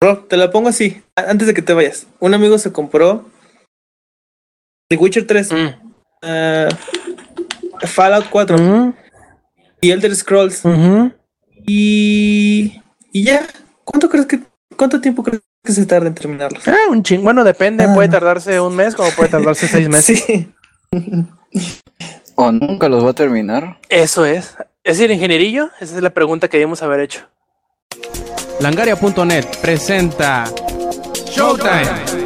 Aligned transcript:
Rob, 0.00 0.28
te 0.28 0.36
la 0.36 0.50
pongo 0.50 0.68
así, 0.68 1.02
antes 1.16 1.46
de 1.48 1.54
que 1.54 1.62
te 1.62 1.72
vayas. 1.74 2.06
Un 2.20 2.32
amigo 2.34 2.56
se 2.58 2.72
compró 2.72 3.28
The 4.88 4.96
Witcher 4.96 5.26
3, 5.26 5.52
Mm. 5.52 5.68
eh, 6.22 6.68
Fallout 7.82 8.26
4 8.30 8.56
Ujú, 8.56 8.94
y 9.80 9.90
Elder 9.90 10.14
Scrolls. 10.14 10.62
Y, 11.66 12.80
y 13.12 13.24
ya, 13.24 13.46
¿cuánto 13.84 14.08
crees 14.08 14.26
que 14.26 14.40
cuánto 14.76 15.00
tiempo 15.00 15.22
crees 15.22 15.42
que 15.64 15.72
se 15.72 15.84
tarda 15.84 16.06
en 16.08 16.14
terminarlos? 16.14 16.66
Ah, 16.68 16.76
un 16.90 17.02
ching. 17.02 17.22
Bueno, 17.22 17.42
depende. 17.44 17.84
Ah. 17.84 17.94
Puede 17.94 18.08
tardarse 18.08 18.60
un 18.60 18.74
mes 18.76 18.94
como 18.94 19.10
puede 19.10 19.28
tardarse 19.28 19.66
seis 19.68 19.88
meses. 19.90 20.24
Sí. 20.24 20.48
O 22.36 22.52
nunca 22.52 22.88
los 22.88 23.04
va 23.04 23.10
a 23.10 23.14
terminar. 23.14 23.78
Eso 23.88 24.24
es. 24.24 24.56
¿Es 24.84 24.96
decir, 24.98 25.10
ingenierillo? 25.10 25.70
Esa 25.80 25.96
es 25.96 26.02
la 26.02 26.10
pregunta 26.10 26.48
que 26.48 26.56
debimos 26.56 26.82
haber 26.82 27.00
hecho. 27.00 27.28
Langaria.net 28.60 29.58
presenta 29.60 30.44
Showtime. 31.30 32.18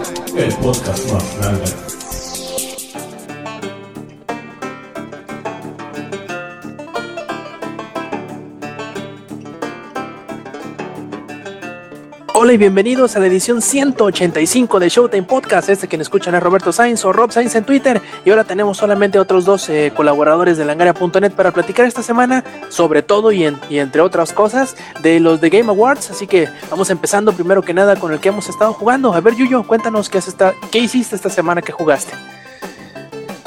Hola 12.45 12.55
y 12.55 12.56
bienvenidos 12.56 13.14
a 13.14 13.20
la 13.20 13.27
edición 13.28 13.62
185 13.62 14.80
de 14.80 14.88
Showtime 14.88 15.23
Podcast. 15.23 15.69
Este 15.69 15.87
que 15.87 15.96
escuchan 16.02 16.34
es 16.34 16.42
Roberto 16.42 16.73
Sainz 16.73 17.05
o 17.05 17.12
Rob 17.12 17.30
Sainz 17.30 17.55
en 17.55 17.62
Twitter. 17.62 18.02
Y 18.24 18.30
ahora 18.30 18.42
tenemos 18.42 18.78
solamente 18.78 19.20
otros 19.20 19.45
dos 19.45 19.69
eh, 19.69 19.92
colaboradores 19.95 20.59
de 20.59 20.64
Langaria.net 20.64 21.30
para 21.34 21.52
platicar 21.52 21.86
esta 21.86 22.02
semana 22.02 22.42
sobre 22.69 23.02
todo 23.02 23.30
y, 23.30 23.45
en- 23.45 23.60
y 23.70 23.78
entre 23.78 24.00
otras 24.02 24.33
cosas 24.33 24.74
de 25.05 25.20
los 25.20 25.41
de 25.41 25.50
Game 25.50 25.69
Awards. 25.70 26.10
Así 26.10 26.27
que 26.27 26.48
vamos 26.69 26.91
empezando 26.91 27.33
primero 27.33 27.62
que 27.62 27.74
nada 27.74 27.95
con 27.95 28.12
el 28.12 28.19
que 28.19 28.30
hemos 28.30 28.48
estado 28.48 28.72
jugando. 28.72 29.14
A 29.14 29.20
ver, 29.20 29.36
Yuyo, 29.36 29.62
cuéntanos 29.62 30.09
qué, 30.09 30.19
has 30.19 30.27
esta- 30.27 30.55
qué 30.72 30.81
hiciste 30.81 31.14
esta 31.14 31.31
semana 31.31 31.62
que 31.62 31.70
jugaste. 31.70 32.12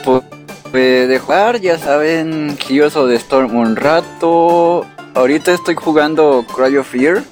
Pues 0.06 0.24
de 0.72 1.20
jugar, 1.20 1.60
ya 1.60 1.78
saben, 1.78 2.58
of 2.96 3.10
the 3.10 3.16
Storm 3.16 3.58
un 3.58 3.76
rato. 3.76 4.86
Ahorita 5.16 5.52
estoy 5.54 5.76
jugando 5.76 6.46
Cry 6.56 6.78
of 6.78 6.88
Fear, 6.88 7.24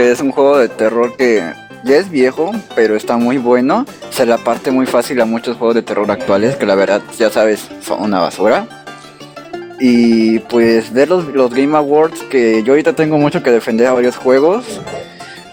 que 0.00 0.10
es 0.10 0.20
un 0.20 0.32
juego 0.32 0.56
de 0.56 0.70
terror 0.70 1.14
que 1.14 1.52
ya 1.84 1.96
es 1.96 2.10
viejo, 2.10 2.52
pero 2.74 2.96
está 2.96 3.18
muy 3.18 3.36
bueno. 3.36 3.84
Se 4.08 4.24
la 4.24 4.38
parte 4.38 4.70
muy 4.70 4.86
fácil 4.86 5.20
a 5.20 5.26
muchos 5.26 5.58
juegos 5.58 5.74
de 5.74 5.82
terror 5.82 6.10
actuales, 6.10 6.56
que 6.56 6.64
la 6.64 6.74
verdad, 6.74 7.02
ya 7.18 7.28
sabes, 7.28 7.68
son 7.82 8.04
una 8.04 8.18
basura. 8.18 8.66
Y 9.78 10.38
pues 10.38 10.90
ver 10.94 11.10
los, 11.10 11.26
los 11.34 11.52
Game 11.52 11.76
Awards, 11.76 12.22
que 12.30 12.62
yo 12.62 12.72
ahorita 12.72 12.94
tengo 12.94 13.18
mucho 13.18 13.42
que 13.42 13.50
defender 13.50 13.88
a 13.88 13.92
varios 13.92 14.16
juegos. 14.16 14.64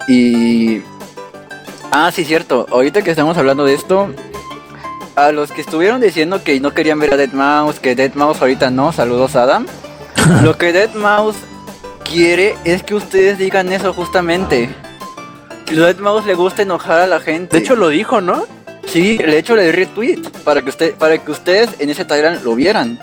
Y... 0.08 0.82
Ah, 1.92 2.10
sí, 2.14 2.24
cierto. 2.24 2.68
Ahorita 2.72 3.02
que 3.02 3.12
estamos 3.12 3.38
hablando 3.38 3.66
de 3.66 3.74
esto, 3.74 4.14
a 5.18 5.34
los 5.34 5.52
que 5.52 5.60
estuvieron 5.60 6.00
diciendo 6.00 6.42
que 6.42 6.58
no 6.62 6.74
querían 6.74 7.00
ver 7.00 7.14
a 7.14 7.18
Dead 7.18 7.34
Mouse, 7.34 7.82
que 7.82 7.96
Dead 7.96 8.14
Mouse 8.14 8.42
ahorita 8.42 8.72
no, 8.72 8.94
saludos 8.94 9.36
Adam. 9.36 9.66
Lo 10.42 10.58
que 10.58 10.72
Dead 10.72 10.94
Mouse 10.94 11.36
quiere 12.10 12.56
es 12.64 12.84
que 12.84 12.96
ustedes 12.96 13.38
digan 13.38 13.72
eso 13.72 13.94
justamente. 13.94 14.70
Que 15.66 15.76
a 15.76 15.86
Dead 15.88 15.98
Mouse 15.98 16.26
le 16.26 16.34
gusta 16.34 16.62
enojar 16.62 17.00
a 17.02 17.08
la 17.08 17.20
gente. 17.20 17.58
De 17.58 17.64
hecho, 17.64 17.76
lo 17.76 17.90
dijo, 17.90 18.22
¿no? 18.22 18.46
sí, 18.86 19.18
de 19.18 19.38
hecho 19.38 19.54
le 19.56 19.66
di 19.66 19.72
retweet 19.72 20.22
para 20.46 20.62
que 20.62 20.70
usted, 20.70 20.94
para 20.96 21.18
que 21.18 21.30
ustedes 21.30 21.72
en 21.80 21.90
ese 21.90 22.06
Tyrant 22.06 22.42
lo 22.44 22.56
vieran. 22.56 22.98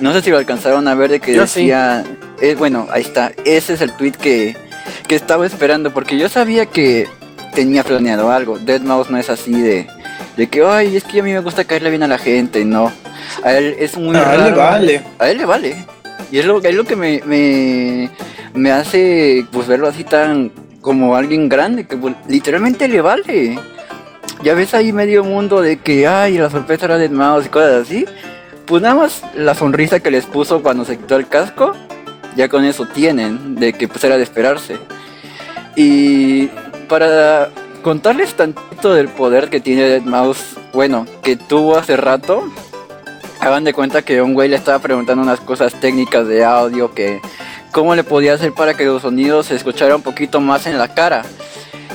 No 0.00 0.12
sé 0.12 0.20
si 0.20 0.30
lo 0.30 0.36
alcanzaron 0.36 0.86
a 0.86 0.94
ver 0.94 1.10
de 1.10 1.18
que 1.20 1.34
Yo 1.34 1.46
sí. 1.46 1.60
decía, 1.60 2.04
eh, 2.42 2.54
bueno, 2.56 2.86
ahí 2.92 3.00
está, 3.02 3.32
ese 3.46 3.72
es 3.72 3.80
el 3.80 3.92
tweet 3.92 4.12
que, 4.12 4.54
que 5.08 5.14
estaba 5.16 5.46
esperando 5.46 5.92
porque 5.94 6.18
yo 6.18 6.28
sabía 6.28 6.66
que 6.66 7.08
tenía 7.54 7.82
planeado 7.84 8.30
algo. 8.30 8.58
Dead 8.58 8.82
Mouse 8.82 9.08
no 9.10 9.16
es 9.16 9.30
así 9.30 9.52
de, 9.60 9.86
de 10.36 10.46
que, 10.48 10.62
ay, 10.62 10.94
es 10.94 11.04
que 11.04 11.20
a 11.20 11.22
mí 11.22 11.32
me 11.32 11.40
gusta 11.40 11.64
caerle 11.64 11.88
bien 11.88 12.02
a 12.02 12.06
la 12.08 12.18
gente, 12.18 12.64
no. 12.66 12.92
A 13.42 13.54
él 13.54 13.76
es 13.78 13.96
muy 13.96 14.10
No, 14.12 14.22
raro. 14.22 14.44
le 14.44 14.50
vale. 14.52 15.02
A 15.18 15.30
él 15.30 15.38
le 15.38 15.46
vale. 15.46 15.86
Y 16.30 16.38
es 16.38 16.46
lo, 16.46 16.62
es 16.62 16.74
lo 16.74 16.84
que 16.84 16.96
me, 16.96 17.22
me, 17.24 18.10
me 18.54 18.70
hace 18.70 19.46
pues 19.50 19.66
verlo 19.66 19.88
así 19.88 20.04
tan 20.04 20.52
como 20.80 21.16
alguien 21.16 21.48
grande, 21.48 21.86
que 21.86 21.96
pues, 21.96 22.14
literalmente 22.28 22.88
le 22.88 23.00
vale. 23.00 23.58
Ya 24.42 24.54
ves 24.54 24.74
ahí 24.74 24.92
medio 24.92 25.24
mundo 25.24 25.60
de 25.60 25.78
que, 25.78 26.06
ay, 26.06 26.38
la 26.38 26.50
sorpresa 26.50 26.86
era 26.86 26.98
de 26.98 27.08
Mouse 27.08 27.46
y 27.46 27.48
cosas 27.48 27.82
así. 27.82 28.06
Pues 28.66 28.82
nada 28.82 28.94
más 28.94 29.22
la 29.34 29.54
sonrisa 29.54 30.00
que 30.00 30.10
les 30.10 30.26
puso 30.26 30.62
cuando 30.62 30.84
se 30.84 30.96
quitó 30.96 31.16
el 31.16 31.26
casco, 31.26 31.72
ya 32.36 32.48
con 32.48 32.64
eso 32.64 32.86
tienen, 32.86 33.56
de 33.56 33.72
que 33.72 33.88
pues 33.88 34.04
era 34.04 34.16
de 34.16 34.22
esperarse. 34.22 34.76
Y 35.74 36.46
para 36.88 37.50
contarles 37.82 38.34
tantito 38.34 38.92
del 38.92 39.08
poder 39.08 39.48
que 39.48 39.60
tiene 39.60 39.82
Dead 39.82 40.02
Mouse, 40.02 40.56
bueno, 40.72 41.06
que 41.22 41.36
tuvo 41.36 41.76
hace 41.76 41.96
rato, 41.96 42.44
hagan 43.40 43.64
de 43.64 43.72
cuenta 43.72 44.02
que 44.02 44.22
un 44.22 44.34
güey 44.34 44.48
le 44.48 44.56
estaba 44.56 44.78
preguntando 44.78 45.22
unas 45.22 45.40
cosas 45.40 45.74
técnicas 45.74 46.26
de 46.26 46.44
audio 46.44 46.94
que 46.94 47.20
cómo 47.72 47.94
le 47.94 48.04
podía 48.04 48.34
hacer 48.34 48.52
para 48.52 48.74
que 48.74 48.84
los 48.84 49.02
sonidos 49.02 49.46
se 49.46 49.56
escucharan 49.56 49.96
un 49.96 50.02
poquito 50.02 50.40
más 50.40 50.66
en 50.66 50.78
la 50.78 50.94
cara. 50.94 51.22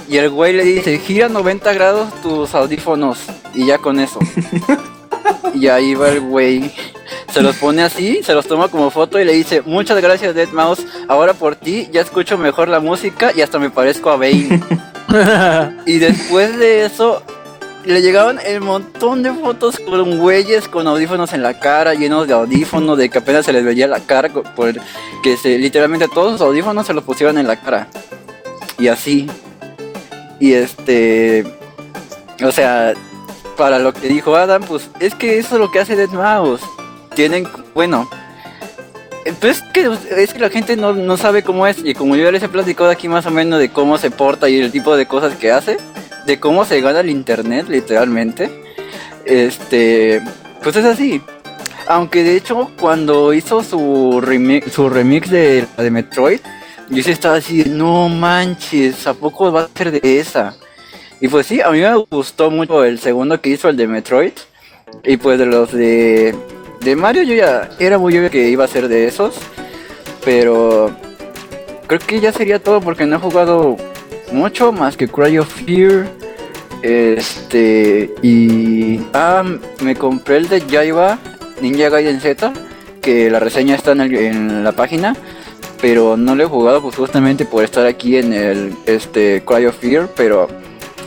Y 0.09 0.17
el 0.17 0.29
güey 0.29 0.53
le 0.53 0.63
dice, 0.63 0.99
gira 0.99 1.29
90 1.29 1.73
grados 1.73 2.21
tus 2.21 2.53
audífonos 2.53 3.19
y 3.53 3.65
ya 3.65 3.77
con 3.77 3.99
eso. 3.99 4.19
y 5.53 5.67
ahí 5.67 5.95
va 5.95 6.09
el 6.09 6.21
güey. 6.21 6.71
Se 7.31 7.41
los 7.41 7.55
pone 7.55 7.81
así, 7.81 8.21
se 8.23 8.33
los 8.33 8.47
toma 8.47 8.67
como 8.67 8.91
foto 8.91 9.19
y 9.19 9.25
le 9.25 9.33
dice, 9.33 9.61
muchas 9.65 9.99
gracias 10.01 10.35
Dead 10.35 10.49
Mouse, 10.49 10.85
ahora 11.07 11.33
por 11.33 11.55
ti 11.55 11.89
ya 11.91 12.01
escucho 12.01 12.37
mejor 12.37 12.67
la 12.67 12.79
música 12.79 13.31
y 13.35 13.41
hasta 13.41 13.59
me 13.59 13.69
parezco 13.69 14.09
a 14.09 14.17
Bane. 14.17 14.61
Y 15.85 15.99
después 15.99 16.57
de 16.57 16.85
eso, 16.85 17.21
le 17.85 18.01
llegaban 18.01 18.39
el 18.45 18.61
montón 18.61 19.23
de 19.23 19.31
fotos 19.33 19.79
con 19.79 20.17
güeyes 20.17 20.67
con 20.67 20.87
audífonos 20.87 21.33
en 21.33 21.43
la 21.43 21.59
cara, 21.59 21.93
llenos 21.93 22.27
de 22.27 22.33
audífonos, 22.33 22.97
de 22.97 23.09
que 23.09 23.17
apenas 23.17 23.45
se 23.45 23.53
les 23.53 23.63
veía 23.63 23.87
la 23.87 23.99
cara, 23.99 24.29
por, 24.29 24.73
que 25.21 25.37
se, 25.37 25.57
literalmente 25.57 26.07
todos 26.07 26.33
los 26.33 26.41
audífonos 26.41 26.87
se 26.87 26.93
los 26.93 27.03
pusieron 27.03 27.37
en 27.37 27.47
la 27.47 27.59
cara. 27.59 27.87
Y 28.79 28.87
así. 28.87 29.27
Y 30.39 30.53
este. 30.53 31.45
O 32.43 32.51
sea, 32.51 32.93
para 33.57 33.79
lo 33.79 33.93
que 33.93 34.07
dijo 34.07 34.35
Adam, 34.35 34.63
pues 34.63 34.89
es 34.99 35.13
que 35.15 35.37
eso 35.37 35.55
es 35.55 35.61
lo 35.61 35.71
que 35.71 35.79
hace 35.79 35.95
Dead 35.95 36.09
Mouse. 36.09 36.61
Tienen, 37.15 37.47
bueno. 37.73 38.09
Pues 39.39 39.57
es 39.57 39.63
que, 39.73 39.89
es 40.17 40.33
que 40.33 40.39
la 40.39 40.49
gente 40.49 40.75
no, 40.75 40.93
no 40.93 41.15
sabe 41.15 41.43
cómo 41.43 41.65
es. 41.67 41.77
Y 41.83 41.93
como 41.93 42.15
yo 42.15 42.29
les 42.31 42.43
he 42.43 42.49
platicado 42.49 42.89
aquí 42.89 43.07
más 43.07 43.25
o 43.25 43.31
menos 43.31 43.59
de 43.59 43.69
cómo 43.69 43.97
se 43.97 44.11
porta 44.11 44.49
y 44.49 44.59
el 44.59 44.71
tipo 44.71 44.95
de 44.97 45.05
cosas 45.05 45.35
que 45.35 45.51
hace, 45.51 45.77
de 46.25 46.39
cómo 46.39 46.65
se 46.65 46.81
gana 46.81 47.01
el 47.01 47.09
internet, 47.09 47.67
literalmente. 47.69 48.49
Este. 49.25 50.21
Pues 50.61 50.75
es 50.75 50.85
así. 50.85 51.21
Aunque 51.87 52.23
de 52.23 52.37
hecho, 52.37 52.71
cuando 52.79 53.33
hizo 53.33 53.61
su, 53.61 54.21
remix 54.21 54.71
su 54.71 54.89
remix 54.89 55.29
de, 55.29 55.65
de 55.77 55.91
Metroid, 55.91 56.39
yo 56.89 57.03
sí 57.03 57.11
estaba 57.11 57.35
así, 57.35 57.65
no 57.67 58.07
manches, 58.07 59.05
¿a 59.05 59.13
poco 59.13 59.51
va 59.51 59.63
a 59.63 59.69
ser 59.75 59.91
de 59.91 60.19
esa? 60.19 60.55
Y 61.19 61.27
pues 61.27 61.47
sí, 61.47 61.61
a 61.61 61.71
mí 61.71 61.79
me 61.79 61.95
gustó 61.95 62.51
mucho 62.51 62.83
el 62.83 62.99
segundo 62.99 63.39
que 63.39 63.49
hizo, 63.49 63.69
el 63.69 63.77
de 63.77 63.87
Metroid. 63.87 64.33
Y 65.03 65.17
pues 65.17 65.39
de 65.39 65.45
los 65.45 65.71
de, 65.71 66.35
de 66.81 66.95
Mario, 66.95 67.23
yo 67.23 67.33
ya 67.33 67.69
era 67.79 67.97
muy 67.97 68.17
obvio 68.17 68.29
que 68.29 68.49
iba 68.49 68.65
a 68.65 68.67
ser 68.67 68.87
de 68.87 69.07
esos. 69.07 69.35
Pero 70.23 70.91
creo 71.87 71.99
que 71.99 72.19
ya 72.19 72.31
sería 72.31 72.59
todo 72.59 72.81
porque 72.81 73.05
no 73.05 73.15
he 73.15 73.19
jugado 73.19 73.77
mucho 74.33 74.71
más 74.71 74.97
que 74.97 75.07
Cry 75.07 75.37
of 75.39 75.47
Fear. 75.47 76.07
Este. 76.81 78.13
Y. 78.21 78.99
Ah, 79.13 79.43
me 79.81 79.95
compré 79.95 80.37
el 80.37 80.49
de 80.49 80.61
Jaiba 80.61 81.17
Ninja 81.61 81.89
Gaiden 81.89 82.19
Z. 82.19 82.51
Que 83.01 83.29
la 83.29 83.39
reseña 83.39 83.75
está 83.75 83.91
en, 83.93 84.01
el- 84.01 84.15
en 84.15 84.63
la 84.63 84.71
página. 84.73 85.15
Pero 85.81 86.15
no 86.15 86.35
lo 86.35 86.43
he 86.43 86.47
jugado 86.47 86.81
pues 86.81 86.95
justamente 86.95 87.43
por 87.45 87.63
estar 87.63 87.85
aquí 87.85 88.15
en 88.17 88.31
el 88.33 88.73
este 88.85 89.43
Cry 89.45 89.65
of 89.65 89.77
Fear. 89.77 90.09
Pero 90.15 90.47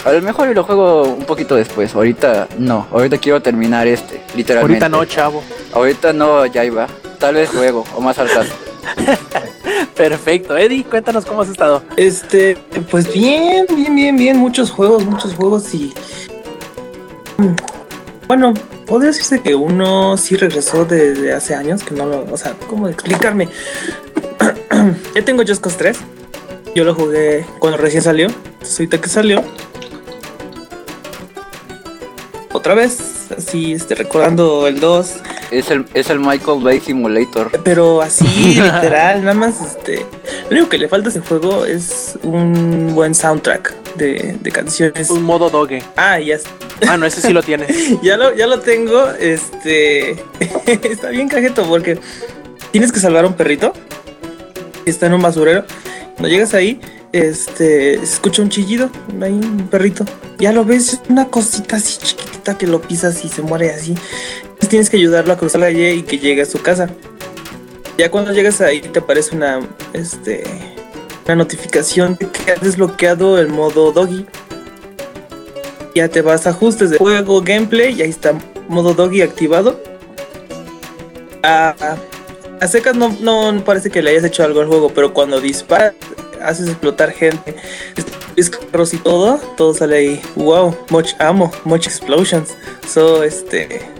a 0.04 0.12
lo 0.12 0.20
mejor 0.22 0.48
lo 0.48 0.64
juego 0.64 1.02
un 1.04 1.24
poquito 1.24 1.54
después. 1.56 1.94
Ahorita 1.94 2.48
no. 2.58 2.86
Ahorita 2.92 3.18
quiero 3.18 3.40
terminar 3.42 3.86
este. 3.86 4.20
Literalmente. 4.34 4.84
Ahorita 4.84 4.88
no, 4.88 5.04
chavo. 5.06 5.42
Ahorita 5.72 6.12
no, 6.12 6.42
Jaiba. 6.52 6.86
Tal 7.18 7.34
vez 7.36 7.52
luego. 7.54 7.84
O 7.94 8.00
más 8.00 8.18
al 8.18 8.28
rato. 8.28 8.50
Perfecto. 9.94 10.56
Eddie, 10.56 10.84
cuéntanos 10.84 11.24
cómo 11.24 11.42
has 11.42 11.48
estado. 11.48 11.82
Este, 11.96 12.56
pues 12.90 13.12
bien, 13.12 13.66
bien, 13.74 13.94
bien, 13.94 14.16
bien, 14.16 14.36
muchos 14.36 14.70
juegos, 14.70 15.04
muchos 15.04 15.34
juegos 15.34 15.74
y 15.74 15.92
bueno, 18.26 18.54
podría 18.86 19.08
decirse 19.10 19.40
que 19.40 19.54
uno 19.54 20.16
sí 20.16 20.36
regresó 20.36 20.84
desde 20.84 21.32
hace 21.32 21.54
años, 21.54 21.84
que 21.84 21.94
no 21.94 22.06
lo, 22.06 22.24
o 22.32 22.36
sea, 22.36 22.54
¿cómo 22.68 22.88
explicarme? 22.88 23.48
ya 25.14 25.24
tengo 25.24 25.44
Just 25.46 25.62
Cause 25.62 25.76
3. 25.76 25.98
Yo 26.74 26.84
lo 26.84 26.94
jugué 26.94 27.46
cuando 27.58 27.78
recién 27.78 28.02
salió. 28.02 28.28
Ahorita 28.60 29.00
que 29.00 29.08
salió. 29.08 29.44
Otra 32.52 32.74
vez, 32.74 33.28
así, 33.36 33.72
este, 33.72 33.94
recordando 33.94 34.66
el 34.66 34.80
2. 34.80 35.14
Es 35.50 35.70
el, 35.70 35.84
es 35.94 36.10
el 36.10 36.18
Michael 36.18 36.60
Bay 36.62 36.80
Simulator. 36.80 37.50
Pero 37.62 38.02
así, 38.02 38.24
literal, 38.60 39.20
nada 39.22 39.34
más, 39.34 39.60
este. 39.60 40.04
Lo 40.50 40.56
único 40.56 40.68
que 40.68 40.78
le 40.78 40.88
falta 40.88 41.08
a 41.08 41.10
ese 41.10 41.20
juego 41.20 41.64
es 41.64 42.18
un 42.22 42.94
buen 42.94 43.14
soundtrack 43.14 43.74
de, 43.94 44.36
de 44.40 44.52
canciones. 44.52 45.08
Un 45.10 45.22
modo 45.22 45.48
doge. 45.50 45.82
Ah, 45.96 46.18
ya, 46.18 46.38
Ah, 46.88 46.96
no, 46.96 47.06
ese 47.06 47.20
sí 47.20 47.32
lo 47.32 47.42
tiene. 47.44 47.66
ya, 48.02 48.16
lo, 48.16 48.34
ya 48.34 48.46
lo 48.46 48.60
tengo. 48.60 49.08
Este 49.12 50.12
está 50.66 51.08
bien 51.10 51.28
cajeto 51.28 51.66
porque 51.68 51.98
tienes 52.72 52.92
que 52.92 53.00
salvar 53.00 53.24
a 53.24 53.28
un 53.28 53.34
perrito 53.34 53.72
que 54.84 54.90
está 54.90 55.06
en 55.06 55.14
un 55.14 55.22
basurero. 55.22 55.64
Cuando 56.14 56.28
llegas 56.28 56.54
ahí, 56.54 56.80
este 57.12 57.98
se 57.98 58.02
escucha 58.14 58.42
un 58.42 58.48
chillido, 58.50 58.90
hay 59.22 59.32
un 59.32 59.68
perrito. 59.68 60.04
Ya 60.38 60.52
lo 60.52 60.64
ves, 60.64 60.94
es 60.94 61.00
una 61.08 61.26
cosita 61.28 61.76
así 61.76 61.98
chiquitita 61.98 62.58
que 62.58 62.66
lo 62.66 62.80
pisas 62.82 63.24
y 63.24 63.28
se 63.28 63.42
muere 63.42 63.70
así. 63.70 63.94
Tienes 64.68 64.90
que 64.90 64.96
ayudarlo 64.96 65.32
a 65.32 65.36
cruzar 65.36 65.60
la 65.60 65.68
calle 65.68 65.94
y 65.94 66.02
que 66.02 66.18
llegue 66.18 66.42
a 66.42 66.46
su 66.46 66.60
casa. 66.60 66.88
Ya 67.96 68.10
cuando 68.10 68.32
llegas 68.32 68.60
ahí 68.60 68.80
te 68.80 68.98
aparece 68.98 69.34
una 69.34 69.60
este 69.92 70.44
una 71.24 71.36
notificación 71.36 72.16
de 72.18 72.28
que 72.28 72.52
has 72.52 72.60
desbloqueado 72.60 73.38
el 73.38 73.48
modo 73.48 73.92
doggy. 73.92 74.26
Ya 75.94 76.08
te 76.08 76.20
vas 76.20 76.46
a 76.46 76.50
ajustes 76.50 76.90
de 76.90 76.98
juego, 76.98 77.40
gameplay, 77.40 77.94
y 77.94 78.02
ahí 78.02 78.10
está 78.10 78.34
modo 78.68 78.92
doggy 78.94 79.22
activado. 79.22 79.80
A, 81.42 81.74
a 82.60 82.68
secas 82.68 82.96
no, 82.96 83.16
no 83.20 83.64
parece 83.64 83.90
que 83.90 84.02
le 84.02 84.10
hayas 84.10 84.24
hecho 84.24 84.44
algo 84.44 84.60
al 84.60 84.66
juego, 84.66 84.90
pero 84.94 85.14
cuando 85.14 85.40
disparas, 85.40 85.94
haces 86.42 86.68
explotar 86.68 87.12
gente, 87.12 87.56
es 88.36 88.50
y 88.92 88.98
todo, 88.98 89.38
todo 89.56 89.72
sale 89.72 89.96
ahí. 89.96 90.22
Wow, 90.36 90.76
much 90.90 91.12
ammo, 91.18 91.50
much 91.64 91.86
explosions. 91.86 92.54
So, 92.86 93.22
este. 93.22 93.95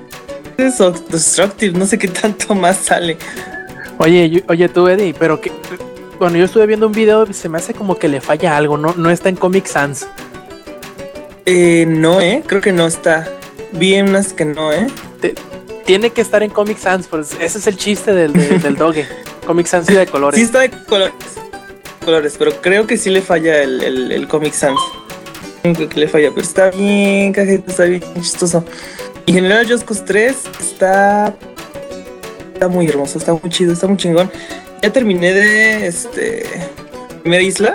Es 0.58 0.78
destructive, 1.10 1.78
no 1.78 1.86
sé 1.86 1.98
qué 1.98 2.08
tanto 2.08 2.54
más 2.54 2.76
sale. 2.78 3.16
Oye, 3.98 4.28
yo- 4.30 4.40
oye 4.48 4.68
tú, 4.68 4.88
Eddie, 4.88 5.14
pero 5.18 5.40
que. 5.40 5.52
Bueno, 6.18 6.38
yo 6.38 6.44
estuve 6.46 6.66
viendo 6.66 6.86
un 6.86 6.92
video, 6.92 7.30
se 7.32 7.48
me 7.48 7.58
hace 7.58 7.74
como 7.74 7.98
que 7.98 8.08
le 8.08 8.20
falla 8.22 8.56
algo, 8.56 8.78
no, 8.78 8.94
no 8.96 9.10
está 9.10 9.28
en 9.28 9.36
Comic 9.36 9.66
Sans. 9.66 10.06
Eh, 11.44 11.84
no, 11.86 12.20
eh, 12.20 12.42
creo 12.46 12.60
que 12.60 12.72
no 12.72 12.86
está. 12.86 13.28
Vi 13.72 14.00
unas 14.00 14.32
que 14.32 14.44
no, 14.44 14.72
eh. 14.72 14.86
Tiene 15.84 16.10
que 16.10 16.20
estar 16.20 16.42
en 16.42 16.50
Comic 16.50 16.78
Sans, 16.78 17.06
pues 17.06 17.36
ese 17.40 17.58
es 17.58 17.66
el 17.66 17.76
chiste 17.76 18.12
del, 18.12 18.32
del, 18.32 18.60
del 18.62 18.76
doge. 18.78 19.06
Comic 19.46 19.66
Sans 19.66 19.88
y 19.90 19.94
de 19.94 20.06
colores. 20.06 20.38
Sí 20.40 20.46
está 20.46 20.60
de 20.60 20.70
colores, 20.70 21.14
colores, 22.04 22.34
pero 22.38 22.52
creo 22.60 22.86
que 22.86 22.96
sí 22.96 23.10
le 23.10 23.20
falla 23.22 23.62
el, 23.62 23.82
el, 23.84 24.10
el 24.12 24.26
Comic 24.26 24.52
Sans. 24.54 24.80
Creo 25.62 25.88
que 25.88 26.00
le 26.00 26.08
falla, 26.08 26.30
pero 26.30 26.42
está 26.42 26.70
bien, 26.70 27.32
cajeta, 27.32 27.70
está 27.70 27.84
bien 27.84 28.02
chistoso. 28.20 28.64
Y 29.26 29.32
en 29.32 29.34
general 29.34 29.68
Just 29.68 29.84
Cause 29.84 30.04
3 30.04 30.36
está 30.60 31.36
está 32.54 32.68
muy 32.68 32.86
hermoso, 32.86 33.18
está 33.18 33.34
muy 33.34 33.50
chido, 33.50 33.72
está 33.72 33.86
muy 33.86 33.96
chingón. 33.96 34.30
Ya 34.82 34.92
terminé 34.92 35.32
de 35.32 35.86
este 35.86 36.46
primera 37.22 37.42
isla. 37.42 37.74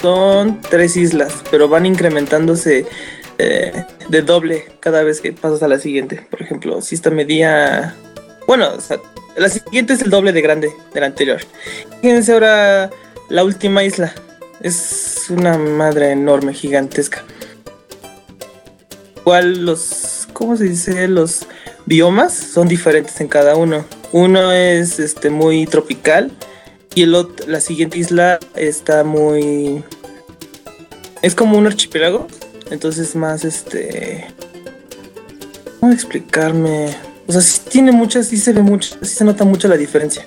Son 0.00 0.60
tres 0.60 0.96
islas, 0.96 1.42
pero 1.50 1.68
van 1.68 1.86
incrementándose 1.86 2.86
eh, 3.38 3.84
de 4.08 4.22
doble 4.22 4.66
cada 4.80 5.02
vez 5.02 5.20
que 5.20 5.32
pasas 5.32 5.62
a 5.62 5.68
la 5.68 5.78
siguiente. 5.78 6.26
Por 6.30 6.40
ejemplo, 6.42 6.80
si 6.80 6.94
esta 6.94 7.10
medía 7.10 7.94
bueno, 8.46 8.70
la 9.36 9.48
siguiente 9.48 9.94
es 9.94 10.02
el 10.02 10.10
doble 10.10 10.32
de 10.32 10.40
grande 10.40 10.72
de 10.94 11.00
la 11.00 11.06
anterior. 11.06 11.40
Fíjense 12.00 12.32
ahora 12.32 12.90
la 13.28 13.44
última 13.44 13.82
isla. 13.82 14.14
Es 14.60 15.26
una 15.30 15.58
madre 15.58 16.12
enorme, 16.12 16.54
gigantesca. 16.54 17.24
Igual 19.18 19.66
los, 19.66 20.25
¿cómo 20.36 20.54
se 20.54 20.64
dice? 20.64 21.08
Los 21.08 21.46
biomas 21.86 22.34
son 22.34 22.68
diferentes 22.68 23.18
en 23.22 23.28
cada 23.28 23.56
uno. 23.56 23.86
Uno 24.12 24.52
es 24.52 24.98
este 24.98 25.30
muy 25.30 25.66
tropical 25.66 26.30
y 26.94 27.04
el 27.04 27.14
otro, 27.14 27.46
la 27.48 27.58
siguiente 27.58 27.96
isla 27.96 28.38
está 28.54 29.02
muy 29.02 29.82
es 31.22 31.34
como 31.34 31.56
un 31.56 31.66
archipiélago, 31.66 32.28
entonces 32.70 33.16
más 33.16 33.44
este 33.44 34.26
¿Cómo 35.80 35.92
explicarme? 35.92 36.94
O 37.26 37.32
sea, 37.32 37.40
sí 37.40 37.62
tiene 37.70 37.92
muchas, 37.92 38.26
sí 38.26 38.36
se 38.36 38.52
ve 38.52 38.60
mucho, 38.60 38.96
sí 39.00 39.14
se 39.14 39.24
nota 39.24 39.44
mucho 39.44 39.68
la 39.68 39.78
diferencia. 39.78 40.26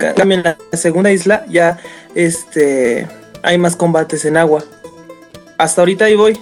En 0.00 0.14
cambio, 0.14 0.38
en 0.38 0.42
la 0.42 0.56
segunda 0.72 1.12
isla 1.12 1.46
ya 1.48 1.78
este 2.16 3.06
hay 3.44 3.56
más 3.58 3.76
combates 3.76 4.24
en 4.24 4.36
agua. 4.36 4.64
Hasta 5.58 5.80
ahorita 5.80 6.06
ahí 6.06 6.16
voy. 6.16 6.40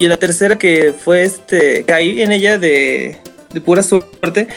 Y 0.00 0.04
en 0.04 0.10
la 0.10 0.16
tercera 0.16 0.56
que 0.56 0.94
fue 0.98 1.24
este, 1.24 1.84
caí 1.84 2.22
en 2.22 2.32
ella 2.32 2.58
de, 2.58 3.18
de 3.52 3.60
pura 3.60 3.82
suerte, 3.82 4.48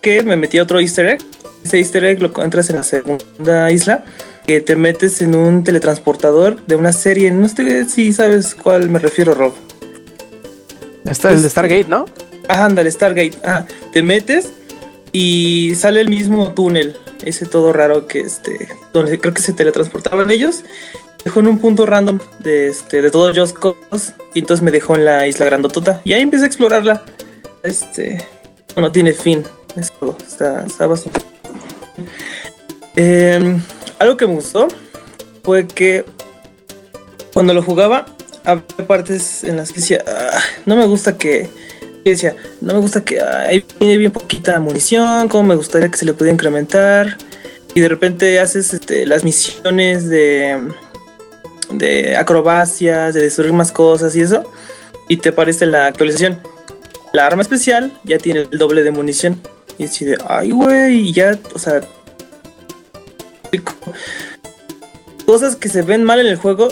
que 0.00 0.22
me 0.22 0.36
metí 0.36 0.58
a 0.58 0.62
otro 0.62 0.78
easter 0.78 1.06
egg. 1.06 1.18
Ese 1.64 1.78
easter 1.78 2.04
egg 2.04 2.22
lo 2.22 2.28
encuentras 2.28 2.70
en 2.70 2.76
la 2.76 2.84
segunda 2.84 3.72
isla, 3.72 4.04
que 4.46 4.60
te 4.60 4.76
metes 4.76 5.20
en 5.20 5.34
un 5.34 5.64
teletransportador 5.64 6.64
de 6.66 6.76
una 6.76 6.92
serie, 6.92 7.32
no 7.32 7.48
sé 7.48 7.86
si 7.86 8.12
sabes 8.12 8.54
cuál 8.54 8.88
me 8.88 9.00
refiero, 9.00 9.34
Rob. 9.34 9.54
Está 11.10 11.32
el 11.32 11.42
de 11.42 11.50
Stargate, 11.50 11.86
¿no? 11.88 12.06
Ah, 12.46 12.64
ándale, 12.64 12.88
Stargate. 12.88 13.38
Ah, 13.42 13.66
te 13.92 14.00
metes 14.00 14.50
y 15.10 15.74
sale 15.74 16.02
el 16.02 16.08
mismo 16.08 16.54
túnel. 16.54 16.96
Ese 17.24 17.46
todo 17.46 17.72
raro 17.72 18.06
que 18.06 18.20
este. 18.20 18.68
Donde 18.92 19.18
creo 19.18 19.34
que 19.34 19.42
se 19.42 19.54
teletransportaban 19.54 20.30
ellos. 20.30 20.62
Dejó 21.24 21.40
en 21.40 21.46
un 21.46 21.58
punto 21.58 21.86
random 21.86 22.18
de 22.40 22.68
este. 22.68 23.00
de 23.00 23.10
todo 23.10 23.34
Just 23.34 23.56
Cause. 23.58 24.12
Y 24.34 24.40
entonces 24.40 24.62
me 24.62 24.70
dejó 24.70 24.94
en 24.94 25.04
la 25.04 25.26
isla 25.26 25.46
grandotota. 25.46 26.00
Y 26.04 26.12
ahí 26.12 26.22
empecé 26.22 26.44
a 26.44 26.46
explorarla. 26.46 27.02
Este. 27.62 28.26
No 28.76 28.92
tiene 28.92 29.12
fin. 29.12 29.44
Es 29.76 29.90
todo. 29.92 30.16
Está, 30.26 30.64
está 30.66 30.86
bastante. 30.86 31.20
Em, 32.96 33.60
algo 33.98 34.16
que 34.16 34.26
me 34.26 34.34
gustó 34.34 34.68
fue 35.42 35.66
que 35.66 36.04
cuando 37.32 37.54
lo 37.54 37.62
jugaba, 37.62 38.06
había 38.44 38.86
partes 38.86 39.42
en 39.44 39.56
las 39.56 39.72
que 39.72 39.80
decía, 39.80 40.04
"Ah, 40.06 40.40
no 40.66 40.76
me 40.76 40.86
gusta 40.86 41.16
que, 41.16 41.48
decía, 42.04 42.36
no 42.60 42.74
me 42.74 42.80
gusta 42.80 43.04
que 43.04 43.20
hay 43.20 43.64
bien 43.80 44.12
poquita 44.12 44.60
munición, 44.60 45.28
como 45.28 45.44
me 45.44 45.56
gustaría 45.56 45.88
que 45.88 45.96
se 45.96 46.04
le 46.04 46.14
pudiera 46.14 46.34
incrementar. 46.34 47.16
Y 47.74 47.80
de 47.80 47.88
repente 47.88 48.38
haces 48.38 48.72
este, 48.72 49.06
las 49.06 49.24
misiones 49.24 50.08
de, 50.08 50.60
de 51.78 52.16
acrobacias, 52.16 53.14
de 53.14 53.22
destruir 53.22 53.52
más 53.52 53.72
cosas 53.72 54.14
y 54.16 54.22
eso. 54.22 54.44
Y 55.08 55.18
te 55.18 55.30
aparece 55.30 55.66
la 55.66 55.86
actualización. 55.86 56.40
La 57.12 57.26
arma 57.26 57.42
especial 57.42 57.92
ya 58.04 58.18
tiene 58.18 58.40
el 58.50 58.58
doble 58.58 58.82
de 58.82 58.90
munición. 58.90 59.40
Y 59.78 59.84
así 59.84 60.04
de, 60.04 60.18
ay, 60.26 60.50
güey, 60.50 61.12
ya, 61.12 61.38
o 61.54 61.58
sea. 61.58 61.82
Cosas 65.26 65.56
que 65.56 65.68
se 65.68 65.82
ven 65.82 66.04
mal 66.04 66.20
en 66.20 66.26
el 66.26 66.36
juego 66.36 66.68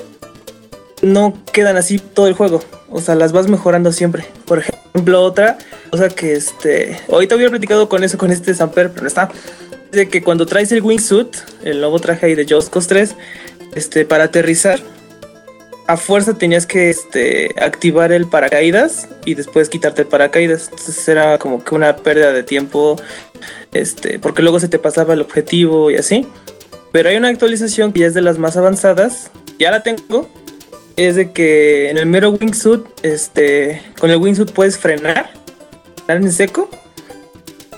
no 1.03 1.35
quedan 1.53 1.77
así 1.77 1.99
todo 1.99 2.27
el 2.29 2.35
juego. 2.35 2.63
O 2.91 3.01
sea, 3.01 3.15
las 3.15 3.33
vas 3.33 3.49
mejorando 3.49 3.93
siempre. 3.93 4.27
Por 4.47 4.61
ejemplo, 4.61 5.23
otra 5.23 5.59
cosa 5.91 6.09
que 6.09 6.33
este. 6.33 7.01
Ahorita 7.11 7.35
había 7.35 7.51
platicado 7.51 7.89
con 7.89 8.05
eso 8.05 8.19
con 8.19 8.31
este 8.31 8.55
Samper, 8.55 8.93
pero 8.93 9.07
está. 9.07 9.29
De 9.91 10.09
que 10.09 10.23
cuando 10.23 10.47
traes 10.47 10.73
el 10.73 10.83
wingsuit, 10.83 11.37
el 11.65 11.81
nuevo 11.81 11.99
traje 11.99 12.27
ahí 12.27 12.35
de 12.35 12.47
Just 12.49 12.73
Cause 12.73 12.89
3, 12.89 13.15
este, 13.75 14.05
para 14.07 14.25
aterrizar, 14.25 14.81
a 15.87 15.97
fuerza 15.97 16.35
tenías 16.35 16.67
que 16.67 16.91
este, 16.91 17.55
activar 17.61 18.13
el 18.13 18.27
paracaídas 18.27 19.09
y 19.25 19.35
después 19.35 19.69
quitarte 19.69 20.03
el 20.03 20.09
paracaídas. 20.09 20.69
Entonces 20.71 21.09
era 21.09 21.39
como 21.39 21.63
que 21.65 21.75
una 21.75 21.97
pérdida 21.97 22.33
de 22.33 22.43
tiempo. 22.43 22.97
Este, 23.73 24.19
porque 24.19 24.43
luego 24.43 24.61
se 24.61 24.69
te 24.69 24.79
pasaba 24.79 25.15
el 25.15 25.21
objetivo 25.21 25.91
y 25.91 25.97
así. 25.97 26.27
Pero 26.93 27.09
hay 27.09 27.17
una 27.17 27.29
actualización 27.29 27.93
que 27.93 28.01
ya 28.01 28.07
es 28.07 28.15
de 28.15 28.23
las 28.23 28.39
más 28.39 28.57
avanzadas. 28.57 29.31
Ya 29.59 29.71
la 29.71 29.83
tengo 29.83 30.29
es 30.97 31.17
de 31.17 31.33
que 31.33 31.91
en 31.91 31.99
el 31.99 32.07
mero 32.07 32.31
wingsuit, 32.31 32.85
este, 33.03 33.83
con 33.99 34.11
el 34.11 34.19
wingsuit 34.19 34.51
puedes 34.51 34.79
frenar, 34.79 35.31
frenar 36.05 36.23
en 36.23 36.33
seco. 36.33 36.69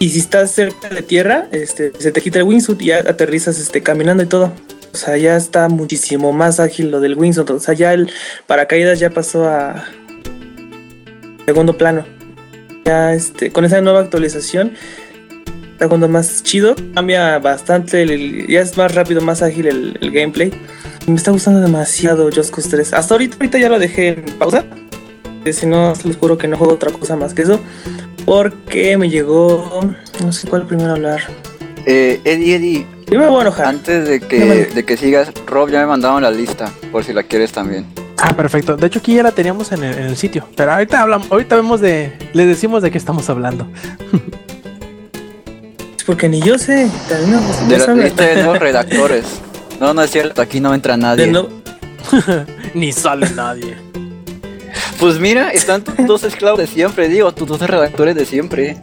Y 0.00 0.11
si 0.11 0.18
estás 0.18 0.50
cerca 0.50 0.88
de 0.88 1.02
tierra, 1.02 1.49
este, 1.52 1.92
se 1.99 2.12
te 2.12 2.20
quita 2.20 2.40
el 2.40 2.44
wingsuit 2.44 2.82
y 2.82 2.87
ya 2.87 2.99
aterrizas 2.99 3.58
este, 3.58 3.82
caminando 3.82 4.23
y 4.23 4.26
todo. 4.26 4.52
O 4.94 4.96
sea, 4.96 5.16
ya 5.16 5.36
está 5.36 5.68
muchísimo 5.68 6.32
más 6.32 6.60
ágil 6.60 6.92
lo 6.92 7.00
del 7.00 7.16
wingsuit. 7.18 7.50
O 7.50 7.58
sea, 7.58 7.74
ya 7.74 7.92
el 7.92 8.08
paracaídas 8.46 9.00
ya 9.00 9.10
pasó 9.10 9.48
a 9.48 9.84
segundo 11.46 11.76
plano. 11.76 12.06
Ya 12.84 13.12
este, 13.12 13.50
con 13.50 13.64
esa 13.64 13.80
nueva 13.80 13.98
actualización, 13.98 14.74
está 15.72 15.86
jugando 15.86 16.08
más 16.08 16.44
chido. 16.44 16.76
Cambia 16.94 17.40
bastante, 17.40 18.46
ya 18.48 18.60
es 18.60 18.76
más 18.76 18.94
rápido, 18.94 19.20
más 19.20 19.42
ágil 19.42 19.66
el, 19.66 19.98
el 20.00 20.12
gameplay. 20.12 20.52
Me 21.08 21.16
está 21.16 21.32
gustando 21.32 21.60
demasiado 21.60 22.30
Just 22.32 22.54
Cause 22.54 22.68
3. 22.70 22.92
Hasta 22.92 23.14
ahorita, 23.14 23.34
ahorita 23.34 23.58
ya 23.58 23.68
lo 23.68 23.80
dejé 23.80 24.08
en 24.10 24.24
pausa. 24.38 24.64
Eh, 25.44 25.52
Si 25.52 25.66
no, 25.66 25.92
les 26.04 26.16
juro 26.16 26.38
que 26.38 26.46
no 26.46 26.56
juego 26.56 26.74
otra 26.74 26.92
cosa 26.92 27.16
más 27.16 27.34
que 27.34 27.42
eso. 27.42 27.58
Porque 28.24 28.96
me 28.96 29.10
llegó. 29.10 29.80
No 30.22 30.32
sé 30.32 30.46
cuál 30.46 30.68
primero 30.68 30.92
hablar. 30.92 31.20
Eh, 31.84 32.20
Eddie, 32.24 32.54
Eddie, 32.54 32.86
Yo 33.11 33.18
me 33.20 33.26
voy 33.26 33.38
a 33.38 33.42
enojar. 33.42 33.66
antes 33.66 34.08
de 34.08 34.20
que, 34.20 34.44
me- 34.44 34.54
de 34.64 34.84
que 34.84 34.96
sigas, 34.96 35.30
Rob 35.46 35.70
ya 35.70 35.80
me 35.80 35.87
mandaron 35.87 36.23
la 36.23 36.30
lista, 36.30 36.70
por 36.90 37.04
si 37.04 37.12
la 37.12 37.23
quieres 37.23 37.52
también. 37.52 37.84
Ah, 38.18 38.34
perfecto. 38.34 38.76
De 38.76 38.87
hecho, 38.87 39.00
aquí 39.00 39.14
ya 39.14 39.23
la 39.23 39.32
teníamos 39.32 39.70
en 39.73 39.84
el, 39.84 39.99
en 39.99 40.04
el 40.06 40.16
sitio. 40.16 40.46
Pero 40.56 40.73
ahorita 40.73 41.00
hablamos, 41.02 41.30
ahorita 41.30 41.56
vemos 41.56 41.80
de. 41.80 42.12
Les 42.32 42.46
decimos 42.46 42.82
de 42.82 42.90
qué 42.90 42.99
estamos 42.99 43.28
hablando. 43.28 43.66
Porque 46.06 46.28
ni 46.28 46.40
yo 46.40 46.58
sé. 46.58 46.88
También 47.08 47.32
no, 47.32 47.40
no 47.40 47.68
De 47.68 47.78
la 47.78 47.84
sabe. 47.84 48.04
lista 48.04 48.25
de 48.25 48.34
nuevos 48.37 48.58
redactores. 48.61 49.25
No, 49.80 49.92
no 49.94 50.02
es 50.02 50.11
cierto, 50.11 50.40
aquí 50.42 50.61
no 50.61 50.73
entra 50.75 50.96
nadie. 50.96 51.26
no- 51.28 51.49
Ni 52.75 52.92
sale 52.92 53.28
nadie. 53.30 53.76
Pues 55.00 55.18
mira, 55.18 55.50
están 55.50 55.82
tus 55.82 55.94
dos 56.06 56.23
esclavos 56.25 56.58
de 56.61 56.66
siempre, 56.66 57.08
digo, 57.08 57.32
tus 57.32 57.49
dos 57.49 57.61
redactores 57.61 58.14
de 58.14 58.25
siempre. 58.26 58.76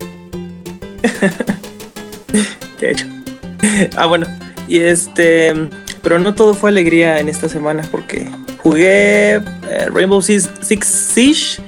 de 2.79 2.91
hecho. 2.91 3.05
Ah, 3.95 4.05
bueno. 4.07 4.25
Y 4.67 4.79
este. 4.79 5.53
Pero 6.01 6.17
no 6.19 6.33
todo 6.33 6.53
fue 6.53 6.69
alegría 6.71 7.19
en 7.19 7.29
esta 7.29 7.47
semana 7.47 7.83
porque 7.91 8.29
jugué 8.57 9.35
eh, 9.35 9.41
Rainbow 9.93 10.21
Six, 10.21 10.49
Six 10.61 10.87
Siege. 10.87 11.61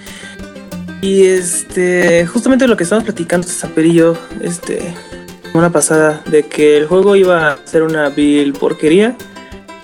Y 1.01 1.25
este. 1.25 2.25
Justamente 2.25 2.67
lo 2.67 2.77
que 2.77 2.83
estábamos 2.83 3.05
platicando, 3.05 3.47
Zaper 3.47 3.85
y 3.85 3.93
yo, 3.93 4.17
este. 4.41 4.81
Semana 5.51 5.71
pasada, 5.71 6.21
de 6.25 6.43
que 6.43 6.77
el 6.77 6.88
juego 6.88 7.15
iba 7.15 7.51
a 7.51 7.57
ser 7.65 7.83
una 7.83 8.09
vil 8.09 8.53
porquería. 8.53 9.15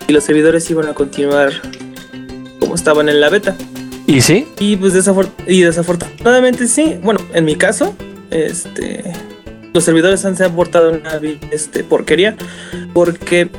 Y 0.07 0.13
los 0.13 0.23
servidores 0.23 0.67
iban 0.71 0.87
a 0.87 0.93
continuar 0.95 1.51
como 2.59 2.73
estaban 2.73 3.09
en 3.09 3.21
la 3.21 3.29
beta. 3.29 3.55
¿Y 4.07 4.21
sí? 4.21 4.47
Y 4.59 4.75
pues 4.77 4.95
desafor- 4.95 5.29
y 5.45 5.61
desafortunadamente 5.61 6.67
sí, 6.67 6.97
bueno, 7.03 7.19
en 7.35 7.45
mi 7.45 7.55
caso, 7.55 7.95
este 8.31 9.03
los 9.73 9.83
servidores 9.83 10.25
han 10.25 10.35
se 10.35 10.45
han 10.45 10.55
portado 10.55 10.91
una 10.91 11.19
este 11.51 11.83
porquería 11.83 12.35
porque 12.93 13.49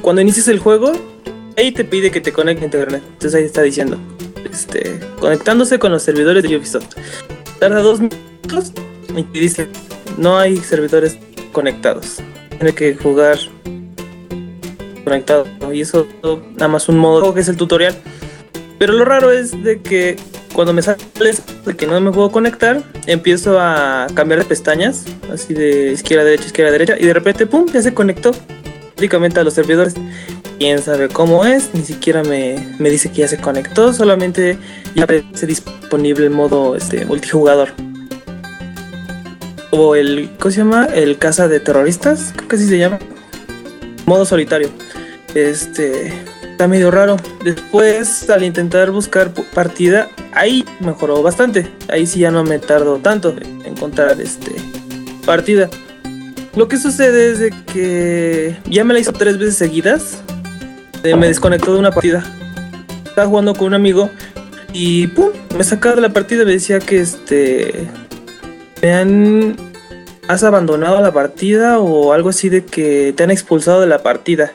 cuando 0.00 0.22
inicias 0.22 0.48
el 0.48 0.58
juego 0.58 0.92
ahí 1.56 1.72
te 1.72 1.84
pide 1.84 2.10
que 2.10 2.20
te 2.20 2.32
conecte 2.32 2.62
a 2.62 2.66
internet. 2.66 3.02
Entonces 3.04 3.34
ahí 3.34 3.44
está 3.44 3.62
diciendo 3.62 3.98
este 4.50 5.00
conectándose 5.20 5.78
con 5.78 5.92
los 5.92 6.02
servidores 6.02 6.42
de 6.42 6.56
Ubisoft. 6.56 6.96
Tarda 7.58 7.80
dos 7.80 8.00
minutos 8.00 8.72
y 9.16 9.38
dice 9.38 9.68
no 10.18 10.38
hay 10.38 10.56
servidores 10.58 11.18
conectados. 11.52 12.18
Tiene 12.50 12.74
que 12.74 12.94
jugar 12.94 13.38
conectado 15.04 15.46
y 15.72 15.80
eso 15.80 16.06
nada 16.56 16.68
más 16.68 16.88
un 16.88 16.98
modo 16.98 17.34
que 17.34 17.40
es 17.40 17.48
el 17.48 17.56
tutorial. 17.56 17.94
Pero 18.78 18.94
lo 18.94 19.04
raro 19.04 19.30
es 19.30 19.62
de 19.62 19.80
que 19.80 20.16
cuando 20.52 20.72
me 20.72 20.82
sale 20.82 20.98
de 21.64 21.76
que 21.76 21.86
no 21.86 22.00
me 22.00 22.12
puedo 22.12 22.30
conectar, 22.30 22.82
empiezo 23.06 23.58
a 23.60 24.06
cambiar 24.14 24.40
de 24.40 24.46
pestañas, 24.46 25.04
así 25.32 25.54
de 25.54 25.92
izquierda 25.92 26.24
derecha, 26.24 26.46
izquierda 26.46 26.72
derecha, 26.72 26.96
y 26.98 27.06
de 27.06 27.14
repente, 27.14 27.46
pum, 27.46 27.66
ya 27.72 27.82
se 27.82 27.94
conectó 27.94 28.32
prácticamente 28.94 29.40
a 29.40 29.44
los 29.44 29.54
servidores. 29.54 29.94
Quién 30.58 30.80
sabe 30.80 31.08
cómo 31.08 31.44
es, 31.44 31.70
ni 31.74 31.82
siquiera 31.82 32.22
me, 32.22 32.76
me 32.78 32.88
dice 32.90 33.10
que 33.10 33.18
ya 33.18 33.28
se 33.28 33.38
conectó, 33.38 33.92
solamente 33.92 34.58
ya 34.94 35.04
aparece 35.04 35.46
disponible 35.46 36.26
el 36.26 36.30
modo 36.30 36.76
este, 36.76 37.04
multijugador. 37.04 37.70
O 39.70 39.96
el, 39.96 40.30
¿cómo 40.38 40.52
se 40.52 40.58
llama? 40.58 40.86
El 40.94 41.18
casa 41.18 41.48
de 41.48 41.58
terroristas, 41.58 42.32
creo 42.36 42.48
que 42.48 42.56
así 42.56 42.68
se 42.68 42.78
llama. 42.78 42.98
Modo 44.06 44.24
solitario. 44.24 44.68
Este, 45.34 46.12
está 46.52 46.68
medio 46.68 46.90
raro. 46.90 47.16
Después, 47.44 48.30
al 48.30 48.44
intentar 48.44 48.90
buscar 48.90 49.32
partida, 49.54 50.08
ahí 50.32 50.64
mejoró 50.80 51.22
bastante. 51.22 51.68
Ahí 51.88 52.06
sí 52.06 52.20
ya 52.20 52.30
no 52.30 52.44
me 52.44 52.58
tardo 52.58 52.98
tanto 52.98 53.30
en 53.30 53.66
encontrar 53.66 54.20
este 54.20 54.52
partida. 55.26 55.68
Lo 56.54 56.68
que 56.68 56.76
sucede 56.76 57.32
es 57.32 57.38
de 57.38 57.50
que 57.72 58.56
ya 58.66 58.84
me 58.84 58.94
la 58.94 59.00
hizo 59.00 59.12
tres 59.12 59.38
veces 59.38 59.56
seguidas. 59.56 60.22
Me 61.02 61.26
desconectó 61.26 61.72
de 61.72 61.80
una 61.80 61.90
partida. 61.90 62.22
Estaba 63.04 63.26
jugando 63.26 63.54
con 63.54 63.68
un 63.68 63.74
amigo 63.74 64.08
y 64.72 65.08
pum, 65.08 65.30
me 65.56 65.64
sacaba 65.64 65.96
de 65.96 66.00
la 66.00 66.08
partida 66.10 66.46
me 66.46 66.52
decía 66.52 66.78
que 66.78 67.00
este 67.00 67.88
me 68.80 68.94
han 68.94 69.56
has 70.28 70.44
abandonado 70.44 71.00
la 71.02 71.12
partida 71.12 71.78
o 71.78 72.12
algo 72.12 72.30
así 72.30 72.48
de 72.48 72.64
que 72.64 73.12
te 73.14 73.22
han 73.22 73.30
expulsado 73.30 73.80
de 73.80 73.86
la 73.86 74.02
partida. 74.02 74.52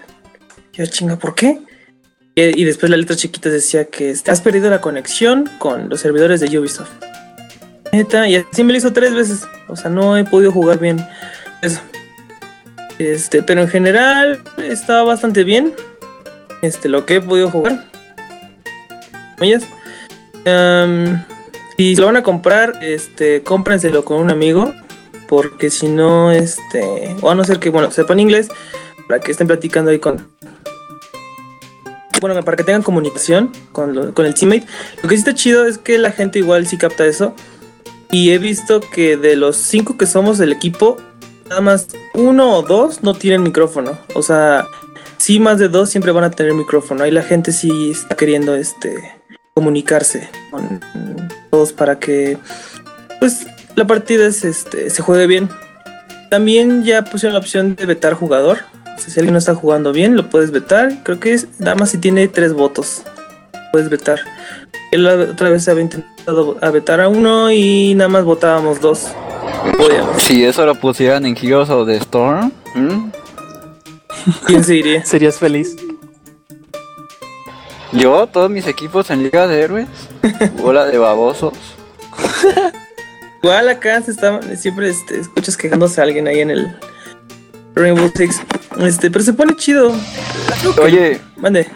Yo 0.73 0.85
chinga, 0.85 1.17
¿por 1.17 1.35
qué? 1.35 1.61
Y, 2.39 2.65
después 2.65 2.91
la 2.91 2.97
letra 2.97 3.15
chiquita 3.15 3.49
decía 3.49 3.85
que 3.85 4.11
has 4.11 4.41
perdido 4.41 4.69
la 4.69 4.79
conexión 4.79 5.49
con 5.57 5.89
los 5.89 6.01
servidores 6.01 6.39
de 6.39 6.59
Ubisoft. 6.59 6.91
Neta, 7.91 8.29
y 8.29 8.35
así 8.35 8.63
me 8.63 8.73
lo 8.73 8.77
hizo 8.77 8.93
tres 8.93 9.15
veces. 9.15 9.47
O 9.67 9.75
sea, 9.75 9.89
no 9.89 10.15
he 10.15 10.23
podido 10.23 10.51
jugar 10.51 10.77
bien 10.77 11.03
eso. 11.63 11.81
Este, 12.99 13.41
pero 13.41 13.61
en 13.61 13.67
general 13.67 14.39
estaba 14.59 15.01
bastante 15.01 15.43
bien. 15.43 15.73
Este, 16.61 16.89
lo 16.89 17.07
que 17.07 17.15
he 17.15 17.21
podido 17.21 17.49
jugar. 17.49 17.85
Em, 20.45 21.23
si 21.75 21.95
lo 21.95 22.05
van 22.05 22.17
a 22.17 22.23
comprar, 22.23 22.77
este, 22.83 23.41
cómprenselo 23.41 24.05
con 24.05 24.21
un 24.21 24.29
amigo. 24.29 24.75
Porque 25.27 25.71
si 25.71 25.87
no, 25.87 26.31
este, 26.31 27.15
o 27.19 27.31
a 27.31 27.33
no 27.33 27.43
ser 27.43 27.57
que, 27.57 27.71
bueno, 27.71 27.89
sepan 27.89 28.19
inglés, 28.19 28.49
para 29.07 29.21
que 29.21 29.31
estén 29.31 29.47
platicando 29.47 29.89
ahí 29.89 29.97
con, 29.97 30.29
bueno, 32.21 32.43
para 32.43 32.57
que 32.57 32.63
tengan 32.63 32.83
comunicación 32.83 33.51
con, 33.71 34.11
con 34.13 34.25
el 34.25 34.33
teammate. 34.33 34.65
Lo 35.01 35.09
que 35.09 35.15
sí 35.15 35.19
está 35.19 35.33
chido 35.33 35.65
es 35.65 35.77
que 35.77 35.97
la 35.97 36.11
gente 36.11 36.39
igual 36.39 36.67
sí 36.67 36.77
capta 36.77 37.05
eso. 37.05 37.33
Y 38.11 38.31
he 38.31 38.37
visto 38.37 38.79
que 38.79 39.17
de 39.17 39.35
los 39.35 39.57
cinco 39.57 39.97
que 39.97 40.05
somos 40.05 40.37
del 40.37 40.51
equipo, 40.51 40.97
nada 41.49 41.61
más 41.61 41.87
uno 42.13 42.55
o 42.55 42.61
dos 42.61 43.03
no 43.03 43.13
tienen 43.13 43.43
micrófono. 43.43 43.97
O 44.13 44.21
sea, 44.21 44.65
sí 45.17 45.39
más 45.39 45.59
de 45.59 45.67
dos 45.67 45.89
siempre 45.89 46.11
van 46.11 46.23
a 46.23 46.31
tener 46.31 46.53
micrófono. 46.53 47.03
Ahí 47.03 47.11
la 47.11 47.23
gente 47.23 47.51
sí 47.51 47.91
está 47.91 48.15
queriendo 48.15 48.55
este 48.55 48.95
comunicarse 49.53 50.29
con 50.51 50.79
todos 51.49 51.73
para 51.73 51.99
que 51.99 52.37
pues 53.19 53.47
la 53.75 53.87
partida 53.87 54.27
es, 54.27 54.43
este, 54.43 54.89
se 54.89 55.01
juegue 55.01 55.27
bien. 55.27 55.49
También 56.29 56.83
ya 56.83 57.03
pusieron 57.03 57.33
la 57.33 57.39
opción 57.39 57.75
de 57.75 57.85
vetar 57.85 58.13
jugador. 58.13 58.59
O 58.97 58.99
si 58.99 59.19
alguien 59.19 59.33
no 59.33 59.39
está 59.39 59.55
jugando 59.55 59.93
bien, 59.93 60.15
lo 60.15 60.29
puedes 60.29 60.51
vetar. 60.51 61.03
Creo 61.03 61.19
que 61.19 61.33
es 61.33 61.47
nada 61.59 61.75
más 61.75 61.91
si 61.91 61.97
tiene 61.97 62.27
tres 62.27 62.53
votos. 62.53 63.03
Puedes 63.71 63.89
vetar. 63.89 64.19
Él 64.91 65.05
otra 65.05 65.49
vez 65.49 65.67
había 65.67 65.83
intentado 65.83 66.57
a 66.61 66.69
vetar 66.71 67.01
a 67.01 67.07
uno 67.07 67.51
y 67.51 67.93
nada 67.95 68.09
más 68.09 68.23
votábamos 68.23 68.81
dos. 68.81 69.07
Podíamos. 69.77 70.21
Si 70.21 70.43
eso 70.43 70.65
lo 70.65 70.75
pusieran 70.75 71.25
en 71.25 71.37
Heroes 71.37 71.69
of 71.69 71.87
the 71.87 71.97
Storm. 71.97 72.51
¿Quién 74.45 74.63
se 74.63 74.75
iría? 74.75 75.05
¿Serías 75.05 75.37
feliz? 75.37 75.75
yo, 77.93 78.27
todos 78.27 78.49
mis 78.49 78.67
equipos 78.67 79.09
en 79.09 79.23
Liga 79.23 79.47
de 79.47 79.61
Héroes, 79.61 79.87
bola 80.61 80.85
de 80.85 80.97
babosos. 80.97 81.53
Igual 83.43 83.69
acá 83.69 84.01
se 84.01 84.11
está, 84.11 84.41
siempre 84.55 84.89
este, 84.89 85.19
escuchas 85.19 85.55
quejándose 85.55 86.01
a 86.01 86.03
alguien 86.03 86.27
ahí 86.27 86.39
en 86.39 86.51
el 86.51 86.75
Rainbow 87.75 88.11
Six. 88.15 88.41
Este, 88.81 89.09
pero 89.09 89.23
se 89.23 89.33
pone 89.33 89.55
chido. 89.55 89.93
Oye, 90.81 91.19
Mande. 91.37 91.67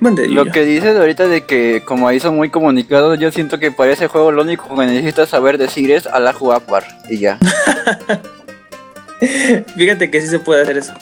Mande. 0.00 0.28
lo 0.28 0.44
que 0.46 0.64
dices 0.64 0.96
ahorita 0.96 1.28
de 1.28 1.44
que 1.44 1.82
como 1.84 2.08
ahí 2.08 2.20
son 2.20 2.36
muy 2.36 2.50
comunicados, 2.50 3.18
yo 3.18 3.32
siento 3.32 3.58
que 3.58 3.70
para 3.70 3.92
ese 3.92 4.06
juego 4.06 4.32
lo 4.32 4.42
único 4.42 4.68
que 4.76 4.86
necesitas 4.86 5.30
saber 5.30 5.56
decir 5.56 5.90
es 5.90 6.06
a 6.06 6.20
la 6.20 6.30
Akbar 6.30 6.84
y 7.08 7.18
ya. 7.18 7.38
Fíjate 9.76 10.10
que 10.10 10.20
sí 10.20 10.26
se 10.28 10.38
puede 10.38 10.62
hacer 10.62 10.76
eso. 10.78 10.92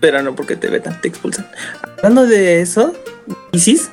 Pero 0.00 0.22
no 0.22 0.34
porque 0.34 0.56
te 0.56 0.68
vetan, 0.68 1.00
te 1.00 1.08
expulsan. 1.08 1.46
Hablando 1.96 2.26
de 2.26 2.60
eso, 2.60 2.94
ISIS, 3.52 3.90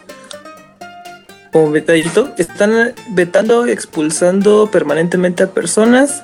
como 1.52 1.72
vetadito, 1.72 2.34
están 2.38 2.94
vetando, 3.10 3.66
expulsando 3.66 4.70
permanentemente 4.72 5.44
a 5.44 5.48
personas 5.48 6.24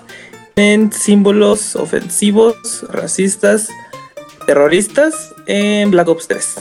en 0.59 0.91
símbolos 0.91 1.75
ofensivos, 1.75 2.85
racistas, 2.89 3.69
terroristas 4.45 5.33
en 5.47 5.91
Black 5.91 6.07
Ops 6.07 6.27
3. 6.27 6.55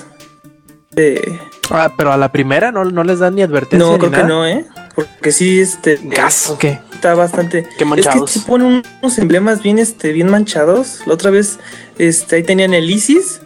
Eh, 0.96 1.38
Ah, 1.70 1.92
pero 1.98 2.10
a 2.12 2.16
la 2.16 2.32
primera 2.32 2.72
no, 2.72 2.86
no 2.86 3.04
les 3.04 3.18
dan 3.18 3.34
ni 3.34 3.42
advertencia. 3.42 3.78
no, 3.78 3.92
ni 3.92 3.98
creo 3.98 4.10
que 4.10 4.16
nada. 4.16 4.28
no, 4.28 4.46
¿eh? 4.46 4.64
Porque 4.94 5.32
sí, 5.32 5.60
este... 5.60 6.00
Gas, 6.02 6.48
¿o 6.48 6.56
qué? 6.56 6.80
está 6.98 7.14
bastante. 7.14 7.66
Qué 7.78 7.84
manchados. 7.84 8.30
Es 8.30 8.34
que 8.34 8.40
sí 8.40 8.46
ponen 8.46 8.82
unos 9.02 9.18
emblemas 9.18 9.62
bien, 9.62 9.78
este, 9.78 10.12
bien 10.12 10.28
manchados. 10.28 11.00
La 11.06 11.14
otra 11.14 11.30
vez, 11.30 11.58
este, 11.96 12.36
ahí 12.36 12.42
tenían 12.42 12.74
el 12.74 12.90
ISIS. 12.90 13.40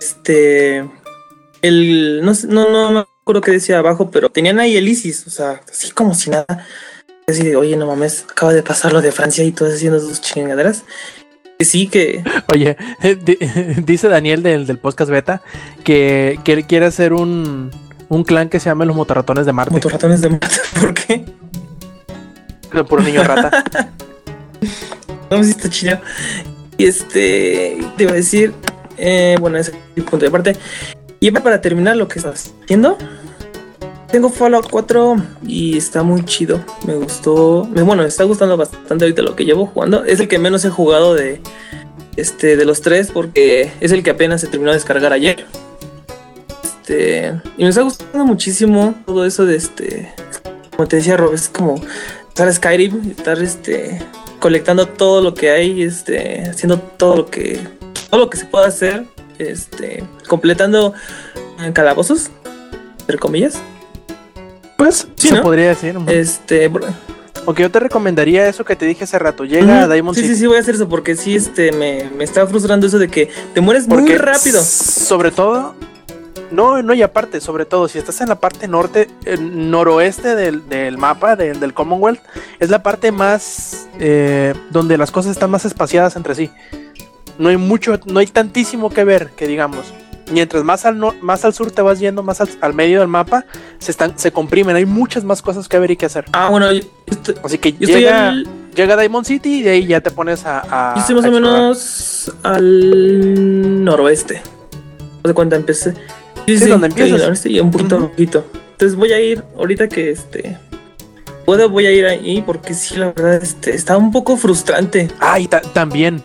Este. 0.00 0.88
El. 1.62 2.22
No, 2.24 2.32
no, 2.48 2.70
no 2.70 2.90
me 2.92 3.00
acuerdo 3.00 3.40
qué 3.42 3.52
decía 3.52 3.78
abajo, 3.78 4.10
pero 4.10 4.30
tenían 4.30 4.58
ahí 4.58 4.76
el 4.76 4.88
ISIS. 4.88 5.26
O 5.26 5.30
sea, 5.30 5.60
así 5.70 5.90
como 5.90 6.14
si 6.14 6.30
nada. 6.30 6.66
Así 7.28 7.42
de, 7.42 7.56
oye, 7.56 7.76
no 7.76 7.88
mames, 7.88 8.24
acaba 8.30 8.52
de 8.54 8.62
pasar 8.62 8.92
lo 8.92 9.02
de 9.02 9.10
Francia 9.10 9.42
y 9.42 9.50
todas 9.50 9.74
haciendo 9.74 9.98
sus 9.98 10.20
chingaderas. 10.20 10.84
Que 11.58 11.64
sí, 11.64 11.88
que. 11.88 12.22
Oye, 12.52 12.76
di- 13.24 13.38
dice 13.84 14.06
Daniel 14.08 14.44
del, 14.44 14.64
del 14.64 14.78
podcast 14.78 15.10
beta 15.10 15.42
que, 15.82 16.38
que 16.44 16.52
él 16.52 16.66
quiere 16.66 16.86
hacer 16.86 17.12
un, 17.12 17.72
un 18.08 18.22
clan 18.22 18.48
que 18.48 18.60
se 18.60 18.66
llame 18.68 18.86
los 18.86 18.94
motorratones 18.94 19.44
de 19.44 19.52
Marte. 19.52 19.74
Motorratones 19.74 20.20
de 20.20 20.28
mata. 20.28 20.48
¿Por 20.80 20.94
qué? 20.94 21.24
Por 22.88 23.02
niño 23.02 23.24
rata. 23.24 23.64
No, 25.28 25.42
sí 25.42 25.50
está 25.50 25.68
chido. 25.68 25.98
Y 26.78 26.86
este, 26.86 27.78
te 27.96 28.02
iba 28.04 28.12
a 28.12 28.14
decir, 28.14 28.52
eh, 28.96 29.34
bueno, 29.40 29.58
ese 29.58 29.72
es 29.72 29.76
el 29.96 30.04
punto 30.04 30.24
de 30.24 30.30
parte. 30.30 30.56
Y 31.18 31.32
para 31.32 31.60
terminar 31.60 31.96
lo 31.96 32.06
que 32.06 32.20
estás 32.20 32.52
haciendo, 32.62 32.96
Tengo 34.10 34.30
Fallout 34.30 34.68
4 34.70 35.16
y 35.46 35.76
está 35.76 36.02
muy 36.02 36.24
chido. 36.24 36.60
Me 36.86 36.94
gustó. 36.94 37.64
Bueno, 37.64 38.02
me 38.02 38.08
está 38.08 38.24
gustando 38.24 38.56
bastante 38.56 39.04
ahorita 39.04 39.22
lo 39.22 39.36
que 39.36 39.44
llevo 39.44 39.66
jugando. 39.66 40.04
Es 40.04 40.20
el 40.20 40.28
que 40.28 40.38
menos 40.38 40.64
he 40.64 40.70
jugado 40.70 41.14
de, 41.14 41.40
este, 42.16 42.56
de 42.56 42.64
los 42.64 42.80
tres 42.80 43.10
porque 43.10 43.72
es 43.80 43.92
el 43.92 44.02
que 44.02 44.10
apenas 44.10 44.40
se 44.40 44.46
terminó 44.46 44.70
de 44.70 44.76
descargar 44.76 45.12
ayer. 45.12 45.46
Este, 46.62 47.34
y 47.58 47.64
me 47.64 47.70
está 47.70 47.82
gustando 47.82 48.24
muchísimo 48.24 48.94
todo 49.06 49.24
eso 49.24 49.44
de 49.44 49.56
este. 49.56 50.14
Como 50.76 50.86
te 50.86 50.96
decía 50.96 51.16
Rob, 51.16 51.34
es 51.34 51.48
como 51.48 51.80
estar 52.28 52.52
Skyrim, 52.52 53.10
estar 53.10 53.42
este, 53.42 54.00
colectando 54.38 54.86
todo 54.86 55.20
lo 55.20 55.34
que 55.34 55.50
hay, 55.50 55.82
este, 55.82 56.42
haciendo 56.48 56.78
todo 56.78 57.16
lo 57.16 57.26
que 57.26 57.60
todo 58.10 58.20
lo 58.20 58.30
que 58.30 58.38
se 58.38 58.44
pueda 58.44 58.66
hacer, 58.66 59.04
este, 59.38 60.04
completando 60.28 60.94
eh, 61.60 61.72
calabozos, 61.72 62.30
entre 63.00 63.18
comillas. 63.18 63.58
Pues 64.76 65.08
Sí, 65.16 65.28
se 65.28 65.34
¿no? 65.36 65.42
podría 65.42 65.68
decir. 65.68 65.96
Este, 66.06 66.70
Aunque 67.46 67.62
yo 67.62 67.70
te 67.70 67.80
recomendaría 67.80 68.48
eso 68.48 68.64
que 68.64 68.76
te 68.76 68.86
dije 68.86 69.04
hace 69.04 69.18
rato. 69.18 69.44
Llega 69.44 69.82
a 69.82 69.84
Ujú. 69.84 69.92
Diamond 69.92 70.16
sí, 70.16 70.22
City. 70.22 70.34
sí, 70.34 70.40
sí, 70.40 70.46
voy 70.46 70.56
a 70.56 70.60
hacer 70.60 70.74
eso 70.74 70.88
porque 70.88 71.16
sí, 71.16 71.36
este, 71.36 71.72
me, 71.72 72.10
me 72.16 72.24
está 72.24 72.46
frustrando 72.46 72.86
eso 72.86 72.98
de 72.98 73.08
que 73.08 73.30
te 73.54 73.60
mueres 73.60 73.86
muy 73.86 74.06
rápido. 74.16 74.62
Sobre 74.62 75.30
todo, 75.30 75.74
no, 76.50 76.82
no, 76.82 76.92
y 76.94 77.02
aparte, 77.02 77.40
sobre 77.40 77.64
todo, 77.64 77.88
si 77.88 77.98
estás 77.98 78.20
en 78.20 78.28
la 78.28 78.34
parte 78.40 78.66
norte, 78.68 79.08
eh, 79.24 79.36
noroeste 79.40 80.34
del, 80.34 80.68
del 80.68 80.98
mapa, 80.98 81.36
del, 81.36 81.58
del 81.60 81.72
Commonwealth, 81.72 82.20
es 82.58 82.68
la 82.70 82.82
parte 82.82 83.12
más 83.12 83.86
eh, 84.00 84.52
donde 84.70 84.98
las 84.98 85.10
cosas 85.10 85.32
están 85.32 85.50
más 85.50 85.64
espaciadas 85.64 86.16
entre 86.16 86.34
sí. 86.34 86.50
No 87.38 87.48
hay 87.48 87.56
mucho, 87.56 88.00
no 88.06 88.18
hay 88.18 88.26
tantísimo 88.26 88.90
que 88.90 89.04
ver, 89.04 89.30
que 89.36 89.46
digamos. 89.46 89.92
Mientras 90.30 90.64
más 90.64 90.84
al, 90.84 90.98
nor- 90.98 91.20
más 91.20 91.44
al 91.44 91.54
sur 91.54 91.70
te 91.70 91.82
vas 91.82 92.00
yendo, 92.00 92.22
más 92.22 92.40
al, 92.40 92.48
al 92.60 92.74
medio 92.74 92.98
del 93.00 93.08
mapa, 93.08 93.44
se, 93.78 93.90
están, 93.92 94.18
se 94.18 94.32
comprimen. 94.32 94.74
Hay 94.74 94.84
muchas 94.84 95.22
más 95.24 95.40
cosas 95.40 95.68
que 95.68 95.78
ver 95.78 95.92
y 95.92 95.96
que 95.96 96.06
hacer. 96.06 96.24
Ah, 96.32 96.48
bueno, 96.50 96.72
yo 96.72 96.80
estoy, 97.06 97.34
Así 97.44 97.58
que 97.58 97.72
yo 97.74 97.86
llega, 97.86 98.30
al- 98.30 98.46
llega 98.74 98.94
a 98.94 98.96
Diamond 98.96 99.24
City 99.24 99.60
y 99.60 99.62
de 99.62 99.70
ahí 99.70 99.86
ya 99.86 100.00
te 100.00 100.10
pones 100.10 100.44
a. 100.44 100.60
a- 100.68 100.94
yo 100.96 101.00
estoy 101.00 101.14
más 101.16 101.24
a 101.24 101.28
o 101.28 101.30
menos 101.30 102.32
al 102.42 103.84
noroeste. 103.84 104.42
No 105.22 105.28
sé 105.30 105.34
cuándo 105.34 105.56
empecé. 105.56 105.92
Sí, 106.46 106.58
Sí, 106.58 106.64
sí, 106.64 106.70
donde 106.70 106.88
empiezas. 106.88 107.20
noroeste 107.20 107.50
y 107.50 107.60
un 107.60 107.70
poquito, 107.70 107.96
Ujú. 107.96 108.08
poquito. 108.10 108.46
Entonces 108.72 108.96
voy 108.96 109.12
a 109.12 109.20
ir 109.20 109.42
ahorita 109.56 109.88
que 109.88 110.10
este 110.10 110.56
puedo 111.44 111.68
voy 111.70 111.86
a 111.86 111.92
ir 111.92 112.04
ahí 112.06 112.42
porque 112.44 112.74
sí 112.74 112.96
la 112.96 113.06
verdad 113.12 113.40
este 113.42 113.74
está 113.74 113.96
un 113.96 114.10
poco 114.10 114.36
frustrante. 114.36 115.08
Ah, 115.20 115.38
y 115.38 115.46
ta- 115.46 115.60
también. 115.60 116.22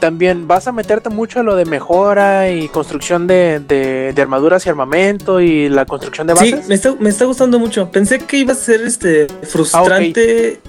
También 0.00 0.46
vas 0.46 0.68
a 0.68 0.72
meterte 0.72 1.08
mucho 1.10 1.40
a 1.40 1.42
lo 1.42 1.56
de 1.56 1.64
mejora 1.64 2.50
y 2.50 2.68
construcción 2.68 3.26
de, 3.26 3.58
de- 3.60 4.12
de 4.14 4.22
armaduras 4.22 4.64
y 4.64 4.68
armamento 4.68 5.40
y 5.40 5.68
la 5.68 5.86
construcción 5.86 6.26
de 6.28 6.36
Sí, 6.36 6.52
bases. 6.52 6.68
me 6.68 6.74
está, 6.76 6.94
me 7.00 7.08
está 7.08 7.24
gustando 7.24 7.58
mucho. 7.58 7.90
Pensé 7.90 8.20
que 8.20 8.36
iba 8.38 8.52
a 8.52 8.56
ser 8.56 8.82
este 8.82 9.26
frustrante. 9.42 10.60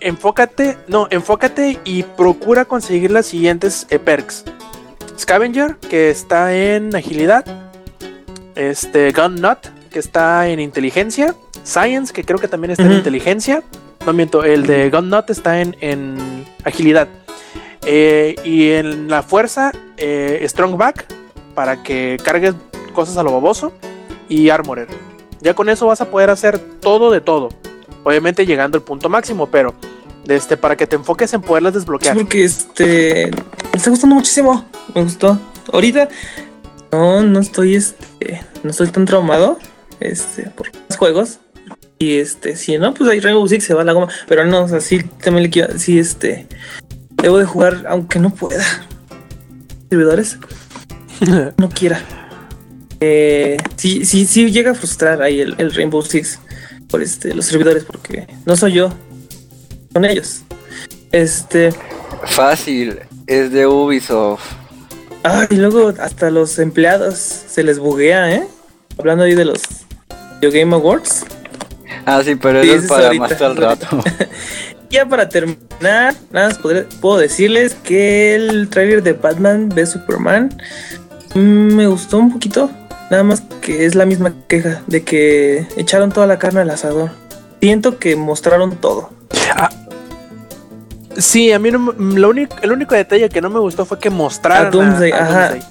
Enfócate, 0.00 0.78
no, 0.86 1.06
enfócate 1.10 1.80
y 1.84 2.02
procura 2.04 2.64
conseguir 2.64 3.10
las 3.10 3.26
siguientes 3.26 3.86
eh, 3.90 3.98
perks. 3.98 4.44
Scavenger, 5.18 5.76
que 5.90 6.08
está 6.10 6.54
en 6.54 6.94
agilidad. 6.94 7.44
Este, 8.54 9.12
Gun 9.12 9.34
Nut, 9.40 9.58
que 9.90 9.98
está 9.98 10.48
en 10.48 10.60
inteligencia. 10.60 11.34
Science, 11.64 12.12
que 12.12 12.24
creo 12.24 12.38
que 12.38 12.48
también 12.48 12.70
está 12.70 12.84
en 12.84 12.92
inteligencia. 12.92 13.62
No 14.06 14.12
miento, 14.12 14.44
el 14.44 14.66
de 14.66 14.88
Gun 14.90 15.10
Nut 15.10 15.28
está 15.30 15.60
en, 15.60 15.76
en 15.80 16.16
agilidad. 16.64 17.08
Eh, 17.86 18.36
y 18.44 18.70
en 18.70 19.08
la 19.08 19.22
fuerza, 19.22 19.72
eh, 19.96 20.44
Strong 20.48 20.76
Back, 20.76 21.06
para 21.54 21.82
que 21.82 22.18
cargues 22.22 22.54
cosas 22.92 23.16
a 23.16 23.22
lo 23.22 23.32
baboso. 23.32 23.72
Y 24.28 24.50
Armorer. 24.50 24.88
Ya 25.40 25.54
con 25.54 25.68
eso 25.68 25.86
vas 25.86 26.00
a 26.00 26.10
poder 26.10 26.30
hacer 26.30 26.58
todo 26.58 27.10
de 27.10 27.20
todo. 27.20 27.48
Obviamente 28.04 28.44
llegando 28.44 28.76
al 28.76 28.82
punto 28.82 29.08
máximo, 29.08 29.46
pero 29.46 29.74
este, 30.26 30.56
para 30.56 30.76
que 30.76 30.86
te 30.86 30.96
enfoques 30.96 31.32
en 31.32 31.40
poderlas 31.40 31.74
desbloquear. 31.74 32.14
porque 32.16 32.44
este 32.44 33.30
me 33.72 33.76
está 33.76 33.90
gustando 33.90 34.16
muchísimo. 34.16 34.64
Me 34.94 35.02
gustó. 35.02 35.38
Ahorita 35.72 36.08
no, 36.92 37.22
no 37.22 37.40
estoy 37.40 37.76
este, 37.76 38.42
no 38.62 38.70
estoy 38.70 38.88
tan 38.88 39.04
traumado 39.04 39.58
este 40.00 40.50
por 40.50 40.70
los 40.74 40.96
juegos. 40.96 41.38
Y 41.98 42.18
este, 42.18 42.54
si 42.54 42.78
no, 42.78 42.94
pues 42.94 43.10
ahí 43.10 43.18
Rainbow 43.18 43.46
Six 43.48 43.64
se 43.64 43.74
va 43.74 43.82
a 43.82 43.84
la 43.84 43.92
goma. 43.92 44.08
Pero 44.28 44.44
no, 44.44 44.64
o 44.64 44.68
sea, 44.68 44.78
también 45.22 45.44
le 45.44 45.50
quiero, 45.50 45.78
sí, 45.78 45.98
este, 45.98 46.46
debo 47.22 47.38
de 47.38 47.44
jugar 47.44 47.84
aunque 47.88 48.18
no 48.18 48.30
pueda. 48.30 48.64
Servidores, 49.90 50.38
no 51.56 51.68
quiera. 51.68 52.00
Eh, 53.00 53.56
sí, 53.76 54.04
sí, 54.04 54.26
sí 54.26 54.50
llega 54.50 54.72
a 54.72 54.74
frustrar 54.74 55.22
ahí 55.22 55.40
el, 55.40 55.54
el 55.58 55.72
Rainbow 55.72 56.02
Six 56.02 56.40
por 56.88 57.02
este, 57.02 57.34
los 57.34 57.46
servidores, 57.46 57.84
porque 57.84 58.26
no 58.44 58.56
soy 58.56 58.72
yo, 58.72 58.92
son 59.92 60.04
ellos. 60.04 60.42
Este, 61.12 61.70
Fácil, 62.26 62.98
es 63.26 63.52
de 63.52 63.66
Ubisoft. 63.66 64.42
Ah, 65.24 65.46
y 65.50 65.56
luego 65.56 65.92
hasta 66.00 66.30
los 66.30 66.58
empleados 66.58 67.16
se 67.16 67.62
les 67.62 67.78
buguea, 67.78 68.32
¿eh? 68.34 68.48
Hablando 68.98 69.24
ahí 69.24 69.34
de 69.34 69.44
los 69.44 69.62
Video 70.40 70.50
Game 70.58 70.74
Awards. 70.74 71.24
Ah, 72.06 72.22
sí, 72.24 72.34
pero 72.36 72.60
eso 72.60 72.74
es 72.74 72.86
para 72.86 73.06
ahorita, 73.06 73.28
más 73.28 73.42
al 73.42 73.56
rato. 73.56 73.86
Ya 74.90 75.04
para 75.04 75.28
terminar, 75.28 75.67
nada 75.80 76.14
más 76.32 76.58
podré- 76.60 76.86
puedo 77.00 77.18
decirles 77.18 77.74
que 77.74 78.34
el 78.34 78.68
tráiler 78.68 79.02
de 79.02 79.12
Batman 79.12 79.68
v 79.74 79.86
Superman 79.86 80.56
mm, 81.34 81.40
me 81.74 81.86
gustó 81.86 82.18
un 82.18 82.32
poquito. 82.32 82.70
Nada 83.10 83.22
más 83.22 83.42
que 83.62 83.86
es 83.86 83.94
la 83.94 84.04
misma 84.04 84.34
queja 84.48 84.82
de 84.86 85.02
que 85.02 85.66
echaron 85.76 86.12
toda 86.12 86.26
la 86.26 86.38
carne 86.38 86.60
al 86.60 86.70
asador. 86.70 87.10
Siento 87.60 87.98
que 87.98 88.16
mostraron 88.16 88.76
todo. 88.76 89.10
Sí, 91.16 91.50
a 91.52 91.58
mí 91.58 91.70
no, 91.70 91.92
lo 91.98 92.28
único, 92.28 92.54
el 92.62 92.70
único 92.70 92.94
detalle 92.94 93.28
que 93.28 93.40
no 93.40 93.50
me 93.50 93.58
gustó 93.58 93.84
fue 93.84 93.98
que 93.98 94.10
mostraran 94.10 94.66
A 94.66 94.70
Doomsday, 94.70 95.10
ajá. 95.12 95.48
Doomsday. 95.50 95.62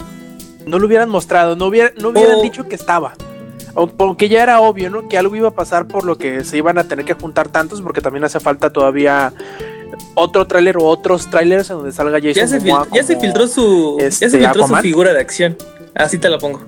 No 0.65 0.79
lo 0.79 0.87
hubieran 0.87 1.09
mostrado, 1.09 1.55
no, 1.55 1.67
hubiera, 1.67 1.91
no 2.01 2.09
hubieran 2.09 2.39
O- 2.39 2.41
dicho 2.41 2.67
que 2.67 2.75
estaba. 2.75 3.13
Porque 3.95 4.27
ya 4.27 4.41
era 4.43 4.59
obvio, 4.59 4.89
¿no? 4.89 5.07
Que 5.07 5.17
algo 5.19 5.35
iba 5.35 5.49
a 5.49 5.51
pasar 5.51 5.85
por 5.87 6.03
lo 6.03 6.17
que 6.17 6.43
se 6.43 6.57
iban 6.57 6.79
a 6.79 6.85
tener 6.85 7.05
que 7.05 7.13
juntar 7.13 7.47
tantos, 7.47 7.81
porque 7.81 8.01
también 8.01 8.23
hace 8.25 8.39
falta 8.39 8.71
todavía 8.73 9.31
otro 10.15 10.45
tráiler 10.47 10.77
o 10.77 10.83
otros 10.85 11.29
tráilers 11.29 11.69
en 11.69 11.77
donde 11.77 11.91
salga 11.91 12.19
Jason 12.19 12.33
Ya 12.35 12.47
se, 12.47 12.59
fil- 12.61 12.69
Momoa 12.71 12.87
ya 12.93 13.03
se 13.03 13.13
como- 13.15 13.21
filtró 13.25 13.47
su 13.47 13.97
ya 13.99 14.05
este, 14.07 14.29
se 14.29 14.39
filtró 14.39 14.67
su 14.67 14.75
figura 14.77 15.13
de 15.13 15.19
acción. 15.19 15.55
Así 15.95 16.17
te 16.17 16.29
la 16.29 16.37
pongo. 16.37 16.61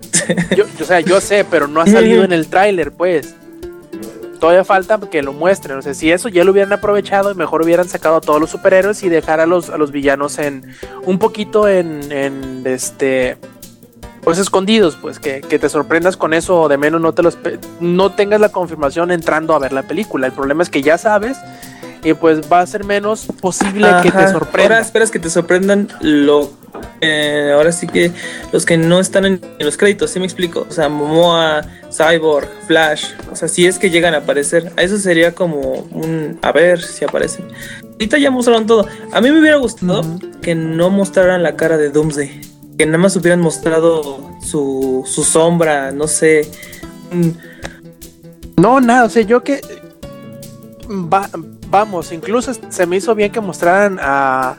Yo, 0.56 0.64
o 0.80 0.84
sea, 0.84 1.00
yo 1.00 1.20
sé, 1.20 1.44
pero 1.50 1.66
no 1.66 1.80
ha 1.80 1.86
salido 1.86 2.22
en 2.24 2.32
el 2.32 2.46
tráiler, 2.46 2.92
pues. 2.92 3.34
Todavía 4.38 4.64
falta 4.64 4.98
que 5.10 5.22
lo 5.22 5.32
muestren. 5.32 5.76
O 5.78 5.82
sea, 5.82 5.92
si 5.92 6.10
eso 6.10 6.28
ya 6.28 6.44
lo 6.44 6.52
hubieran 6.52 6.72
aprovechado, 6.72 7.34
mejor 7.34 7.62
hubieran 7.62 7.88
sacado 7.88 8.16
a 8.16 8.20
todos 8.20 8.40
los 8.40 8.48
superhéroes 8.50 9.02
y 9.02 9.08
dejar 9.08 9.40
a 9.40 9.46
los, 9.46 9.68
a 9.70 9.76
los 9.76 9.90
villanos 9.92 10.38
en 10.38 10.74
un 11.04 11.18
poquito 11.18 11.68
en, 11.68 12.10
en 12.12 12.62
este 12.64 13.36
pues 14.22 14.38
escondidos, 14.38 14.96
pues 15.00 15.18
que, 15.18 15.40
que 15.40 15.58
te 15.58 15.68
sorprendas 15.70 16.16
con 16.16 16.32
eso 16.34 16.60
o 16.62 16.68
de 16.68 16.76
menos 16.78 17.00
no 17.00 17.12
te 17.14 17.22
los 17.22 17.38
no 17.80 18.12
tengas 18.12 18.38
la 18.40 18.50
confirmación 18.50 19.10
entrando 19.10 19.54
a 19.54 19.58
ver 19.58 19.72
la 19.72 19.82
película. 19.82 20.26
El 20.26 20.32
problema 20.32 20.62
es 20.62 20.70
que 20.70 20.80
ya 20.82 20.96
sabes 20.98 21.36
y 22.02 22.14
pues 22.14 22.40
va 22.50 22.60
a 22.60 22.66
ser 22.66 22.84
menos 22.84 23.26
posible 23.40 23.86
que 24.02 24.10
te 24.10 24.18
Ajá. 24.18 24.32
sorprenda. 24.32 24.74
Ahora 24.76 24.80
esperas 24.84 25.10
que 25.10 25.18
te 25.18 25.28
sorprendan 25.30 25.88
lo. 26.00 26.50
eh, 27.00 27.50
ahora 27.54 27.72
sí 27.72 27.86
que 27.86 28.10
los 28.52 28.64
que 28.64 28.76
no 28.78 29.00
están 29.00 29.26
en, 29.26 29.40
en 29.58 29.66
los 29.66 29.76
créditos, 29.76 30.10
¿sí 30.10 30.18
me 30.18 30.24
explico? 30.24 30.66
O 30.68 30.72
sea, 30.72 30.88
Momoa, 30.88 31.62
Cyborg, 31.92 32.48
Flash. 32.66 33.06
O 33.30 33.36
sea, 33.36 33.48
si 33.48 33.66
es 33.66 33.78
que 33.78 33.90
llegan 33.90 34.14
a 34.14 34.18
aparecer. 34.18 34.72
A 34.76 34.82
eso 34.82 34.96
sería 34.98 35.34
como 35.34 35.60
un. 35.92 36.38
A 36.42 36.52
ver 36.52 36.80
si 36.80 37.04
aparecen. 37.04 37.44
Ahorita 37.92 38.16
ya 38.18 38.30
mostraron 38.30 38.66
todo. 38.66 38.86
A 39.12 39.20
mí 39.20 39.30
me 39.30 39.40
hubiera 39.40 39.56
gustado 39.58 40.02
que 40.40 40.54
no 40.54 40.88
mostraran 40.90 41.42
la 41.42 41.56
cara 41.56 41.76
de 41.76 41.90
Doomsday. 41.90 42.40
Que 42.78 42.86
nada 42.86 42.96
más 42.98 43.14
hubieran 43.16 43.40
mostrado 43.42 44.30
su, 44.42 45.04
su 45.06 45.22
sombra, 45.22 45.90
no 45.92 46.06
sé. 46.08 46.48
un- 47.12 47.36
No, 48.56 48.80
nada, 48.80 49.04
o 49.04 49.10
sea, 49.10 49.20
yo 49.22 49.42
que. 49.44 49.60
va- 50.88 51.28
vamos, 51.70 52.12
incluso 52.12 52.52
se 52.68 52.86
me 52.86 52.96
hizo 52.96 53.14
bien 53.14 53.30
que 53.32 53.40
mostraran 53.40 53.98
a, 54.00 54.56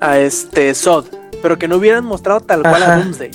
a 0.00 0.18
este 0.18 0.74
Sod, 0.74 1.06
pero 1.42 1.58
que 1.58 1.68
no 1.68 1.76
hubieran 1.76 2.04
mostrado 2.04 2.40
tal 2.40 2.62
cual 2.62 2.82
a. 2.82 2.96
Doomsday. 2.96 3.30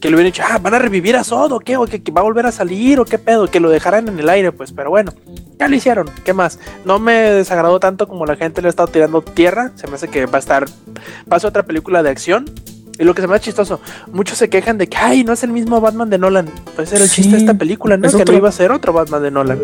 Que 0.00 0.10
le 0.10 0.16
hubieran 0.16 0.32
dicho, 0.32 0.42
ah, 0.46 0.58
van 0.58 0.74
a 0.74 0.78
revivir 0.78 1.16
a 1.16 1.24
Sod 1.24 1.52
o 1.52 1.60
qué, 1.60 1.78
o 1.78 1.86
que, 1.86 2.02
que 2.02 2.12
va 2.12 2.20
a 2.20 2.24
volver 2.24 2.44
a 2.44 2.52
salir 2.52 3.00
o 3.00 3.06
qué 3.06 3.18
pedo, 3.18 3.46
que 3.50 3.58
lo 3.58 3.70
dejaran 3.70 4.06
en 4.08 4.18
el 4.18 4.28
aire, 4.28 4.52
pues, 4.52 4.70
pero 4.72 4.90
bueno, 4.90 5.12
ya 5.58 5.66
lo 5.66 5.74
hicieron, 5.76 6.10
¿qué 6.24 6.34
más? 6.34 6.58
No 6.84 6.98
me 6.98 7.12
desagradó 7.14 7.80
tanto 7.80 8.06
como 8.06 8.26
la 8.26 8.36
gente 8.36 8.60
le 8.60 8.68
ha 8.68 8.70
estado 8.70 8.88
tirando 8.88 9.22
tierra, 9.22 9.72
se 9.76 9.86
me 9.86 9.94
hace 9.94 10.08
que 10.08 10.26
va 10.26 10.36
a 10.36 10.40
estar, 10.40 10.66
va 11.32 11.36
a 11.38 11.40
ser 11.40 11.48
otra 11.48 11.62
película 11.62 12.02
de 12.02 12.10
acción. 12.10 12.44
Y 12.96 13.02
lo 13.04 13.12
que 13.14 13.22
se 13.22 13.26
me 13.28 13.34
hace 13.34 13.46
chistoso, 13.46 13.80
muchos 14.12 14.38
se 14.38 14.48
quejan 14.48 14.78
de 14.78 14.88
que, 14.88 14.96
ay, 14.96 15.24
no 15.24 15.32
es 15.32 15.42
el 15.42 15.50
mismo 15.50 15.80
Batman 15.80 16.10
de 16.10 16.18
Nolan. 16.18 16.48
Pues 16.76 16.92
era 16.92 17.02
el 17.02 17.08
Sí, 17.08 17.22
chiste 17.22 17.32
de 17.36 17.42
esta 17.42 17.54
película, 17.54 17.96
¿no? 17.96 18.06
es 18.06 18.14
Que 18.14 18.22
otro. 18.22 18.32
no 18.34 18.38
iba 18.38 18.48
a 18.50 18.52
ser 18.52 18.70
otro 18.70 18.92
Batman 18.92 19.20
de 19.22 19.30
Nolan. 19.32 19.58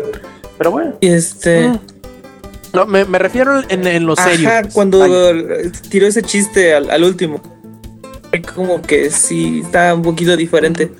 Pero 0.57 0.71
bueno. 0.71 0.95
Y 0.99 1.07
este. 1.07 1.69
Mm. 1.69 1.79
No, 2.73 2.85
me, 2.85 3.05
me 3.05 3.19
refiero 3.19 3.61
en, 3.69 3.85
en 3.85 4.05
lo. 4.05 4.13
Ajá, 4.13 4.63
cuando 4.73 5.05
tiró 5.89 6.07
ese 6.07 6.23
chiste 6.23 6.73
al, 6.73 6.89
al 6.89 7.03
último. 7.03 7.41
Como 8.55 8.81
que 8.81 9.09
sí 9.09 9.61
está 9.65 9.93
un 9.93 10.01
poquito 10.01 10.37
diferente. 10.37 10.91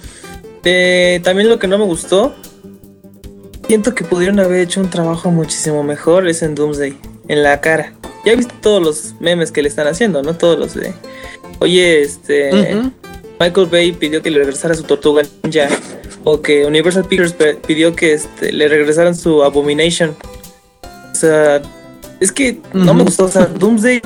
Eh, 0.64 1.22
también 1.24 1.50
lo 1.50 1.60
que 1.60 1.68
no 1.68 1.78
me 1.78 1.86
gustó 1.86 2.36
siento 3.68 3.96
que 3.96 4.04
pudieron 4.04 4.40
haber 4.40 4.60
hecho 4.60 4.82
un 4.82 4.90
trabajo 4.90 5.32
muchísimo 5.32 5.82
mejor 5.82 6.28
es 6.28 6.44
en 6.44 6.56
Doomsday, 6.56 6.98
en 7.30 7.42
la 7.42 7.62
cara. 7.62 7.94
Ya 8.26 8.34
he 8.34 8.36
visto 8.36 8.54
todos 8.62 8.84
los 8.84 9.16
memes 9.22 9.52
que 9.52 9.62
le 9.62 9.70
están 9.70 9.88
haciendo, 9.88 10.22
¿no? 10.22 10.36
Todos 10.36 10.60
los 10.60 10.74
de. 10.74 10.94
Oye, 11.60 12.02
este. 12.02 12.92
Michael 13.40 13.68
Bay 13.68 13.92
pidió 13.94 14.22
que 14.22 14.30
le 14.30 14.40
regresara 14.40 14.76
su 14.76 14.84
tortuga 14.84 15.24
ninja. 15.44 15.70
O 16.24 16.42
que 16.42 16.66
Universal 16.66 17.06
Pictures 17.06 17.34
pidió 17.66 17.96
que 17.96 18.14
este, 18.14 18.52
le 18.52 18.68
regresaran 18.68 19.16
su 19.16 19.44
Abomination. 19.44 20.16
O 21.22 21.24
sea, 21.24 21.62
es 22.20 22.32
que 22.32 22.60
no 22.74 22.96
me 22.96 23.04
gustó. 23.04 23.26
O 23.26 23.28
sea, 23.28 23.46
Doomsday 23.46 24.02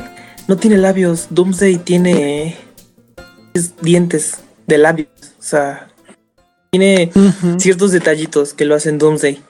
no 0.49 0.57
tiene 0.57 0.77
labios. 0.77 1.27
Doomsday 1.29 1.77
tiene 1.77 2.57
es 3.53 3.73
dientes 3.77 4.39
de 4.67 4.77
labios. 4.77 5.07
O 5.39 5.41
sea, 5.41 5.87
tiene 6.71 7.09
ciertos 7.57 7.93
detallitos 7.93 8.53
que 8.53 8.65
lo 8.65 8.75
hacen 8.75 8.97
Doomsday. 8.97 9.41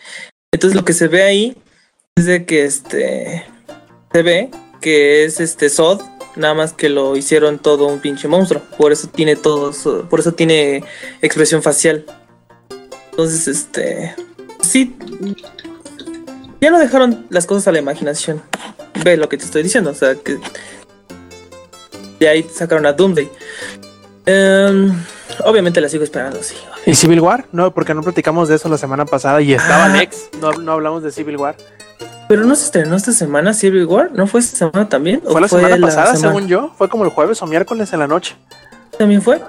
Entonces 0.51 0.75
lo 0.75 0.85
que 0.85 0.93
se 0.93 1.07
ve 1.07 1.23
ahí 1.23 1.57
es 2.15 2.27
de 2.27 2.45
que 2.45 2.65
este 2.65 3.43
se 4.13 4.21
ve 4.21 4.51
que 4.79 5.23
es 5.23 5.39
este 5.39 5.69
Sod, 5.69 6.01
nada 6.35 6.53
más 6.53 6.71
que 6.71 6.89
lo 6.89 7.17
hicieron 7.17 7.57
todo 7.57 7.87
un 7.87 7.99
pinche 7.99 8.27
monstruo. 8.27 8.61
Por 8.77 8.91
eso 8.91 9.07
tiene 9.07 9.35
todos, 9.35 9.87
por 10.07 10.19
eso 10.19 10.33
tiene 10.33 10.83
expresión 11.23 11.63
facial. 11.63 12.05
Entonces, 13.09 13.47
este 13.47 14.13
sí 14.61 14.95
ya 16.61 16.71
no 16.71 16.79
dejaron 16.79 17.25
las 17.29 17.45
cosas 17.45 17.67
a 17.67 17.71
la 17.71 17.79
imaginación. 17.79 18.41
Ve 19.03 19.17
lo 19.17 19.27
que 19.29 19.37
te 19.37 19.45
estoy 19.45 19.63
diciendo, 19.63 19.91
o 19.91 19.93
sea 19.93 20.15
que 20.15 20.37
de 22.19 22.27
ahí 22.29 22.43
sacaron 22.53 22.85
a 22.85 22.93
Doomsday. 22.93 23.29
Em, 24.25 24.93
obviamente 25.43 25.81
la 25.81 25.89
sigo 25.89 26.03
esperando, 26.03 26.41
sí. 26.41 26.55
¿Y 26.85 26.95
Civil 26.95 27.19
War? 27.19 27.45
No, 27.51 27.73
porque 27.73 27.93
no 27.93 28.01
platicamos 28.01 28.47
de 28.49 28.55
eso 28.55 28.69
la 28.69 28.77
semana 28.77 29.05
pasada 29.05 29.41
y 29.41 29.53
estaba 29.53 29.85
Ah. 29.85 30.03
No, 30.39 30.53
no 30.53 30.71
hablamos 30.71 31.03
de 31.03 31.11
Civil 31.11 31.37
War. 31.37 31.55
Pero 32.27 32.43
no 32.43 32.55
se 32.55 32.65
estrenó 32.65 32.95
esta 32.95 33.11
semana 33.11 33.53
Civil 33.53 33.85
War, 33.85 34.11
¿no 34.13 34.25
fue 34.25 34.39
esta 34.39 34.57
semana 34.57 34.89
también? 34.89 35.21
¿O 35.25 35.31
Fue 35.31 35.41
la 35.41 35.47
semana 35.47 35.77
pasada, 35.77 36.15
semana- 36.15 36.33
según 36.33 36.47
yo. 36.47 36.73
Fue 36.77 36.89
como 36.89 37.03
el 37.03 37.11
jueves 37.11 37.39
o 37.41 37.45
miércoles 37.45 37.93
en 37.93 37.99
la 37.99 38.07
noche. 38.07 38.35
¿También 38.97 39.21
fue? 39.21 39.39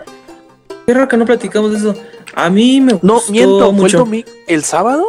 Qué 0.86 0.92
raro 0.92 1.08
que 1.08 1.16
no 1.16 1.24
platicamos 1.24 1.72
de 1.72 1.78
eso. 1.78 1.94
A 2.34 2.50
mí 2.50 2.80
me 2.82 2.98
No, 3.00 3.14
gustó 3.14 3.32
miento, 3.32 3.58
fue 3.60 3.68
el 3.68 3.74
mucho. 3.96 4.06
¿El 4.46 4.62
sábado? 4.64 5.04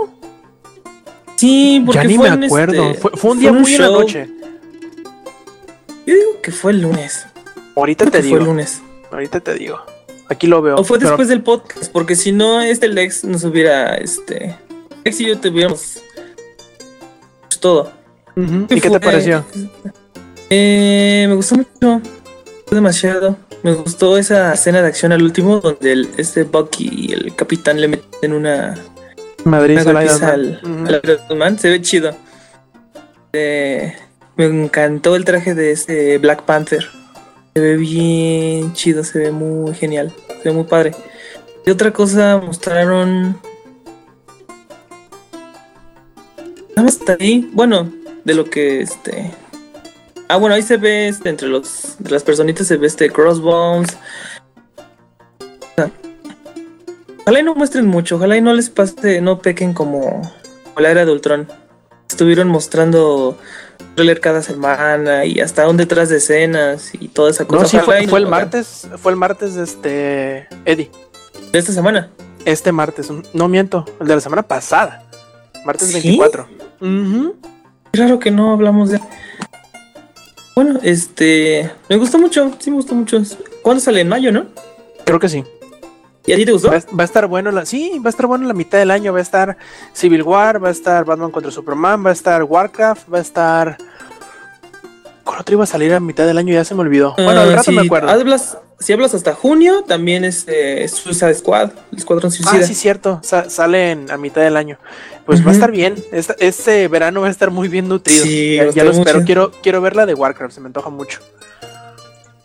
Sí, 1.38 1.82
porque 1.86 2.02
Ya 2.02 2.04
ni 2.04 2.16
fue 2.18 2.30
me 2.30 2.36
en 2.36 2.44
acuerdo. 2.44 2.90
este- 2.90 3.02
fue, 3.02 3.12
fue 3.16 3.32
un 3.32 3.40
día 3.40 3.52
muy 3.54 3.74
en 3.74 3.82
la 3.82 3.88
show. 3.88 4.00
noche. 4.02 4.30
Yo 6.06 6.16
digo 6.16 6.42
que 6.42 6.52
fue 6.52 6.72
el 6.72 6.82
lunes. 6.82 7.26
Ahorita 7.76 8.04
Creo 8.06 8.12
te 8.12 8.18
que 8.20 8.24
digo. 8.26 8.36
fue 8.38 8.44
el 8.44 8.50
lunes. 8.50 8.82
Ahorita 9.12 9.40
te 9.40 9.54
digo. 9.54 9.78
Aquí 10.30 10.48
lo 10.48 10.62
veo. 10.62 10.76
O 10.76 10.84
fue 10.84 10.98
pero- 10.98 11.12
después 11.12 11.28
del 11.30 11.42
podcast, 11.44 11.92
porque 11.92 12.16
si 12.16 12.32
no, 12.34 12.62
este 12.62 12.88
Lex 12.90 13.24
nos 13.24 13.44
hubiera, 13.46 13.96
este... 13.96 14.58
Lex 15.06 15.22
y 15.22 15.28
yo 15.28 15.40
tuviéramos 15.40 16.02
pues, 17.48 17.60
todo. 17.60 17.92
Ujú. 18.36 18.66
¿Y 18.70 18.76
qué 18.76 18.82
te 18.82 18.90
fue? 18.90 19.00
pareció? 19.00 19.46
Eh, 20.50 21.26
me 21.30 21.36
gustó 21.36 21.56
mucho. 21.56 22.02
Fue 22.66 22.76
demasiado. 22.76 23.38
Me 23.64 23.74
gustó 23.74 24.18
esa 24.18 24.54
escena 24.54 24.82
de 24.82 24.88
acción 24.88 25.12
al 25.12 25.24
último 25.24 25.60
donde 25.60 25.92
el, 25.92 26.10
este 26.18 26.44
Bucky 26.44 26.90
y 27.10 27.14
el 27.14 27.36
capitán 27.36 27.80
le 27.82 27.88
meten 27.88 28.34
una, 28.34 28.76
Madrid 29.50 29.80
una 29.82 30.00
al 30.00 30.06
Iron 30.06 30.20
golpiza 30.20 30.26
Man. 30.28 30.34
al, 30.34 30.60
Ujú. 30.64 30.88
al 30.88 31.02
Iron 31.04 31.38
Man. 31.38 31.60
Se 31.60 31.70
ve 31.70 31.82
chido. 31.82 32.16
Eh, 33.34 33.94
me 34.36 34.46
encantó 34.46 35.16
el 35.16 35.26
traje 35.26 35.54
de 35.56 35.72
este 35.72 36.18
Black 36.18 36.44
Panther. 36.44 36.86
Se 37.56 37.62
ve 37.62 37.76
bien 37.78 38.74
chido, 38.74 39.04
se 39.04 39.18
ve 39.20 39.32
muy 39.32 39.74
genial, 39.74 40.14
se 40.44 40.50
ve 40.50 40.56
muy 40.56 40.66
padre. 40.66 40.94
Y 41.66 41.72
otra 41.72 41.92
cosa 41.92 42.38
mostraron. 42.44 43.40
Nada 46.76 46.84
más 46.84 46.96
está 46.98 47.18
ahí. 47.20 47.50
Bueno, 47.54 47.92
de 48.24 48.34
lo 48.36 48.46
que 48.46 48.82
este. 48.82 49.32
Ah, 50.30 50.38
bueno, 50.38 50.56
ahí 50.56 50.62
se 50.62 50.78
ve 50.78 51.08
este, 51.08 51.30
entre 51.30 51.48
los 51.48 51.96
de 52.00 52.12
las 52.12 52.24
personitas 52.24 52.68
se 52.68 52.78
ve 52.78 52.88
este 52.88 53.10
Crossbones. 53.10 53.98
Ojalá 57.28 57.42
y 57.42 57.44
no 57.44 57.56
muestren 57.56 57.86
mucho, 57.86 58.16
ojalá 58.16 58.38
y 58.38 58.42
no 58.42 58.54
les 58.54 58.70
pase, 58.70 59.20
no 59.20 59.40
pequen 59.40 59.74
como, 59.74 60.22
la 60.78 60.92
era 60.92 61.04
de 61.04 61.12
Ultron. 61.12 61.50
Estuvieron 62.10 62.48
mostrando 62.48 63.38
trailer 63.96 64.22
cada 64.22 64.42
semana 64.42 65.26
y 65.26 65.42
hasta 65.42 65.68
un 65.68 65.76
detrás 65.76 66.08
de 66.08 66.20
escenas 66.20 66.92
y 66.94 67.10
toda 67.10 67.30
esa 67.30 67.44
cosa. 67.44 67.64
No, 67.64 67.68
sí, 67.68 67.80
fue, 67.80 68.04
no 68.04 68.10
fue 68.10 68.20
el 68.20 68.28
martes. 68.28 68.88
Fue 68.96 69.12
el 69.12 69.18
martes 69.18 69.56
de 69.56 69.64
este. 69.66 70.48
Eddie. 70.64 70.90
de 71.52 71.60
esta 71.60 71.74
semana. 71.74 72.12
Este 72.46 72.72
martes. 72.72 73.10
No 73.34 73.50
miento. 73.50 73.84
El 74.00 74.08
de 74.08 74.16
la 74.16 74.22
semana 74.22 74.44
pasada. 74.44 75.04
Martes 75.66 75.90
¿Sí? 75.90 75.96
24. 75.96 76.48
Ujú. 76.80 77.36
Qué 77.92 78.00
raro 78.00 78.20
que 78.20 78.32
no 78.32 78.54
hablamos 78.54 78.90
de. 78.90 79.02
Bueno, 80.56 80.80
este. 80.82 81.70
Me 81.90 81.98
gustó 81.98 82.20
mucho, 82.20 82.54
sí 82.58 82.72
me 82.72 82.78
gustó 82.78 82.96
mucho. 82.96 83.22
¿Cuándo 83.64 83.82
sale? 83.82 84.00
En 84.00 84.08
mayo, 84.08 84.32
¿no? 84.32 84.46
Creo 85.04 85.20
que 85.20 85.28
sí. 85.28 85.44
¿Y 86.28 86.34
a 86.34 86.36
ti 86.36 86.46
te 86.46 86.52
gustó? 86.52 86.70
Va, 86.70 86.78
va 86.98 87.02
a 87.02 87.06
estar 87.06 87.26
bueno 87.28 87.52
la, 87.52 87.66
sí, 87.66 88.00
va 88.06 88.08
a 88.08 88.10
estar 88.10 88.28
bueno 88.28 88.46
la 88.48 88.54
mitad 88.54 88.78
del 88.78 88.92
año. 88.92 89.14
Va 89.14 89.20
a 89.20 89.22
estar 89.24 89.58
Civil 89.94 90.22
War, 90.24 90.64
va 90.64 90.68
a 90.68 90.72
estar 90.72 91.04
Batman 91.06 91.32
contra 91.32 91.52
Superman, 91.52 92.06
va 92.06 92.10
a 92.12 92.14
estar 92.14 92.44
Warcraft, 92.44 93.12
va 93.12 93.18
a 93.18 93.22
estar. 93.22 93.78
¿Cuál 95.24 95.42
otro 95.42 95.56
iba 95.56 95.64
a 95.64 95.68
salir 95.68 95.94
a 95.94 96.00
mitad 96.00 96.26
del 96.26 96.38
año? 96.38 96.54
Ya 96.54 96.64
se 96.64 96.76
me 96.76 96.82
olvidó. 96.82 97.14
Bueno, 97.18 97.42
al 97.42 97.50
Ah, 97.52 97.56
rato 97.58 97.64
si 97.72 97.72
me 97.76 97.82
acuerdo. 97.82 98.10
Hablas, 98.10 98.58
si 98.80 98.94
hablas 98.94 99.14
hasta 99.14 99.34
junio, 99.34 99.84
también 99.88 100.24
es 100.24 100.46
eh, 100.48 100.88
Suicide 100.88 101.34
Squad, 101.34 101.72
el 101.92 101.98
Escuadrón 101.98 102.32
Suicida. 102.32 102.62
Ah, 102.64 102.68
sí, 102.68 102.74
cierto. 102.76 103.20
Sa- 103.24 103.50
sale 103.50 103.92
en- 103.92 104.10
a 104.12 104.18
mitad 104.18 104.42
del 104.42 104.56
año. 104.56 104.78
Pues 105.26 105.46
va 105.46 105.50
a 105.52 105.54
estar 105.54 105.72
bien. 105.72 105.96
Esta- 106.14 106.36
este 106.40 106.88
verano 106.88 107.22
va 107.22 107.28
a 107.28 107.32
estar 107.32 107.52
muy 107.52 107.68
bien 107.68 107.90
nutrido. 107.90 108.24
Sí, 108.24 108.56
ya, 108.56 108.70
ya 108.70 108.84
lo 108.86 108.92
espero. 108.92 109.24
Quiero, 109.26 109.52
quiero 109.62 109.82
ver 109.82 109.96
la 109.98 110.06
de 110.06 110.14
Warcraft. 110.14 110.54
Se 110.56 110.62
me 110.62 110.68
antoja 110.68 110.90
mucho. 110.90 111.20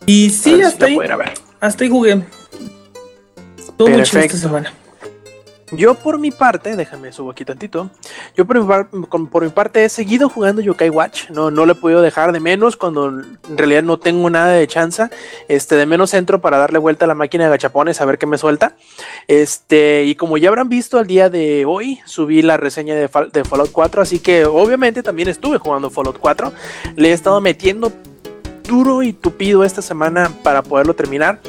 Y 0.07 0.31
sí, 0.31 0.57
si 0.57 0.63
hasta 0.63 0.89
la 0.89 0.91
ahí, 0.91 0.99
hasta 1.61 1.85
ahí 1.85 1.91
jugué. 1.91 2.25
Muy 3.79 3.93
esta 3.93 4.13
Perfecto. 4.21 4.37
semana. 4.37 4.73
Yo 5.75 5.95
por 5.95 6.19
mi 6.19 6.31
parte, 6.31 6.77
déjame 6.77 7.13
subo 7.15 7.31
aquí 7.31 7.47
tantito. 7.47 7.89
Yo 8.37 8.45
por 8.45 8.61
mi, 8.61 8.67
par- 8.67 8.89
por 9.31 9.43
mi 9.43 9.49
parte 9.49 9.83
he 9.83 9.89
seguido 9.89 10.29
jugando 10.29 10.61
Yokai 10.61 10.91
Watch. 10.91 11.31
No, 11.31 11.51
no 11.51 11.65
lo 11.65 11.73
he 11.73 11.75
podido 11.75 12.03
dejar 12.03 12.31
de 12.33 12.41
menos 12.41 12.77
cuando 12.77 13.09
en 13.09 13.39
realidad 13.57 13.83
no 13.83 13.99
tengo 13.99 14.29
nada 14.29 14.49
de 14.53 14.67
chanza. 14.67 15.09
Este, 15.49 15.77
de 15.77 15.87
menos 15.87 16.13
entro 16.13 16.43
para 16.43 16.59
darle 16.59 16.79
vuelta 16.79 17.07
a 17.07 17.09
la 17.09 17.15
máquina 17.15 17.45
de 17.45 17.51
gachapones 17.51 18.03
a 18.03 18.05
ver 18.05 18.19
qué 18.19 18.27
me 18.27 18.37
suelta. 18.37 18.77
Este, 19.29 20.05
y 20.05 20.15
como 20.15 20.37
ya 20.37 20.51
habrán 20.51 20.69
visto 20.69 20.99
al 20.99 21.07
día 21.07 21.31
de 21.31 21.65
hoy, 21.65 22.01
subí 22.05 22.43
la 22.43 22.59
reseña 22.59 22.95
de, 22.95 23.09
de 23.33 23.45
Fallout 23.45 23.73
4. 23.73 24.03
Así 24.03 24.19
que 24.19 24.45
obviamente 24.45 25.03
también 25.03 25.29
estuve 25.29 25.57
jugando 25.57 25.89
Fallout 25.89 26.19
4. 26.19 26.53
Le 26.97 27.09
he 27.09 27.13
estado 27.13 27.41
metiendo 27.41 27.91
duro 28.69 29.03
y 29.03 29.15
tupido 29.15 29.65
esta 29.65 29.81
semana 29.81 30.31
para 30.43 30.63
poderlo 30.63 30.93
terminar. 30.93 31.41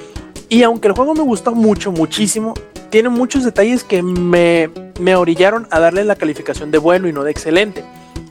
Y 0.53 0.61
aunque 0.61 0.87
el 0.87 0.93
juego 0.93 1.15
me 1.15 1.23
gustó 1.23 1.55
mucho, 1.55 1.91
muchísimo, 1.91 2.53
tiene 2.91 3.09
muchos 3.09 3.43
detalles 3.43 3.83
que 3.83 4.03
me, 4.03 4.69
me 4.99 5.15
orillaron 5.15 5.67
a 5.71 5.79
darle 5.79 6.03
la 6.03 6.15
calificación 6.15 6.69
de 6.69 6.77
bueno 6.77 7.07
y 7.07 7.11
no 7.11 7.23
de 7.23 7.31
excelente. 7.31 7.83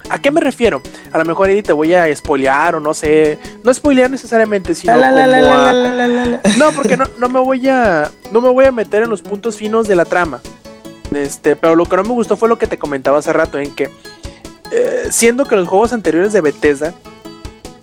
¿A 0.09 0.21
qué 0.21 0.31
me 0.31 0.41
refiero? 0.41 0.81
A 1.11 1.19
lo 1.19 1.25
mejor 1.25 1.51
Eddie 1.51 1.65
te 1.65 1.73
voy 1.73 1.95
a 1.95 2.15
spoilear 2.15 2.77
o 2.77 2.81
no 2.81 2.95
sé, 2.95 3.41
no 3.65 3.75
spoilear 3.75 4.09
necesariamente, 4.09 4.77
sino 4.77 4.97
La, 4.97 5.09
como 5.11 5.27
la, 5.27 5.71
a- 5.71 5.73
la. 5.73 6.41
no, 6.59 6.71
porque 6.77 6.97
no, 6.97 7.07
no 7.19 7.29
me 7.29 7.41
voy 7.41 7.69
a 7.69 8.09
no 8.31 8.41
me 8.41 8.51
voy 8.51 8.67
a 8.67 8.71
meter 8.73 9.03
en 9.03 9.11
los 9.11 9.21
puntos 9.23 9.57
finos 9.57 9.89
de 9.89 9.97
la 9.97 10.05
trama. 10.05 10.41
Este, 11.13 11.57
pero 11.57 11.75
lo 11.75 11.87
que 11.87 11.97
no 11.97 12.05
me 12.05 12.11
gustó 12.11 12.37
fue 12.37 12.49
lo 12.49 12.57
que 12.57 12.69
te 12.69 12.79
comentaba 12.79 13.19
hace 13.19 13.33
rato 13.33 13.59
en 13.59 13.75
que 13.75 13.91
eh, 14.71 15.09
siendo 15.11 15.45
que 15.45 15.57
los 15.57 15.67
juegos 15.67 15.93
anteriores 15.93 16.33
de 16.33 16.41
Bethesda 16.41 16.95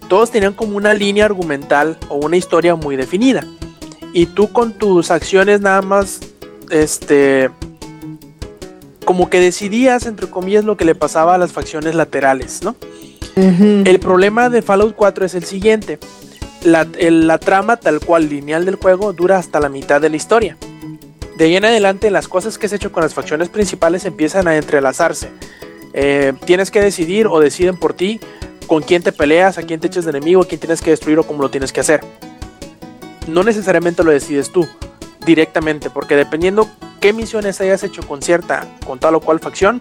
todos 0.07 0.31
tenían 0.31 0.53
como 0.53 0.77
una 0.77 0.93
línea 0.93 1.25
argumental 1.25 1.97
o 2.07 2.15
una 2.15 2.37
historia 2.37 2.75
muy 2.75 2.95
definida 2.95 3.43
y 4.13 4.25
tú 4.27 4.51
con 4.51 4.73
tus 4.73 5.11
acciones 5.11 5.61
nada 5.61 5.81
más 5.81 6.19
este 6.69 7.49
como 9.05 9.29
que 9.29 9.39
decidías 9.39 10.05
entre 10.05 10.27
comillas 10.27 10.65
lo 10.65 10.77
que 10.77 10.85
le 10.85 10.95
pasaba 10.95 11.35
a 11.35 11.37
las 11.37 11.51
facciones 11.51 11.95
laterales, 11.95 12.61
¿no? 12.63 12.75
El 13.85 13.99
problema 13.99 14.49
de 14.49 14.61
Fallout 14.61 14.95
4 14.95 15.25
es 15.25 15.33
el 15.33 15.45
siguiente. 15.45 15.97
La, 16.63 16.85
el- 16.99 17.25
la 17.25 17.37
trama 17.37 17.77
tal 17.77 18.01
cual 18.01 18.27
lineal 18.29 18.65
del 18.65 18.75
juego 18.75 19.13
dura 19.13 19.37
hasta 19.37 19.59
la 19.61 19.69
mitad 19.69 20.01
de 20.01 20.09
la 20.09 20.17
historia. 20.17 20.57
De 21.37 21.45
ahí 21.45 21.55
en 21.55 21.63
adelante 21.63 22.11
las 22.11 22.27
cosas 22.27 22.57
que 22.57 22.65
has 22.65 22.73
hecho 22.73 22.91
con 22.91 23.01
las 23.01 23.13
facciones 23.13 23.47
principales 23.47 24.03
empiezan 24.05 24.47
a 24.49 24.57
entrelazarse. 24.57 25.29
Eh, 25.93 26.33
tienes 26.45 26.69
que 26.69 26.81
decidir 26.81 27.27
o 27.27 27.39
deciden 27.39 27.77
por 27.77 27.93
ti 27.93 28.19
con 28.67 28.83
quién 28.83 29.01
te 29.01 29.11
peleas, 29.13 29.57
a 29.57 29.63
quién 29.63 29.79
te 29.79 29.87
echas 29.87 30.03
de 30.03 30.11
enemigo, 30.11 30.41
a 30.41 30.45
quién 30.47 30.59
tienes 30.59 30.81
que 30.81 30.91
destruir 30.91 31.17
o 31.19 31.23
cómo 31.23 31.41
lo 31.41 31.49
tienes 31.49 31.71
que 31.71 31.79
hacer. 31.79 32.01
No 33.27 33.43
necesariamente 33.43 34.03
lo 34.03 34.11
decides 34.11 34.51
tú 34.51 34.67
directamente, 35.25 35.89
porque 35.89 36.15
dependiendo 36.15 36.69
qué 36.99 37.13
misiones 37.13 37.61
hayas 37.61 37.83
hecho 37.83 38.01
con 38.07 38.21
cierta, 38.21 38.67
con 38.85 38.99
tal 38.99 39.15
o 39.15 39.19
cual 39.19 39.39
facción, 39.39 39.79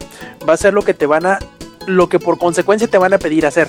va 0.49 0.53
a 0.55 0.57
ser 0.57 0.75
lo 0.75 0.83
que 0.83 0.95
te 0.95 1.07
van 1.07 1.27
a, 1.27 1.39
lo 1.87 2.09
que 2.09 2.19
por 2.19 2.39
consecuencia 2.39 2.89
te 2.89 2.99
van 2.99 3.15
a 3.15 3.19
pedir 3.19 3.47
hacer. 3.47 3.69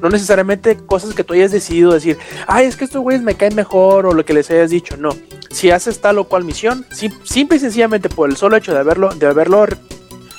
No 0.00 0.08
necesariamente 0.08 0.76
cosas 0.76 1.14
que 1.14 1.24
tú 1.24 1.34
hayas 1.34 1.50
decidido 1.50 1.92
decir, 1.92 2.18
ay, 2.46 2.66
es 2.66 2.76
que 2.76 2.84
estos 2.84 3.02
güeyes 3.02 3.22
me 3.22 3.34
caen 3.34 3.54
mejor 3.54 4.06
o 4.06 4.12
lo 4.12 4.24
que 4.24 4.32
les 4.32 4.50
hayas 4.50 4.70
dicho. 4.70 4.96
No, 4.96 5.10
si 5.50 5.70
haces 5.70 6.00
tal 6.00 6.18
o 6.18 6.24
cual 6.24 6.44
misión, 6.44 6.86
sim- 6.90 7.12
simple 7.24 7.56
y 7.56 7.60
sencillamente 7.60 8.08
por 8.08 8.28
el 8.30 8.36
solo 8.36 8.56
hecho 8.56 8.72
de 8.72 8.78
haberlo, 8.78 9.08
de 9.14 9.26
haberlo 9.26 9.66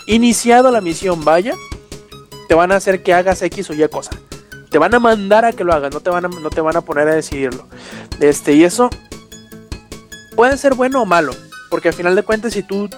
iniciado 0.08 0.72
la 0.72 0.82
misión, 0.82 1.24
vaya, 1.26 1.54
te 2.48 2.56
van 2.56 2.72
a 2.72 2.78
hacer 2.78 3.04
que 3.04 3.14
hagas 3.14 3.42
X 3.42 3.70
o 3.70 3.74
Y 3.74 3.88
cosa. 3.90 4.12
Te 4.72 4.78
van 4.78 4.94
a 4.94 5.00
mandar 5.00 5.46
a 5.46 5.54
que 5.54 5.64
lo 5.64 5.74
hagas, 5.74 5.94
no 5.94 6.00
te 6.00 6.10
van 6.10 6.26
a, 6.26 6.28
no 6.28 6.50
te 6.50 6.62
van 6.62 6.78
a 6.78 6.82
poner 6.82 7.08
a 7.08 7.16
decidirlo. 7.16 7.66
Este, 8.20 8.54
y 8.54 8.64
eso 8.64 8.90
puede 10.36 10.58
ser 10.58 10.76
bueno 10.76 11.02
o 11.02 11.06
malo, 11.06 11.34
porque 11.70 11.90
al 11.90 11.94
final 11.94 12.16
de 12.16 12.24
cuentas, 12.24 12.54
si 12.54 12.64
tú 12.64 12.90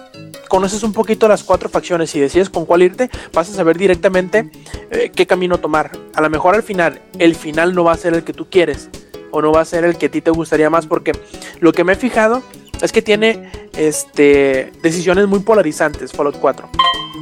conoces 0.47 0.83
un 0.83 0.91
poquito 0.91 1.29
las 1.29 1.43
cuatro 1.43 1.69
facciones 1.69 2.13
y 2.13 2.19
decides 2.19 2.49
con 2.49 2.65
cuál 2.65 2.81
irte, 2.81 3.09
vas 3.33 3.49
a 3.49 3.53
saber 3.53 3.77
directamente 3.77 4.51
eh, 4.91 5.09
qué 5.15 5.25
camino 5.25 5.59
tomar. 5.59 5.91
A 6.13 6.21
lo 6.21 6.29
mejor 6.29 6.55
al 6.55 6.63
final, 6.63 7.01
el 7.19 7.35
final 7.35 7.73
no 7.73 7.85
va 7.85 7.93
a 7.93 7.97
ser 7.97 8.13
el 8.13 8.25
que 8.25 8.33
tú 8.33 8.49
quieres 8.49 8.89
o 9.31 9.41
no 9.41 9.51
va 9.51 9.61
a 9.61 9.65
ser 9.65 9.85
el 9.85 9.97
que 9.97 10.07
a 10.07 10.11
ti 10.11 10.21
te 10.21 10.29
gustaría 10.29 10.69
más, 10.69 10.87
porque 10.87 11.13
lo 11.61 11.71
que 11.71 11.83
me 11.83 11.93
he 11.93 11.95
fijado 11.95 12.43
es 12.81 12.91
que 12.91 13.01
tiene 13.01 13.49
este, 13.77 14.71
decisiones 14.83 15.27
muy 15.27 15.39
polarizantes 15.39 16.11
Fallout 16.11 16.37
4, 16.37 16.69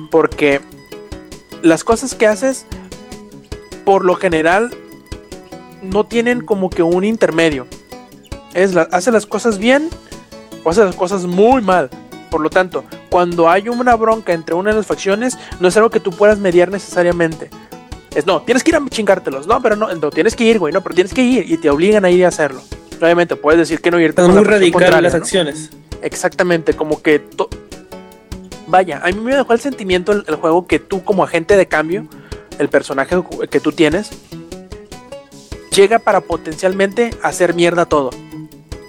porque 0.10 0.62
las 1.62 1.84
cosas 1.84 2.16
que 2.16 2.28
haces, 2.28 2.66
por 3.90 4.06
lo 4.06 4.14
general, 4.14 4.70
no 5.82 6.06
tienen 6.06 6.42
como 6.46 6.70
que 6.70 6.84
un 6.84 7.04
intermedio. 7.04 7.66
Es 8.54 8.76
la, 8.76 8.84
hace 8.92 9.12
las 9.12 9.26
cosas 9.26 9.58
bien 9.58 9.90
o 10.64 10.70
hace 10.70 10.86
las 10.86 10.96
cosas 10.96 11.26
muy 11.26 11.64
mal. 11.64 11.90
Por 12.30 12.40
lo 12.40 12.52
tanto, 12.52 12.84
cuando 13.10 13.50
hay 13.50 13.68
una 13.68 13.96
bronca 13.96 14.34
entre 14.34 14.54
una 14.54 14.70
de 14.70 14.76
las 14.78 14.86
facciones, 14.86 15.40
no 15.60 15.70
es 15.70 15.76
algo 15.76 15.90
que 15.90 16.00
tú 16.00 16.12
puedas 16.12 16.38
mediar 16.38 16.70
necesariamente. 16.70 17.50
Es 18.14 18.28
no, 18.28 18.44
tienes 18.44 18.64
que 18.64 18.70
ir 18.70 18.76
a 18.76 18.86
chingártelos. 18.88 19.48
No, 19.48 19.60
pero 19.60 19.76
no, 19.76 19.92
no 19.92 20.12
tienes 20.12 20.36
que 20.36 20.44
ir, 20.44 20.60
güey, 20.60 20.72
no, 20.72 20.82
pero 20.82 20.94
tienes 20.94 21.12
que 21.12 21.24
ir 21.24 21.52
y 21.52 21.58
te 21.58 21.72
obligan 21.72 22.06
a 22.06 22.12
ir 22.12 22.26
a 22.26 22.28
hacerlo. 22.28 22.62
Obviamente, 23.02 23.38
puedes 23.38 23.58
decir 23.58 23.82
que 23.82 23.90
no 23.90 24.00
irte. 24.00 24.22
Es 24.22 24.28
muy 24.28 24.44
radical 24.44 25.02
las 25.02 25.16
acciones. 25.16 25.72
Exactamente, 26.04 26.76
como 26.76 27.02
que. 27.02 27.26
Vaya, 28.68 29.02
a 29.04 29.08
mí 29.08 29.20
me 29.20 29.36
dejó 29.36 29.52
el 29.54 29.60
sentimiento 29.60 30.12
el, 30.12 30.26
el, 30.28 30.36
juego 30.36 30.68
que 30.68 30.78
tú, 30.78 31.04
como 31.04 31.24
agente 31.24 31.58
de 31.58 31.68
cambio, 31.68 32.06
el 32.60 32.70
personaje 32.70 33.16
que 33.50 33.60
tú 33.60 33.72
tienes, 33.72 34.12
llega 35.76 35.98
para 35.98 36.22
potencialmente 36.22 37.10
hacer 37.24 37.56
mierda 37.56 37.86
todo. 37.86 38.12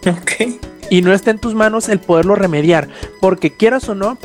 Ok 0.06 0.60
y 0.90 1.00
no 1.02 1.14
está 1.14 1.30
en 1.30 1.38
tus 1.38 1.54
manos 1.54 1.88
el 1.88 2.00
poderlo 2.00 2.34
remediar, 2.34 2.88
porque 3.20 3.52
quieras 3.52 3.88
o 3.88 3.94
no, 3.94 4.18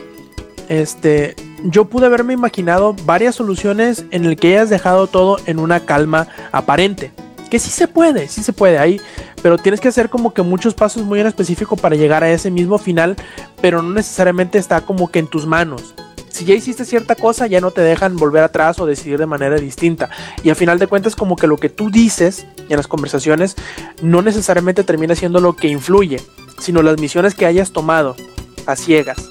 este, 0.68 1.36
yo 1.64 1.86
pude 1.86 2.08
haberme 2.08 2.34
imaginado 2.34 2.96
varias 3.06 3.36
soluciones 3.36 4.04
en 4.12 4.26
el 4.26 4.36
que 4.36 4.50
hayas 4.50 4.70
dejado 4.70 5.08
todo 5.08 5.38
en 5.46 5.60
una 5.60 5.80
calma 5.82 6.28
aparente. 6.52 7.12
Que 7.50 7.60
sí 7.60 7.70
se 7.70 7.88
puede, 7.88 8.28
sí 8.28 8.42
se 8.42 8.52
puede 8.52 8.80
ahí, 8.80 9.00
pero 9.44 9.60
tienes 9.60 9.80
que 9.80 9.88
hacer 9.88 10.10
como 10.10 10.34
que 10.34 10.42
muchos 10.42 10.74
pasos 10.74 11.04
muy 11.04 11.20
en 11.20 11.28
específico 11.28 11.78
para 11.78 11.96
llegar 11.96 12.24
a 12.24 12.32
ese 12.32 12.50
mismo 12.50 12.80
final, 12.80 13.16
pero 13.62 13.84
no 13.84 13.94
necesariamente 13.94 14.58
está 14.58 14.82
como 14.82 15.12
que 15.12 15.20
en 15.20 15.28
tus 15.28 15.46
manos. 15.46 15.94
Si 16.36 16.44
ya 16.44 16.54
hiciste 16.54 16.84
cierta 16.84 17.16
cosa, 17.16 17.48
ya 17.48 17.62
no 17.62 17.72
te 17.72 17.80
dejan 17.80 18.18
volver 18.18 18.44
atrás 18.44 18.78
o 18.80 18.86
decidir 18.86 19.18
de 19.18 19.26
manera 19.26 19.56
distinta. 19.56 20.10
Y 20.44 20.50
al 20.50 20.58
final 20.58 20.80
de 20.80 20.88
cuentas, 20.88 21.16
como 21.16 21.38
que 21.38 21.48
lo 21.48 21.56
que 21.56 21.70
tú 21.70 21.90
dices 21.90 22.46
en 22.68 22.76
las 22.76 22.90
conversaciones 22.90 23.56
no 24.02 24.22
necesariamente 24.22 24.84
termina 24.84 25.16
siendo 25.16 25.40
lo 25.40 25.56
que 25.56 25.70
influye 25.70 26.20
sino 26.60 26.82
las 26.82 27.00
misiones 27.00 27.36
que 27.36 27.46
hayas 27.46 27.72
tomado 27.72 28.18
a 28.66 28.76
ciegas. 28.76 29.30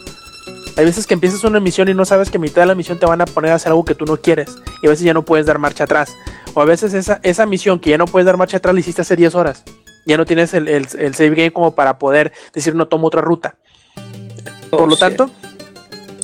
Hay 0.78 0.86
veces 0.86 1.06
que 1.06 1.12
empiezas 1.12 1.44
una 1.44 1.60
misión 1.60 1.90
y 1.90 1.94
no 1.94 2.06
sabes 2.06 2.30
que 2.30 2.38
a 2.38 2.40
mitad 2.40 2.62
de 2.62 2.68
la 2.68 2.74
misión 2.74 2.98
te 2.98 3.04
van 3.04 3.20
a 3.20 3.26
poner 3.26 3.52
a 3.52 3.56
hacer 3.56 3.68
algo 3.68 3.84
que 3.84 3.94
tú 3.94 4.06
no 4.06 4.16
quieres. 4.16 4.56
Y 4.82 4.86
a 4.86 4.90
veces 4.90 5.04
ya 5.04 5.12
no 5.12 5.26
puedes 5.26 5.44
dar 5.44 5.58
marcha 5.58 5.84
atrás. 5.84 6.16
O 6.54 6.62
a 6.62 6.64
veces 6.64 6.94
esa, 6.94 7.20
esa 7.22 7.44
misión 7.44 7.80
que 7.80 7.90
ya 7.90 7.98
no 7.98 8.06
puedes 8.06 8.24
dar 8.24 8.38
marcha 8.38 8.56
atrás 8.56 8.72
la 8.72 8.80
hiciste 8.80 9.02
hace 9.02 9.14
10 9.14 9.34
horas. 9.34 9.62
Ya 10.06 10.16
no 10.16 10.24
tienes 10.24 10.54
el, 10.54 10.68
el, 10.68 10.88
el 10.98 11.14
save 11.14 11.34
game 11.34 11.52
como 11.52 11.74
para 11.74 11.98
poder 11.98 12.32
decir 12.54 12.74
no 12.74 12.88
tomo 12.88 13.08
otra 13.08 13.20
ruta. 13.20 13.56
Por 14.70 14.82
oh, 14.82 14.86
lo 14.86 14.96
tanto, 14.96 15.30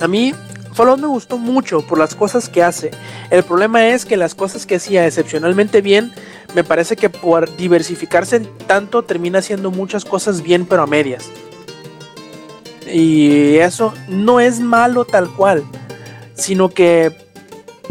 a 0.00 0.08
mí 0.08 0.32
Fallout 0.80 0.98
me 0.98 1.08
gustó 1.08 1.36
mucho 1.36 1.82
por 1.82 1.98
las 1.98 2.14
cosas 2.14 2.48
que 2.48 2.62
hace. 2.62 2.90
El 3.28 3.42
problema 3.42 3.88
es 3.88 4.06
que 4.06 4.16
las 4.16 4.34
cosas 4.34 4.64
que 4.64 4.76
hacía 4.76 5.06
excepcionalmente 5.06 5.82
bien 5.82 6.10
me 6.54 6.64
parece 6.64 6.96
que 6.96 7.10
por 7.10 7.54
diversificarse 7.58 8.40
tanto 8.66 9.02
termina 9.02 9.40
haciendo 9.40 9.70
muchas 9.70 10.06
cosas 10.06 10.40
bien 10.40 10.64
pero 10.64 10.80
a 10.80 10.86
medias. 10.86 11.30
Y 12.90 13.56
eso 13.56 13.92
no 14.08 14.40
es 14.40 14.58
malo 14.60 15.04
tal 15.04 15.30
cual, 15.30 15.64
sino 16.32 16.70
que 16.70 17.14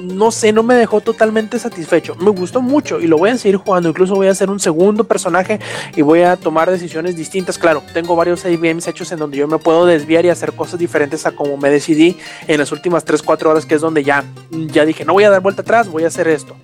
no 0.02 0.32
sé, 0.32 0.52
no 0.52 0.64
me 0.64 0.76
dejó 0.76 1.02
totalmente 1.02 1.60
satisfecho. 1.60 2.16
Me 2.16 2.30
gustó 2.32 2.62
mucho 2.62 3.00
y 3.00 3.08
lo 3.08 3.18
voy 3.18 3.30
a 3.32 3.38
seguir 3.38 3.58
jugando. 3.58 3.90
Incluso 3.90 4.16
voy 4.16 4.28
a 4.28 4.32
hacer 4.32 4.50
un 4.50 4.60
segundo 4.60 5.04
personaje 5.04 5.60
y 5.96 6.02
voy 6.02 6.22
a 6.22 6.38
tomar 6.38 6.70
decisiones 6.70 7.16
distintas. 7.16 7.58
Claro, 7.58 7.84
tengo 7.94 8.16
varios 8.16 8.42
save 8.42 8.58
games 8.58 8.88
hechos 8.88 9.12
en 9.12 9.20
donde 9.20 9.38
yo 9.38 9.48
me 9.48 9.58
puedo 9.58 9.86
desviar 9.86 10.26
y 10.26 10.30
hacer 10.30 10.54
cosas 10.54 10.80
diferentes 10.80 11.26
a 11.26 11.32
como 11.32 11.58
me 11.58 11.70
decidí 11.70 12.18
en 12.48 12.60
las 12.60 12.72
últimas 12.72 13.06
3-4 13.06 13.46
horas, 13.46 13.66
que 13.66 13.76
es 13.76 13.82
donde 13.82 14.04
ya, 14.04 14.24
ya 14.52 14.86
dije, 14.86 15.06
no 15.06 15.14
voy 15.14 15.24
a 15.24 15.30
dar 15.30 15.42
vuelta 15.42 15.62
atrás, 15.62 15.90
voy 15.90 16.04
a 16.04 16.08
hacer 16.08 16.28
esto 16.28 16.56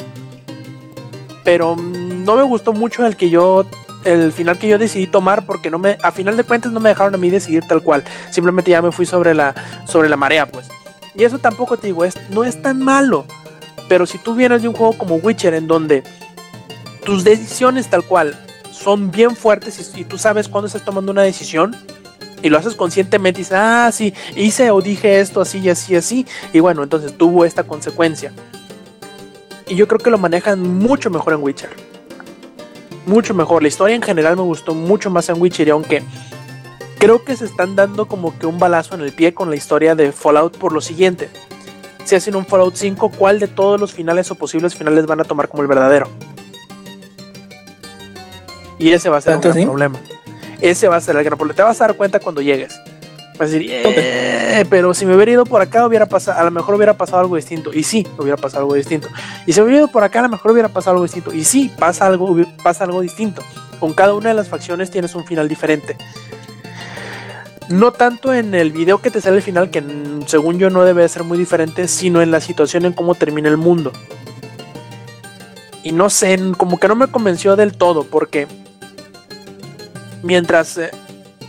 pero 1.46 1.78
no 1.78 2.36
me 2.36 2.44
gustó 2.44 2.74
mucho 2.74 3.06
el 3.06 3.16
que 3.16 3.30
yo 3.30 3.66
el 4.04 4.34
final 4.34 4.58
que 4.58 4.68
yo 4.68 4.78
decidí 4.78 5.08
tomar 5.08 5.46
porque 5.46 5.72
no 5.72 5.80
me 5.80 5.98
a 6.04 6.12
final 6.12 6.36
de 6.36 6.44
cuentas 6.44 6.72
no 6.72 6.80
me 6.80 6.90
dejaron 6.90 7.16
a 7.16 7.18
mí 7.18 7.30
decidir 7.30 7.64
tal 7.68 7.82
cual 7.82 8.04
simplemente 8.32 8.72
ya 8.72 8.82
me 8.82 8.92
fui 8.92 9.06
sobre 9.06 9.34
la 9.34 9.56
sobre 9.88 10.10
la 10.10 10.18
marea 10.18 10.48
pues 10.48 10.68
y 11.16 11.24
eso 11.24 11.40
tampoco 11.40 11.78
te 11.78 11.88
digo 11.88 12.06
es 12.06 12.16
no 12.30 12.44
es 12.44 12.62
tan 12.62 12.84
malo 12.84 13.26
pero 13.88 14.06
si 14.06 14.18
tú 14.18 14.36
vienes 14.36 14.62
de 14.62 14.68
un 14.68 14.76
juego 14.76 14.98
como 14.98 15.16
Witcher 15.16 15.54
en 15.54 15.68
donde 15.68 16.04
tus 17.04 17.24
decisiones 17.24 17.88
tal 17.88 18.04
cual 18.04 18.38
son 18.72 19.12
bien 19.12 19.36
fuertes 19.36 19.94
y, 19.96 20.04
tú 20.04 20.18
sabes 20.18 20.48
cuándo 20.48 20.68
estás 20.68 20.84
tomando 20.84 21.12
una 21.12 21.22
decisión 21.22 21.76
y 22.42 22.50
lo 22.50 22.58
haces 22.58 22.76
conscientemente 22.76 23.40
y 23.40 23.44
dices, 23.44 23.58
ah, 23.60 23.90
sí, 23.92 24.14
hice 24.36 24.70
o 24.72 24.82
dije 24.82 25.20
esto 25.20 25.42
así 25.42 25.60
y 25.60 25.70
así 25.70 25.94
y 25.94 25.96
así, 25.96 26.26
y 26.54 26.60
bueno, 26.60 26.84
entonces 26.84 27.18
tuvo 27.18 27.46
esta 27.46 27.64
consecuencia. 27.64 28.32
Y 29.68 29.76
yo 29.76 29.88
creo 29.88 30.00
que 30.00 30.12
lo 30.12 30.20
manejan 30.20 30.62
mucho 30.62 31.10
mejor 31.10 31.34
en 31.34 31.42
Witcher. 31.42 31.70
Mucho 33.08 33.34
mejor. 33.34 33.64
La 33.64 33.68
historia 33.68 33.96
en 33.96 34.02
general 34.02 34.36
me 34.36 34.44
gustó 34.44 34.76
mucho 34.76 35.10
más 35.10 35.28
en 35.30 35.42
Witcher. 35.42 35.68
Y 35.68 35.72
aunque 35.72 36.04
creo 36.98 37.24
que 37.24 37.36
se 37.36 37.46
están 37.46 37.76
dando 37.76 38.08
como 38.08 38.38
que 38.38 38.46
un 38.46 38.60
balazo 38.60 38.96
en 38.96 39.02
el 39.02 39.14
pie 39.14 39.34
con 39.34 39.50
la 39.50 39.56
historia 39.56 39.96
de 39.96 40.12
Fallout 40.12 40.58
por 40.58 40.74
lo 40.74 40.82
siguiente. 40.82 41.30
Si 42.04 42.16
hacen 42.16 42.36
un 42.36 42.46
Fallout 42.46 42.76
5, 42.76 43.12
¿cuál 43.18 43.40
de 43.40 43.48
todos 43.48 43.80
los 43.80 43.94
finales 43.94 44.30
o 44.30 44.36
posibles 44.36 44.76
finales 44.76 45.06
van 45.06 45.22
a 45.22 45.24
tomar 45.24 45.48
como 45.48 45.64
el 45.64 45.68
verdadero? 45.68 46.08
Y 48.78 48.92
ese 48.92 49.10
va 49.10 49.18
a 49.18 49.22
ser 49.22 49.34
el 49.34 49.40
gran 49.42 49.64
problema. 49.64 50.00
Ese 50.62 50.88
va 50.88 50.98
a 50.98 51.02
ser 51.02 51.16
el 51.16 51.24
gran 51.24 51.38
problema. 51.38 51.56
Te 51.56 51.64
vas 51.64 51.82
a 51.82 51.88
dar 51.88 51.96
cuenta 51.96 52.20
cuando 52.20 52.42
llegues. 52.42 52.80
Vas 53.38 53.50
a 53.50 53.52
decir, 53.52 53.70
eh, 53.70 54.66
pero 54.70 54.94
si 54.94 55.06
me 55.06 55.16
hubiera 55.16 55.32
ido 55.32 55.46
por 55.46 55.62
acá, 55.62 55.86
hubiera 55.86 56.06
pasado, 56.06 56.40
a 56.40 56.44
lo 56.44 56.52
mejor 56.52 56.76
hubiera 56.76 56.96
pasado 56.96 57.20
algo 57.20 57.36
distinto. 57.36 57.74
Y 57.74 57.84
sí, 57.84 58.08
hubiera 58.18 58.38
pasado 58.38 58.64
algo 58.64 58.76
distinto. 58.76 59.10
Y 59.46 59.54
si 59.54 59.60
me 59.60 59.66
hubiera 59.66 59.80
ido 59.80 59.92
por 59.92 60.04
acá, 60.04 60.20
a 60.20 60.24
lo 60.24 60.30
mejor 60.30 60.52
hubiera 60.52 60.70
pasado 60.70 60.92
algo 60.92 61.04
distinto. 61.04 61.34
Y 61.34 61.44
sí, 61.44 61.72
pasa 61.78 62.06
algo, 62.06 62.38
pasa 62.64 62.86
algo 62.86 63.02
distinto. 63.02 63.42
Con 63.80 63.94
cada 63.94 64.14
una 64.14 64.30
de 64.30 64.36
las 64.36 64.48
facciones 64.48 64.90
tienes 64.92 65.16
un 65.16 65.26
final 65.26 65.50
diferente. 65.50 65.98
No 67.70 67.92
tanto 67.92 68.34
en 68.34 68.54
el 68.54 68.72
video 68.72 69.00
que 69.02 69.10
te 69.10 69.22
sale 69.22 69.38
el 69.38 69.42
final, 69.42 69.72
que 69.72 69.84
según 70.28 70.60
yo 70.60 70.70
no 70.70 70.84
debe 70.84 71.08
ser 71.10 71.24
muy 71.24 71.38
diferente, 71.38 71.88
sino 71.88 72.22
en 72.22 72.30
la 72.30 72.40
situación 72.40 72.86
en 72.86 72.94
cómo 72.94 73.16
termina 73.16 73.50
el 73.50 73.58
mundo. 73.58 73.92
Y 75.84 75.92
no 75.92 76.10
sé, 76.10 76.40
como 76.58 76.80
que 76.80 76.88
no 76.88 76.96
me 76.96 77.08
convenció 77.08 77.56
del 77.56 77.76
todo, 77.76 78.04
porque 78.04 78.48
mientras, 80.22 80.78
eh, 80.78 80.92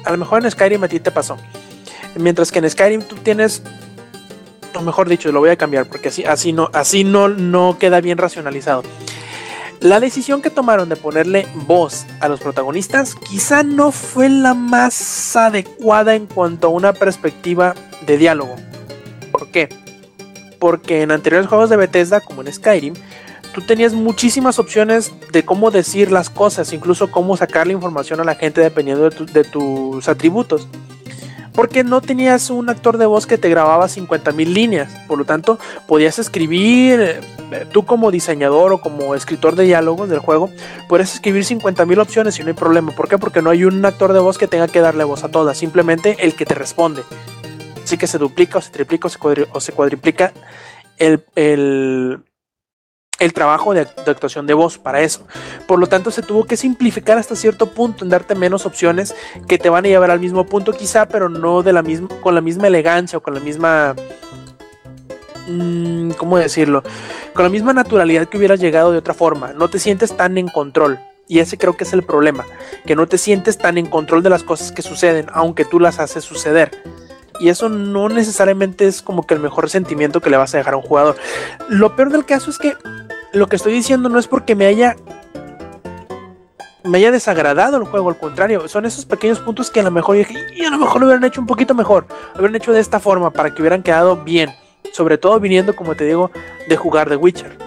a 0.05 0.11
lo 0.11 0.19
mejor 0.19 0.45
en 0.45 0.51
Skyrim 0.51 0.85
a 0.85 0.89
ti 0.89 1.01
te 1.01 1.11
pasó 1.11 1.37
Mientras 2.19 2.51
que 2.51 2.61
en 2.61 2.71
Skyrim 2.71 3.03
tú 3.03 3.17
tienes, 3.17 3.63
o 4.75 4.81
mejor 4.81 5.09
dicho, 5.09 5.31
lo 5.33 5.41
voy 5.41 5.51
a 5.51 5.57
cambiar 5.57 5.87
porque 5.87 6.09
así, 6.09 6.25
así, 6.25 6.53
no, 6.53 6.71
así 6.73 7.05
no, 7.05 7.29
no 7.29 7.77
queda 7.79 8.01
bien 8.01 8.17
racionalizado. 8.17 8.83
La 9.81 10.01
decisión 10.01 10.41
que 10.41 10.51
tomaron 10.51 10.89
de 10.89 10.97
ponerle 10.97 11.47
voz 11.67 12.07
a 12.21 12.29
los 12.29 12.41
protagonistas 12.41 13.15
quizá 13.15 13.63
no 13.63 13.93
fue 13.93 14.29
la 14.29 14.55
más 14.55 15.37
adecuada 15.37 16.15
en 16.15 16.27
cuanto 16.27 16.69
a 16.69 16.71
una 16.71 16.93
perspectiva 16.93 17.75
de 18.07 18.17
diálogo. 18.17 18.57
¿Por 19.31 19.51
qué? 19.51 19.69
Porque 20.59 21.03
en 21.03 21.11
anteriores 21.11 21.49
juegos 21.49 21.69
de 21.69 21.77
Bethesda, 21.77 22.21
como 22.21 22.41
en 22.41 22.53
Skyrim, 22.53 22.95
tú 23.55 23.61
tenías 23.61 23.93
muchísimas 23.93 24.59
opciones 24.59 25.13
de 25.31 25.45
cómo 25.45 25.71
decir 25.71 26.11
las 26.11 26.31
cosas, 26.31 26.73
incluso 26.73 27.11
cómo 27.11 27.37
sacar 27.37 27.67
la 27.67 27.75
información 27.75 28.19
a 28.21 28.25
la 28.25 28.35
gente 28.35 28.63
dependiendo 28.63 29.11
de, 29.11 29.27
de 29.27 29.45
tus 29.45 30.09
atributos 30.09 30.69
porque 31.57 31.83
no 31.83 32.03
tenías 32.03 32.51
un 32.51 32.69
actor 32.69 32.99
de 32.99 33.07
voz 33.07 33.27
que 33.27 33.39
te 33.39 33.49
grababa 33.49 33.89
50 33.89 34.31
mil 34.33 34.53
líneas. 34.53 34.93
Por 35.09 35.19
lo 35.19 35.25
tanto, 35.25 35.59
podías 35.89 36.19
escribir, 36.19 37.01
eh, 37.01 37.67
tú 37.73 37.87
como 37.87 38.11
diseñador 38.11 38.75
o 38.75 38.79
como 38.79 39.15
escritor 39.15 39.57
de 39.57 39.65
diálogos 39.65 40.11
del 40.11 40.19
juego, 40.19 40.51
puedes 40.87 41.15
escribir 41.15 41.45
50 41.45 41.87
mil 41.87 41.99
opciones 41.99 42.39
y 42.39 42.43
no 42.43 42.49
hay 42.49 42.55
problema. 42.55 42.93
¿Por 42.93 43.09
qué? 43.09 43.17
Porque 43.17 43.41
no 43.41 43.51
hay 43.51 43.65
un 43.65 43.85
actor 43.85 44.13
de 44.13 44.21
voz 44.21 44.37
que 44.37 44.47
tenga 44.47 44.69
que 44.69 44.81
darle 44.81 45.05
voz 45.05 45.25
a 45.25 45.31
todas, 45.31 45.57
simplemente 45.57 46.17
el 46.21 46.35
que 46.35 46.45
te 46.45 46.55
responde. 46.55 47.03
Así 47.83 47.97
que 47.97 48.07
se 48.07 48.19
duplica 48.19 48.59
o 48.59 48.61
se 48.61 48.71
triplica 48.71 49.09
o 49.53 49.61
se, 49.61 49.73
cuadriplica 49.73 50.33
el, 50.99 51.25
el, 51.37 52.19
el 53.19 53.33
trabajo 53.33 53.73
de, 53.75 53.81
actuación 53.81 54.47
de 54.47 54.55
voz 54.55 54.79
para 54.79 55.01
eso. 55.01 55.27
Por 55.67 55.79
lo 55.79 55.87
tanto, 55.87 56.11
se 56.11 56.23
tuvo 56.23 56.45
que 56.45 56.57
simplificar 56.57 57.19
hasta 57.19 57.37
cierto 57.37 57.71
punto 57.71 58.05
en 58.05 58.11
darte 58.11 58.35
menos 58.35 58.67
opciones 58.67 59.15
que 59.49 59.59
te 59.59 59.69
van 59.71 59.85
a 59.85 59.89
llevar 59.89 60.11
al 60.11 60.21
mismo 60.21 60.45
punto 60.45 60.73
quizá, 60.73 61.07
pero 61.07 61.29
no 61.29 61.63
de 61.63 61.73
la 61.73 61.83
misma 61.83 62.09
con 62.21 62.35
la 62.35 62.41
misma 62.41 62.67
elegancia 62.67 63.19
o 63.19 63.23
con 63.23 63.35
la 63.35 63.41
misma 63.41 63.95
mm, 65.49 66.11
¿cómo 66.13 66.39
decirlo? 66.39 66.83
Con 67.33 67.45
la 67.45 67.51
misma 67.51 67.73
naturalidad 67.73 68.29
que 68.29 68.39
hubieras 68.39 68.61
llegado 68.61 68.93
de 68.93 68.99
otra 68.99 69.15
forma. 69.15 69.53
No 69.53 69.69
te 69.69 69.79
sientes 69.79 70.17
tan 70.17 70.39
en 70.39 70.49
control. 70.49 70.99
Y 71.29 71.41
ese 71.41 71.59
creo 71.59 71.77
que 71.77 71.83
es 71.83 71.93
el 71.93 72.05
problema, 72.05 72.45
que 72.87 72.95
no 72.95 73.09
te 73.09 73.19
sientes 73.19 73.59
tan 73.59 73.79
en 73.79 73.87
control 73.87 74.23
de 74.23 74.31
las 74.31 74.45
cosas 74.45 74.71
que 74.71 74.83
suceden, 74.83 75.27
aunque 75.33 75.65
tú 75.65 75.81
las 75.81 75.99
haces 75.99 76.23
suceder. 76.23 76.71
Y 77.41 77.49
eso 77.49 77.69
no 77.69 78.09
necesariamente 78.09 78.87
es 78.87 79.03
como 79.03 79.27
que 79.27 79.35
el 79.35 79.41
mejor 79.41 79.69
sentimiento 79.71 80.21
que 80.21 80.31
le 80.31 80.37
vas 80.37 80.55
a 80.55 80.59
dejar 80.59 80.75
a 80.75 80.77
un 80.79 80.83
jugador. 80.83 81.17
Lo 81.69 81.97
peor 81.97 82.11
del 82.11 82.25
caso 82.25 82.51
es 82.51 82.59
que 82.59 82.75
lo 83.33 83.49
que 83.49 83.57
estoy 83.57 83.73
diciendo 83.73 84.09
no 84.09 84.19
es 84.19 84.27
porque 84.27 84.55
me 84.55 84.67
haya 84.67 84.97
me 86.87 86.99
haya 86.99 87.11
desagradado 87.11 87.77
el 87.79 87.85
juego, 87.85 88.09
al 88.09 88.19
contrario, 88.19 88.69
son 88.69 88.87
esos 88.87 89.05
pequeños 89.05 89.41
puntos 89.41 89.71
que 89.71 89.81
a 89.81 89.83
lo 89.83 89.91
mejor 89.91 90.17
y 90.17 90.65
a 90.65 90.71
lo 90.71 90.79
mejor 90.79 91.01
lo 91.01 91.07
hubieran 91.07 91.25
hecho 91.25 91.41
un 91.41 91.47
poquito 91.47 91.75
mejor, 91.75 92.07
lo 92.35 92.41
hubieran 92.41 92.57
hecho 92.57 92.73
de 92.73 92.81
esta 92.81 93.01
forma 93.01 93.33
para 93.33 93.53
que 93.53 93.61
hubieran 93.61 93.83
quedado 93.83 94.17
bien, 94.17 94.51
sobre 94.93 95.19
todo 95.19 95.41
viniendo, 95.41 95.75
como 95.75 95.97
te 95.97 96.05
digo, 96.05 96.31
de 96.69 96.77
jugar 96.77 97.11
de 97.11 97.17
Witcher, 97.17 97.59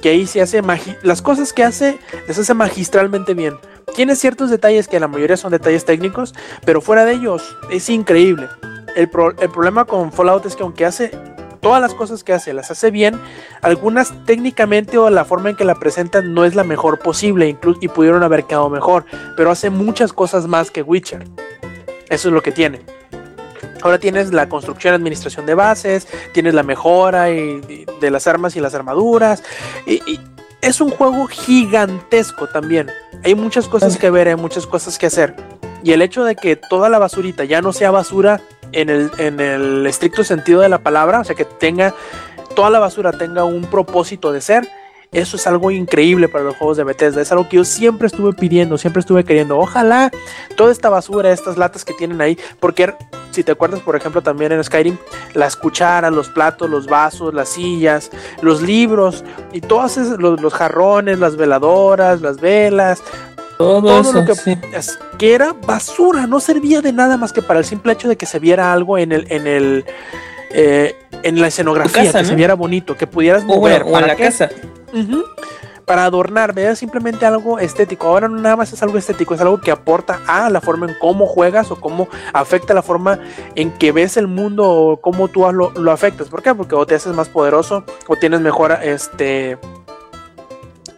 que 0.00 0.08
ahí 0.08 0.26
se 0.26 0.40
hace 0.40 0.62
las 1.02 1.22
cosas 1.22 1.52
que 1.52 1.62
hace, 1.62 1.98
les 2.26 2.38
hace 2.38 2.54
magistralmente 2.54 3.34
bien. 3.34 3.56
Tiene 3.94 4.16
ciertos 4.16 4.50
detalles 4.50 4.88
que 4.88 4.98
la 4.98 5.08
mayoría 5.08 5.36
son 5.36 5.52
detalles 5.52 5.84
técnicos, 5.84 6.34
pero 6.64 6.80
fuera 6.80 7.04
de 7.04 7.12
ellos 7.12 7.56
es 7.70 7.88
increíble. 7.90 8.48
El, 8.96 9.10
el 9.40 9.50
problema 9.50 9.84
con 9.84 10.12
Fallout 10.12 10.46
es 10.46 10.56
que 10.56 10.62
aunque 10.62 10.84
hace 10.84 11.10
todas 11.64 11.80
las 11.80 11.94
cosas 11.94 12.22
que 12.22 12.34
hace 12.34 12.52
las 12.52 12.70
hace 12.70 12.90
bien, 12.90 13.18
algunas 13.62 14.12
técnicamente 14.26 14.98
o 14.98 15.08
la 15.08 15.24
forma 15.24 15.50
en 15.50 15.56
que 15.56 15.64
la 15.64 15.74
presentan 15.74 16.34
no 16.34 16.44
es 16.44 16.54
la 16.54 16.62
mejor 16.62 16.98
posible 16.98 17.48
incluso, 17.48 17.78
y 17.80 17.88
pudieron 17.88 18.22
haber 18.22 18.44
quedado 18.44 18.68
mejor, 18.68 19.06
pero 19.34 19.50
hace 19.50 19.70
muchas 19.70 20.12
cosas 20.12 20.46
más 20.46 20.70
que 20.70 20.82
Witcher. 20.82 21.24
Eso 22.10 22.28
es 22.28 22.34
lo 22.34 22.42
que 22.42 22.52
tiene. 22.52 22.82
Ahora 23.80 23.98
tienes 23.98 24.32
la 24.32 24.48
construcción 24.48 24.92
y 24.92 24.96
administración 24.96 25.46
de 25.46 25.54
bases, 25.54 26.06
tienes 26.32 26.52
la 26.52 26.62
mejora 26.62 27.30
y, 27.30 27.86
de 28.00 28.10
las 28.10 28.26
armas 28.26 28.56
y 28.56 28.60
las 28.60 28.74
armaduras. 28.74 29.42
Y, 29.86 30.20
es 30.60 30.80
un 30.80 30.90
juego 30.90 31.26
gigantesco 31.26 32.46
también. 32.46 32.90
Hay 33.22 33.34
muchas 33.34 33.68
cosas 33.68 33.98
que 33.98 34.08
ver, 34.08 34.28
hay 34.28 34.36
muchas 34.36 34.66
cosas 34.66 34.98
que 34.98 35.06
hacer. 35.06 35.34
Y 35.82 35.92
el 35.92 36.00
hecho 36.00 36.24
de 36.24 36.36
que 36.36 36.56
toda 36.56 36.88
la 36.88 36.98
basurita 36.98 37.44
ya 37.44 37.60
no 37.60 37.74
sea 37.74 37.90
basura 37.90 38.40
en 38.74 38.90
el, 38.90 39.10
en 39.18 39.40
el 39.40 39.86
estricto 39.86 40.24
sentido 40.24 40.60
de 40.60 40.68
la 40.68 40.78
palabra, 40.78 41.20
o 41.20 41.24
sea, 41.24 41.34
que 41.34 41.44
tenga 41.44 41.94
toda 42.54 42.70
la 42.70 42.78
basura 42.78 43.12
tenga 43.12 43.44
un 43.44 43.64
propósito 43.64 44.32
de 44.32 44.40
ser, 44.40 44.68
eso 45.12 45.36
es 45.36 45.46
algo 45.46 45.70
increíble 45.70 46.28
para 46.28 46.42
los 46.42 46.56
juegos 46.56 46.76
de 46.76 46.82
Bethesda. 46.84 47.22
Es 47.22 47.30
algo 47.30 47.48
que 47.48 47.58
yo 47.58 47.64
siempre 47.64 48.08
estuve 48.08 48.32
pidiendo, 48.32 48.76
siempre 48.78 48.98
estuve 48.98 49.22
queriendo. 49.24 49.56
Ojalá 49.58 50.10
toda 50.56 50.72
esta 50.72 50.88
basura, 50.88 51.30
estas 51.30 51.56
latas 51.56 51.84
que 51.84 51.94
tienen 51.94 52.20
ahí, 52.20 52.36
porque 52.58 52.92
si 53.30 53.44
te 53.44 53.52
acuerdas, 53.52 53.80
por 53.80 53.94
ejemplo, 53.94 54.22
también 54.22 54.50
en 54.50 54.62
Skyrim, 54.64 54.96
las 55.34 55.54
cucharas, 55.54 56.12
los 56.12 56.28
platos, 56.28 56.68
los 56.68 56.86
vasos, 56.86 57.32
las 57.32 57.50
sillas, 57.50 58.10
los 58.42 58.60
libros 58.60 59.24
y 59.52 59.60
todos 59.60 59.96
los, 60.18 60.40
los 60.40 60.52
jarrones, 60.52 61.20
las 61.20 61.36
veladoras, 61.36 62.20
las 62.20 62.40
velas, 62.40 63.00
todo, 63.58 64.12
lo 64.12 64.24
que, 64.24 64.58
que, 65.18 65.34
era 65.34 65.52
basura, 65.52 66.26
no 66.26 66.40
servía 66.40 66.80
de 66.80 66.92
nada 66.92 67.16
más 67.16 67.32
que 67.32 67.42
para 67.42 67.60
el 67.60 67.64
simple 67.64 67.92
hecho 67.92 68.08
de 68.08 68.16
que 68.16 68.26
se 68.26 68.38
viera 68.38 68.72
algo 68.72 68.98
en 68.98 69.12
el, 69.12 69.26
en 69.30 69.46
el, 69.46 69.84
eh, 70.50 70.96
en 71.22 71.40
la 71.40 71.48
escenografía, 71.48 72.12
que 72.12 72.24
se 72.24 72.34
viera 72.34 72.54
bonito, 72.54 72.96
que 72.96 73.06
pudieras 73.06 73.44
mover. 73.44 73.82
O, 73.82 73.98
en 73.98 74.06
la 74.06 74.16
casa. 74.16 74.48
para 75.84 76.04
adornar, 76.04 76.54
veas 76.54 76.78
simplemente 76.78 77.26
algo 77.26 77.58
estético. 77.58 78.08
Ahora 78.08 78.28
no 78.28 78.40
nada 78.40 78.56
más 78.56 78.72
es 78.72 78.82
algo 78.82 78.98
estético, 78.98 79.34
es 79.34 79.40
algo 79.40 79.60
que 79.60 79.70
aporta 79.70 80.20
a 80.26 80.50
la 80.50 80.60
forma 80.60 80.86
en 80.86 80.96
cómo 81.00 81.26
juegas 81.26 81.70
o 81.70 81.80
cómo 81.80 82.08
afecta 82.32 82.74
la 82.74 82.82
forma 82.82 83.18
en 83.54 83.72
que 83.72 83.92
ves 83.92 84.16
el 84.16 84.26
mundo 84.26 84.68
o 84.68 84.96
cómo 85.00 85.28
tú 85.28 85.50
lo, 85.52 85.70
lo 85.70 85.92
afectas. 85.92 86.28
¿Por 86.28 86.42
qué? 86.42 86.54
Porque 86.54 86.74
o 86.74 86.86
te 86.86 86.94
haces 86.94 87.14
más 87.14 87.28
poderoso 87.28 87.84
o 88.08 88.16
tienes 88.16 88.40
mejor 88.40 88.78
este 88.82 89.58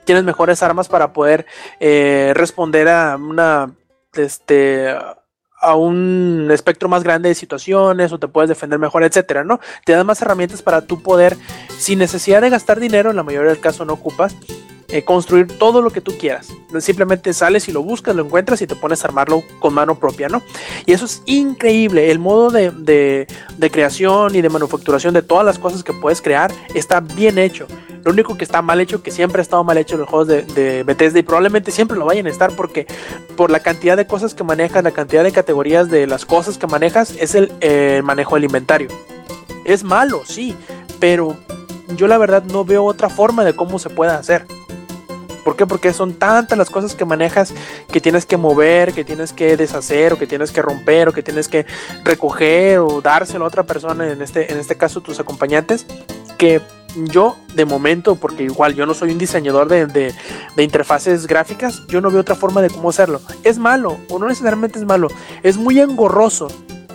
tienes 0.06 0.24
mejores 0.24 0.62
armas 0.62 0.88
para 0.88 1.12
poder 1.12 1.44
eh, 1.80 2.32
responder 2.34 2.88
a 2.88 3.16
una 3.16 3.74
este 4.14 4.94
a 5.58 5.74
un 5.74 6.48
espectro 6.52 6.88
más 6.88 7.02
grande 7.02 7.30
de 7.30 7.34
situaciones 7.34 8.12
o 8.12 8.18
te 8.18 8.28
puedes 8.28 8.48
defender 8.48 8.78
mejor, 8.78 9.02
etcétera, 9.02 9.42
¿no? 9.42 9.58
Te 9.84 9.92
dan 9.92 10.06
más 10.06 10.22
herramientas 10.22 10.62
para 10.62 10.82
tu 10.82 11.02
poder, 11.02 11.36
sin 11.78 11.98
necesidad 11.98 12.40
de 12.40 12.50
gastar 12.50 12.78
dinero, 12.78 13.10
en 13.10 13.16
la 13.16 13.22
mayoría 13.22 13.50
del 13.50 13.60
caso 13.60 13.84
no 13.84 13.94
ocupas, 13.94 14.36
eh, 14.88 15.02
construir 15.04 15.58
todo 15.58 15.82
lo 15.82 15.90
que 15.90 16.00
tú 16.00 16.16
quieras. 16.18 16.48
Simplemente 16.78 17.32
sales 17.32 17.68
y 17.68 17.72
lo 17.72 17.82
buscas, 17.82 18.14
lo 18.14 18.24
encuentras 18.24 18.62
y 18.62 18.66
te 18.66 18.76
pones 18.76 19.04
a 19.04 19.08
armarlo 19.08 19.42
con 19.58 19.74
mano 19.74 19.98
propia, 19.98 20.28
¿no? 20.28 20.42
Y 20.84 20.92
eso 20.92 21.04
es 21.04 21.22
increíble. 21.26 22.10
El 22.10 22.18
modo 22.18 22.50
de, 22.50 22.70
de 22.70 23.70
creación 23.70 24.34
y 24.34 24.40
de 24.40 24.48
manufacturación 24.48 25.14
de 25.14 25.22
todas 25.22 25.44
las 25.44 25.58
cosas 25.58 25.82
que 25.82 25.92
puedes 25.92 26.22
crear 26.22 26.52
está 26.74 27.00
bien 27.00 27.38
hecho. 27.38 27.66
Lo 28.06 28.12
único 28.12 28.38
que 28.38 28.44
está 28.44 28.62
mal 28.62 28.80
hecho, 28.80 29.02
que 29.02 29.10
siempre 29.10 29.40
ha 29.40 29.42
estado 29.42 29.64
mal 29.64 29.78
hecho 29.78 29.96
en 29.96 30.02
los 30.02 30.08
juegos 30.08 30.28
de, 30.28 30.84
Bethesda 30.84 31.18
y 31.18 31.24
probablemente 31.24 31.72
siempre 31.72 31.98
lo 31.98 32.04
vayan 32.04 32.28
a 32.28 32.30
estar 32.30 32.52
porque 32.52 32.86
por 33.36 33.50
la 33.50 33.58
cantidad 33.58 33.96
de 33.96 34.06
cosas 34.06 34.32
que 34.32 34.44
manejas, 34.44 34.84
la 34.84 34.92
cantidad 34.92 35.24
de 35.24 35.32
categorías 35.32 35.90
de 35.90 36.06
las 36.06 36.24
cosas 36.24 36.56
que 36.56 36.68
manejas, 36.68 37.14
es 37.18 37.34
el 37.34 37.50
manejo 38.04 38.36
del 38.36 38.44
inventario. 38.44 38.86
Es 39.64 39.82
malo, 39.82 40.22
sí, 40.24 40.54
pero 41.00 41.36
yo 41.96 42.06
la 42.06 42.16
verdad 42.16 42.44
no 42.44 42.64
veo 42.64 42.84
otra 42.84 43.08
forma 43.08 43.44
de 43.44 43.56
cómo 43.56 43.80
se 43.80 43.90
pueda 43.90 44.18
hacer. 44.18 44.46
¿Por 45.46 45.54
qué? 45.54 45.64
Porque 45.64 45.92
son 45.92 46.14
tantas 46.14 46.58
las 46.58 46.70
cosas 46.70 46.96
que 46.96 47.04
manejas 47.04 47.54
que 47.92 48.00
tienes 48.00 48.26
que 48.26 48.36
mover, 48.36 48.92
que 48.92 49.04
tienes 49.04 49.32
que 49.32 49.56
deshacer, 49.56 50.14
o 50.14 50.18
que 50.18 50.26
tienes 50.26 50.50
que 50.50 50.60
romper, 50.60 51.08
o 51.08 51.12
que 51.12 51.22
tienes 51.22 51.46
que 51.46 51.66
recoger, 52.02 52.80
o 52.80 53.00
dárselo 53.00 53.44
a 53.44 53.48
otra 53.48 53.62
persona, 53.62 54.10
en 54.10 54.22
este, 54.22 54.52
en 54.52 54.58
este 54.58 54.74
caso 54.74 55.02
tus 55.02 55.20
acompañantes, 55.20 55.86
que 56.36 56.60
yo 56.96 57.36
de 57.54 57.64
momento, 57.64 58.16
porque 58.16 58.42
igual 58.42 58.74
yo 58.74 58.86
no 58.86 58.94
soy 58.94 59.12
un 59.12 59.18
diseñador 59.18 59.68
de, 59.68 60.12
interfaces 60.58 61.28
gráficas, 61.28 61.86
yo 61.86 62.00
no 62.00 62.10
veo 62.10 62.22
otra 62.22 62.34
forma 62.34 62.60
de 62.60 62.68
cómo 62.68 62.88
hacerlo. 62.88 63.20
Es 63.44 63.56
malo, 63.56 63.98
o 64.10 64.18
no 64.18 64.26
necesariamente 64.26 64.80
es 64.80 64.84
malo, 64.84 65.06
es 65.44 65.58
muy 65.58 65.78
engorroso, 65.78 66.48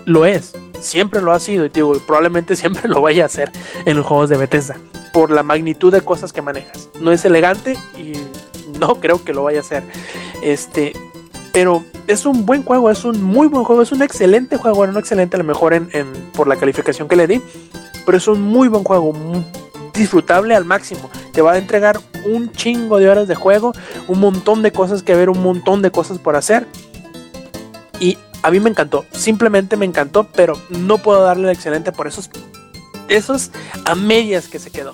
lo 0.04 0.26
es, 0.26 0.52
siempre 0.82 1.22
lo 1.22 1.32
ha 1.32 1.40
sido, 1.40 1.66
y 1.66 1.70
digo, 1.70 1.94
probablemente 2.06 2.56
siempre 2.58 2.90
lo 2.90 3.02
vaya 3.02 3.24
a 3.24 3.26
hacer 3.28 3.52
en 3.86 3.98
los 3.98 4.06
juegos 4.06 4.30
de 4.30 4.38
Bethesda, 4.38 4.78
por 5.14 5.32
la 5.32 5.44
magnitud 5.44 5.92
de 5.92 6.02
cosas 6.02 6.34
que 6.34 6.42
manejas. 6.42 6.90
No 7.00 7.12
es 7.12 7.24
elegante 7.26 7.78
y 7.98 8.14
no 8.80 8.96
creo 8.96 9.24
que 9.24 9.34
lo 9.34 9.44
vaya 9.44 9.60
a 9.60 9.62
hacer. 9.62 9.84
Este, 10.44 10.94
pero 11.54 11.84
es 12.08 12.26
un 12.26 12.46
buen 12.46 12.64
juego, 12.64 12.90
es 12.90 13.04
un 13.06 13.24
muy 13.24 13.48
buen 13.48 13.64
juego, 13.64 13.82
es 13.82 13.92
un 13.92 14.02
excelente 14.02 14.58
juego, 14.58 14.78
bueno, 14.78 14.94
no 14.94 15.00
excelente 15.00 15.36
a 15.36 15.40
lo 15.40 15.46
mejor 15.46 15.74
en, 15.74 15.90
por 16.34 16.48
la 16.48 16.56
calificación 16.56 17.08
que 17.08 17.16
le 17.16 17.28
di, 17.28 17.42
pero 18.06 18.18
es 18.18 18.28
un 18.28 18.42
muy 18.42 18.68
buen 18.68 18.84
juego, 18.84 19.14
disfrutable 19.94 20.56
al 20.56 20.66
máximo. 20.66 21.10
Te 21.34 21.42
va 21.42 21.54
a 21.54 21.58
entregar 21.58 22.00
un 22.26 22.52
chingo 22.52 23.00
de 23.00 23.10
horas 23.10 23.28
de 23.28 23.36
juego, 23.36 23.74
un 24.08 24.20
montón 24.20 24.62
de 24.62 24.72
cosas 24.72 25.04
que 25.04 25.16
ver, 25.16 25.30
un 25.30 25.42
montón 25.42 25.82
de 25.82 25.92
cosas 25.92 26.18
por 26.18 26.36
hacer. 26.36 26.68
A 28.44 28.52
mí 28.52 28.60
me 28.60 28.70
encantó, 28.70 29.06
simplemente 29.12 29.78
me 29.78 29.86
encantó, 29.86 30.28
pero 30.34 30.60
no 30.70 30.98
puedo 30.98 31.22
darle 31.22 31.50
el 31.50 31.56
excelente 31.56 31.92
por 31.92 32.08
esos, 32.08 32.30
esos 33.08 33.52
a 33.86 33.96
medias 33.96 34.48
que 34.48 34.60
se 34.60 34.72
quedó. 34.72 34.94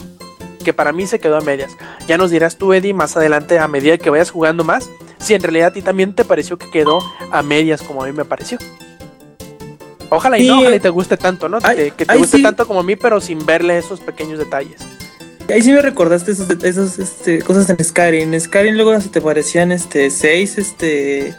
Que 0.64 0.74
para 0.74 0.92
mí 0.92 1.08
se 1.08 1.20
quedó 1.20 1.38
a 1.38 1.42
medias. 1.42 1.72
Ya 2.08 2.18
nos 2.18 2.30
dirás 2.30 2.58
tú, 2.58 2.74
Eddie, 2.74 2.94
más 2.94 3.16
adelante, 3.16 3.58
a 3.58 3.68
medida 3.70 3.98
que 3.98 4.10
vayas 4.10 4.32
jugando 4.32 4.66
más, 4.66 4.90
si 5.18 5.34
en 5.34 5.42
realidad 5.42 5.70
a 5.70 5.74
ti 5.74 5.82
también 5.82 6.14
te 6.14 6.26
pareció 6.26 6.58
que 6.58 6.70
quedó 6.70 7.00
a 7.32 7.42
medias 7.42 7.82
como 7.82 8.04
a 8.04 8.08
mí 8.08 8.12
me 8.12 8.26
pareció. 8.26 8.58
Ojalá 10.10 10.40
y, 10.40 10.48
no, 10.48 10.60
ojalá 10.60 10.76
y 10.76 10.80
te 10.80 10.90
guste 10.90 11.18
tanto, 11.18 11.50
¿no? 11.50 11.60
que 11.60 12.06
te 12.06 12.18
guste 12.18 12.42
tanto 12.42 12.68
como 12.68 12.82
a 12.82 12.84
mí, 12.84 12.96
pero 12.96 13.20
sin 13.20 13.46
verle 13.46 13.78
esos 13.78 14.00
pequeños 14.00 14.40
detalles. 14.40 14.82
Ahí 15.50 15.62
sí 15.62 15.72
me 15.72 15.82
recordaste 15.82 16.32
esas 16.32 17.00
este, 17.00 17.42
cosas 17.42 17.70
en 17.70 17.84
Skyrim. 17.84 18.34
En 18.34 18.42
Skyrim 18.42 18.76
luego 18.76 19.00
se 19.00 19.10
te 19.10 19.22
parecían 19.22 19.72
este, 19.72 20.10
seis 20.10 20.58
este, 20.58 21.34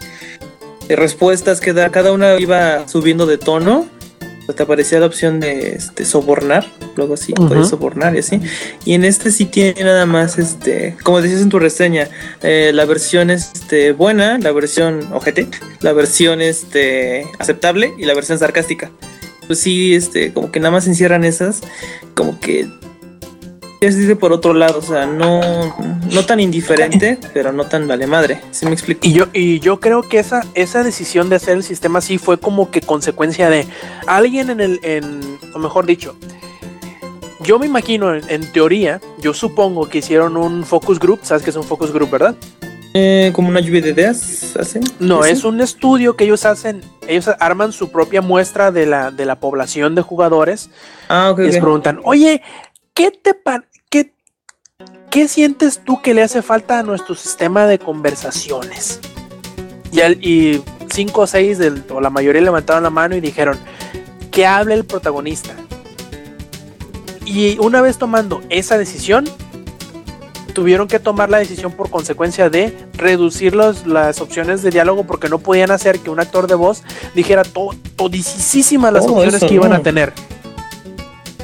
respuestas 0.97 1.61
que 1.61 1.73
da, 1.73 1.91
cada 1.91 2.13
una 2.13 2.39
iba 2.39 2.87
subiendo 2.89 3.27
de 3.27 3.39
tono 3.39 3.87
te 4.55 4.63
aparecía 4.63 5.01
la 5.01 5.07
opción 5.07 5.41
de 5.41 5.73
este, 5.73 6.05
sobornar, 6.05 6.67
luego 6.97 7.17
sí, 7.17 7.33
puedes 7.35 7.69
sobornar 7.69 8.15
y 8.17 8.21
así. 8.21 8.41
Y 8.85 8.95
en 8.95 9.05
este 9.05 9.31
sí 9.31 9.45
tiene 9.45 9.85
nada 9.85 10.07
más, 10.07 10.39
este, 10.39 10.97
como 11.03 11.21
decías 11.21 11.43
en 11.43 11.51
tu 11.51 11.59
reseña, 11.59 12.09
eh, 12.43 12.71
la 12.73 12.85
versión 12.87 13.31
este, 13.31 13.93
buena, 13.93 14.39
la 14.39 14.53
versión 14.53 15.01
ojete, 15.13 15.49
la 15.81 15.93
versión 15.93 16.41
este, 16.41 17.27
aceptable 17.39 17.93
y 17.99 18.05
la 18.05 18.15
versión 18.15 18.39
sarcástica. 18.39 18.91
Pues 19.47 19.61
sí, 19.61 19.95
este, 19.95 20.33
como 20.33 20.51
que 20.51 20.61
nada 20.61 20.71
más 20.71 20.87
encierran 20.87 21.25
esas, 21.25 21.61
como 22.15 22.41
que 22.41 22.69
ya 23.81 23.93
se 23.93 23.99
dice 23.99 24.17
por 24.17 24.33
otro 24.33 24.55
lado, 24.55 24.79
o 24.79 24.83
sea, 24.83 25.07
no, 25.07 25.75
no 26.13 26.27
tan 26.27 26.41
indiferente, 26.41 27.19
pero 27.35 27.53
no 27.53 27.65
tan 27.67 27.87
vale 27.87 28.07
madre. 28.07 28.41
¿Sí 28.51 28.67
me 28.67 28.73
explico? 28.73 29.01
Y 29.03 29.13
yo, 29.13 29.27
y 29.33 29.61
yo 29.61 29.79
creo 29.81 30.03
que 30.03 30.19
esa, 30.19 30.45
esa 30.55 30.83
decisión 30.83 31.29
de 31.29 31.37
hacer 31.37 31.57
el 31.57 31.63
sistema 31.63 32.01
así 32.01 32.19
fue 32.19 32.39
como 32.39 32.71
que 32.71 32.81
consecuencia 32.81 33.51
de 33.51 33.67
alguien 34.07 34.51
en 34.51 34.61
el, 34.61 34.81
en, 34.83 35.39
o 35.55 35.59
mejor 35.59 35.87
dicho, 35.87 36.17
yo 37.41 37.59
me 37.59 37.67
imagino, 37.67 38.15
en, 38.15 38.53
teoría, 38.53 39.01
yo 39.21 39.33
supongo 39.33 39.89
que 39.89 39.99
hicieron 39.99 40.37
un 40.37 40.65
focus 40.65 40.99
group, 40.99 41.21
¿sabes 41.23 41.43
qué 41.43 41.51
es 41.51 41.57
un 41.57 41.65
focus 41.65 41.93
group, 41.93 42.11
verdad? 42.11 42.35
Eh, 42.95 43.31
como 43.33 43.49
una 43.49 43.61
lluvia 43.61 43.81
de 43.81 43.91
ideas, 43.91 44.57
¿hacen? 44.59 44.83
No, 44.99 45.25
es 45.25 45.45
un 45.45 45.61
estudio 45.61 46.17
que 46.17 46.25
ellos 46.25 46.45
hacen, 46.45 46.83
ellos 47.07 47.31
arman 47.39 47.73
su 47.73 47.91
propia 47.91 48.23
muestra 48.23 48.73
de 48.73 48.87
la, 48.87 49.11
de 49.11 49.25
la 49.25 49.39
población 49.39 49.95
de 49.95 50.03
jugadores. 50.03 50.71
Ah, 51.09 51.31
ok. 51.31 51.39
Y 51.41 51.43
les 51.45 51.59
preguntan, 51.59 52.01
oye, 52.05 52.43
¿qué 52.93 53.11
te 53.13 53.35
pa- 53.35 53.65
qué, 55.11 55.29
sientes 55.29 55.81
tú 55.85 56.01
que 56.03 56.15
le 56.15 56.23
hace 56.23 56.43
falta 56.43 56.79
a 56.79 56.83
nuestro 56.83 57.15
sistema 57.15 57.67
de 57.67 57.79
conversaciones? 57.79 59.01
Y, 59.93 60.01
al- 60.01 60.23
y 60.25 60.63
cinco 60.93 61.23
o 61.23 61.27
seis 61.27 61.59
del- 61.59 61.85
o 61.91 62.01
la 62.01 62.11
mayoría 62.11 62.43
levantaron 62.43 62.83
la 62.83 62.91
mano 62.91 63.17
y 63.17 63.21
dijeron 63.21 63.57
que 64.31 64.47
hable 64.47 64.75
el 64.75 64.85
protagonista. 64.85 65.55
Y 67.25 67.59
una 67.59 67.81
vez 67.83 67.99
tomando 67.99 68.43
esa 68.49 68.79
decisión, 68.79 69.25
tuvieron 70.55 70.89
que 70.89 70.99
tomar 70.99 71.31
la 71.31 71.39
decisión 71.39 71.73
por 71.73 71.89
consecuencia 71.91 72.51
de 72.51 72.75
reducir 72.95 73.55
los- 73.55 73.87
las 73.87 74.21
opciones 74.21 74.63
de 74.63 74.71
diálogo 74.71 75.05
porque 75.05 75.29
no 75.29 75.39
podían 75.39 75.71
hacer 75.71 76.01
que 76.01 76.11
un 76.11 76.21
actor 76.21 76.47
de 76.49 76.55
voz 76.55 76.83
dijera 77.15 77.45
to, 77.45 77.71
todisísimas 77.97 78.93
las 78.93 79.05
Todo 79.05 79.15
opciones 79.17 79.37
eso, 79.37 79.47
que 79.49 79.55
iban 79.55 79.73
a 79.73 79.81
tener. 79.83 80.13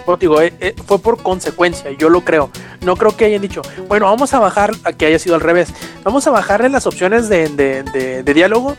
Pues 0.07 0.19
digo, 0.19 0.41
eh, 0.41 0.53
eh, 0.61 0.75
fue 0.87 0.99
por 0.99 1.23
consecuencia, 1.23 1.91
yo 1.93 2.09
lo 2.11 2.21
creo. 2.23 2.51
No 2.83 2.97
creo 2.97 3.17
que 3.17 3.25
hayan 3.25 3.41
dicho, 3.43 3.63
bueno, 3.89 4.07
vamos 4.07 4.35
a 4.35 4.39
bajar, 4.39 4.73
a 4.85 4.93
que 4.93 5.07
haya 5.07 5.19
sido 5.19 5.35
al 5.35 5.41
revés, 5.41 5.69
vamos 6.03 6.27
a 6.27 6.31
bajarle 6.31 6.69
las 6.69 6.87
opciones 6.87 7.29
de, 7.29 7.49
de- 7.49 7.83
de- 7.85 8.23
de 8.23 8.35
diálogo, 8.35 8.77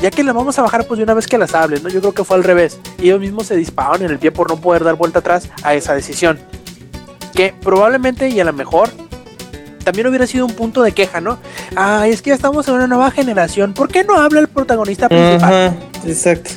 ya 0.00 0.10
que 0.12 0.22
las 0.22 0.34
vamos 0.34 0.56
a 0.58 0.62
bajar 0.62 0.86
pues 0.86 0.98
de 0.98 1.04
una 1.04 1.14
vez 1.14 1.26
que 1.26 1.36
las 1.38 1.54
hables, 1.54 1.82
¿no? 1.82 1.88
Yo 1.88 2.00
creo 2.00 2.12
que 2.14 2.22
fue 2.22 2.36
al 2.36 2.44
revés. 2.44 2.78
Y 2.98 3.06
ellos 3.06 3.18
mismos 3.20 3.46
se 3.48 3.56
dispararon 3.56 4.02
en 4.02 4.10
el 4.12 4.18
pie 4.20 4.30
por 4.30 4.48
no 4.48 4.56
poder 4.60 4.84
dar 4.84 4.94
vuelta 4.94 5.18
atrás 5.18 5.48
a 5.64 5.74
esa 5.74 5.94
decisión. 5.94 6.38
Que 7.34 7.52
probablemente 7.60 8.28
y 8.28 8.38
a 8.38 8.44
lo 8.44 8.52
mejor 8.52 8.90
también 9.82 10.06
hubiera 10.06 10.26
sido 10.28 10.46
un 10.46 10.52
punto 10.54 10.82
de 10.82 10.92
queja, 10.92 11.20
¿no? 11.20 11.38
Ah, 11.74 12.06
es 12.06 12.22
que 12.22 12.30
ya 12.30 12.34
estamos 12.36 12.68
en 12.68 12.74
una 12.74 12.86
nueva 12.86 13.10
generación. 13.10 13.74
¿Por 13.74 13.88
qué 13.88 14.04
no 14.04 14.14
habla 14.16 14.38
el 14.38 14.46
protagonista 14.48 15.08
principal? 15.08 15.76
Exacto. 16.06 16.50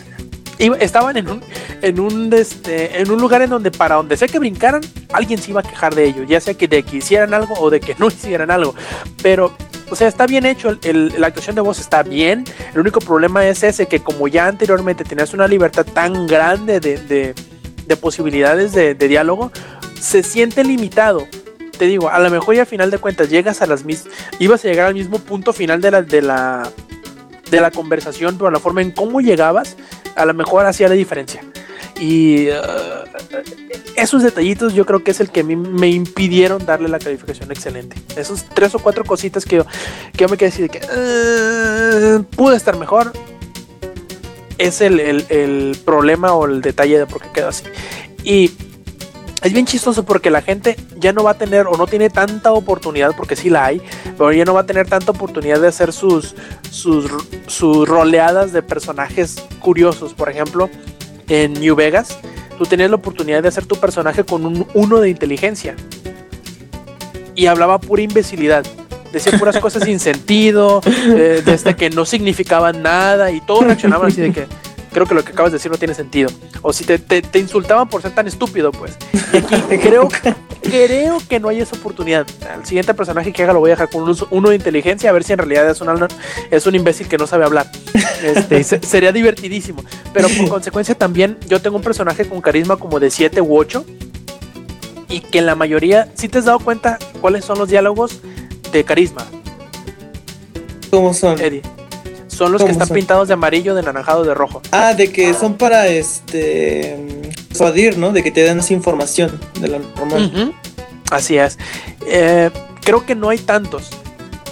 Y 0.60 0.72
estaban 0.84 1.18
en 1.18 1.28
un, 1.30 1.42
en 1.82 2.00
un 2.00 2.32
este, 2.34 3.02
en 3.02 3.10
un 3.12 3.20
lugar 3.20 3.42
en 3.42 3.50
donde 3.50 3.72
para 3.72 3.96
donde 3.96 4.16
sea 4.18 4.28
que 4.28 4.40
brincaran, 4.40 4.82
alguien 5.14 5.40
se 5.40 5.52
iba 5.52 5.62
a 5.62 5.64
quejar 5.64 5.96
de 5.96 6.06
ello, 6.06 6.24
ya 6.24 6.40
sea 6.40 6.54
que 6.54 6.68
de 6.68 6.84
que 6.84 6.98
hicieran 6.98 7.34
algo 7.34 7.56
o 7.60 7.70
de 7.70 7.80
que 7.80 7.96
no 8.00 8.08
hicieran 8.10 8.52
algo. 8.52 8.76
Pero, 9.24 9.56
o 9.90 9.96
sea, 9.96 10.08
está 10.08 10.26
bien 10.28 10.46
hecho, 10.46 10.78
el- 10.84 11.14
la 11.20 11.28
actuación 11.28 11.56
de 11.56 11.62
voz 11.62 11.80
está 11.80 12.04
bien. 12.04 12.44
El 12.74 12.80
único 12.82 13.00
problema 13.00 13.48
es 13.48 13.64
ese, 13.64 13.88
que 13.88 14.00
como 14.02 14.28
ya 14.28 14.48
anteriormente 14.48 15.04
tenías 15.04 15.34
una 15.34 15.48
libertad 15.48 15.86
tan 15.86 16.28
grande 16.28 16.80
de, 16.80 16.98
de- 16.98 17.34
de 17.88 17.98
posibilidades 17.98 18.72
de, 18.74 18.94
diálogo, 18.96 19.52
se 20.00 20.24
siente 20.24 20.64
limitado. 20.64 21.28
Te 21.78 21.86
digo, 21.88 22.10
a 22.10 22.20
lo 22.20 22.30
mejor 22.30 22.56
y 22.56 22.60
al 22.60 22.68
final 22.68 22.92
de 22.92 23.00
cuentas 23.00 23.30
llegas 23.30 23.62
a 23.62 23.66
las 23.66 23.84
mismas, 23.84 24.14
ibas 24.40 24.64
a 24.64 24.68
llegar 24.68 24.88
al 24.88 24.94
mismo 24.94 25.18
punto 25.20 25.52
final 25.52 25.82
de 25.82 25.90
la, 25.92 26.02
de 26.04 26.22
la, 26.22 26.70
de 27.50 27.60
la 27.60 27.72
conversación, 27.72 28.38
pero 28.38 28.52
la 28.52 28.60
forma 28.60 28.82
en 28.84 28.92
cómo 28.92 29.20
llegabas, 29.20 29.76
a 30.16 30.26
lo 30.26 30.34
mejor 30.36 30.66
hacía 30.68 30.88
la 30.88 30.94
diferencia. 30.94 31.42
Y 32.04 32.49
uh, 32.49 32.54
esos 33.95 34.24
detallitos 34.24 34.74
yo 34.74 34.88
creo 34.88 35.04
que 35.04 35.12
es 35.12 35.20
el 35.20 35.30
que 35.30 35.41
a 35.41 35.43
mí 35.43 35.56
me 35.56 35.88
impidieron 35.88 36.66
darle 36.66 36.89
la 36.89 36.97
calificación 36.97 37.52
excelente. 37.52 37.95
Esos 38.16 38.43
tres 38.56 38.74
o 38.74 38.80
cuatro 38.80 39.04
cositas 39.06 39.45
que 39.45 39.58
yo, 39.58 39.66
que 40.18 40.28
me 40.28 40.36
quedé 40.36 40.49
así 40.49 40.64
de 40.64 40.70
que 40.70 40.80
uh, 40.80 42.24
pude 42.36 42.58
estar 42.58 42.76
mejor. 42.76 43.14
Es 44.58 44.82
el, 44.82 44.99
el- 44.99 45.26
el 45.30 45.78
problema 45.86 46.34
o 46.34 46.45
el 46.47 46.62
detalle 46.62 46.97
de 46.97 47.06
por 47.06 47.22
qué 47.22 47.30
quedó 47.36 47.49
así. 47.49 47.66
Y 48.24 48.49
es 49.43 49.54
bien 49.54 49.68
chistoso 49.68 50.04
porque 50.04 50.32
la 50.32 50.41
gente 50.41 50.78
ya 50.97 51.14
no 51.14 51.24
va 51.24 51.32
a 51.32 51.38
tener 51.38 51.68
o 51.68 51.78
no 51.78 51.86
tiene 51.88 52.10
tanta 52.10 52.52
oportunidad, 52.52 53.12
porque 53.16 53.36
sí 53.36 53.49
la 53.52 53.66
hay, 53.66 53.82
pero 54.18 54.32
ya 54.34 54.45
no 54.45 54.54
va 54.56 54.62
a 54.62 54.66
tener 54.66 54.88
tanta 54.88 55.12
oportunidad 55.12 55.60
de 55.60 55.68
hacer 55.68 55.93
sus, 55.93 56.36
sus, 56.70 57.06
sus 57.47 57.88
roleadas 57.88 58.54
de 58.54 58.62
personajes 58.64 59.43
curiosos. 59.60 60.14
Por 60.14 60.30
ejemplo, 60.30 60.70
en 61.32 61.54
New 61.54 61.76
Vegas, 61.76 62.20
tú 62.58 62.66
tenías 62.66 62.90
la 62.90 62.98
oportunidad 62.98 63.42
de 63.42 63.48
hacer 63.48 63.66
tu 63.66 63.78
personaje 63.78 64.26
con 64.26 64.46
un 64.46 64.68
uno 64.74 65.00
de 65.00 65.10
inteligencia. 65.10 65.76
Y 67.36 67.46
hablaba 67.46 67.80
pura 67.80 68.02
imbecilidad. 68.02 68.66
Decía 69.14 69.40
puras 69.40 69.58
cosas 69.60 69.84
sin 69.86 70.00
sentido, 70.02 70.82
eh, 70.86 71.42
desde 71.46 71.76
que 71.78 71.90
no 71.90 72.06
significaban 72.06 72.84
nada 72.84 73.32
y 73.32 73.40
todos 73.40 73.64
reaccionaban 73.64 74.10
así 74.10 74.20
de 74.20 74.34
que 74.34 74.48
creo 74.92 75.06
que 75.06 75.14
lo 75.14 75.24
que 75.24 75.32
acabas 75.32 75.52
de 75.52 75.58
decir 75.58 75.72
no 75.72 75.78
tiene 75.78 75.94
sentido. 75.94 76.30
O 76.62 76.74
si 76.74 76.84
te, 76.84 77.00
te- 77.00 77.22
te 77.22 77.39
insultaban 77.39 77.88
por 77.89 78.02
ser 78.02 78.12
tan 78.14 78.28
estúpido, 78.28 78.72
pues. 78.72 78.98
Y 79.34 79.38
aquí 79.38 79.56
creo, 79.82 80.10
creo 80.62 81.18
que 81.28 81.39
no 81.39 81.50
hay 81.50 81.62
esa 81.62 81.76
oportunidad. 81.76 82.26
Al 82.54 82.66
siguiente 82.66 82.94
personaje 82.94 83.32
que 83.34 83.44
haga 83.44 83.54
lo 83.54 83.60
voy 83.60 83.72
a 83.72 83.74
dejar 83.74 83.89
con 83.89 84.04
un 84.04 84.18
uno 84.30 84.50
de 84.50 84.56
inteligencia 84.56 85.10
a 85.10 85.14
ver 85.14 85.24
si 85.24 85.34
en 85.34 85.39
realidad 85.39 85.70
es 85.70 85.82
un, 85.82 86.08
es 86.52 86.66
un 86.68 86.76
imbécil 86.76 87.08
que 87.08 87.18
no 87.18 87.26
sabe 87.28 87.46
hablar. 87.46 87.70
Este, 88.24 88.64
se- 88.64 88.80
sería 88.82 89.12
divertidísimo. 89.12 89.84
Pero 90.14 90.28
por 90.30 90.50
consecuencia 90.50 90.96
también 90.96 91.38
yo 91.48 91.62
tengo 91.62 91.78
un 91.78 91.84
personaje 91.84 92.28
con 92.28 92.42
carisma 92.42 92.78
como 92.78 93.00
de 93.00 93.10
7 93.10 93.42
u 93.42 93.58
8 93.58 93.86
y 95.10 95.20
que 95.22 95.39
en 95.39 95.46
la 95.46 95.56
mayoría, 95.56 96.10
si 96.16 96.30
te 96.30 96.38
has 96.38 96.46
dado 96.46 96.60
cuenta 96.60 96.98
cuáles 97.20 97.44
son 97.44 97.58
los 97.60 97.68
diálogos 97.70 98.20
de 98.72 98.84
carisma, 98.86 99.26
¿Cómo 100.89 101.14
son? 101.14 101.39
Eddie. 101.39 101.62
Son 102.32 102.52
los 102.52 102.62
que 102.62 102.68
¿Cómo 102.68 102.72
están 102.74 102.88
son? 102.88 102.96
pintados 102.96 103.28
de 103.28 103.34
amarillo, 103.34 103.76
de 103.76 103.84
naranjado, 103.84 104.24
de 104.24 104.34
rojo. 104.34 104.62
Ah, 104.72 104.94
de 104.94 105.12
que 105.12 105.34
son 105.34 105.56
para 105.58 105.88
este. 105.88 106.98
Persuadir, 107.50 107.98
¿no? 107.98 108.12
De 108.14 108.24
que 108.24 108.32
te 108.32 108.44
dan 108.44 108.60
esa 108.60 108.74
información 108.74 109.40
de 109.60 109.68
lo 109.68 109.80
normal. 109.80 110.54
Así 111.12 111.38
es. 111.38 111.58
Eh, 112.08 112.50
creo 112.84 113.06
que 113.06 113.14
no 113.16 113.30
hay 113.30 113.38
tantos. 113.38 113.90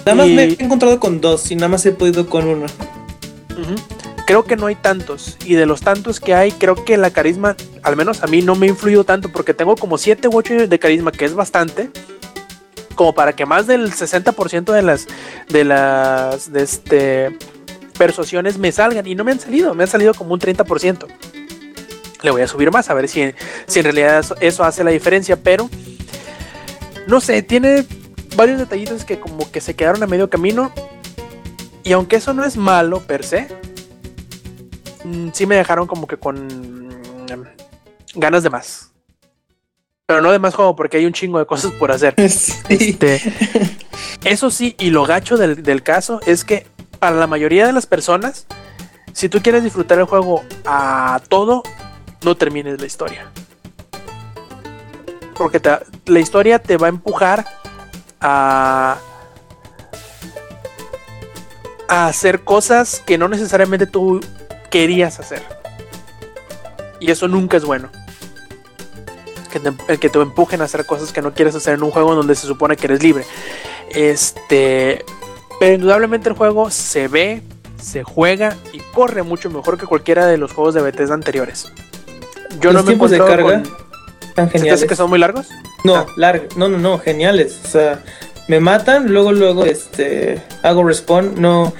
Nada 0.04 0.14
más 0.14 0.28
Y- 0.28 0.34
me 0.34 0.44
he 0.44 0.56
encontrado 0.62 1.00
con 1.00 1.20
dos 1.20 1.50
y 1.50 1.56
nada 1.56 1.68
más 1.68 1.84
he 1.86 1.92
podido 1.92 2.28
con 2.28 2.46
uno. 2.46 2.66
Creo 4.26 4.44
que 4.44 4.56
no 4.56 4.66
hay 4.66 4.76
tantos. 4.76 5.36
Y 5.44 5.54
de 5.54 5.66
los 5.66 5.80
tantos 5.80 6.20
que 6.20 6.34
hay, 6.34 6.52
creo 6.52 6.84
que 6.84 6.96
la 6.96 7.10
carisma, 7.10 7.56
al 7.82 7.96
menos 7.96 8.22
a 8.22 8.26
mí, 8.26 8.42
no 8.42 8.54
me 8.54 8.66
ha 8.66 8.68
influido 8.70 9.02
tanto 9.04 9.30
porque 9.32 9.54
tengo 9.54 9.74
como 9.76 9.98
7 9.98 10.28
u 10.28 10.36
8 10.36 10.68
de 10.68 10.78
carisma, 10.78 11.10
que 11.10 11.24
es 11.24 11.34
bastante. 11.34 11.90
Como 12.94 13.14
para 13.14 13.32
que 13.34 13.46
más 13.46 13.66
del 13.66 13.90
60% 13.92 14.72
de 14.72 14.82
las 14.82 15.06
de 15.48 15.64
las 15.64 16.52
de 16.52 16.62
este 16.62 17.36
persuasiones 18.00 18.56
me 18.56 18.72
salgan. 18.72 19.06
Y 19.06 19.14
no 19.14 19.24
me 19.24 19.32
han 19.32 19.40
salido, 19.40 19.74
me 19.74 19.84
han 19.84 19.88
salido 19.90 20.14
como 20.14 20.32
un 20.32 20.40
30%. 20.40 21.06
Le 22.22 22.30
voy 22.30 22.40
a 22.40 22.48
subir 22.48 22.70
más 22.70 22.88
a 22.88 22.94
ver 22.94 23.08
si, 23.08 23.34
si 23.66 23.78
en 23.80 23.84
realidad 23.84 24.20
eso, 24.20 24.34
eso 24.40 24.64
hace 24.64 24.82
la 24.82 24.90
diferencia. 24.90 25.36
Pero 25.36 25.68
no 27.06 27.20
sé, 27.20 27.42
tiene 27.42 27.84
varios 28.36 28.58
detallitos 28.58 29.04
que 29.04 29.20
como 29.20 29.50
que 29.52 29.60
se 29.60 29.76
quedaron 29.76 30.02
a 30.02 30.06
medio 30.06 30.30
camino. 30.30 30.72
Y 31.84 31.92
aunque 31.92 32.16
eso 32.16 32.32
no 32.32 32.42
es 32.42 32.56
malo 32.56 33.00
per 33.00 33.22
se, 33.22 33.48
mm, 35.04 35.28
sí 35.34 35.44
me 35.44 35.56
dejaron 35.56 35.86
como 35.86 36.06
que 36.06 36.16
con 36.16 36.46
mm, 36.46 37.26
ganas 38.14 38.42
de 38.42 38.48
más. 38.48 38.92
Pero 40.06 40.22
no 40.22 40.32
de 40.32 40.38
más 40.38 40.54
juego, 40.54 40.74
porque 40.74 40.96
hay 40.96 41.04
un 41.04 41.12
chingo 41.12 41.38
de 41.38 41.44
cosas 41.44 41.70
por 41.72 41.92
hacer. 41.92 42.14
Sí. 42.28 42.62
Este, 42.70 43.20
eso 44.24 44.50
sí, 44.50 44.74
y 44.78 44.88
lo 44.88 45.04
gacho 45.04 45.36
del, 45.36 45.62
del 45.62 45.82
caso 45.82 46.20
es 46.26 46.44
que 46.44 46.66
para 47.00 47.16
la 47.16 47.26
mayoría 47.26 47.66
de 47.66 47.72
las 47.72 47.86
personas, 47.86 48.46
si 49.12 49.28
tú 49.28 49.42
quieres 49.42 49.64
disfrutar 49.64 49.98
el 49.98 50.04
juego 50.04 50.44
a 50.64 51.20
todo, 51.28 51.62
no 52.22 52.36
termines 52.36 52.80
la 52.80 52.86
historia. 52.86 53.30
Porque 55.34 55.60
la 56.06 56.20
historia 56.20 56.58
te 56.58 56.76
va 56.76 56.86
a 56.86 56.90
empujar 56.90 57.46
a, 58.20 58.98
a 61.88 62.06
hacer 62.06 62.44
cosas 62.44 63.02
que 63.04 63.16
no 63.16 63.28
necesariamente 63.28 63.86
tú 63.86 64.20
querías 64.70 65.18
hacer. 65.18 65.42
Y 67.00 67.10
eso 67.10 67.26
nunca 67.26 67.56
es 67.56 67.64
bueno. 67.64 67.88
Que 69.50 69.58
te, 69.58 69.98
que 69.98 70.08
te 70.10 70.18
empujen 70.20 70.60
a 70.60 70.64
hacer 70.64 70.86
cosas 70.86 71.12
que 71.12 71.22
no 71.22 71.32
quieres 71.32 71.54
hacer 71.54 71.74
en 71.74 71.82
un 71.82 71.90
juego 71.90 72.14
donde 72.14 72.34
se 72.34 72.46
supone 72.46 72.76
que 72.76 72.86
eres 72.86 73.02
libre. 73.02 73.24
Este. 73.88 75.04
Pero 75.60 75.74
indudablemente 75.74 76.28
el 76.28 76.34
juego 76.34 76.70
se 76.70 77.06
ve, 77.06 77.42
se 77.80 78.02
juega 78.02 78.56
y 78.72 78.78
corre 78.92 79.22
mucho 79.22 79.50
mejor 79.50 79.78
que 79.78 79.86
cualquiera 79.86 80.26
de 80.26 80.38
los 80.38 80.52
juegos 80.52 80.74
de 80.74 80.80
Bethesda 80.82 81.14
anteriores. 81.14 81.70
Yo 82.60 82.72
Los 82.72 82.74
no 82.74 82.80
me 82.82 82.86
tiempos 82.88 83.10
de 83.12 83.18
carga 83.18 83.62
con. 83.62 83.62
Tan 84.34 84.46
¿Se 84.46 84.52
te 84.52 84.56
hace 84.56 84.58
geniales. 84.58 84.84
que 84.86 84.96
son 84.96 85.10
muy 85.10 85.18
largos? 85.20 85.46
No, 85.84 85.94
Ah. 85.96 86.06
No, 86.56 86.68
no, 86.68 86.78
no, 86.78 86.98
geniales. 86.98 87.60
O 87.64 87.68
sea, 87.68 88.02
me 88.48 88.58
matan, 88.58 89.12
luego, 89.12 89.32
luego, 89.32 89.64
este, 89.64 90.42
hago 90.62 90.82
respawn, 90.82 91.40
no 91.40 91.72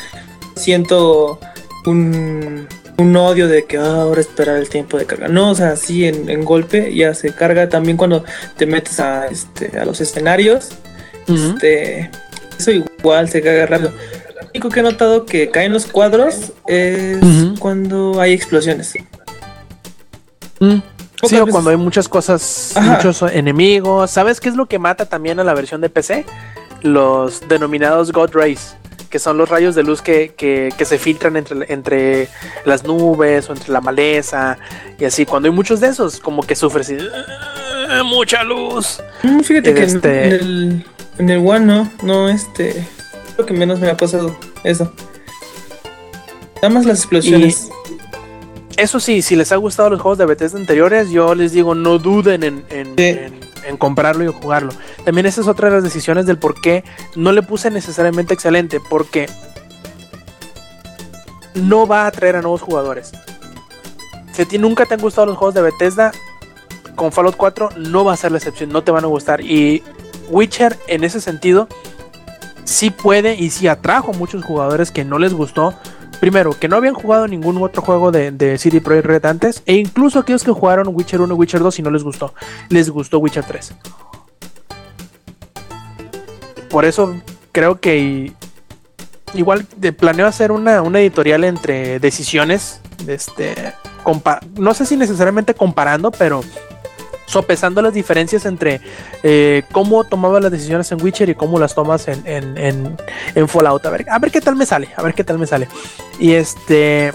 siento 0.57 1.41
un, 1.87 2.69
un 2.99 3.17
odio 3.17 3.49
de 3.49 3.65
que 3.65 3.79
ah, 3.79 4.03
ahora 4.03 4.21
esperar 4.21 4.57
el 4.59 4.69
tiempo 4.69 4.99
de 4.99 5.07
carga. 5.07 5.29
No, 5.29 5.51
o 5.51 5.55
sea, 5.55 5.71
así 5.71 6.07
en, 6.07 6.29
en 6.29 6.45
golpe 6.45 6.95
ya 6.95 7.15
se 7.15 7.35
carga. 7.35 7.69
También 7.69 7.97
cuando 7.97 8.25
te 8.57 8.67
metes 8.67 9.01
a, 9.01 9.27
este, 9.27 9.79
a 9.79 9.85
los 9.85 10.01
escenarios, 10.01 10.69
este, 11.29 12.11
eso 12.61 12.71
igual 12.71 13.29
se 13.29 13.43
carga 13.43 13.67
rápido. 13.67 13.91
Lo 14.41 14.49
único 14.51 14.69
que 14.69 14.81
he 14.81 14.83
notado 14.83 15.27
que 15.27 15.51
caen 15.51 15.73
los 15.73 15.87
cuadros 15.87 16.53
es 16.67 17.19
cuando 17.59 18.21
hay 18.21 18.33
explosiones. 18.33 18.95
Mm. 20.61 20.77
Sí, 21.27 21.37
o 21.37 21.47
cuando 21.49 21.69
hay 21.71 21.77
muchas 21.77 22.09
cosas, 22.09 22.73
Ajá. 22.75 22.95
muchos 22.97 23.23
enemigos. 23.31 24.11
¿Sabes 24.11 24.41
qué 24.41 24.49
es 24.49 24.57
lo 24.57 24.67
que 24.67 24.79
mata 24.79 25.05
también 25.07 25.39
a 25.39 25.45
la 25.45 25.53
versión 25.53 25.81
de 25.83 25.91
PC? 25.91 26.25
Los 26.83 27.47
denominados 27.47 28.11
God 28.11 28.31
Rays, 28.33 28.75
que 29.11 29.19
son 29.19 29.37
los 29.37 29.51
rayos 29.51 29.75
de 29.75 29.83
luz 29.83 30.01
que, 30.01 30.33
que- 30.35 30.73
que 30.79 30.85
se 30.87 30.97
filtran 30.99 31.37
entre, 31.37 31.71
entre 31.71 32.29
las 32.65 32.85
nubes 32.85 33.51
o 33.51 33.53
entre 33.53 33.71
la 33.71 33.83
maleza 33.83 34.57
y 34.99 35.05
así. 35.05 35.27
Cuando 35.27 35.49
hay 35.49 35.55
muchos 35.55 35.81
de 35.81 35.89
esos, 35.89 36.21
como 36.21 36.43
que 36.43 36.57
sufres 36.57 36.89
y, 36.89 36.95
"Eh, 36.95 38.03
mucha 38.05 38.43
luz. 38.43 39.01
Mm, 39.23 39.41
Fíjate 39.41 39.75
que 39.75 39.83
en- 39.83 39.87
Este- 39.97 40.25
en, 40.27 40.33
el, 40.33 40.87
en 41.21 41.31
el 41.31 41.47
One 41.47 41.67
no, 41.67 41.91
no, 42.03 42.29
este. 42.29 42.87
Lo 43.39 43.47
que 43.47 43.55
menos 43.55 43.79
me 43.81 43.89
ha 43.89 43.97
pasado 43.97 44.37
eso. 44.65 44.93
Nada 46.57 46.69
más 46.71 46.85
las 46.85 46.99
explosiones. 46.99 47.69
Eso 48.77 48.99
sí, 49.01 49.23
si 49.23 49.37
les 49.37 49.53
ha 49.53 49.57
gustado 49.57 49.91
los 49.91 50.01
juegos 50.01 50.19
de 50.19 50.27
Bethesda 50.27 50.59
anteriores, 50.59 51.11
yo 51.11 51.35
les 51.35 51.53
digo, 51.53 51.75
no 51.75 51.99
duden 51.99 52.43
en, 52.43 52.65
en- 52.71 52.95
Sí. 52.97 53.05
en- 53.05 53.41
en 53.67 53.77
comprarlo 53.77 54.25
y 54.25 54.29
jugarlo. 54.33 54.73
También 55.05 55.27
esa 55.27 55.43
es 55.43 55.47
otra 55.47 55.69
de 55.69 55.75
las 55.77 55.85
decisiones 55.85 56.25
del 56.27 56.39
por 56.39 56.59
qué 56.61 56.83
no 57.15 57.31
le 57.33 57.43
puse 57.43 57.71
necesariamente 57.71 58.33
excelente, 58.33 58.79
porque 58.89 59.29
no 61.55 61.87
va 61.87 62.05
a 62.05 62.07
atraer 62.07 62.37
a 62.37 62.43
nuevos 62.43 62.63
jugadores. 62.63 63.13
Si 64.33 64.43
a 64.43 64.45
ti 64.47 64.59
nunca 64.59 64.87
te 64.87 64.95
han 64.95 65.01
gustado 65.01 65.27
los 65.27 65.37
juegos 65.37 65.55
de 65.55 65.63
Bethesda, 65.63 66.13
con 66.97 67.13
Fallout 67.13 67.37
4 67.37 67.71
no 67.77 68.05
va 68.05 68.15
a 68.15 68.17
ser 68.17 68.33
la 68.33 68.39
excepción, 68.39 68.71
no 68.71 68.83
te 68.83 68.91
van 68.93 69.05
a 69.05 69.09
gustar. 69.09 69.41
Y 69.43 69.83
Witcher, 70.31 70.79
en 70.87 71.05
ese 71.05 71.21
sentido, 71.21 71.69
sí 72.65 72.91
puede 72.91 73.35
y 73.35 73.51
sí 73.51 73.69
atrajo 73.69 74.13
muchos 74.13 74.45
jugadores 74.45 74.91
que 74.91 75.05
no 75.05 75.19
les 75.19 75.35
gustó. 75.35 75.75
Primero, 76.21 76.51
que 76.59 76.69
no 76.69 76.77
habían 76.77 76.95
jugado 76.95 77.27
ningún 77.29 77.57
otro 77.63 77.81
juego 77.83 78.11
de, 78.13 78.31
de 78.31 78.59
CD 78.59 78.81
Projekt 78.83 79.07
Red 79.07 79.25
antes, 79.27 79.63
e 79.65 79.75
incluso 79.75 80.19
aquellos 80.19 80.45
que 80.45 80.53
jugaron 80.53 80.89
Witcher 80.89 81.21
1 81.21 81.33
y 81.35 81.37
Witcher 81.37 81.61
2 81.63 81.79
y 81.79 81.83
no 81.83 81.91
les 81.91 82.03
gustó, 82.05 82.35
les 82.69 82.91
gustó 82.91 83.19
Witcher 83.19 83.45
3. 83.45 83.73
Por 86.69 86.85
eso 86.85 87.15
creo 87.53 87.81
que 87.81 88.33
igual 89.35 89.67
de- 89.77 89.93
planeo 89.93 90.27
hacer 90.27 90.53
una, 90.53 90.83
una 90.83 91.01
editorial 91.01 91.45
entre 91.45 91.99
decisiones, 92.01 92.81
este, 93.07 93.73
no 94.59 94.75
sé 94.75 94.87
si 94.87 94.97
necesariamente 94.97 95.55
comparando, 95.55 96.11
pero 96.11 96.43
sopesando 97.31 97.81
las 97.81 97.95
diferencias 97.95 98.45
entre 98.45 98.81
eh, 99.23 99.63
cómo 99.73 100.05
tomaba 100.05 100.41
las 100.41 100.51
decisiones 100.51 100.91
en 100.93 101.01
Witcher 101.03 101.29
y 101.29 101.35
cómo 101.35 101.59
las 101.59 101.75
tomas 101.75 102.09
en, 102.09 102.23
en, 102.27 102.59
en- 102.59 102.97
en 103.35 103.49
Fallout. 103.49 103.85
A 103.87 103.91
ver, 103.91 104.07
a 104.11 104.19
ver 104.19 104.31
qué 104.31 104.41
tal 104.41 104.57
me 104.57 104.67
sale, 104.67 104.89
a 104.97 105.03
ver 105.03 105.15
qué 105.15 105.23
tal 105.25 105.39
me 105.39 105.47
sale. 105.47 105.69
Y 106.19 106.33
este. 106.33 107.13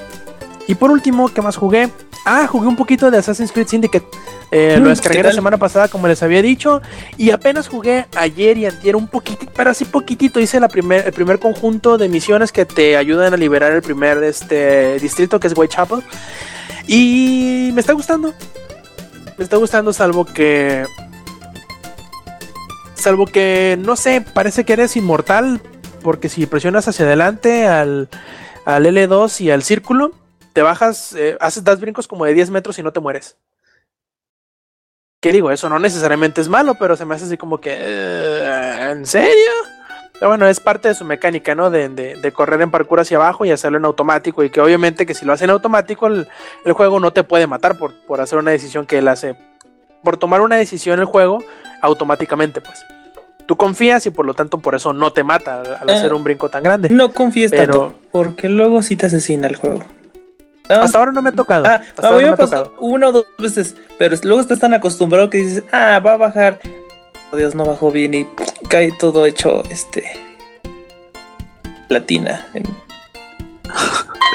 Y 0.68 0.76
por 0.76 0.89
último, 0.89 1.28
¿qué 1.30 1.41
más 1.41 1.57
jugué? 1.57 1.89
Ah, 2.26 2.47
jugué 2.47 2.68
un 2.68 2.76
poquito 2.76 3.11
de 3.11 3.20
Assassin's 3.20 3.51
Creed 3.51 3.68
Syndicate. 3.68 4.05
Eh, 4.51 4.78
Mm, 4.80 4.84
lo 4.84 4.89
descargué 4.89 5.20
¿qué 5.20 5.24
la 5.28 5.32
semana 5.34 5.57
pasada, 5.57 5.89
como 5.89 6.07
les 6.07 6.24
había 6.24 6.41
dicho. 6.41 6.82
Y 7.18 7.30
apenas 7.30 7.68
jugué 7.68 8.07
ayer 8.16 8.57
y 8.57 8.66
antier 8.66 8.95
un 8.95 9.07
poquitito, 9.07 9.51
pero 9.55 9.70
así 9.70 9.86
poquitito. 9.86 10.39
Hice 10.39 10.59
la 10.59 10.68
primer, 10.68 11.05
el 11.05 11.13
primer 11.13 11.38
conjunto 11.38 11.99
de 11.99 12.09
misiones 12.09 12.51
que 12.51 12.66
te 12.66 12.97
ayudan 12.97 13.34
a 13.34 13.38
liberar 13.38 13.74
el 13.74 13.84
primer 13.84 14.24
este, 14.24 14.97
distrito, 14.99 15.39
que 15.39 15.47
es 15.47 15.53
Whitechapel. 15.55 16.01
Y 16.88 17.70
me 17.74 17.82
está 17.82 17.93
gustando. 17.93 18.34
Me 19.38 19.44
está 19.44 19.58
gustando, 19.58 19.92
salvo 19.94 20.26
que. 20.26 20.86
Salvo 22.94 23.26
que, 23.28 23.78
no 23.80 23.96
sé, 23.96 24.22
parece 24.22 24.64
que 24.66 24.74
eres 24.74 24.96
inmortal. 24.96 25.62
Porque 26.02 26.30
si 26.30 26.46
presionas 26.46 26.88
hacia 26.88 27.06
adelante 27.06 27.66
al, 27.68 28.10
al 28.66 28.86
L2 28.86 29.42
y 29.42 29.50
al 29.52 29.64
círculo, 29.64 30.12
te 30.54 30.62
bajas, 30.62 31.14
eh, 31.14 31.36
haces, 31.42 31.64
das 31.64 31.80
brincos 31.80 32.08
como 32.08 32.26
de 32.26 32.34
10 32.36 32.52
metros 32.52 32.78
y 32.78 32.84
no 32.84 32.94
te 32.94 33.00
mueres. 33.00 33.38
¿Qué 35.20 35.32
digo? 35.32 35.50
Eso 35.50 35.68
no 35.68 35.80
necesariamente 35.80 36.42
es 36.42 36.48
malo, 36.48 36.76
pero 36.80 36.96
se 36.96 37.06
me 37.06 37.16
hace 37.16 37.26
así 37.26 37.38
como 37.38 37.60
que. 37.60 37.76
"Eh, 37.76 38.92
¿En 38.92 39.06
serio? 39.08 39.52
Pero 40.20 40.30
bueno, 40.30 40.47
es 40.47 40.59
parte 40.59 40.88
de 40.88 40.95
su 40.95 41.03
mecánica, 41.05 41.55
¿no? 41.55 41.70
De, 41.70 41.89
de- 41.89 42.16
de 42.16 42.32
correr 42.32 42.61
en 42.61 42.72
parkour 42.72 42.99
hacia 43.01 43.18
abajo 43.18 43.43
y 43.45 43.51
hacerlo 43.51 43.78
en 43.78 43.86
automático. 43.86 44.43
Y 44.43 44.49
que 44.49 44.61
obviamente 44.61 45.05
que 45.05 45.13
si 45.13 45.26
lo 45.26 45.34
hacen 45.34 45.49
automático, 45.49 46.07
el, 46.07 46.28
el 46.63 46.74
juego 46.74 46.99
no 46.99 47.11
te 47.11 47.24
puede 47.24 47.47
matar 47.47 47.78
por, 47.78 47.93
por 48.05 48.22
hacer 48.22 48.38
una 48.39 48.51
decisión 48.51 48.86
que 48.86 48.97
él 48.99 49.07
hace. 49.07 49.36
Por 50.03 50.18
tomar 50.18 50.41
una 50.41 50.55
decisión 50.55 50.99
el 50.99 51.05
juego 51.05 51.43
automáticamente, 51.82 52.61
pues. 52.61 52.86
Tú 53.45 53.57
confías 53.57 54.05
y 54.07 54.09
por 54.09 54.26
lo 54.26 54.34
tanto 54.34 54.57
por 54.57 54.74
eso 54.74 54.91
no 54.93 55.11
te 55.13 55.24
mata 55.24 55.61
al, 55.61 55.76
al 55.82 55.89
Eh, 55.89 55.93
hacer 55.93 56.13
un 56.13 56.24
brinco 56.24 56.49
tan 56.49 56.63
grande. 56.63 56.89
No 56.89 57.11
confíes 57.11 57.51
Pero- 57.51 57.80
tanto, 57.80 57.99
porque 58.11 58.49
luego 58.49 58.82
sí 58.82 58.95
te 58.95 59.05
asesina 59.05 59.47
el 59.47 59.55
juego. 59.55 59.84
Ah, 60.68 60.80
Hasta 60.82 60.97
ahora 60.97 61.11
no 61.11 61.22
me 61.22 61.30
ha 61.30 61.34
tocado. 61.34 61.66
ah, 61.68 61.82
Hasta 61.95 62.07
a 62.07 62.11
mí 62.13 62.18
no 62.18 62.22
me 62.22 62.26
me 62.26 62.34
ha 62.34 62.38
tocado. 62.38 62.74
una 62.80 63.09
o 63.09 63.11
dos 63.11 63.26
veces, 63.38 63.76
pero 63.99 64.16
luego 64.24 64.41
estás 64.41 64.59
tan 64.59 64.74
acostumbrado 64.74 65.30
que 65.30 65.38
dices, 65.38 65.63
ah, 65.72 65.99
va 66.03 66.13
a 66.13 66.18
bajar. 66.18 66.59
Dios, 67.34 67.54
no 67.56 67.66
bajó 67.66 67.92
bien 67.92 68.14
y 68.14 68.28
cae 68.70 68.92
todo 68.94 69.26
hecho, 69.26 69.64
este, 69.70 70.04
platina 71.88 72.48
en, 72.54 72.64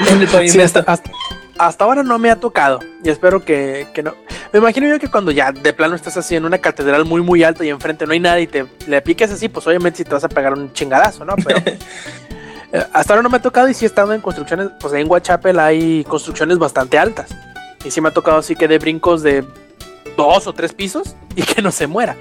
en 0.09 0.21
el 0.21 0.27
Sí, 0.27 0.33
pavimento. 0.33 0.63
hasta, 0.79 0.79
hasta- 0.91 1.11
hasta 1.57 1.83
ahora 1.83 2.01
no 2.01 2.17
me 2.17 2.31
ha 2.31 2.37
tocado. 2.39 2.79
Y 3.03 3.09
espero 3.09 3.45
que, 3.45 3.87
que 3.93 4.01
no. 4.01 4.15
Me 4.51 4.57
imagino 4.59 4.87
yo 4.87 4.99
que 4.99 5.09
cuando 5.09 5.29
ya 5.31 5.51
de 5.51 5.73
plano 5.73 5.95
estás 5.95 6.17
así 6.17 6.35
en 6.35 6.43
una 6.45 6.57
catedral 6.57 7.05
muy 7.05 7.21
muy 7.21 7.43
alta 7.43 7.63
y 7.63 7.69
enfrente 7.69 8.07
no 8.07 8.13
hay 8.13 8.19
nada 8.19 8.39
y 8.39 8.47
te 8.47 8.65
le 8.87 9.01
piques 9.03 9.29
así, 9.31 9.47
pues 9.47 9.67
obviamente 9.67 9.97
sí 9.97 10.03
te 10.03 10.11
vas 10.13 10.23
a 10.23 10.29
pegar 10.29 10.53
un 10.53 10.73
chingadazo, 10.73 11.23
¿no? 11.23 11.35
Pero 11.35 11.59
eh, 11.65 12.85
hasta 12.93 13.13
ahora 13.13 13.21
no 13.21 13.29
me 13.29 13.37
ha 13.37 13.41
tocado 13.41 13.69
y 13.69 13.75
sí 13.75 13.85
he 13.85 13.87
estado 13.87 14.11
en 14.13 14.21
construcciones, 14.21 14.69
pues 14.79 14.93
en 14.93 15.05
Whitechapel 15.09 15.59
hay 15.59 16.03
construcciones 16.05 16.57
bastante 16.57 16.97
altas. 16.97 17.29
Y 17.85 17.91
sí 17.91 18.01
me 18.01 18.09
ha 18.09 18.11
tocado 18.13 18.37
así 18.39 18.55
que 18.55 18.67
de 18.67 18.79
brincos 18.79 19.21
de 19.21 19.43
dos 20.17 20.47
o 20.47 20.53
tres 20.53 20.73
pisos 20.73 21.15
y 21.35 21.41
que 21.43 21.61
no 21.61 21.71
se 21.71 21.87
muera. 21.87 22.15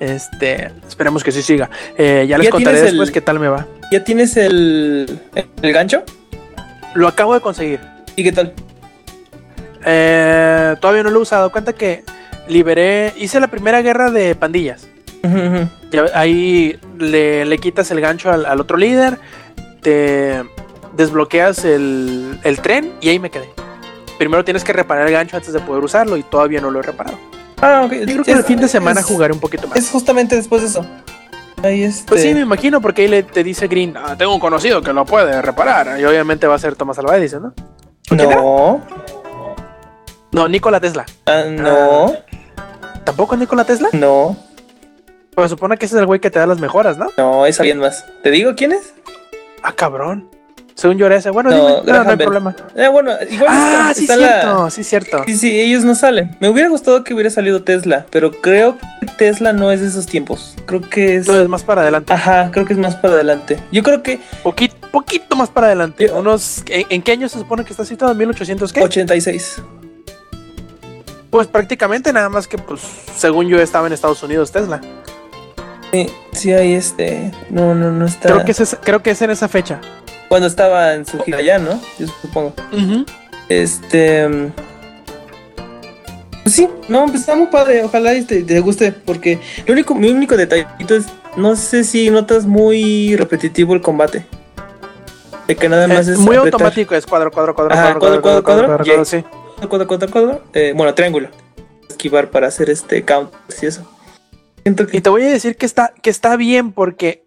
Este, 0.00 0.70
esperemos 0.88 1.24
que 1.24 1.32
sí 1.32 1.42
siga. 1.42 1.68
Eh, 1.96 2.26
ya 2.28 2.38
les 2.38 2.46
¿Ya 2.46 2.50
contaré 2.50 2.78
el- 2.78 2.84
después 2.86 3.10
qué 3.10 3.20
tal 3.20 3.38
me 3.40 3.48
va. 3.48 3.66
¿Ya 3.90 4.04
tienes 4.04 4.36
el, 4.36 5.18
el 5.62 5.72
gancho? 5.72 6.02
Lo 6.94 7.08
acabo 7.08 7.34
de 7.34 7.40
conseguir. 7.40 7.80
¿Y 8.16 8.22
qué 8.24 8.32
tal? 8.32 8.52
Eh, 9.84 10.76
todavía 10.80 11.02
no 11.02 11.10
lo 11.10 11.18
he 11.18 11.22
usado. 11.22 11.50
Cuenta 11.52 11.72
que 11.72 12.04
liberé, 12.48 13.12
hice 13.16 13.40
la 13.40 13.48
primera 13.48 13.82
guerra 13.82 14.10
de 14.10 14.34
pandillas. 14.34 14.88
Ahí 16.14 16.78
le, 16.98 17.44
le 17.44 17.58
quitas 17.58 17.90
el 17.90 18.00
gancho 18.00 18.30
al, 18.30 18.46
al 18.46 18.60
otro 18.60 18.76
líder, 18.76 19.18
te 19.82 20.42
desbloqueas 20.96 21.64
el, 21.64 22.38
el 22.44 22.60
tren 22.60 22.92
y 23.00 23.08
ahí 23.08 23.18
me 23.18 23.30
quedé. 23.30 23.48
Primero 24.18 24.44
tienes 24.44 24.64
que 24.64 24.72
reparar 24.72 25.06
el 25.06 25.12
gancho 25.12 25.36
antes 25.36 25.52
de 25.52 25.60
poder 25.60 25.82
usarlo 25.84 26.16
y 26.16 26.22
todavía 26.22 26.60
no 26.60 26.70
lo 26.70 26.80
he 26.80 26.82
reparado. 26.82 27.18
Ah, 27.60 27.82
ok. 27.84 27.92
Yo 27.92 28.04
creo 28.06 28.24
que 28.24 28.32
el 28.32 28.44
fin 28.44 28.60
de 28.60 28.68
semana 28.68 29.02
jugaré 29.02 29.32
un 29.32 29.40
poquito 29.40 29.66
más. 29.68 29.78
Es 29.78 29.90
justamente 29.90 30.36
después 30.36 30.62
de 30.62 30.68
eso. 30.68 30.84
Ahí 31.62 31.82
este. 31.82 32.08
Pues 32.08 32.22
sí, 32.22 32.32
me 32.34 32.40
imagino, 32.40 32.80
porque 32.80 33.02
ahí 33.02 33.08
le, 33.08 33.22
te 33.24 33.42
dice 33.42 33.66
Green, 33.66 33.96
"Ah, 33.96 34.14
tengo 34.16 34.32
un 34.34 34.38
conocido 34.40 34.80
que 34.82 34.92
lo 34.92 35.04
puede 35.04 35.40
reparar. 35.42 35.98
Y 36.00 36.04
obviamente 36.04 36.46
va 36.46 36.54
a 36.54 36.58
ser 36.58 36.76
Tomás 36.76 36.98
Alva 36.98 37.16
Edison, 37.16 37.42
¿no? 37.42 37.54
No, 38.16 38.80
No, 40.30 40.48
Nikola 40.48 40.78
Tesla. 40.80 41.04
ah, 41.26 41.42
no, 41.48 42.12
¿Tampoco 43.04 43.34
es 43.34 43.40
Nikola 43.40 43.64
Tesla? 43.64 43.88
no, 43.92 44.36
Pues 45.34 45.50
supone 45.50 45.76
que 45.78 45.86
ese 45.86 45.96
es 45.96 46.00
el 46.00 46.06
güey 46.06 46.20
que 46.20 46.30
te 46.30 46.38
da 46.38 46.46
las 46.46 46.58
mejoras, 46.60 46.96
¿no? 46.98 47.08
no, 47.16 47.46
es 47.46 47.58
alguien 47.60 47.78
más. 47.78 48.04
¿Te 48.22 48.30
digo 48.30 48.54
quién 48.56 48.72
es? 48.72 48.92
Ah, 49.62 49.72
cabrón. 49.72 50.28
Según 50.78 50.96
yo 50.96 51.06
era 51.06 51.16
ese. 51.16 51.30
Bueno, 51.30 51.50
No, 51.50 51.56
dime. 51.56 51.68
no, 51.70 51.76
no 51.78 51.82
Graham 51.82 52.08
hay 52.08 52.16
problema. 52.18 52.54
Eh, 52.76 52.86
bueno, 52.86 53.10
igual 53.28 53.50
Ah, 53.50 53.88
está, 53.90 53.94
sí, 53.94 54.00
está 54.04 54.16
la- 54.16 54.28
cierto, 54.40 54.70
sí, 54.70 54.84
cierto. 54.84 55.22
Sí, 55.26 55.36
sí, 55.36 55.60
ellos 55.60 55.82
no 55.84 55.96
salen. 55.96 56.36
Me 56.38 56.48
hubiera 56.48 56.68
gustado 56.68 57.02
que 57.02 57.14
hubiera 57.14 57.30
salido 57.30 57.64
Tesla, 57.64 58.06
pero 58.10 58.30
creo 58.30 58.78
que 59.00 59.06
Tesla 59.18 59.52
no 59.52 59.72
es 59.72 59.80
de 59.80 59.88
esos 59.88 60.06
tiempos. 60.06 60.54
Creo 60.66 60.80
que 60.82 61.16
es. 61.16 61.26
No, 61.26 61.34
es 61.40 61.48
más 61.48 61.64
para 61.64 61.82
adelante. 61.82 62.12
Ajá, 62.12 62.50
creo 62.52 62.64
que 62.64 62.74
es 62.74 62.78
más 62.78 62.94
para 62.94 63.14
adelante. 63.14 63.58
Yo 63.72 63.82
creo 63.82 64.04
que 64.04 64.20
Poquito, 64.44 64.76
poquito 64.92 65.34
más 65.34 65.48
para 65.50 65.66
adelante. 65.66 66.06
Yo- 66.06 66.16
Unos, 66.20 66.62
¿en, 66.68 66.86
en 66.90 67.02
qué 67.02 67.10
año 67.10 67.28
se 67.28 67.38
supone 67.40 67.64
que 67.64 67.72
está 67.72 67.84
citado? 67.84 68.14
¿1800 68.14 68.72
qué? 68.72 68.80
86. 68.80 69.60
Pues 71.30 71.46
prácticamente 71.48 72.12
nada 72.12 72.28
más 72.28 72.46
que, 72.46 72.56
pues, 72.56 72.80
según 73.16 73.48
yo 73.48 73.60
estaba 73.60 73.86
en 73.88 73.92
Estados 73.92 74.22
Unidos 74.22 74.52
Tesla. 74.52 74.80
Sí, 75.92 76.06
sí, 76.32 76.52
hay 76.52 76.74
este. 76.74 77.32
No, 77.50 77.74
no, 77.74 77.90
no 77.90 78.06
está. 78.06 78.28
Creo 78.28 78.44
que 78.44 78.52
es, 78.52 78.60
esa- 78.60 78.76
creo 78.80 79.02
que 79.02 79.10
es 79.10 79.20
en 79.22 79.30
esa 79.30 79.48
fecha. 79.48 79.80
Cuando 80.28 80.46
estaba 80.46 80.94
en 80.94 81.06
su 81.06 81.18
gira 81.20 81.38
allá, 81.38 81.58
¿no? 81.58 81.80
Yo 81.98 82.06
supongo. 82.20 82.52
Este. 83.48 84.28
mm, 84.28 84.52
Pues 86.42 86.54
sí, 86.54 86.68
no, 86.88 87.06
pues 87.06 87.20
está 87.20 87.34
muy 87.36 87.46
padre. 87.46 87.82
Ojalá 87.84 88.14
y 88.14 88.22
te, 88.24 88.42
te 88.42 88.60
guste. 88.60 88.92
Porque 88.92 89.38
lo 89.66 89.72
único, 89.72 89.94
mi 89.94 90.10
único 90.10 90.36
detallito 90.36 90.94
es. 90.94 91.06
No 91.36 91.56
sé 91.56 91.84
si 91.84 92.10
notas 92.10 92.46
muy 92.46 93.16
repetitivo 93.16 93.74
el 93.74 93.80
combate. 93.80 94.26
De 95.46 95.56
que 95.56 95.68
nada 95.68 95.86
más 95.88 96.08
Eh, 96.08 96.12
es. 96.12 96.18
muy 96.18 96.36
apretar 96.36 96.60
automático, 96.60 96.94
es 96.94 97.06
cuadro, 97.06 97.30
cuadro, 97.30 97.54
cuadro, 97.54 97.72
Ajá, 97.72 97.94
cuadro, 97.98 98.20
cuadro, 98.20 98.42
cuadro, 98.42 98.66
cuadro, 98.66 98.84
cuadro, 98.84 99.02
y- 99.02 99.04
sí. 99.06 99.24
Cuadro, 99.68 99.86
cuadro, 99.86 100.10
cuadro, 100.10 100.42
eh, 100.52 100.72
bueno, 100.76 100.92
triángulo. 100.94 101.28
Esquivar 101.88 102.30
para 102.30 102.48
hacer 102.48 102.68
este 102.70 103.02
count 103.04 103.32
y 103.62 103.66
eso. 103.66 103.90
Siento 104.62 104.82
Y 104.82 104.86
que. 104.88 105.00
te 105.00 105.08
voy 105.10 105.22
a 105.22 105.28
decir 105.30 105.56
que 105.56 105.64
está, 105.64 105.92
que 106.02 106.10
está 106.10 106.36
bien 106.36 106.72
porque 106.72 107.24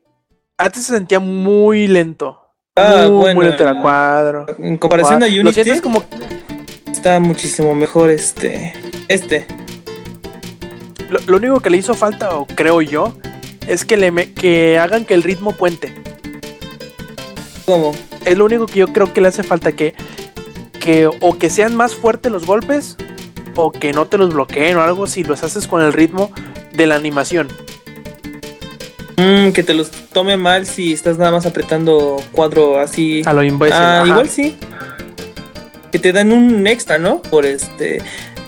antes 0.58 0.84
se 0.84 0.93
sentía 0.93 1.20
muy 1.20 1.88
lento. 1.88 2.41
Ah, 2.82 3.07
muy, 3.09 3.34
bueno. 3.34 3.55
muy 3.73 3.82
cuadro. 3.82 4.45
En 4.59 4.77
comparación 4.77 5.23
a 5.23 5.27
Lo 5.27 5.41
Unity, 5.41 5.53
sientes 5.53 5.82
como 5.82 6.03
está 6.91 7.19
muchísimo 7.19 7.73
mejor 7.75 8.09
este. 8.09 8.73
Este. 9.07 9.45
Lo, 11.09 11.19
lo 11.27 11.38
único 11.38 11.59
que 11.59 11.69
le 11.69 11.77
hizo 11.77 11.93
falta, 11.93 12.36
o 12.36 12.45
creo 12.45 12.82
yo, 12.82 13.13
es 13.67 13.86
que, 13.86 13.97
le 13.97 14.11
me- 14.11 14.32
que 14.34 14.79
hagan 14.79 15.05
que 15.05 15.13
el 15.13 15.23
ritmo 15.23 15.51
puente. 15.53 15.93
¿Cómo? 17.65 17.93
Es 18.25 18.38
lo 18.38 18.45
único 18.45 18.65
que 18.65 18.79
yo 18.79 18.88
creo 18.88 19.11
que 19.13 19.21
le 19.21 19.27
hace 19.27 19.43
falta, 19.43 19.71
que, 19.73 19.93
que 20.79 21.07
o 21.07 21.38
que 21.38 21.49
sean 21.49 21.75
más 21.75 21.95
fuertes 21.95 22.32
los 22.32 22.45
golpes, 22.45 22.97
o 23.55 23.71
que 23.71 23.93
no 23.93 24.05
te 24.05 24.17
los 24.17 24.34
bloqueen 24.34 24.77
o 24.77 24.82
algo 24.82 25.07
si 25.07 25.23
los 25.23 25.43
haces 25.43 25.67
con 25.67 25.82
el 25.82 25.91
ritmo 25.93 26.32
de 26.73 26.88
la 26.88 26.95
animación. 26.95 27.47
Mm, 29.22 29.51
que 29.51 29.63
te 29.63 29.74
los 29.74 29.91
tome 29.91 30.36
mal 30.38 30.65
si 30.65 30.93
estás 30.93 31.17
nada 31.17 31.32
más 31.32 31.45
apretando 31.45 32.17
cuadro 32.32 32.80
así. 32.80 33.22
A 33.26 33.34
lo 33.34 33.43
imbécil. 33.43 33.78
Ah, 33.78 34.03
igual 34.05 34.30
sí. 34.30 34.55
Que 35.91 35.99
te 35.99 36.11
dan 36.11 36.32
un 36.32 36.65
extra, 36.67 36.97
¿no? 36.97 37.22
Por 37.22 37.45
este. 37.45 38.01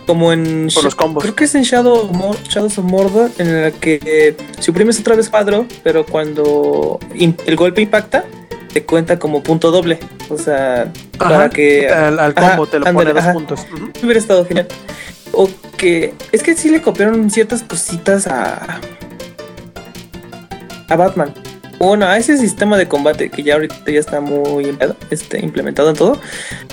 Como 0.07 0.33
en. 0.33 0.69
Por 0.73 0.83
los 0.83 0.95
combos. 0.95 1.23
Creo 1.23 1.35
que 1.35 1.43
es 1.43 1.55
en 1.55 1.63
Shadow, 1.63 2.09
Shadows 2.49 2.77
of 2.77 2.85
Mordor, 2.85 3.29
en 3.37 3.61
la 3.63 3.71
que 3.71 3.99
eh, 4.05 4.35
si 4.59 4.71
oprimes 4.71 4.99
otra 4.99 5.15
vez 5.15 5.29
cuadro, 5.29 5.65
pero 5.83 6.05
cuando 6.05 6.99
el 7.13 7.55
golpe 7.55 7.81
impacta, 7.81 8.25
te 8.73 8.83
cuenta 8.83 9.19
como 9.19 9.43
punto 9.43 9.71
doble. 9.71 9.99
O 10.29 10.37
sea, 10.37 10.91
Ajá, 11.19 11.29
para 11.29 11.49
que. 11.49 11.87
al, 11.89 12.19
al 12.19 12.33
Ajá, 12.35 12.49
combo 12.49 12.67
te 12.67 12.79
lo 12.79 12.87
ándale, 12.87 13.11
pone 13.11 13.13
dos 13.13 13.23
ajá. 13.23 13.33
puntos. 13.33 13.65
Hubiera 14.01 14.19
estado 14.19 14.45
genial. 14.45 14.67
O 15.33 15.49
que. 15.77 16.13
Es 16.31 16.43
que 16.43 16.55
sí 16.55 16.69
le 16.69 16.81
copiaron 16.81 17.29
ciertas 17.29 17.61
cositas 17.63 18.27
a. 18.27 18.79
A 20.93 20.95
Batman. 20.95 21.33
Bueno, 21.79 22.05
a 22.05 22.17
ese 22.17 22.37
sistema 22.37 22.77
de 22.77 22.87
combate 22.87 23.31
que 23.31 23.41
ya 23.41 23.55
ahorita 23.55 23.91
ya 23.91 23.99
está 23.99 24.21
muy 24.21 24.77
este, 25.09 25.39
implementado 25.43 25.89
en 25.89 25.95
todo. 25.95 26.21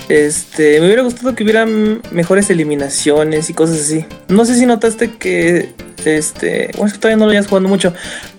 Este, 0.09 0.79
me 0.79 0.85
hubiera 0.85 1.01
gustado 1.01 1.33
que 1.33 1.43
hubieran 1.43 2.03
mejores 2.11 2.51
eliminaciones 2.51 3.49
y 3.49 3.53
cosas 3.55 3.81
así. 3.81 4.05
No 4.27 4.45
sé 4.45 4.55
si 4.55 4.67
notaste 4.67 5.11
que. 5.13 5.73
Este. 6.05 6.69
Bueno, 6.73 6.85
es 6.85 6.93
que 6.93 6.99
todavía 6.99 7.17
no 7.17 7.25
lo 7.25 7.31
hayas 7.31 7.47
jugando 7.47 7.67
mucho. 7.67 7.95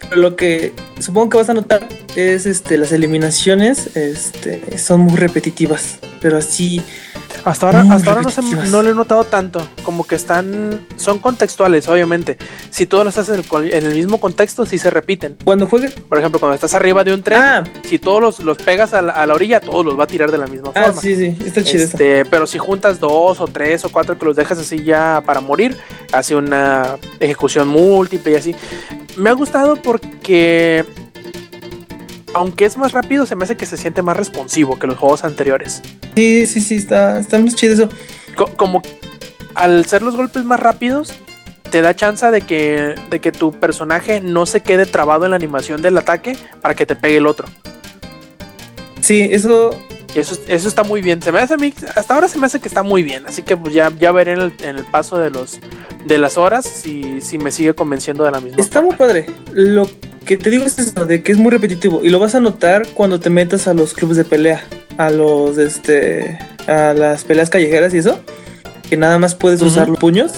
Pero 0.08 0.22
lo 0.22 0.36
que 0.36 0.72
supongo 1.00 1.30
que 1.30 1.38
vas 1.38 1.50
a 1.50 1.54
notar 1.54 1.86
es 2.14 2.46
este. 2.46 2.78
Las 2.78 2.92
eliminaciones. 2.92 3.96
Este. 3.96 4.78
son 4.78 5.00
muy 5.00 5.16
repetitivas. 5.16 5.98
Pero 6.20 6.38
así. 6.38 6.80
Hasta 7.44 7.66
ahora, 7.66 7.84
hasta 7.90 8.10
ahora 8.10 8.22
no, 8.22 8.30
se- 8.30 8.42
no 8.42 8.82
lo 8.82 8.90
he 8.90 8.94
notado 8.94 9.24
tanto. 9.24 9.66
Como 9.82 10.06
que 10.06 10.14
están. 10.14 10.86
Son 10.96 11.18
contextuales, 11.18 11.88
obviamente. 11.88 12.38
Si 12.70 12.86
todos 12.86 13.04
los 13.04 13.18
haces 13.18 13.40
en 13.52 13.86
el, 13.86 13.94
mismo 13.94 14.20
contexto, 14.20 14.64
sí 14.64 14.78
se 14.78 14.90
repiten. 14.90 15.36
Cuando 15.44 15.66
juegues. 15.66 15.92
Por 15.92 16.18
ejemplo, 16.18 16.38
cuando 16.38 16.54
estás 16.54 16.74
arriba 16.74 17.02
de 17.04 17.12
un 17.14 17.22
tren, 17.22 17.40
Ah, 17.42 17.64
si 17.84 17.98
todos 17.98 18.20
los, 18.20 18.40
los 18.40 18.58
pegas 18.58 18.94
a 18.94 19.02
la, 19.02 19.12
a 19.12 19.26
la 19.26 19.34
orilla, 19.34 19.60
todos 19.60 19.84
los 19.84 19.98
va 19.98 20.04
a 20.04 20.06
tirar 20.06 20.30
de 20.30 20.38
la 20.38 20.46
misma 20.46 20.70
Ah, 20.74 20.84
forma. 20.84 21.00
sí, 21.00 21.16
sí, 21.16 21.36
está 21.44 21.64
chido. 21.64 21.84
Este, 21.84 22.24
pero 22.26 22.46
si 22.46 22.58
juntas 22.58 23.00
dos 23.00 23.40
o 23.40 23.46
tres 23.48 23.84
o 23.84 23.90
cuatro 23.90 24.18
que 24.18 24.24
los 24.24 24.36
dejas 24.36 24.58
así 24.58 24.84
ya 24.84 25.22
para 25.26 25.40
morir, 25.40 25.76
hace 26.12 26.36
una 26.36 26.96
ejecución 27.18 27.66
múltiple 27.68 28.32
y 28.32 28.34
así. 28.36 28.56
Me 29.16 29.30
ha 29.30 29.32
gustado 29.34 29.76
porque, 29.76 30.84
aunque 32.34 32.64
es 32.64 32.76
más 32.76 32.92
rápido, 32.92 33.26
se 33.26 33.36
me 33.36 33.44
hace 33.44 33.56
que 33.56 33.66
se 33.66 33.76
siente 33.76 34.02
más 34.02 34.16
responsivo 34.16 34.78
que 34.78 34.86
los 34.86 34.98
juegos 34.98 35.24
anteriores. 35.24 35.82
Sí, 36.14 36.46
sí, 36.46 36.60
sí, 36.60 36.76
está, 36.76 37.18
está 37.18 37.38
más 37.38 37.54
chido 37.54 37.74
eso. 37.74 37.88
Co- 38.36 38.50
como 38.56 38.82
al 39.54 39.84
ser 39.86 40.02
los 40.02 40.16
golpes 40.16 40.44
más 40.44 40.60
rápidos, 40.60 41.12
te 41.70 41.80
da 41.82 41.94
chance 41.96 42.30
de 42.30 42.42
que, 42.42 42.94
de 43.10 43.20
que 43.20 43.32
tu 43.32 43.52
personaje 43.52 44.20
no 44.20 44.46
se 44.46 44.60
quede 44.60 44.86
trabado 44.86 45.24
en 45.24 45.30
la 45.30 45.36
animación 45.36 45.80
del 45.82 45.96
ataque 45.98 46.36
para 46.60 46.74
que 46.74 46.84
te 46.86 46.96
pegue 46.96 47.16
el 47.18 47.26
otro. 47.26 47.46
Sí, 49.00 49.28
eso. 49.30 49.70
Eso, 50.14 50.38
eso 50.46 50.68
está 50.68 50.82
muy 50.84 51.00
bien. 51.00 51.22
Se 51.22 51.32
me 51.32 51.38
hace 51.40 51.54
a 51.54 51.56
mí, 51.56 51.72
hasta 51.94 52.14
ahora 52.14 52.28
se 52.28 52.38
me 52.38 52.46
hace 52.46 52.60
que 52.60 52.68
está 52.68 52.82
muy 52.82 53.02
bien. 53.02 53.24
Así 53.26 53.42
que 53.42 53.56
pues 53.56 53.72
ya, 53.74 53.90
ya 53.98 54.12
veré 54.12 54.32
en 54.32 54.40
el, 54.40 54.52
en 54.62 54.76
el 54.76 54.84
paso 54.84 55.18
de 55.18 55.30
los 55.30 55.58
de 56.04 56.18
las 56.18 56.36
horas 56.36 56.66
si, 56.66 57.20
si 57.20 57.38
me 57.38 57.50
sigue 57.52 57.74
convenciendo 57.74 58.24
de 58.24 58.30
la 58.32 58.40
misma. 58.40 58.60
Está 58.60 58.82
muy 58.82 58.94
padre. 58.96 59.26
Lo 59.52 59.88
que 60.26 60.36
te 60.36 60.50
digo 60.50 60.64
es 60.64 60.78
eso, 60.78 61.06
de 61.06 61.22
que 61.22 61.32
es 61.32 61.38
muy 61.38 61.50
repetitivo. 61.50 62.04
Y 62.04 62.10
lo 62.10 62.18
vas 62.18 62.34
a 62.34 62.40
notar 62.40 62.86
cuando 62.94 63.20
te 63.20 63.30
metas 63.30 63.66
a 63.68 63.74
los 63.74 63.94
clubes 63.94 64.16
de 64.16 64.24
pelea. 64.24 64.62
A 64.98 65.10
los, 65.10 65.56
este. 65.58 66.38
A 66.66 66.92
las 66.92 67.24
peleas 67.24 67.48
callejeras 67.50 67.94
y 67.94 67.98
eso. 67.98 68.20
Que 68.90 68.96
nada 68.98 69.18
más 69.18 69.34
puedes 69.34 69.62
usar 69.62 69.88
los 69.88 69.98
puños. 69.98 70.32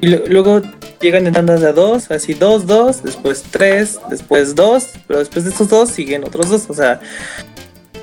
Y 0.00 0.06
lo- 0.08 0.26
luego 0.28 0.62
llegan 1.00 1.26
en 1.26 1.32
tandas 1.34 1.60
de 1.60 1.68
a 1.68 1.72
dos, 1.72 2.10
así 2.10 2.34
dos, 2.34 2.66
dos, 2.66 3.02
después 3.02 3.42
tres, 3.50 3.98
después 4.10 4.54
dos, 4.54 4.88
pero 5.06 5.18
después 5.18 5.44
de 5.44 5.50
estos 5.50 5.68
dos 5.68 5.90
siguen 5.90 6.24
otros 6.24 6.48
dos. 6.48 6.64
O 6.68 6.74
sea, 6.74 7.00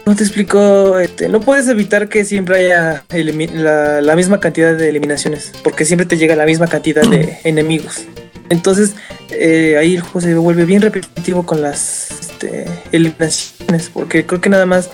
no 0.07 0.15
te 0.15 0.23
explico, 0.23 0.97
este, 0.99 1.27
no 1.27 1.41
puedes 1.41 1.67
evitar 1.67 2.07
que 2.07 2.23
siempre 2.23 2.73
haya 2.73 3.03
la 3.09 4.15
misma 4.15 4.39
cantidad 4.39 4.73
de 4.73 4.87
eliminaciones, 4.87 5.51
porque 5.65 5.83
siempre 5.83 6.05
te 6.05 6.15
llega 6.15 6.33
la 6.37 6.45
misma 6.45 6.67
cantidad 6.67 7.05
de 7.05 7.39
enemigos. 7.43 8.05
Entonces, 8.49 8.95
eh, 9.31 9.75
ahí 9.77 9.95
el 9.95 10.01
juego 10.01 10.21
se 10.21 10.33
vuelve 10.35 10.63
bien 10.63 10.81
repetitivo 10.81 11.45
con 11.45 11.61
las 11.61 12.09
este, 12.11 12.65
eliminaciones, 12.93 13.89
porque 13.93 14.25
creo 14.25 14.39
que 14.39 14.47
nada 14.47 14.65
más 14.65 14.89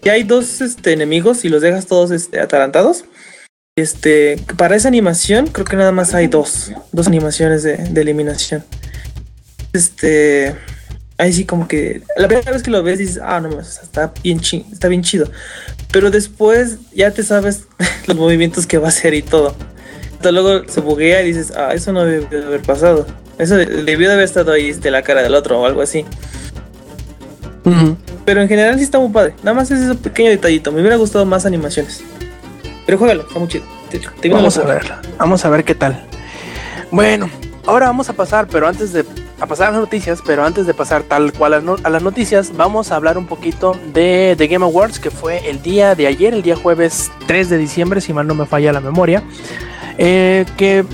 ya 0.00 0.12
hay 0.12 0.22
dos 0.22 0.60
este, 0.60 0.92
enemigos 0.92 1.44
y 1.44 1.48
los 1.48 1.60
dejas 1.60 1.86
todos 1.86 2.12
este, 2.12 2.38
atarantados. 2.38 3.04
Este, 3.76 4.36
para 4.56 4.76
esa 4.76 4.86
animación, 4.86 5.48
creo 5.48 5.66
que 5.66 5.74
nada 5.74 5.90
más 5.90 6.14
hay 6.14 6.28
dos, 6.28 6.70
dos 6.92 7.08
animaciones 7.08 7.64
de, 7.64 7.78
de 7.78 8.00
eliminación. 8.00 8.62
Este, 9.72 10.54
ahí 11.22 11.32
sí 11.32 11.44
como 11.44 11.68
que 11.68 12.02
la 12.16 12.26
primera 12.28 12.50
vez 12.52 12.62
que 12.62 12.70
lo 12.70 12.82
ves 12.82 12.98
dices, 12.98 13.20
ah, 13.22 13.40
no, 13.40 13.60
está 13.60 14.12
bien, 14.22 14.40
chi- 14.40 14.66
está 14.72 14.88
bien 14.88 15.02
chido. 15.02 15.30
Pero 15.92 16.10
después 16.10 16.78
ya 16.94 17.10
te 17.12 17.22
sabes 17.22 17.64
los 18.06 18.16
movimientos 18.16 18.66
que 18.66 18.78
va 18.78 18.86
a 18.86 18.88
hacer 18.90 19.14
y 19.14 19.22
todo. 19.22 19.54
Entonces 20.12 20.32
luego 20.32 20.68
se 20.68 20.80
buguea 20.80 21.22
y 21.22 21.26
dices, 21.28 21.52
ah, 21.56 21.72
eso 21.74 21.92
no 21.92 22.04
debió 22.04 22.40
de 22.40 22.46
haber 22.46 22.62
pasado. 22.62 23.06
Eso 23.38 23.56
de- 23.56 23.66
debió 23.66 24.08
de 24.08 24.14
haber 24.14 24.24
estado 24.24 24.52
ahí 24.52 24.72
de 24.72 24.90
la 24.90 25.02
cara 25.02 25.22
del 25.22 25.34
otro 25.34 25.60
o 25.60 25.66
algo 25.66 25.80
así. 25.82 26.04
Ujú. 27.64 27.96
Pero 28.24 28.40
en 28.42 28.48
general 28.48 28.76
sí 28.78 28.84
está 28.84 28.98
muy 28.98 29.10
padre. 29.10 29.34
Nada 29.42 29.54
más 29.54 29.70
es 29.70 29.80
ese 29.80 29.94
pequeño 29.94 30.30
detallito. 30.30 30.72
Me 30.72 30.80
hubiera 30.80 30.96
gustado 30.96 31.24
más 31.24 31.46
animaciones. 31.46 32.02
Pero 32.86 32.98
juégalo, 32.98 33.22
está 33.26 33.38
muy 33.38 33.48
chido. 33.48 33.64
Te, 33.90 33.98
te 33.98 34.08
digo 34.22 34.36
Vamos 34.36 34.56
a 34.58 34.64
verla. 34.64 35.00
Vamos 35.18 35.44
a 35.44 35.48
ver 35.50 35.64
qué 35.64 35.74
tal. 35.74 36.04
Bueno, 36.90 37.30
ahora 37.66 37.86
vamos 37.86 38.08
a 38.08 38.12
pasar, 38.12 38.46
pero 38.48 38.66
antes 38.66 38.92
de 38.92 39.04
a 39.42 39.46
pasar 39.46 39.68
a 39.68 39.70
las 39.72 39.80
noticias, 39.80 40.22
pero 40.24 40.44
antes 40.44 40.66
de 40.66 40.72
pasar 40.72 41.02
tal 41.02 41.32
cual 41.32 41.54
a, 41.54 41.90
las 41.90 42.02
noticias, 42.02 42.56
vamos 42.56 42.92
a 42.92 42.96
hablar 42.96 43.18
un 43.18 43.26
poquito 43.26 43.76
de 43.92 44.36
The 44.38 44.46
Game 44.46 44.64
Awards, 44.64 45.00
que 45.00 45.10
fue 45.10 45.50
el 45.50 45.60
día 45.62 45.96
de 45.96 46.06
ayer, 46.06 46.32
el 46.32 46.42
día 46.42 46.54
jueves 46.54 47.10
3 47.26 47.50
de 47.50 47.58
diciembre, 47.58 48.00
si 48.00 48.12
mal 48.12 48.28
no 48.28 48.36
me 48.36 48.46
falla 48.46 48.72
la 48.72 48.80
memoria. 48.80 49.24
eh, 49.98 50.46
que 50.56 50.84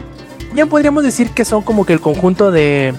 ya 0.55 0.65
podríamos 0.65 1.05
decir 1.05 1.31
que 1.33 1.45
son 1.45 1.61
como 1.61 1.85
que 1.85 1.93
el 1.93 2.01
conjunto 2.01 2.51
de, 2.51 2.95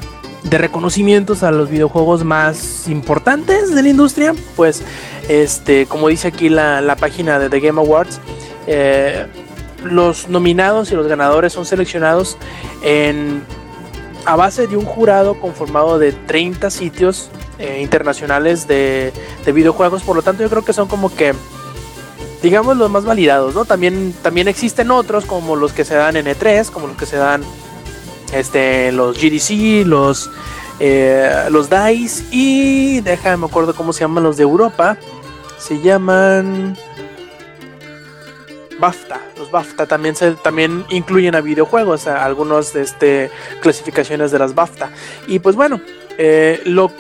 reconocimientos 0.52 1.42
a 1.42 1.50
los 1.50 1.68
videojuegos 1.68 2.24
más 2.24 2.88
importantes 2.88 3.74
de 3.74 3.82
la 3.82 3.90
industria. 3.90 4.36
Pues, 4.56 4.84
este, 5.30 5.88
como 5.88 6.10
dice 6.10 6.28
aquí 6.28 6.50
la, 6.50 6.80
la 6.80 6.96
página 6.96 7.40
de 7.40 7.50
The 7.50 7.60
Game 7.60 7.82
Awards, 7.82 8.22
eh, 8.68 9.26
los 9.84 10.30
nominados 10.30 10.92
y 10.92 10.96
los 10.96 11.08
ganadores 11.08 11.54
son 11.54 11.66
seleccionados 11.66 12.38
en, 12.84 13.44
a 14.30 14.36
base 14.36 14.68
de 14.68 14.78
un 14.78 14.86
jurado 14.86 15.40
conformado 15.40 15.98
de 15.98 16.12
30 16.12 16.70
sitios 16.70 17.32
eh, 17.58 17.82
internacionales 17.82 18.68
de, 18.68 19.12
de 19.44 19.52
videojuegos. 19.52 20.04
Por 20.04 20.16
lo 20.16 20.22
tanto, 20.22 20.44
yo 20.44 20.50
creo 20.52 20.64
que 20.64 20.72
son 20.72 20.88
como 20.88 21.14
que 21.14 21.34
digamos 22.44 22.78
los 22.78 22.92
más 22.92 23.06
validados, 23.06 23.56
¿no? 23.56 23.66
También, 23.66 24.14
también 24.22 24.48
existen 24.48 24.92
otros 24.92 25.26
como 25.26 25.56
los 25.56 25.74
que 25.74 25.84
se 25.84 25.96
dan 25.96 26.16
en 26.16 26.28
E3, 26.28 26.70
como 26.70 26.86
los 26.86 26.96
que 26.96 27.08
se 27.08 27.18
dan 27.18 27.42
este, 28.32 28.92
los 28.92 29.18
GDC, 29.18 29.88
los, 29.88 30.30
eh, 30.80 31.48
los 31.50 31.72
DICE 31.72 32.24
y 32.30 33.02
déjame 33.02 33.38
me 33.38 33.46
acuerdo 33.48 33.74
cómo 33.74 33.94
se 33.94 34.02
llaman 34.02 34.24
los 34.24 34.38
de 34.38 34.44
Europa. 34.44 34.96
Se 35.58 35.82
llaman 35.82 36.78
BAFTA. 38.80 39.20
Los 39.38 39.52
BAFTA 39.52 39.86
también 39.86 40.16
se 40.16 40.32
también 40.32 40.86
incluyen 40.90 41.36
a 41.36 41.42
videojuegos, 41.42 42.08
a 42.08 42.24
algunos 42.26 42.74
de 42.74 42.82
este 42.82 43.32
clasificaciones 43.62 44.32
de 44.32 44.40
las 44.40 44.56
BAFTA. 44.56 44.92
Y 45.28 45.40
pues 45.40 45.56
bueno, 45.56 45.82
eh, 46.18 46.62
lo 46.66 46.92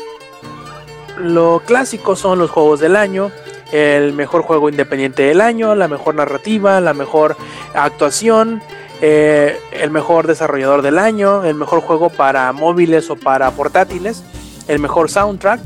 lo 1.17 1.61
clásico 1.65 2.15
son 2.15 2.39
los 2.39 2.49
juegos 2.49 2.79
del 2.79 2.95
año, 2.95 3.31
el 3.71 4.13
mejor 4.13 4.41
juego 4.41 4.69
independiente 4.69 5.23
del 5.23 5.41
año, 5.41 5.75
la 5.75 5.87
mejor 5.87 6.15
narrativa, 6.15 6.79
la 6.79 6.93
mejor 6.93 7.35
actuación, 7.73 8.61
eh, 9.01 9.59
el 9.71 9.91
mejor 9.91 10.27
desarrollador 10.27 10.81
del 10.81 10.97
año, 10.97 11.43
el 11.43 11.55
mejor 11.55 11.81
juego 11.81 12.09
para 12.09 12.51
móviles 12.53 13.09
o 13.09 13.15
para 13.15 13.51
portátiles, 13.51 14.23
el 14.67 14.79
mejor 14.79 15.09
soundtrack, 15.09 15.59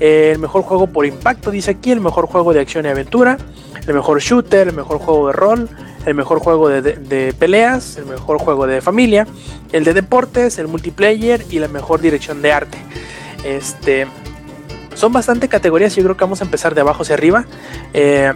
el 0.00 0.38
mejor 0.38 0.62
juego 0.62 0.86
por 0.86 1.06
impacto, 1.06 1.50
dice 1.50 1.72
aquí, 1.72 1.92
el 1.92 2.00
mejor 2.00 2.26
juego 2.26 2.52
de 2.52 2.60
acción 2.60 2.86
y 2.86 2.88
aventura, 2.88 3.38
el 3.86 3.94
mejor 3.94 4.20
shooter, 4.20 4.68
el 4.68 4.74
mejor 4.74 4.98
juego 4.98 5.26
de 5.28 5.32
rol, 5.32 5.68
el 6.06 6.14
mejor 6.14 6.38
juego 6.40 6.68
de, 6.68 7.34
peleas, 7.38 7.96
el 7.96 8.06
mejor 8.06 8.38
juego 8.38 8.66
de 8.66 8.80
familia, 8.80 9.26
el 9.72 9.84
de 9.84 9.94
deportes, 9.94 10.58
el 10.58 10.68
multiplayer 10.68 11.44
y 11.50 11.58
la 11.58 11.68
mejor 11.68 12.00
dirección 12.00 12.42
de 12.42 12.52
arte. 12.52 12.78
Este, 13.44 14.06
son 14.94 15.12
bastante 15.12 15.48
categorías. 15.48 15.94
Yo 15.96 16.02
creo 16.02 16.16
que 16.16 16.24
vamos 16.24 16.40
a 16.40 16.44
empezar 16.44 16.74
de 16.74 16.80
abajo 16.80 17.02
hacia 17.02 17.14
arriba. 17.14 17.44
Eh, 17.92 18.32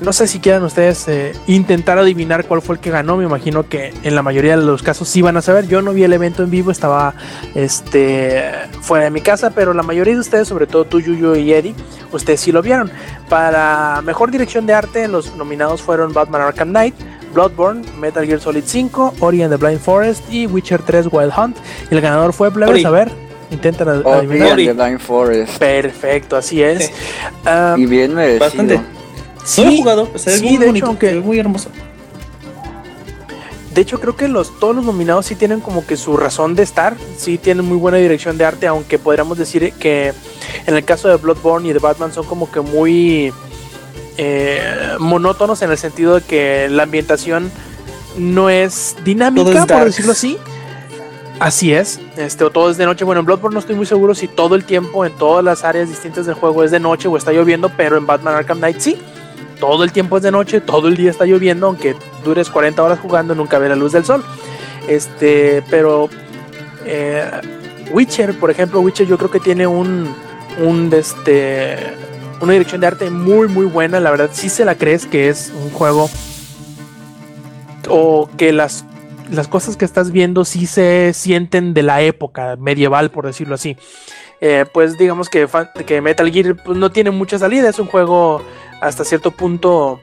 no 0.00 0.12
sé 0.12 0.26
si 0.26 0.38
quieran 0.40 0.62
ustedes 0.62 1.06
eh, 1.08 1.32
intentar 1.46 1.98
adivinar 1.98 2.44
cuál 2.46 2.62
fue 2.62 2.76
el 2.76 2.80
que 2.80 2.90
ganó. 2.90 3.16
Me 3.16 3.24
imagino 3.24 3.68
que 3.68 3.92
en 4.02 4.14
la 4.14 4.22
mayoría 4.22 4.56
de 4.56 4.64
los 4.64 4.82
casos 4.82 5.08
sí 5.08 5.22
van 5.22 5.36
a 5.36 5.42
saber. 5.42 5.66
Yo 5.68 5.82
no 5.82 5.92
vi 5.92 6.04
el 6.04 6.12
evento 6.12 6.42
en 6.42 6.50
vivo, 6.50 6.70
estaba 6.70 7.14
este, 7.54 8.42
fuera 8.80 9.04
de 9.04 9.10
mi 9.10 9.20
casa, 9.20 9.50
pero 9.50 9.74
la 9.74 9.82
mayoría 9.82 10.14
de 10.14 10.20
ustedes, 10.20 10.48
sobre 10.48 10.66
todo 10.66 10.84
tú, 10.84 11.00
Yuyo 11.00 11.36
y 11.36 11.52
Eddie, 11.52 11.74
ustedes 12.12 12.40
sí 12.40 12.52
lo 12.52 12.62
vieron. 12.62 12.90
Para 13.28 14.00
mejor 14.04 14.30
dirección 14.30 14.66
de 14.66 14.74
arte, 14.74 15.08
los 15.08 15.34
nominados 15.36 15.82
fueron 15.82 16.12
Batman 16.12 16.42
Arkham 16.42 16.68
Knight, 16.70 16.94
Bloodborne, 17.34 17.82
Metal 17.98 18.24
Gear 18.24 18.40
Solid 18.40 18.62
5, 18.64 19.14
Ori 19.20 19.42
and 19.42 19.52
the 19.52 19.58
Blind 19.58 19.80
Forest 19.80 20.22
y 20.32 20.46
Witcher 20.46 20.80
3 20.82 21.08
Wild 21.12 21.32
Hunt. 21.36 21.56
Y 21.90 21.94
el 21.94 22.00
ganador 22.00 22.32
fue 22.32 22.50
Plebes, 22.50 22.84
a 22.84 22.90
ver, 22.90 23.10
intentan 23.50 23.88
ad- 23.88 24.06
Ori 24.06 24.18
adivinar. 24.26 24.52
and 24.52 24.58
the 24.66 24.72
Blind 24.72 25.00
Forest. 25.00 25.58
Perfecto, 25.58 26.36
así 26.36 26.62
es. 26.62 26.86
Sí. 26.86 26.92
Ah, 27.44 27.76
Y 27.78 27.86
bien 27.86 28.14
merecido. 28.14 28.40
Bastante. 28.44 28.80
Sí, 29.44 29.64
no 29.64 29.70
he 29.70 29.76
jugado, 29.78 30.08
es 30.14 30.22
sí, 30.22 30.44
muy 30.44 30.66
bonito, 30.66 30.86
hecho, 30.86 30.98
se 31.00 31.14
ve 31.14 31.20
muy 31.20 31.38
hermoso. 31.38 31.70
De 33.74 33.82
hecho, 33.82 34.00
creo 34.00 34.16
que 34.16 34.26
los, 34.26 34.58
todos 34.58 34.74
los 34.74 34.84
nominados 34.84 35.26
sí 35.26 35.36
tienen 35.36 35.60
como 35.60 35.86
que 35.86 35.96
su 35.96 36.16
razón 36.16 36.56
de 36.56 36.64
estar, 36.64 36.96
sí 37.16 37.38
tienen 37.38 37.64
muy 37.64 37.76
buena 37.76 37.98
dirección 37.98 38.36
de 38.36 38.44
arte, 38.44 38.66
aunque 38.66 38.98
podríamos 38.98 39.38
decir 39.38 39.72
que 39.74 40.12
en 40.66 40.74
el 40.74 40.84
caso 40.84 41.08
de 41.08 41.16
Bloodborne 41.16 41.68
y 41.68 41.72
de 41.72 41.78
Batman 41.78 42.12
son 42.12 42.26
como 42.26 42.50
que 42.50 42.60
muy 42.60 43.32
eh, 44.16 44.96
monótonos 44.98 45.62
en 45.62 45.70
el 45.70 45.78
sentido 45.78 46.16
de 46.16 46.22
que 46.22 46.68
la 46.68 46.82
ambientación 46.82 47.52
no 48.16 48.50
es 48.50 48.96
dinámica, 49.04 49.60
es 49.62 49.66
por 49.66 49.84
decirlo 49.84 50.12
así. 50.12 50.38
Así 51.38 51.72
es, 51.72 52.00
este, 52.16 52.42
o 52.42 52.50
todo 52.50 52.70
es 52.70 52.78
de 52.78 52.84
noche. 52.84 53.04
Bueno, 53.04 53.20
en 53.20 53.26
Bloodborne 53.26 53.54
no 53.54 53.60
estoy 53.60 53.76
muy 53.76 53.86
seguro 53.86 54.12
si 54.16 54.26
todo 54.26 54.56
el 54.56 54.64
tiempo 54.64 55.04
en 55.04 55.12
todas 55.12 55.44
las 55.44 55.62
áreas 55.62 55.88
distintas 55.88 56.26
del 56.26 56.34
juego 56.34 56.64
es 56.64 56.72
de 56.72 56.80
noche 56.80 57.06
o 57.06 57.16
está 57.16 57.32
lloviendo, 57.32 57.70
pero 57.76 57.96
en 57.96 58.06
Batman 58.06 58.34
Arkham 58.34 58.58
Knight 58.58 58.80
sí. 58.80 58.98
Todo 59.60 59.84
el 59.84 59.92
tiempo 59.92 60.16
es 60.16 60.22
de 60.22 60.30
noche, 60.30 60.60
todo 60.60 60.88
el 60.88 60.96
día 60.96 61.10
está 61.10 61.24
lloviendo, 61.24 61.66
aunque 61.66 61.96
dures 62.24 62.48
40 62.48 62.82
horas 62.82 62.98
jugando, 63.00 63.34
nunca 63.34 63.58
ve 63.58 63.68
la 63.68 63.76
luz 63.76 63.92
del 63.92 64.04
sol. 64.04 64.24
Este, 64.88 65.62
pero 65.68 66.08
eh, 66.84 67.24
Witcher, 67.92 68.38
por 68.38 68.50
ejemplo, 68.50 68.80
Witcher 68.80 69.06
yo 69.06 69.18
creo 69.18 69.30
que 69.30 69.40
tiene 69.40 69.66
un, 69.66 70.14
un 70.64 70.90
este, 70.92 71.76
una 72.40 72.52
dirección 72.52 72.80
de 72.80 72.86
arte 72.86 73.10
muy, 73.10 73.48
muy 73.48 73.66
buena. 73.66 74.00
La 74.00 74.10
verdad, 74.10 74.30
sí 74.32 74.48
se 74.48 74.64
la 74.64 74.76
crees 74.76 75.06
que 75.06 75.28
es 75.28 75.52
un 75.62 75.70
juego 75.70 76.08
o 77.88 78.28
que 78.36 78.52
las, 78.52 78.84
las 79.30 79.48
cosas 79.48 79.76
que 79.76 79.84
estás 79.84 80.10
viendo 80.10 80.44
sí 80.44 80.66
se 80.66 81.12
sienten 81.14 81.74
de 81.74 81.82
la 81.82 82.02
época 82.02 82.56
medieval, 82.56 83.10
por 83.10 83.26
decirlo 83.26 83.54
así. 83.54 83.76
Eh, 84.40 84.66
pues 84.72 84.96
digamos 84.96 85.28
que, 85.28 85.48
que 85.84 86.00
Metal 86.00 86.30
Gear 86.30 86.56
pues, 86.56 86.78
no 86.78 86.92
tiene 86.92 87.10
mucha 87.10 87.38
salida, 87.38 87.68
es 87.68 87.78
un 87.78 87.86
juego 87.86 88.42
hasta 88.80 89.04
cierto 89.04 89.30
punto 89.30 90.00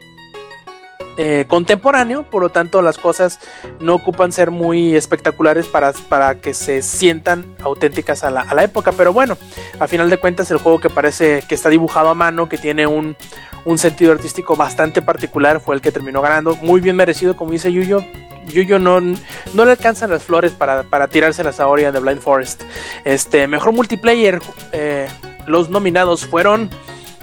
eh, 1.17 1.45
contemporáneo, 1.47 2.23
por 2.23 2.41
lo 2.41 2.49
tanto 2.49 2.81
las 2.81 2.97
cosas 2.97 3.39
no 3.79 3.95
ocupan 3.95 4.31
ser 4.31 4.51
muy 4.51 4.95
espectaculares 4.95 5.65
para, 5.65 5.93
para 6.09 6.35
que 6.35 6.53
se 6.53 6.81
sientan 6.81 7.55
auténticas 7.63 8.23
a 8.23 8.31
la, 8.31 8.41
a 8.41 8.53
la 8.53 8.63
época, 8.63 8.91
pero 8.91 9.13
bueno, 9.13 9.37
a 9.79 9.87
final 9.87 10.09
de 10.09 10.17
cuentas 10.17 10.51
el 10.51 10.57
juego 10.57 10.79
que 10.79 10.89
parece 10.89 11.43
que 11.47 11.55
está 11.55 11.69
dibujado 11.69 12.09
a 12.09 12.15
mano, 12.15 12.49
que 12.49 12.57
tiene 12.57 12.85
un, 12.85 13.15
un 13.63 13.77
sentido 13.77 14.11
artístico 14.11 14.55
bastante 14.55 15.01
particular, 15.01 15.61
fue 15.61 15.75
el 15.75 15.81
que 15.81 15.91
terminó 15.91 16.21
ganando, 16.21 16.55
muy 16.57 16.81
bien 16.81 16.95
merecido, 16.97 17.37
como 17.37 17.51
dice 17.51 17.71
Yuyo. 17.71 18.03
Yuyo 18.47 18.77
no, 18.77 19.01
no 19.01 19.65
le 19.65 19.71
alcanzan 19.71 20.11
las 20.11 20.23
flores 20.23 20.51
para, 20.51 20.83
para 20.83 21.07
tirárselas 21.07 21.59
a 21.59 21.67
Ori 21.67 21.85
and 21.85 21.95
the 21.95 21.99
Blind 21.99 22.21
Forest. 22.21 22.61
Este, 23.03 23.47
mejor 23.47 23.71
multiplayer, 23.71 24.39
eh, 24.71 25.07
los 25.47 25.69
nominados 25.69 26.27
fueron 26.27 26.69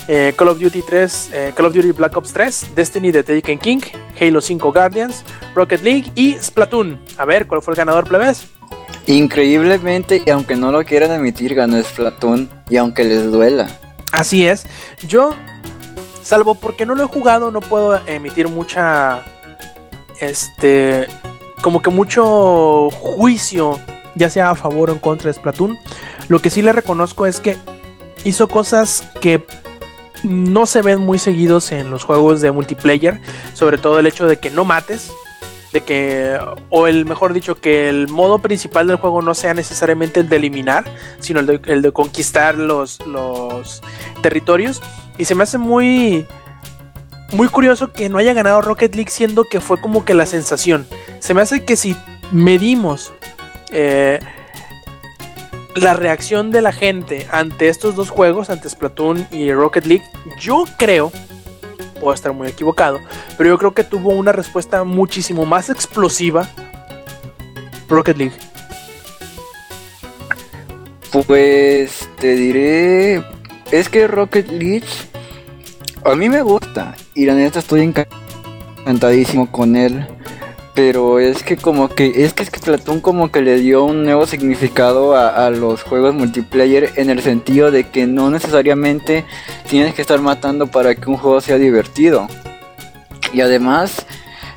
eh, 0.09 0.33
Call 0.37 0.49
of 0.49 0.59
Duty 0.59 0.83
3, 0.83 1.31
eh, 1.33 1.53
Call 1.55 1.67
of 1.67 1.75
Duty 1.75 1.93
Black 1.93 2.17
Ops 2.17 2.33
3, 2.33 2.75
Destiny 2.75 3.13
The 3.13 3.23
Taken 3.23 3.59
King, 3.59 3.81
Halo 4.21 4.41
5 4.41 4.73
Guardians, 4.73 5.25
Rocket 5.55 5.83
League 5.83 6.13
y 6.15 6.35
Splatoon. 6.35 7.01
A 7.19 7.25
ver, 7.25 7.47
¿cuál 7.47 7.63
fue 7.63 7.73
el 7.73 7.79
ganador, 7.79 8.07
plebes? 8.07 8.47
Increíblemente, 9.07 10.23
y 10.25 10.31
aunque 10.31 10.55
no 10.55 10.71
lo 10.71 10.85
quieran 10.85 11.11
admitir, 11.11 11.55
ganó 11.55 11.83
Splatoon. 11.83 12.49
Y 12.71 12.77
aunque 12.77 13.05
les 13.05 13.31
duela. 13.31 13.69
Así 14.13 14.47
es. 14.47 14.67
Yo, 15.07 15.35
salvo 16.23 16.55
porque 16.55 16.87
no 16.87 16.95
lo 16.95 17.05
he 17.05 17.07
jugado, 17.07 17.51
no 17.51 17.61
puedo 17.61 18.01
emitir 18.07 18.49
mucha. 18.49 19.23
Este. 20.21 21.07
Como 21.63 21.81
que 21.81 21.91
mucho 21.91 22.91
juicio, 22.91 23.79
ya 24.15 24.29
sea 24.29 24.51
a 24.51 24.55
favor 24.55 24.91
o 24.91 24.93
en 24.93 24.99
contra 24.99 25.29
de 25.29 25.35
Splatoon. 25.35 25.79
Lo 26.29 26.41
que 26.41 26.51
sí 26.51 26.63
le 26.63 26.73
reconozco 26.73 27.27
es 27.27 27.41
que 27.41 27.57
hizo 28.25 28.49
cosas 28.49 29.09
que 29.21 29.45
no 30.23 30.67
se 30.67 30.83
ven 30.83 31.01
muy 31.01 31.19
seguidos 31.19 31.73
en 31.73 31.91
los 31.91 32.05
juegos 32.05 32.41
de 32.41 32.53
multiplayer. 32.53 33.21
Sobre 33.55 33.79
todo 33.79 33.99
el 33.99 34.07
hecho 34.07 34.27
de 34.27 34.39
que 34.39 34.51
no 34.51 34.65
mates. 34.65 35.13
De 35.73 35.81
que, 35.81 36.39
o 36.69 36.87
el 36.87 37.07
mejor 37.07 37.33
dicho, 37.33 37.55
que 37.55 37.89
el 37.89 38.09
modo 38.09 38.41
principal 38.41 38.87
del 38.87 38.97
juego 38.97 39.23
no 39.23 39.33
sea 39.35 39.55
necesariamente 39.55 40.21
el 40.21 40.29
de 40.29 40.37
eliminar, 40.37 40.85
sino 41.19 41.41
el 41.41 41.83
de, 41.83 41.93
conquistar 41.93 42.57
los, 42.57 42.99
los 43.07 43.83
territorios. 44.21 44.83
Y 45.17 45.25
se 45.25 45.35
me 45.35 45.45
hace 45.45 45.57
muy, 45.57 46.27
muy 47.33 47.49
curioso 47.49 47.91
que 47.93 48.11
no 48.11 48.19
haya 48.19 48.35
ganado 48.35 48.61
Rocket 48.61 48.95
League, 48.95 49.11
siendo 49.11 49.45
que 49.45 49.61
fue 49.61 49.81
como 49.81 50.05
que 50.05 50.13
la 50.13 50.27
sensación. 50.27 50.87
Se 51.21 51.33
me 51.33 51.41
hace 51.41 51.65
que 51.65 51.77
si 51.77 51.97
medimos 52.33 53.13
eh, 53.71 54.21
la 55.75 55.95
reacción 55.95 56.51
de 56.51 56.63
la 56.63 56.73
gente 56.73 57.27
ante 57.31 57.69
estos 57.69 57.95
dos 57.97 58.11
juegos, 58.11 58.51
ante 58.51 58.69
Splatoon 58.69 59.27
y 59.31 59.53
Rocket 59.53 59.87
League, 59.87 60.05
yo 60.39 60.65
creo, 60.79 61.11
puedo 62.01 62.15
estar 62.15 62.33
muy 62.33 62.49
equivocado, 62.49 63.01
pero 63.39 63.51
yo 63.51 63.59
creo 63.59 63.75
que 63.75 63.85
tuvo 63.85 64.11
una 64.11 64.33
respuesta 64.33 64.85
muchísimo 64.85 65.47
más 65.47 65.71
explosiva 65.71 66.49
Rocket 67.89 68.17
League. 68.17 68.37
Pues 71.27 72.09
te 72.19 72.35
diré. 72.35 73.23
Es 73.71 73.89
que 73.89 74.07
Rocket 74.07 74.49
League. 74.49 74.87
A 76.05 76.15
mí 76.15 76.29
me 76.29 76.41
gusta. 76.43 76.95
Y 77.15 77.27
la 77.27 77.35
neta 77.35 77.59
estoy 77.59 77.83
enca- 77.83 78.09
encantadísimo 78.81 79.51
con 79.53 79.77
él. 79.77 80.07
Pero 80.75 81.19
es 81.19 81.43
que 81.43 81.57
como 81.57 81.89
que. 81.89 82.25
Es 82.25 82.33
que 82.33 82.45
Splatoon 82.45 83.01
como 83.01 83.31
que 83.31 83.43
le 83.43 83.57
dio 83.57 83.85
un 83.85 84.05
nuevo 84.05 84.27
significado 84.27 85.15
a, 85.15 85.47
a 85.47 85.51
los 85.51 85.83
juegos 85.83 86.15
multiplayer. 86.15 86.93
En 86.97 87.11
el 87.11 87.21
sentido 87.21 87.71
de 87.71 87.85
que 87.91 88.07
no 88.07 88.31
necesariamente 88.31 89.25
tienes 89.69 89.95
que 89.95 90.01
estar 90.03 90.21
matando 90.21 90.67
para 90.69 90.95
que 90.95 91.11
un 91.11 91.17
juego 91.19 91.41
sea 91.41 91.59
divertido. 91.59 92.27
Y 93.33 93.41
además. 93.43 94.07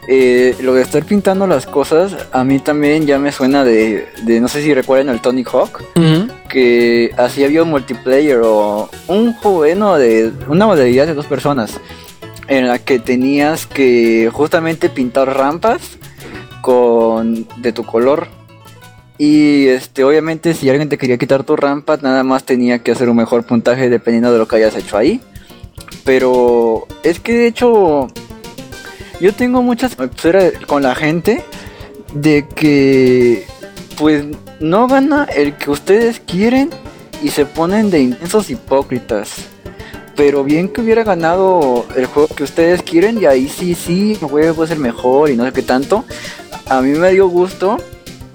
eh, 0.07 0.55
lo 0.61 0.75
de 0.75 0.83
estar 0.83 1.03
pintando 1.03 1.47
las 1.47 1.65
cosas 1.65 2.15
a 2.31 2.43
mí 2.43 2.59
también 2.59 3.07
ya 3.07 3.17
me 3.17 3.31
suena 3.31 3.63
de, 3.63 4.07
de 4.21 4.39
no 4.39 4.47
sé 4.47 4.61
si 4.61 4.71
recuerdan 4.71 5.09
al 5.09 5.19
Tony 5.19 5.43
Hawk 5.43 5.81
que 6.47 7.09
así 7.17 7.43
había 7.43 7.63
un 7.63 7.71
multiplayer 7.71 8.39
o 8.43 8.87
un 9.07 9.33
juego 9.33 9.63
de 9.97 10.31
una 10.47 10.67
modalidad 10.67 11.07
de 11.07 11.15
dos 11.15 11.25
personas 11.25 11.79
en 12.47 12.67
la 12.67 12.79
que 12.79 12.99
tenías 12.99 13.65
que 13.65 14.29
justamente 14.31 14.89
pintar 14.89 15.35
rampas 15.35 15.97
con 16.61 17.47
de 17.57 17.71
tu 17.71 17.85
color 17.85 18.27
y 19.17 19.67
este 19.67 20.03
obviamente 20.03 20.53
si 20.53 20.69
alguien 20.69 20.89
te 20.89 20.97
quería 20.97 21.17
quitar 21.17 21.43
tu 21.43 21.55
rampa 21.55 21.97
nada 22.01 22.23
más 22.23 22.43
tenía 22.43 22.79
que 22.79 22.91
hacer 22.91 23.09
un 23.09 23.17
mejor 23.17 23.45
puntaje 23.45 23.89
dependiendo 23.89 24.31
de 24.31 24.39
lo 24.39 24.47
que 24.47 24.57
hayas 24.57 24.75
hecho 24.75 24.97
ahí 24.97 25.21
pero 26.03 26.87
es 27.03 27.19
que 27.19 27.33
de 27.33 27.47
hecho 27.47 28.07
yo 29.19 29.33
tengo 29.33 29.61
muchas 29.61 29.95
con 30.67 30.83
la 30.83 30.95
gente 30.95 31.43
de 32.13 32.47
que 32.47 33.45
pues 33.97 34.25
no 34.59 34.87
gana 34.87 35.25
el 35.25 35.55
que 35.55 35.71
ustedes 35.71 36.19
quieren 36.19 36.69
y 37.23 37.29
se 37.29 37.45
ponen 37.45 37.89
de 37.89 38.01
intensos 38.01 38.49
hipócritas. 38.49 39.47
Pero 40.15 40.43
bien 40.43 40.69
que 40.69 40.81
hubiera 40.81 41.03
ganado 41.03 41.85
el 41.95 42.05
juego 42.05 42.33
que 42.33 42.43
ustedes 42.43 42.81
quieren 42.81 43.21
y 43.21 43.25
ahí 43.25 43.49
sí, 43.49 43.75
sí, 43.75 44.13
el 44.13 44.27
juego 44.27 44.63
es 44.63 44.71
el 44.71 44.79
mejor 44.79 45.29
y 45.29 45.35
no 45.35 45.45
sé 45.45 45.51
qué 45.51 45.61
tanto. 45.61 46.05
A 46.67 46.81
mí 46.81 46.91
me 46.91 47.11
dio 47.11 47.27
gusto 47.27 47.77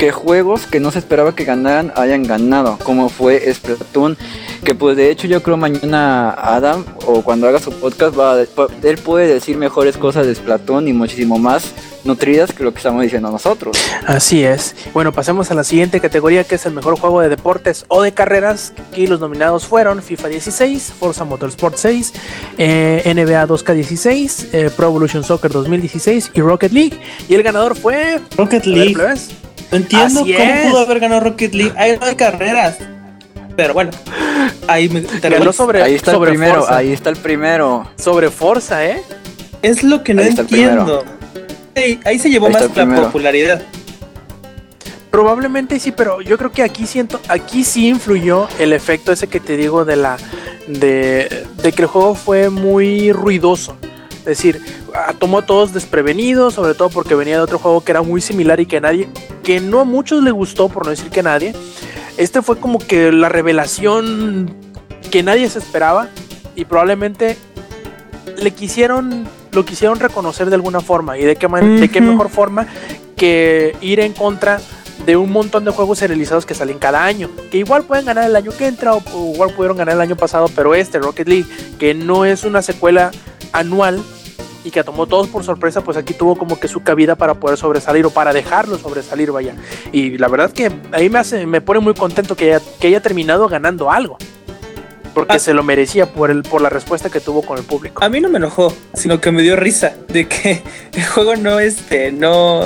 que 0.00 0.12
juegos 0.12 0.66
que 0.66 0.80
no 0.80 0.90
se 0.90 0.98
esperaba 0.98 1.34
que 1.34 1.44
ganaran 1.44 1.92
hayan 1.94 2.22
ganado, 2.22 2.78
como 2.82 3.10
fue 3.10 3.52
Splatoon, 3.52 4.16
que 4.64 4.74
pues 4.74 4.96
de 4.96 5.10
hecho 5.10 5.26
yo 5.26 5.42
creo 5.42 5.58
mañana 5.58 6.30
Adam 6.30 6.86
o 7.04 7.20
cuando 7.20 7.46
haga 7.46 7.58
su 7.58 7.70
podcast 7.70 8.18
va 8.18 8.32
a- 8.32 8.40
él 8.82 8.96
puede 8.96 9.26
decir 9.26 9.58
mejores 9.58 9.98
cosas 9.98 10.26
de 10.26 10.34
Splatoon 10.34 10.88
y 10.88 10.94
muchísimo 10.94 11.38
más 11.38 11.72
nutridas 12.04 12.50
que 12.52 12.64
lo 12.64 12.72
que 12.72 12.78
estamos 12.78 13.02
diciendo 13.02 13.30
nosotros. 13.30 13.76
Así 14.06 14.42
es. 14.42 14.74
Bueno, 14.94 15.12
pasemos 15.12 15.50
a 15.50 15.54
la 15.54 15.64
siguiente 15.64 16.00
categoría 16.00 16.44
que 16.44 16.54
es 16.54 16.64
el 16.64 16.72
mejor 16.72 16.98
juego 16.98 17.20
de 17.20 17.28
deportes 17.28 17.84
o 17.88 18.00
de 18.00 18.12
carreras. 18.12 18.72
Aquí 18.90 19.06
los 19.06 19.20
nominados 19.20 19.66
fueron 19.66 20.02
FIFA 20.02 20.28
16, 20.28 20.94
Forza 20.98 21.24
Motorsport 21.26 21.76
6, 21.76 22.14
eh, 22.56 23.02
NBA 23.04 23.46
2K16, 23.46 24.46
eh, 24.54 24.70
Pro 24.74 24.86
Evolution 24.86 25.22
Soccer 25.24 25.52
2016 25.52 26.30
y 26.32 26.40
Rocket 26.40 26.72
League. 26.72 26.98
Y 27.28 27.34
el 27.34 27.42
ganador 27.42 27.76
fue... 27.76 28.18
Rocket 28.38 28.62
a 28.62 28.66
ver, 28.70 28.74
League. 28.78 28.94
plebes. 28.94 29.28
No 29.70 29.76
entiendo 29.78 30.20
Así 30.22 30.32
cómo 30.34 30.44
es. 30.50 30.66
pudo 30.70 30.78
haber 30.80 31.00
ganado 31.00 31.20
Rocket 31.20 31.54
League. 31.54 31.72
Ahí 31.76 31.96
no 31.98 32.06
hay 32.06 32.14
carreras. 32.16 32.78
Pero 33.56 33.74
bueno, 33.74 33.90
ahí 34.68 34.88
me 34.88 35.00
Ganó 35.20 35.52
sobre, 35.52 35.82
Ahí 35.82 35.94
está 35.94 36.12
el 36.12 36.20
primero, 36.20 36.60
Forza. 36.60 36.76
ahí 36.76 36.92
está 36.92 37.10
el 37.10 37.16
primero. 37.16 37.90
Sobre 37.96 38.30
Forza, 38.30 38.84
¿eh? 38.86 39.02
Es 39.62 39.82
lo 39.82 40.02
que 40.02 40.14
no 40.14 40.22
Ahí 40.22 40.28
entiendo. 40.28 41.04
Ahí, 41.76 42.00
ahí 42.04 42.18
se 42.18 42.30
llevó 42.30 42.46
Ahí 42.46 42.52
más 42.54 42.74
la 42.76 43.02
popularidad. 43.02 43.62
Probablemente 45.10 45.78
sí, 45.80 45.90
pero 45.92 46.20
yo 46.20 46.38
creo 46.38 46.52
que 46.52 46.62
aquí 46.62 46.86
siento, 46.86 47.20
aquí 47.28 47.64
sí 47.64 47.88
influyó 47.88 48.48
el 48.60 48.72
efecto 48.72 49.12
ese 49.12 49.26
que 49.26 49.40
te 49.40 49.56
digo 49.56 49.84
de 49.84 49.96
la 49.96 50.16
de, 50.68 51.46
de 51.62 51.72
que 51.72 51.82
el 51.82 51.88
juego 51.88 52.14
fue 52.14 52.48
muy 52.48 53.10
ruidoso. 53.12 53.76
Es 54.20 54.36
decir, 54.36 54.60
tomó 55.18 55.38
a 55.38 55.46
todos 55.46 55.72
desprevenidos, 55.72 56.54
sobre 56.54 56.74
todo 56.74 56.90
porque 56.90 57.14
venía 57.14 57.36
de 57.36 57.42
otro 57.42 57.58
juego 57.58 57.82
que 57.82 57.92
era 57.92 58.02
muy 58.02 58.20
similar 58.20 58.60
y 58.60 58.66
que 58.66 58.80
nadie, 58.80 59.08
que 59.42 59.60
no 59.60 59.80
a 59.80 59.84
muchos 59.84 60.22
le 60.22 60.30
gustó, 60.30 60.68
por 60.68 60.84
no 60.84 60.90
decir 60.90 61.10
que 61.10 61.22
nadie. 61.22 61.54
Este 62.16 62.42
fue 62.42 62.58
como 62.58 62.78
que 62.78 63.12
la 63.12 63.30
revelación 63.30 64.54
que 65.10 65.22
nadie 65.22 65.48
se 65.48 65.58
esperaba 65.58 66.08
y 66.54 66.66
probablemente 66.66 67.36
le 68.36 68.50
quisieron, 68.50 69.26
lo 69.52 69.64
quisieron 69.64 69.98
reconocer 69.98 70.50
de 70.50 70.56
alguna 70.56 70.80
forma 70.80 71.18
y 71.18 71.24
de 71.24 71.36
qué, 71.36 71.48
de 71.48 71.88
qué 71.88 72.00
mejor 72.00 72.28
forma 72.28 72.66
que 73.16 73.74
ir 73.80 74.00
en 74.00 74.12
contra 74.12 74.60
de 75.06 75.16
un 75.16 75.32
montón 75.32 75.64
de 75.64 75.70
juegos 75.70 75.98
serializados 75.98 76.44
que 76.44 76.54
salen 76.54 76.78
cada 76.78 77.04
año, 77.04 77.30
que 77.50 77.58
igual 77.58 77.84
pueden 77.84 78.04
ganar 78.04 78.24
el 78.24 78.36
año 78.36 78.52
que 78.56 78.66
entra 78.66 78.94
o, 78.94 79.02
o 79.14 79.32
igual 79.32 79.54
pudieron 79.54 79.78
ganar 79.78 79.94
el 79.94 80.00
año 80.00 80.16
pasado, 80.16 80.46
pero 80.54 80.74
este 80.74 80.98
Rocket 80.98 81.26
League, 81.26 81.46
que 81.78 81.94
no 81.94 82.26
es 82.26 82.44
una 82.44 82.60
secuela 82.60 83.10
anual 83.52 84.02
y 84.64 84.70
que 84.70 84.84
tomó 84.84 85.06
todos 85.06 85.28
por 85.28 85.42
sorpresa, 85.42 85.80
pues 85.82 85.96
aquí 85.96 86.12
tuvo 86.12 86.36
como 86.36 86.60
que 86.60 86.68
su 86.68 86.82
cabida 86.82 87.16
para 87.16 87.34
poder 87.34 87.56
sobresalir 87.56 88.04
o 88.06 88.10
para 88.10 88.32
dejarlo 88.32 88.76
sobresalir, 88.78 89.32
vaya. 89.32 89.54
Y 89.90 90.18
la 90.18 90.28
verdad 90.28 90.52
que 90.52 90.70
ahí 90.92 91.08
me 91.08 91.18
hace, 91.18 91.46
me 91.46 91.60
pone 91.60 91.80
muy 91.80 91.94
contento 91.94 92.36
que 92.36 92.54
haya, 92.54 92.64
que 92.78 92.88
haya 92.88 93.00
terminado 93.00 93.48
ganando 93.48 93.90
algo. 93.90 94.18
Porque 95.14 95.34
Ah. 95.34 95.38
se 95.40 95.54
lo 95.54 95.62
merecía 95.64 96.06
por 96.12 96.30
el, 96.30 96.42
por 96.44 96.60
la 96.60 96.68
respuesta 96.68 97.10
que 97.10 97.20
tuvo 97.20 97.42
con 97.42 97.58
el 97.58 97.64
público. 97.64 98.04
A 98.04 98.08
mí 98.08 98.20
no 98.20 98.28
me 98.28 98.36
enojó, 98.38 98.72
sino 98.94 99.20
que 99.20 99.32
me 99.32 99.42
dio 99.42 99.56
risa 99.56 99.94
de 100.08 100.28
que 100.28 100.62
el 100.92 101.04
juego 101.06 101.36
no, 101.36 101.58
este, 101.58 102.12
no. 102.12 102.60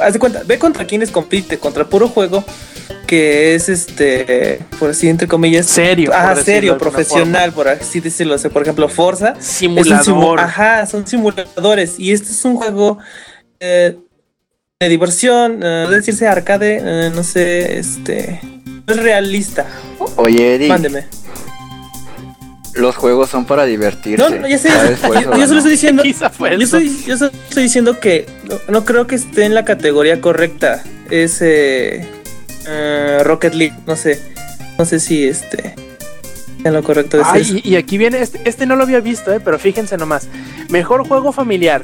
Haz 0.00 0.12
de 0.14 0.18
cuenta, 0.18 0.42
ve 0.46 0.58
contra 0.58 0.86
quienes 0.86 1.10
compite, 1.10 1.58
contra 1.58 1.84
puro 1.88 2.08
juego 2.08 2.44
que 3.06 3.56
es 3.56 3.68
este, 3.68 4.60
por 4.78 4.90
así 4.90 5.08
entre 5.08 5.26
comillas, 5.26 5.66
Serio, 5.66 6.12
ah, 6.14 6.32
de 6.32 6.44
serio, 6.44 6.78
profesional, 6.78 7.52
por 7.52 7.66
así 7.66 7.98
decirlo. 7.98 8.36
O 8.36 8.38
sea, 8.38 8.50
por 8.52 8.62
ejemplo, 8.62 8.88
Forza, 8.88 9.34
es 9.38 9.60
un 9.62 9.76
simu- 9.76 10.04
Simulador. 10.04 10.40
ajá, 10.40 10.86
son 10.86 11.04
simuladores. 11.06 11.98
Y 11.98 12.12
este 12.12 12.30
es 12.30 12.44
un 12.44 12.54
juego 12.54 12.98
eh, 13.58 13.96
de 14.78 14.88
diversión, 14.88 15.60
eh, 15.62 15.82
puede 15.86 15.96
decirse 15.98 16.28
arcade, 16.28 16.78
eh, 16.80 17.10
no 17.12 17.24
sé, 17.24 17.78
este. 17.80 18.40
No 18.86 18.94
es 18.94 19.02
realista. 19.02 19.66
Oye, 20.16 20.54
Eddie, 20.54 20.68
Mándeme. 20.68 21.06
Los 22.74 22.96
juegos 22.96 23.30
son 23.30 23.44
para 23.44 23.64
divertirse. 23.64 24.22
No, 24.22 24.30
no, 24.40 24.48
ya 24.48 24.58
sé, 24.58 24.70
Yo, 25.02 25.36
yo 25.36 25.46
solo 25.46 25.58
estoy 25.58 25.72
diciendo. 25.72 26.02
Yo 26.04 26.10
estoy, 26.58 27.04
yo 27.06 27.16
solo 27.16 27.30
estoy 27.48 27.62
diciendo 27.64 27.98
que 28.00 28.26
no, 28.48 28.56
no 28.68 28.84
creo 28.84 29.06
que 29.06 29.16
esté 29.16 29.44
en 29.44 29.54
la 29.54 29.64
categoría 29.64 30.20
correcta. 30.20 30.82
Ese 31.10 32.06
eh, 32.68 33.18
Rocket 33.24 33.54
League, 33.54 33.74
no 33.86 33.96
sé. 33.96 34.20
No 34.78 34.84
sé 34.84 35.00
si 35.00 35.24
este. 35.24 35.74
En 36.62 36.74
lo 36.74 36.82
correcto 36.82 37.16
de 37.16 37.22
Ay, 37.26 37.42
eso. 37.42 37.54
y, 37.56 37.70
y 37.70 37.76
aquí 37.76 37.96
viene, 37.96 38.20
este, 38.20 38.40
este 38.44 38.66
no 38.66 38.76
lo 38.76 38.82
había 38.84 39.00
visto, 39.00 39.32
eh, 39.32 39.40
pero 39.40 39.58
fíjense 39.58 39.96
nomás. 39.96 40.28
Mejor 40.68 41.06
juego 41.08 41.32
familiar. 41.32 41.82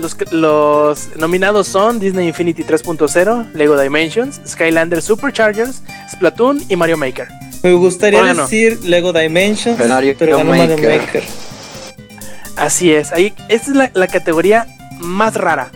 Los, 0.00 0.16
los 0.30 1.16
nominados 1.16 1.66
son 1.68 1.98
Disney 1.98 2.28
Infinity 2.28 2.62
3.0, 2.62 3.52
Lego 3.54 3.80
Dimensions, 3.80 4.40
Skylander 4.46 5.00
Superchargers, 5.02 5.82
Splatoon 6.12 6.62
y 6.68 6.76
Mario 6.76 6.98
Maker. 6.98 7.28
Me 7.66 7.72
gustaría 7.74 8.20
Bueno. 8.20 8.42
decir 8.42 8.78
Lego 8.84 9.12
Dimensions, 9.12 9.76
Mario 9.88 10.14
pero 10.16 10.36
ganó 10.38 10.50
Mario 10.50 10.76
Maker. 10.78 11.00
Maker. 11.00 11.24
Así 12.56 12.92
es, 12.92 13.12
ahí, 13.12 13.34
esta 13.48 13.70
es 13.70 13.76
la, 13.76 13.90
la 13.92 14.06
categoría 14.06 14.66
más 15.00 15.34
rara. 15.34 15.70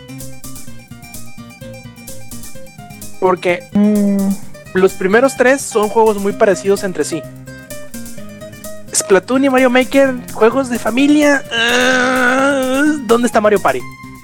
Porque 3.19 3.65
Mm, 3.73 4.29
los 4.75 4.93
primeros 4.93 5.37
tres 5.37 5.61
son 5.63 5.89
juegos 5.89 6.19
muy 6.19 6.33
parecidos 6.33 6.85
entre 6.85 7.03
sí. 7.05 7.23
Splatoon 8.95 9.45
y 9.45 9.51
Mario 9.51 9.69
Maker, 9.71 10.15
juegos 10.33 10.71
de 10.71 10.79
familia. 10.79 11.43
ah, 11.53 12.85
¿Dónde 13.07 13.27
está 13.27 13.41
Mario 13.41 13.61
Party? 13.61 13.81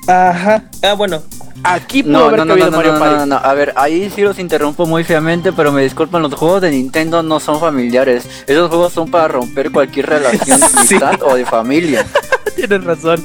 ajá. 0.07 0.63
Ah, 0.83 0.93
bueno. 0.95 1.21
Aquí 1.69 2.03
pudo 2.03 2.13
No, 2.13 2.25
haber 2.27 2.41
no, 2.41 2.47
cabido 2.47 2.67
no, 2.67 2.71
no, 2.71 2.77
Mario 2.79 2.93
no, 2.95 2.99
Party. 2.99 3.17
no, 3.17 3.27
no, 3.27 3.37
A 3.37 3.55
ver, 3.55 3.73
ahí 3.77 4.11
sí 4.15 4.23
los 4.23 4.39
interrumpo 4.39 4.87
muy 4.87 5.05
feamente, 5.05 5.53
pero 5.53 5.73
me 5.73 5.83
disculpan, 5.83 6.23
los 6.23 6.35
juegos 6.35 6.63
de 6.63 6.71
Nintendo 6.71 7.23
no 7.23 7.41
son 7.41 7.59
familiares. 7.61 8.27
Esos 8.47 8.69
juegos 8.69 8.93
son 8.93 9.11
para 9.11 9.29
romper 9.29 9.71
cualquier 9.71 10.07
relación 10.07 10.61
de 10.61 10.67
Sí. 10.87 10.95
amistad 10.97 11.23
o 11.23 11.35
de 11.35 11.45
familia. 11.45 12.07
Tienes 12.57 12.85
razón. 12.85 13.25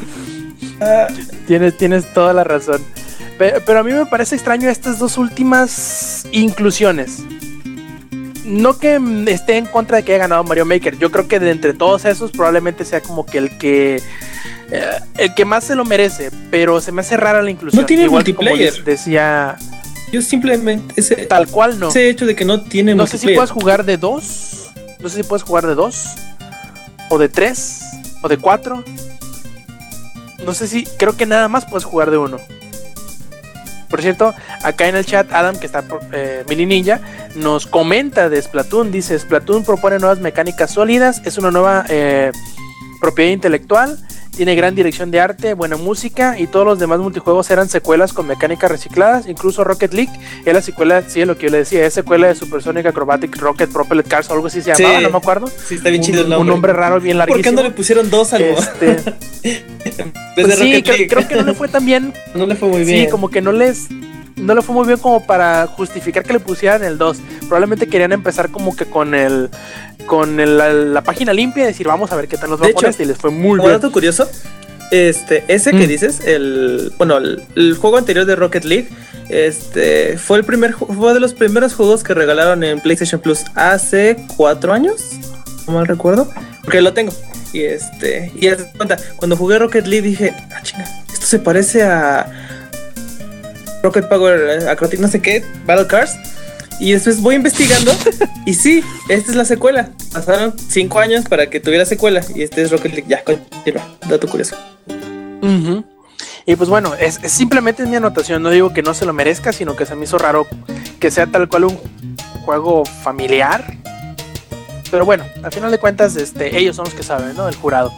Ah, 0.81 1.07
Tienes, 1.47 1.77
tienes 1.77 2.11
toda 2.13 2.33
la 2.33 2.43
razón. 2.43 2.81
Pe- 3.37 3.61
Pero, 3.65 3.79
a 3.79 3.83
mí 3.83 3.91
me 3.93 4.05
parece 4.05 4.35
extraño 4.35 4.69
estas 4.69 4.99
dos 4.99 5.17
últimas 5.17 6.25
inclusiones. 6.31 7.19
No 8.45 8.77
que 8.77 8.99
esté 9.27 9.57
en 9.57 9.65
contra 9.67 9.97
de 9.97 10.03
que 10.03 10.13
haya 10.13 10.23
ganado 10.23 10.43
Mario 10.43 10.65
Maker. 10.65 10.97
Yo 10.97 11.11
creo 11.11 11.27
que 11.27 11.39
de 11.39 11.51
entre 11.51 11.73
todos 11.73 12.05
esos 12.05 12.31
probablemente 12.31 12.83
sea 12.85 12.99
como 13.01 13.25
que 13.25 13.37
el 13.37 13.57
que 13.57 14.01
el 15.17 15.33
que 15.35 15.45
más 15.45 15.63
se 15.63 15.75
lo 15.75 15.85
merece. 15.85 16.31
Pero 16.49 16.81
se 16.81 16.91
me 16.91 17.01
hace 17.01 17.17
rara 17.17 17.41
la 17.41 17.51
inclusión. 17.51 17.81
No 17.81 17.85
tiene 17.85 18.03
Igual 18.03 18.23
como 18.23 18.49
multiplayer. 18.49 18.83
decía 18.83 19.57
yo 20.11 20.21
simplemente. 20.21 20.93
Ese, 20.97 21.15
tal 21.25 21.47
cual 21.47 21.79
no. 21.79 21.89
ese 21.89 22.09
hecho 22.09 22.25
de 22.25 22.35
que 22.35 22.43
no 22.43 22.61
tiene 22.61 22.93
No 22.93 23.07
sé 23.07 23.17
si 23.17 23.33
puedes 23.33 23.51
jugar 23.51 23.85
de 23.85 23.97
dos. 23.97 24.71
No 24.99 25.09
sé 25.09 25.17
si 25.17 25.23
puedes 25.23 25.43
jugar 25.43 25.65
de 25.65 25.75
dos. 25.75 26.05
O 27.09 27.17
de 27.17 27.29
tres. 27.29 27.81
O 28.21 28.27
de 28.27 28.37
cuatro. 28.37 28.83
No 30.45 30.53
sé 30.53 30.67
si. 30.67 30.83
Creo 30.97 31.15
que 31.15 31.25
nada 31.25 31.47
más 31.47 31.65
puedes 31.65 31.85
jugar 31.85 32.11
de 32.11 32.17
uno. 32.17 32.37
Por 33.89 34.01
cierto, 34.01 34.33
acá 34.63 34.87
en 34.87 34.95
el 34.95 35.05
chat, 35.05 35.31
Adam, 35.33 35.57
que 35.57 35.65
está 35.65 35.83
eh, 36.13 36.45
Mini 36.47 36.65
Ninja, 36.65 37.01
nos 37.35 37.67
comenta 37.67 38.29
de 38.29 38.41
Splatoon. 38.41 38.91
Dice: 38.91 39.17
Splatoon 39.17 39.63
propone 39.63 39.99
nuevas 39.99 40.19
mecánicas 40.19 40.71
sólidas. 40.71 41.21
Es 41.25 41.37
una 41.37 41.51
nueva 41.51 41.85
eh, 41.87 42.31
propiedad 42.99 43.31
intelectual. 43.31 43.97
Tiene 44.35 44.55
gran 44.55 44.73
dirección 44.75 45.11
de 45.11 45.19
arte, 45.19 45.53
buena 45.53 45.75
música 45.75 46.39
y 46.39 46.47
todos 46.47 46.65
los 46.65 46.79
demás 46.79 46.99
multijuegos 46.99 47.51
eran 47.51 47.67
secuelas 47.67 48.13
con 48.13 48.27
mecánicas 48.27 48.71
recicladas. 48.71 49.27
Incluso 49.27 49.63
Rocket 49.65 49.93
League 49.93 50.11
es 50.45 50.53
la 50.53 50.61
secuela, 50.61 51.03
sí, 51.05 51.19
es 51.21 51.27
lo 51.27 51.37
que 51.37 51.47
yo 51.47 51.51
le 51.51 51.57
decía, 51.59 51.85
es 51.85 51.93
secuela 51.93 52.27
de 52.27 52.35
Supersonic 52.35 52.85
Acrobatic 52.85 53.35
Rocket 53.37 53.69
Propellet 53.71 54.07
Cars 54.07 54.29
o 54.29 54.33
algo 54.33 54.47
así 54.47 54.61
se 54.61 54.73
Sí. 54.73 54.83
llamaba, 54.83 55.01
no 55.01 55.09
me 55.09 55.17
acuerdo. 55.17 55.47
Sí, 55.47 55.75
está 55.75 55.89
bien 55.89 56.01
un, 56.01 56.05
chido 56.07 56.19
el 56.21 56.25
un 56.27 56.29
nombre. 56.31 56.49
nombre 56.53 56.73
raro, 56.73 57.01
bien 57.01 57.17
¿Por 57.17 57.25
qué 57.25 57.31
larguísimo. 57.33 57.55
no 57.57 57.63
le 57.63 57.71
pusieron 57.71 58.09
dos 58.09 58.31
al 58.33 58.41
Este, 58.43 58.95
pues 60.35 60.55
sí, 60.57 60.81
creo, 60.81 61.07
creo 61.09 61.27
que 61.27 61.35
no 61.35 61.43
le 61.43 61.53
fue 61.53 61.67
tan 61.67 61.85
bien. 61.85 62.13
No 62.33 62.45
le 62.47 62.55
fue 62.55 62.69
muy 62.69 62.83
bien. 62.85 63.05
Sí, 63.05 63.11
como 63.11 63.29
que 63.29 63.41
no 63.41 63.51
les 63.51 63.89
no 64.35 64.55
le 64.55 64.61
fue 64.61 64.73
muy 64.75 64.85
bien 64.87 64.99
como 64.99 65.25
para 65.25 65.67
justificar 65.67 66.23
que 66.23 66.33
le 66.33 66.39
pusieran 66.39 66.83
el 66.83 66.97
2. 66.97 67.17
Probablemente 67.41 67.87
querían 67.87 68.11
empezar 68.11 68.49
como 68.51 68.75
que 68.75 68.85
con 68.85 69.13
el 69.15 69.49
con 70.07 70.39
el- 70.39 70.57
la, 70.57 70.73
la 70.73 71.01
página 71.03 71.31
limpia 71.33 71.63
y 71.63 71.67
decir, 71.67 71.87
vamos 71.87 72.11
a 72.11 72.15
ver 72.15 72.27
qué 72.27 72.35
tal 72.37 72.49
nos 72.49 72.59
va 72.61 72.67
poner 72.73 72.91
hecho, 72.91 73.03
y 73.03 73.05
les 73.05 73.17
fue 73.17 73.29
muy 73.31 73.59
bien. 73.59 73.71
dato 73.71 73.91
curioso, 73.91 74.27
este, 74.91 75.43
ese 75.47 75.71
que 75.71 75.85
Mm. 75.85 75.89
dices, 75.89 76.19
el, 76.25 76.91
bueno, 76.97 77.17
el, 77.17 77.43
el 77.55 77.75
juego 77.75 77.97
anterior 77.97 78.25
de 78.25 78.35
Rocket 78.35 78.65
League, 78.65 78.89
este, 79.29 80.17
fue 80.17 80.37
el 80.39 80.43
primer, 80.43 80.73
fue 80.73 81.13
de 81.13 81.19
los 81.19 81.33
primeros 81.33 81.73
juegos 81.75 82.03
que 82.03 82.13
regalaron 82.13 82.63
en 82.63 82.81
PlayStation 82.81 83.21
Plus 83.21 83.43
hace 83.55 84.17
cuatro 84.35 84.73
años, 84.73 85.01
no 85.67 85.73
mal 85.73 85.87
recuerdo, 85.87 86.29
porque 86.63 86.81
lo 86.81 86.93
tengo. 86.93 87.13
Y 87.53 87.61
este, 87.63 88.31
y 88.35 88.49
cuenta, 88.77 88.97
cuando 89.17 89.35
jugué 89.37 89.59
Rocket 89.59 89.85
League 89.87 90.07
dije, 90.09 90.33
ah, 90.53 90.61
chinga, 90.63 90.85
esto 91.13 91.25
se 91.25 91.39
parece 91.39 91.83
a 91.83 92.29
Rocket 93.83 94.07
Power, 94.07 94.67
Acrobatic, 94.67 94.99
no 94.99 95.07
sé 95.07 95.21
qué, 95.21 95.43
Battle 95.65 95.87
Cars. 95.87 96.17
Y 96.79 96.93
después 96.93 97.21
voy 97.21 97.35
investigando 97.35 97.91
y 98.45 98.55
sí, 98.55 98.83
esta 99.07 99.31
es 99.31 99.37
la 99.37 99.45
secuela. 99.45 99.91
Pasaron 100.11 100.55
cinco 100.57 100.99
años 100.99 101.25
para 101.29 101.47
que 101.47 101.59
tuviera 101.59 101.85
secuela 101.85 102.21
y 102.33 102.41
este 102.41 102.63
es 102.63 102.71
Rocket 102.71 102.93
League. 102.93 103.05
Ya, 103.07 103.23
continúa. 103.23 103.87
Dato 104.07 104.27
curioso. 104.27 104.55
Ujú. 105.41 105.83
Y 106.45 106.55
pues 106.55 106.69
bueno, 106.69 106.95
es, 106.95 107.19
es 107.21 107.31
simplemente 107.31 107.83
es 107.83 107.89
mi 107.89 107.97
anotación. 107.97 108.41
No 108.41 108.49
digo 108.49 108.73
que 108.73 108.81
no 108.81 108.95
se 108.95 109.05
lo 109.05 109.13
merezca, 109.13 109.53
sino 109.53 109.75
que 109.75 109.85
se 109.85 109.95
me 109.95 110.05
hizo 110.05 110.17
raro 110.17 110.47
que 110.99 111.11
sea 111.11 111.27
tal 111.27 111.47
cual 111.47 111.65
un 111.65 111.79
juego 112.45 112.83
familiar. 112.85 113.77
Pero 114.89 115.05
bueno, 115.05 115.23
al 115.43 115.51
final 115.51 115.71
de 115.71 115.77
cuentas, 115.77 116.15
este, 116.15 116.57
ellos 116.57 116.75
son 116.75 116.85
los 116.85 116.93
que 116.93 117.03
saben, 117.03 117.35
¿no? 117.35 117.47
El 117.47 117.55
jurado. 117.55 117.93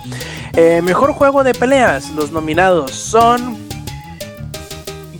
Eh, 0.55 0.81
mejor 0.83 1.13
juego 1.13 1.43
de 1.43 1.53
peleas. 1.53 2.11
Los 2.11 2.31
nominados 2.31 2.91
son 2.91 3.57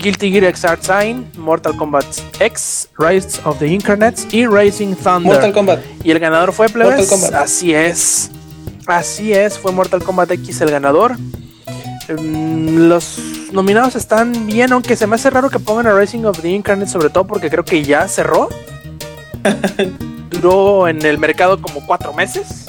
Guilty 0.03 0.31
Gear 0.31 0.53
Xrd 0.53 0.81
Sign, 0.83 1.25
Mortal 1.37 1.77
Kombat 1.77 2.05
X, 2.39 2.89
Rise 2.97 3.39
of 3.45 3.57
the 3.59 3.67
Incarnates 3.67 4.27
y 4.33 4.45
Racing 4.45 4.95
Thunder. 4.95 5.31
Mortal 5.31 5.53
Kombat. 5.53 5.79
Y 6.03 6.11
el 6.11 6.19
ganador 6.19 6.51
fue 6.51 6.67
plebes. 6.67 6.97
Mortal 6.99 7.07
Kombat. 7.07 7.33
Así 7.41 7.73
es. 7.73 8.29
Así 8.85 9.31
es, 9.31 9.57
fue 9.57 9.71
Mortal 9.71 10.03
Kombat 10.03 10.29
X 10.31 10.59
el 10.59 10.71
ganador. 10.71 11.15
Mm, 12.09 12.89
Los 12.89 13.17
nominados 13.53 13.95
están 13.95 14.45
bien, 14.45 14.73
aunque 14.73 14.97
se 14.97 15.07
me 15.07 15.15
hace 15.15 15.29
raro 15.29 15.49
que 15.49 15.59
pongan 15.59 15.87
a 15.87 15.93
Racing 15.93 16.25
of 16.25 16.41
the 16.41 16.49
Incarnate, 16.49 16.91
sobre 16.91 17.09
todo 17.09 17.25
porque 17.25 17.49
creo 17.49 17.63
que 17.63 17.81
ya 17.83 18.05
cerró. 18.09 18.49
Duró 20.29 20.89
en 20.89 21.05
el 21.05 21.17
mercado 21.17 21.61
como 21.61 21.85
cuatro 21.85 22.11
meses. 22.11 22.65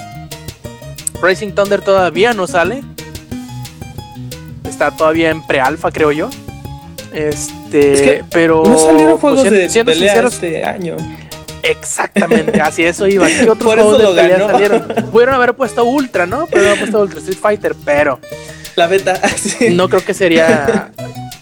Racing 1.20 1.51
Thunder 1.51 1.80
todavía 1.80 2.32
no 2.32 2.47
sale. 2.47 2.85
Está 4.62 4.93
todavía 4.93 5.30
en 5.30 5.45
pre-alfa, 5.45 5.91
creo 5.91 6.12
yo. 6.12 6.30
Este, 7.15 7.93
Es 7.93 8.01
que 8.03 8.25
pero 8.31 8.62
No 8.65 8.79
salieron 8.79 9.19
juegos 9.19 9.41
pues, 9.41 9.51
de 9.53 9.69
siendo 9.69 9.93
pelea 9.93 10.09
sinceros, 10.15 10.35
este 10.35 10.65
año. 10.65 10.97
Exactamente, 11.62 12.61
así 12.61 12.85
eso 12.85 13.07
iba. 13.07 13.27
¿Qué 13.27 13.43
otros 13.51 13.59
Por 13.59 13.79
eso 13.79 13.95
juegos 13.95 14.15
de 14.17 14.23
pelea 14.23 14.39
ganó. 14.39 14.51
salieron? 14.53 14.87
Pudieron 15.11 15.35
haber 15.35 15.55
puesto 15.55 15.85
Ultra, 15.85 16.27
¿no? 16.27 16.47
Pudieron 16.47 16.69
haber 16.69 16.79
puesto 16.81 17.01
Ultra 17.01 17.19
Street 17.21 17.39
Fighter, 17.41 17.75
pero 17.85 18.21
La 18.77 18.87
beta. 18.87 19.17
sí. 19.37 19.71
no 19.71 19.89
creo 19.89 20.05
que 20.05 20.12
sería. 20.15 20.91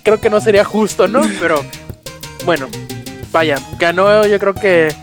creo 0.03 0.21
que 0.21 0.31
no 0.31 0.41
sería 0.41 0.65
justo, 0.65 1.09
¿no? 1.09 1.23
Pero 1.41 1.65
bueno, 2.45 2.69
vaya, 3.33 3.57
ganó 3.79 4.27
yo 4.27 4.39
creo 4.39 4.55
que. 4.55 4.95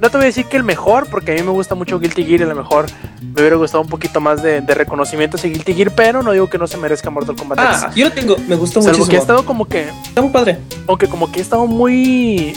No 0.00 0.08
te 0.10 0.16
voy 0.16 0.24
a 0.24 0.26
decir 0.26 0.46
que 0.46 0.56
el 0.56 0.64
mejor, 0.64 1.06
porque 1.08 1.32
a 1.32 1.34
mí 1.34 1.42
me 1.42 1.50
gusta 1.50 1.74
mucho 1.74 1.98
Guilty 2.00 2.24
Gear 2.24 2.40
y 2.40 2.42
a 2.44 2.46
lo 2.46 2.54
mejor 2.54 2.86
me 3.20 3.40
hubiera 3.42 3.56
gustado 3.56 3.82
un 3.82 3.88
poquito 3.88 4.20
más 4.20 4.42
de, 4.42 4.60
de 4.62 4.74
reconocimiento 4.74 5.36
ese 5.36 5.48
Guilty 5.48 5.74
Gear, 5.74 5.92
pero 5.94 6.22
no 6.22 6.32
digo 6.32 6.48
que 6.48 6.56
no 6.58 6.66
se 6.66 6.78
merezca 6.78 7.10
Mortal 7.10 7.36
Kombat 7.36 7.58
Ah, 7.60 7.80
X. 7.88 7.94
yo 7.96 8.06
lo 8.08 8.12
tengo, 8.12 8.36
me 8.48 8.56
gustó 8.56 8.80
Salvo 8.80 9.06
que 9.06 9.16
ha 9.16 9.20
estado 9.20 9.44
como 9.44 9.66
que. 9.68 9.88
Está 10.04 10.22
muy 10.22 10.30
padre. 10.30 10.58
Aunque 10.86 11.06
como 11.06 11.30
que 11.30 11.40
ha 11.40 11.42
estado 11.42 11.66
muy. 11.66 12.54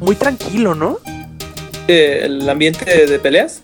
Muy 0.00 0.14
tranquilo, 0.14 0.74
¿no? 0.74 0.98
Eh, 1.88 2.20
el 2.24 2.48
ambiente 2.50 2.84
de, 2.84 3.06
de 3.06 3.18
peleas. 3.18 3.62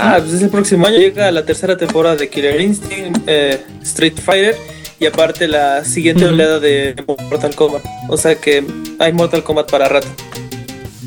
Ah, 0.00 0.16
pues 0.18 0.32
es 0.32 0.42
el 0.42 0.48
próximo 0.48 0.86
año. 0.86 0.96
Llega 0.96 1.30
la 1.30 1.44
tercera 1.44 1.76
temporada 1.76 2.16
de 2.16 2.28
Killer 2.28 2.60
Instinct, 2.60 3.20
eh, 3.26 3.60
Street 3.82 4.14
Fighter 4.18 4.56
y 4.98 5.06
aparte 5.06 5.46
la 5.46 5.84
siguiente 5.84 6.24
oleada 6.24 6.58
de 6.58 6.96
Mortal 7.06 7.54
Kombat. 7.54 7.82
O 8.08 8.16
sea 8.16 8.34
que 8.34 8.64
hay 8.98 9.12
Mortal 9.12 9.44
Kombat 9.44 9.70
para 9.70 9.88
rato. 9.88 10.08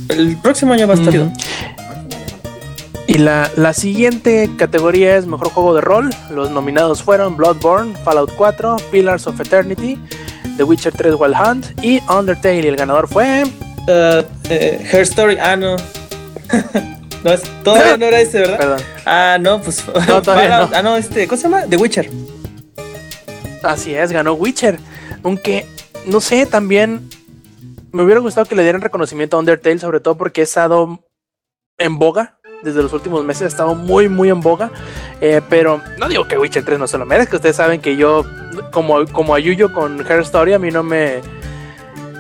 El 0.10 0.38
próximo 0.38 0.74
año 0.74 0.88
va 0.88 0.94
a 0.94 0.98
estar 0.98 1.12
chido. 1.12 1.32
Y 3.08 3.20
la, 3.20 3.50
la 3.56 3.74
siguiente 3.74 4.50
categoría 4.58 5.16
es 5.16 5.26
Mejor 5.26 5.50
Juego 5.50 5.74
de 5.74 5.82
Rol. 5.82 6.10
Los 6.30 6.52
nominados 6.52 7.02
fueron 7.02 7.38
Bloodborne, 7.38 7.96
Fallout 8.04 8.32
4, 8.36 8.76
Pillars 8.92 9.28
of 9.28 9.40
Eternity, 9.40 9.98
The 10.58 10.64
Witcher 10.64 10.92
3 10.92 11.16
Wild 11.18 11.36
Hunt 11.36 11.84
y 11.84 12.02
Undertale. 12.10 12.60
Y 12.62 12.68
el 12.68 12.76
ganador 12.76 13.08
fue... 13.08 13.46
Uh, 13.88 14.24
eh, 14.50 14.86
Her 14.92 15.02
Story, 15.04 15.38
ah, 15.40 15.56
no. 15.56 15.78
no 17.24 17.32
es, 17.32 17.42
todavía 17.64 17.96
no 17.96 18.06
era 18.06 18.20
ese, 18.20 18.40
¿verdad? 18.40 18.58
Perdón. 18.58 18.82
Ah, 19.06 19.38
no, 19.40 19.62
pues. 19.62 19.86
No, 20.08 20.22
todavía 20.22 20.50
Fallout. 20.50 20.72
no. 20.72 20.78
Ah, 20.78 20.82
no, 20.84 20.98
este, 20.98 21.26
¿cómo 21.28 21.42
se 21.42 21.50
llama? 21.50 21.64
The 21.70 21.78
Witcher. 21.78 22.12
Así 23.64 23.96
es, 23.96 24.12
ganó 24.12 24.34
Witcher. 24.34 24.80
Aunque, 25.24 25.66
no 26.06 26.20
sé, 26.20 26.46
también 26.46 27.10
me 27.92 28.04
hubiera 28.04 28.20
gustado 28.20 28.48
que 28.48 28.56
le 28.56 28.64
dieran 28.64 28.82
reconocimiento 28.82 29.38
a 29.38 29.40
Undertale, 29.40 29.80
sobre 29.80 30.00
todo 30.00 30.18
porque 30.18 30.42
ha 30.42 30.44
estado 30.44 31.00
en 31.78 31.98
boga. 31.98 32.40
Desde 32.64 32.82
los 32.82 32.92
últimos 32.92 33.24
meses 33.24 33.44
ha 33.44 33.48
estado 33.48 33.76
muy, 33.76 34.10
muy 34.10 34.30
en 34.30 34.42
boga. 34.42 34.72
Eh, 35.22 35.42
pero 35.50 35.82
no 36.00 36.10
digo 36.10 36.28
que 36.28 36.38
Witcher 36.38 36.66
3 36.66 36.80
no 36.80 36.88
se 36.88 36.98
lo 36.98 37.06
merezca. 37.06 37.36
Ustedes 37.36 37.56
saben 37.56 37.82
que 37.82 37.96
yo, 37.96 38.26
como, 38.72 39.06
como 39.08 39.36
a 39.36 39.40
con 39.74 40.00
Her 40.00 40.22
Story, 40.22 40.54
a 40.54 40.60
mí 40.60 40.72
no 40.72 40.84
me, 40.84 41.22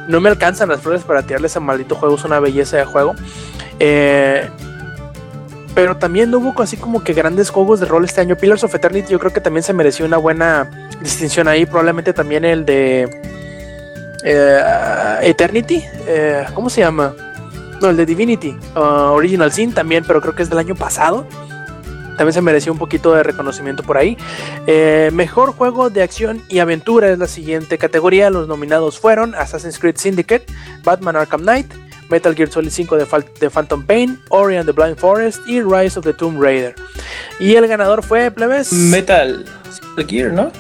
no 0.08 0.22
me 0.22 0.30
alcanzan 0.30 0.70
las 0.70 0.82
flores 0.82 1.04
para 1.04 1.24
tirarle 1.24 1.48
ese 1.48 1.60
maldito 1.60 1.96
juego. 1.96 2.16
Es 2.16 2.24
una 2.24 2.40
belleza 2.40 2.78
de 2.78 2.86
juego. 2.86 3.16
Eh, 3.80 4.48
pero 5.74 5.98
también 5.98 6.32
no 6.32 6.40
hubo 6.40 6.60
así 6.62 6.78
como 6.78 7.04
que 7.04 7.14
grandes 7.14 7.50
juegos 7.50 7.80
de 7.80 7.88
rol 7.88 8.06
este 8.06 8.22
año. 8.22 8.36
Pillars 8.36 8.64
of 8.64 8.74
Eternity 8.74 9.12
yo 9.12 9.20
creo 9.20 9.34
que 9.34 9.42
también 9.42 9.64
se 9.64 9.74
mereció 9.74 10.06
una 10.06 10.18
buena 10.18 10.90
distinción 11.02 11.48
ahí. 11.48 11.66
Probablemente 11.66 12.14
también 12.14 12.46
el 12.46 12.66
de 12.66 13.37
eh, 14.30 15.20
Eternity. 15.24 15.84
eh, 16.08 16.46
¿Cómo 16.54 16.70
se 16.70 16.82
llama? 16.82 17.14
No, 17.82 17.90
el 17.90 17.98
de 17.98 18.06
Divinity. 18.06 18.58
uh, 18.76 18.80
Original 19.14 19.52
Sin 19.52 19.74
también, 19.74 20.04
pero 20.06 20.20
creo 20.22 20.36
que 20.36 20.44
es 20.44 20.50
del 20.50 20.60
año 20.60 20.76
pasado. 20.76 21.26
También 22.18 22.34
se 22.34 22.42
mereció 22.42 22.72
un 22.72 22.80
poquito 22.80 23.14
de 23.14 23.22
reconocimiento 23.22 23.84
por 23.84 23.96
ahí. 23.98 24.18
Eh, 24.66 25.12
mejor 25.14 25.52
juego 25.54 25.92
de 25.92 26.02
acción 26.02 26.42
y 26.50 26.58
aventura 26.60 27.10
es 27.12 27.20
la 27.20 27.28
siguiente 27.28 27.78
categoría. 27.78 28.32
Los 28.32 28.48
nominados 28.48 29.00
fueron 29.00 29.36
Assassin's 29.36 29.78
Creed 29.78 29.98
Syndicate, 29.98 30.46
Batman 30.84 31.16
Arkham 31.16 31.42
Knight, 31.42 31.72
Metal 32.10 32.34
Gear 32.34 32.50
Solid 32.50 32.72
5 32.72 32.98
de, 32.98 33.06
Fal- 33.06 33.32
de 33.40 33.50
Phantom 33.52 33.86
Pain, 33.86 34.20
Ori 34.30 34.56
and 34.58 34.66
the 34.66 34.72
Blind 34.72 34.98
Forest 34.98 35.48
y 35.48 35.62
Rise 35.62 36.00
of 36.00 36.06
the 36.06 36.14
Tomb 36.14 36.42
Raider. 36.42 36.74
Y 37.40 37.54
el 37.54 37.68
ganador 37.68 38.02
fue 38.04 38.32
Plebes. 38.32 38.74
Metal 38.74 39.46
Gear, 40.08 40.32
¿no? 40.34 40.52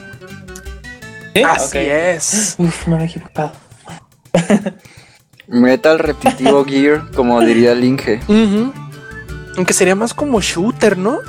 ¿Sí? 1.38 1.44
Así 1.44 1.78
es. 1.80 2.56
Uf, 2.58 2.88
no 2.88 2.98
me 2.98 3.04
he 3.04 3.06
equivocado. 3.08 3.52
Metal 5.48 6.00
repetitivo 6.00 6.66
gear, 6.66 7.10
como 7.16 7.40
diría 7.42 7.72
el 7.72 7.84
Inge. 7.84 8.20
Ujú. 8.28 8.74
Aunque 9.56 9.74
sería 9.74 9.96
más 9.96 10.14
como 10.14 10.42
shooter, 10.42 10.98
¿no? 10.98 11.20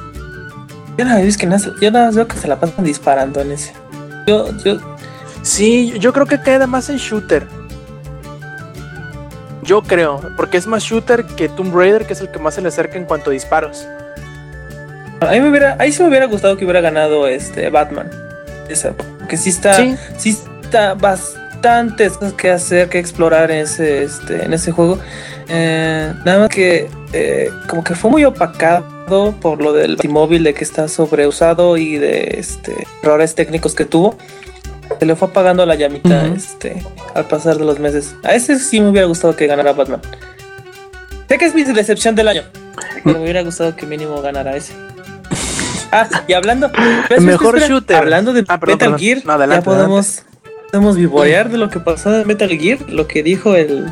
Yo 0.96 1.04
nada, 1.04 1.22
más 1.22 1.36
que 1.36 1.46
nada- 1.46 1.72
yo 1.80 1.90
nada 1.90 2.06
más 2.06 2.16
veo 2.16 2.26
que 2.26 2.36
se 2.36 2.48
la 2.48 2.58
pasan 2.58 2.84
disparando 2.84 3.40
en 3.40 3.52
ese. 3.52 3.72
Yo, 4.26 4.48
yo, 4.64 4.78
Sí, 5.42 5.94
yo 6.00 6.12
creo 6.12 6.26
que 6.26 6.40
queda 6.40 6.66
más 6.66 6.90
en 6.90 6.96
shooter. 6.96 7.46
Yo 9.62 9.82
creo, 9.82 10.20
porque 10.36 10.56
es 10.56 10.66
más 10.66 10.82
shooter 10.82 11.24
que 11.24 11.48
Tomb 11.48 11.74
Raider, 11.74 12.06
que 12.06 12.14
es 12.14 12.20
el 12.20 12.30
que 12.30 12.38
más 12.38 12.54
se 12.54 12.60
le 12.62 12.68
acerca 12.68 12.96
en 12.98 13.04
cuanto 13.04 13.30
a 13.30 13.32
disparos. 13.32 13.86
a 15.20 15.30
mí 15.30 15.40
me 15.40 15.48
hubiera, 15.50 15.76
ahí 15.78 15.92
sí 15.92 16.02
me 16.02 16.08
hubiera 16.08 16.26
gustado 16.26 16.56
que 16.56 16.64
hubiera 16.64 16.80
ganado 16.80 17.26
este 17.28 17.70
Batman. 17.70 18.10
Esa, 18.68 18.92
porque 18.92 19.36
sí 19.36 19.50
está, 19.50 19.74
Sí. 19.74 19.96
sí 20.16 20.38
está 20.62 20.94
bastantes 20.94 22.12
cosas 22.14 22.32
que 22.34 22.50
hacer, 22.50 22.88
que 22.88 22.98
explorar 22.98 23.50
en 23.50 23.60
ese, 23.60 24.04
este, 24.04 24.44
en 24.44 24.52
ese 24.52 24.72
juego. 24.72 24.98
Eh, 25.48 26.12
nada 26.24 26.40
más 26.40 26.48
que 26.50 26.88
eh, 27.12 27.50
como 27.68 27.82
que 27.82 27.94
fue 27.94 28.10
muy 28.10 28.24
opacado 28.24 29.34
por 29.40 29.62
lo 29.62 29.72
del 29.72 29.96
móvil 30.08 30.44
de 30.44 30.52
que 30.52 30.62
está 30.62 30.88
sobreusado 30.88 31.76
y 31.78 31.96
de 31.96 32.36
este 32.38 32.86
errores 33.02 33.34
técnicos 33.34 33.74
que 33.74 33.84
tuvo. 33.86 34.16
Se 34.98 35.06
le 35.06 35.16
fue 35.16 35.28
apagando 35.28 35.64
la 35.66 35.74
llamita 35.74 36.26
este, 36.26 36.82
al 37.14 37.26
pasar 37.26 37.56
de 37.58 37.64
los 37.64 37.78
meses. 37.78 38.14
A 38.24 38.34
ese 38.34 38.58
sí 38.58 38.80
me 38.80 38.88
hubiera 38.88 39.06
gustado 39.06 39.36
que 39.36 39.46
ganara 39.46 39.72
Batman. 39.72 40.00
Sé 41.28 41.36
que 41.38 41.44
es 41.44 41.54
mi 41.54 41.62
decepción 41.62 42.14
del 42.14 42.28
año. 42.28 42.42
Pero 43.04 43.18
me 43.18 43.24
hubiera 43.24 43.42
gustado 43.42 43.76
que 43.76 43.86
mínimo 43.86 44.20
ganara 44.22 44.56
ese. 44.56 44.72
Ah, 45.92 46.06
y 46.26 46.32
hablando. 46.34 46.70
Mejor 47.20 47.56
espera, 47.56 47.68
shooter. 47.74 47.96
Hablando 47.96 48.32
de 48.32 48.44
Ah, 48.48 48.58
perdón, 48.60 48.74
Metal 48.74 48.88
perdón. 48.92 48.98
Gear, 49.00 49.18
No, 49.24 49.32
adelante, 49.32 49.60
ya 49.64 49.64
podemos, 49.64 50.22
podemos 50.70 50.96
vivorear 50.96 51.48
de 51.50 51.58
lo 51.58 51.70
que 51.70 51.80
pasó 51.80 52.14
en 52.18 52.26
Metal 52.26 52.48
Gear, 52.50 52.78
lo 52.88 53.06
que 53.08 53.22
dijo 53.22 53.54
el, 53.54 53.86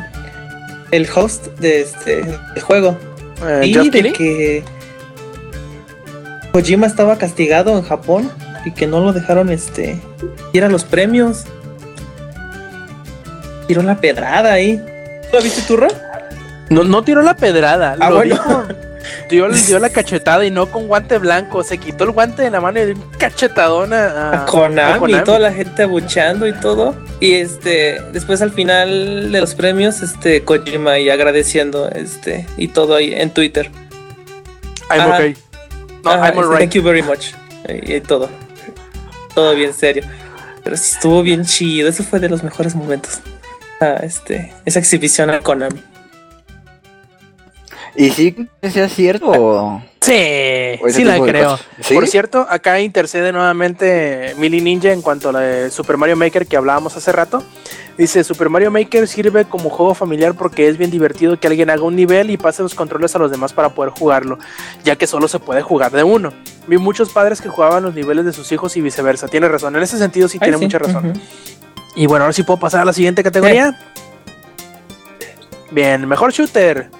el 0.91 1.07
host 1.13 1.47
de 1.59 1.81
este 1.81 2.23
del 2.23 2.61
juego. 2.63 2.97
Eh, 3.45 3.61
y 3.65 3.89
de 3.89 4.11
que 4.13 4.63
Kojima 6.51 6.87
estaba 6.87 7.17
castigado 7.17 7.77
en 7.77 7.83
Japón 7.83 8.31
y 8.65 8.71
que 8.71 8.87
no 8.87 8.99
lo 8.99 9.13
dejaron 9.13 9.49
este 9.51 9.99
ir 10.53 10.63
a 10.63 10.69
los 10.69 10.83
premios. 10.83 11.45
Tiró 13.67 13.81
la 13.83 13.95
pedrada 13.99 14.53
ahí. 14.53 14.81
¿Lo 15.33 15.41
viste 15.41 15.61
tú, 15.67 15.77
Ro? 15.77 15.87
No, 16.69 16.83
no 16.83 17.03
tiró 17.03 17.21
la 17.21 17.35
pedrada, 17.35 17.95
Ah, 17.99 18.09
lo 18.09 18.15
bueno. 18.17 18.35
dijo. 18.35 18.63
Dio, 19.29 19.47
dio 19.49 19.79
la 19.79 19.89
cachetada 19.89 20.45
y 20.45 20.51
no 20.51 20.69
con 20.71 20.87
guante 20.87 21.17
blanco. 21.17 21.63
Se 21.63 21.77
quitó 21.77 22.03
el 22.05 22.11
guante 22.11 22.41
de 22.43 22.49
la 22.51 22.61
mano 22.61 22.79
y 22.81 22.85
dio 22.85 22.95
un 22.95 23.01
cachetadón 23.17 23.93
a, 23.93 24.05
a- 24.07 24.43
a 24.43 24.45
Konami, 24.45 24.91
a 24.93 24.97
Konami. 24.99 25.21
y 25.21 25.25
toda 25.25 25.39
la 25.39 25.51
gente 25.53 25.83
abucheando 25.83 26.47
y 26.47 26.53
todo. 26.53 26.95
Y 27.19 27.33
este, 27.33 28.01
después 28.13 28.41
al 28.41 28.51
final 28.51 29.31
de 29.31 29.39
los 29.41 29.55
premios, 29.55 30.01
este, 30.01 30.43
Kojima 30.43 30.99
y 30.99 31.09
agradeciendo, 31.09 31.89
este, 31.89 32.45
y 32.57 32.67
todo 32.69 32.95
ahí 32.95 33.13
en 33.13 33.31
Twitter. 33.31 33.69
I'm 34.89 35.01
Ajá. 35.01 35.15
okay. 35.15 35.35
No, 36.03 36.11
Ajá, 36.11 36.19
I'm 36.19 36.25
este, 36.27 36.39
alright. 36.39 36.59
Thank 36.59 36.71
you 36.73 36.83
very 36.83 37.01
much. 37.01 37.27
Y, 37.67 37.95
y 37.95 38.01
todo. 38.01 38.29
Todo 39.35 39.53
bien 39.55 39.73
serio. 39.73 40.03
Pero 40.63 40.77
sí 40.77 40.91
estuvo 40.95 41.21
bien 41.23 41.45
chido. 41.45 41.89
Eso 41.89 42.03
fue 42.03 42.19
de 42.19 42.29
los 42.29 42.43
mejores 42.43 42.75
momentos. 42.75 43.19
Ah, 43.79 43.97
este, 44.01 44.53
esa 44.65 44.79
exhibición 44.79 45.29
a 45.29 45.39
Konami. 45.41 45.81
¿Y 47.97 48.11
sí 48.11 48.35
que 48.61 48.69
sea 48.69 48.87
cierto? 48.87 49.81
Sí, 50.01 50.79
O 50.81 50.89
sí 50.89 51.03
la 51.03 51.19
creo. 51.19 51.59
Por 51.93 52.07
cierto, 52.07 52.45
acá 52.47 52.79
intercede 52.79 53.31
nuevamente 53.31 54.35
Mili 54.37 54.61
Ninja 54.61 54.91
en 54.93 55.01
cuanto 55.01 55.29
a 55.29 55.31
la 55.31 55.39
de 55.39 55.71
Super 55.71 55.97
Mario 55.97 56.15
Maker 56.15 56.45
que 56.45 56.55
hablábamos 56.55 56.95
hace 56.95 57.11
rato. 57.11 57.43
Dice, 57.97 58.23
Super 58.23 58.49
Mario 58.49 58.69
Maker 58.69 59.07
sirve 59.07 59.45
como 59.45 59.71
juego 59.71 59.95
familiar 59.95 60.35
porque 60.35 60.67
es 60.67 60.77
bien 60.77 60.91
divertido 60.91 61.39
que 61.39 61.47
alguien 61.47 61.71
haga 61.71 61.81
un 61.81 61.95
nivel 61.95 62.29
y 62.29 62.37
pase 62.37 62.61
los 62.61 62.75
controles 62.75 63.15
a 63.15 63.19
los 63.19 63.31
demás 63.31 63.53
para 63.53 63.69
poder 63.69 63.91
jugarlo, 63.91 64.37
ya 64.83 64.95
que 64.95 65.07
solo 65.07 65.27
se 65.27 65.39
puede 65.39 65.63
jugar 65.63 65.91
de 65.91 66.03
uno. 66.03 66.31
Vi 66.67 66.77
muchos 66.77 67.09
padres 67.09 67.41
que 67.41 67.49
jugaban 67.49 67.81
los 67.81 67.95
niveles 67.95 68.23
de 68.23 68.33
sus 68.33 68.51
hijos 68.51 68.77
y 68.77 68.81
viceversa. 68.81 69.27
Tiene 69.27 69.47
razón, 69.47 69.75
en 69.75 69.81
ese 69.81 69.97
sentido 69.97 70.27
sí 70.27 70.37
Ay, 70.39 70.45
tiene 70.45 70.59
sí, 70.59 70.65
mucha 70.65 70.77
razón. 70.77 71.19
Y 71.95 72.05
bueno, 72.05 72.25
ahora 72.25 72.33
sí 72.33 72.43
puedo 72.43 72.59
pasar 72.59 72.81
a 72.81 72.85
la 72.85 72.93
siguiente 72.93 73.23
categoría. 73.23 73.79
Bien, 75.71 76.07
mejor 76.07 76.31
shooter. 76.31 76.91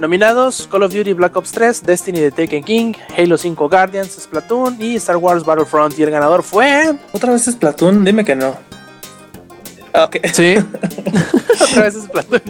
Nominados 0.00 0.68
Call 0.70 0.82
of 0.82 0.92
Duty 0.92 1.12
Black 1.12 1.36
Ops 1.36 1.52
3, 1.52 1.82
Destiny 1.84 2.20
de 2.20 2.30
Taken 2.32 2.64
King, 2.64 2.92
Halo 3.16 3.38
5 3.38 3.68
Guardians, 3.68 4.10
Splatoon 4.10 4.76
y 4.80 4.96
Star 4.96 5.16
Wars 5.16 5.44
Battlefront. 5.44 5.96
Y 5.98 6.02
el 6.02 6.10
ganador 6.10 6.42
fue. 6.42 6.94
Otra 7.12 7.32
vez 7.32 7.46
es 7.46 7.54
Platoon, 7.56 8.04
dime 8.04 8.24
que 8.24 8.34
no. 8.34 8.56
Ah, 9.92 10.04
ok. 10.04 10.16
Sí. 10.32 10.56
Otra 11.60 11.82
vez 11.84 11.94
Splatoon. 11.94 12.42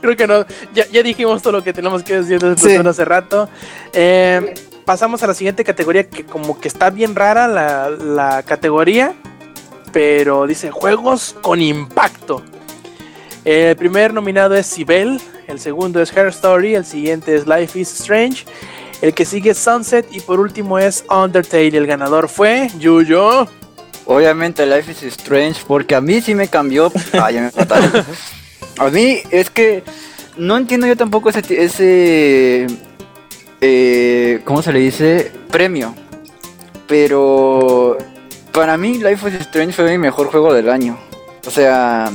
Creo 0.00 0.16
que 0.16 0.26
no. 0.26 0.46
Ya, 0.74 0.86
ya 0.88 1.02
dijimos 1.02 1.42
todo 1.42 1.52
lo 1.52 1.62
que 1.62 1.72
tenemos 1.74 2.02
que 2.02 2.22
decir 2.22 2.40
de 2.40 2.56
Splatoon 2.56 2.82
Sí. 2.84 2.88
hace 2.88 3.04
rato. 3.04 3.48
Eh, 3.92 4.54
pasamos 4.86 5.22
a 5.22 5.26
la 5.26 5.34
siguiente 5.34 5.64
categoría 5.64 6.08
que 6.08 6.24
como 6.24 6.58
que 6.58 6.68
está 6.68 6.88
bien 6.88 7.14
rara 7.14 7.48
la, 7.48 7.90
la 7.90 8.42
categoría. 8.44 9.12
Pero 9.92 10.46
dice 10.46 10.70
juegos 10.70 11.36
con 11.42 11.60
impacto. 11.60 12.42
El 13.44 13.76
primer 13.76 14.14
nominado 14.14 14.54
es 14.54 14.66
Sibel, 14.66 15.20
el 15.48 15.58
segundo 15.58 16.00
es 16.00 16.16
Her 16.16 16.28
Story, 16.28 16.76
el 16.76 16.84
siguiente 16.84 17.34
es 17.34 17.46
Life 17.46 17.78
is 17.78 17.92
Strange 18.00 18.44
El 19.00 19.14
que 19.14 19.24
sigue 19.24 19.50
es 19.50 19.58
Sunset 19.58 20.06
y 20.12 20.20
por 20.20 20.38
último 20.38 20.78
es 20.78 21.04
Undertale. 21.10 21.76
El 21.76 21.86
ganador 21.86 22.28
fue 22.28 22.68
Yuyo. 22.78 23.48
Obviamente 24.06 24.64
Life 24.64 24.92
is 24.92 25.02
Strange, 25.02 25.62
porque 25.66 25.96
a 25.96 26.00
mí 26.00 26.20
sí 26.20 26.34
me 26.34 26.48
cambió. 26.48 26.92
Ya 27.12 27.50
me. 27.56 28.04
A 28.78 28.88
mí 28.90 29.18
es 29.30 29.50
que 29.50 29.82
no 30.36 30.56
entiendo 30.56 30.86
yo 30.86 30.96
tampoco 30.96 31.28
ese, 31.28 31.40
ese 31.62 32.66
eh, 33.60 34.40
¿cómo 34.44 34.62
se 34.62 34.72
le 34.72 34.78
dice? 34.78 35.32
Premio. 35.50 35.94
Pero 36.86 37.98
para 38.52 38.76
mí 38.76 38.98
Life 38.98 39.28
is 39.28 39.34
Strange 39.34 39.72
fue 39.72 39.90
mi 39.90 39.98
mejor 39.98 40.28
juego 40.28 40.54
del 40.54 40.70
año. 40.70 40.96
O 41.44 41.50
sea, 41.50 42.10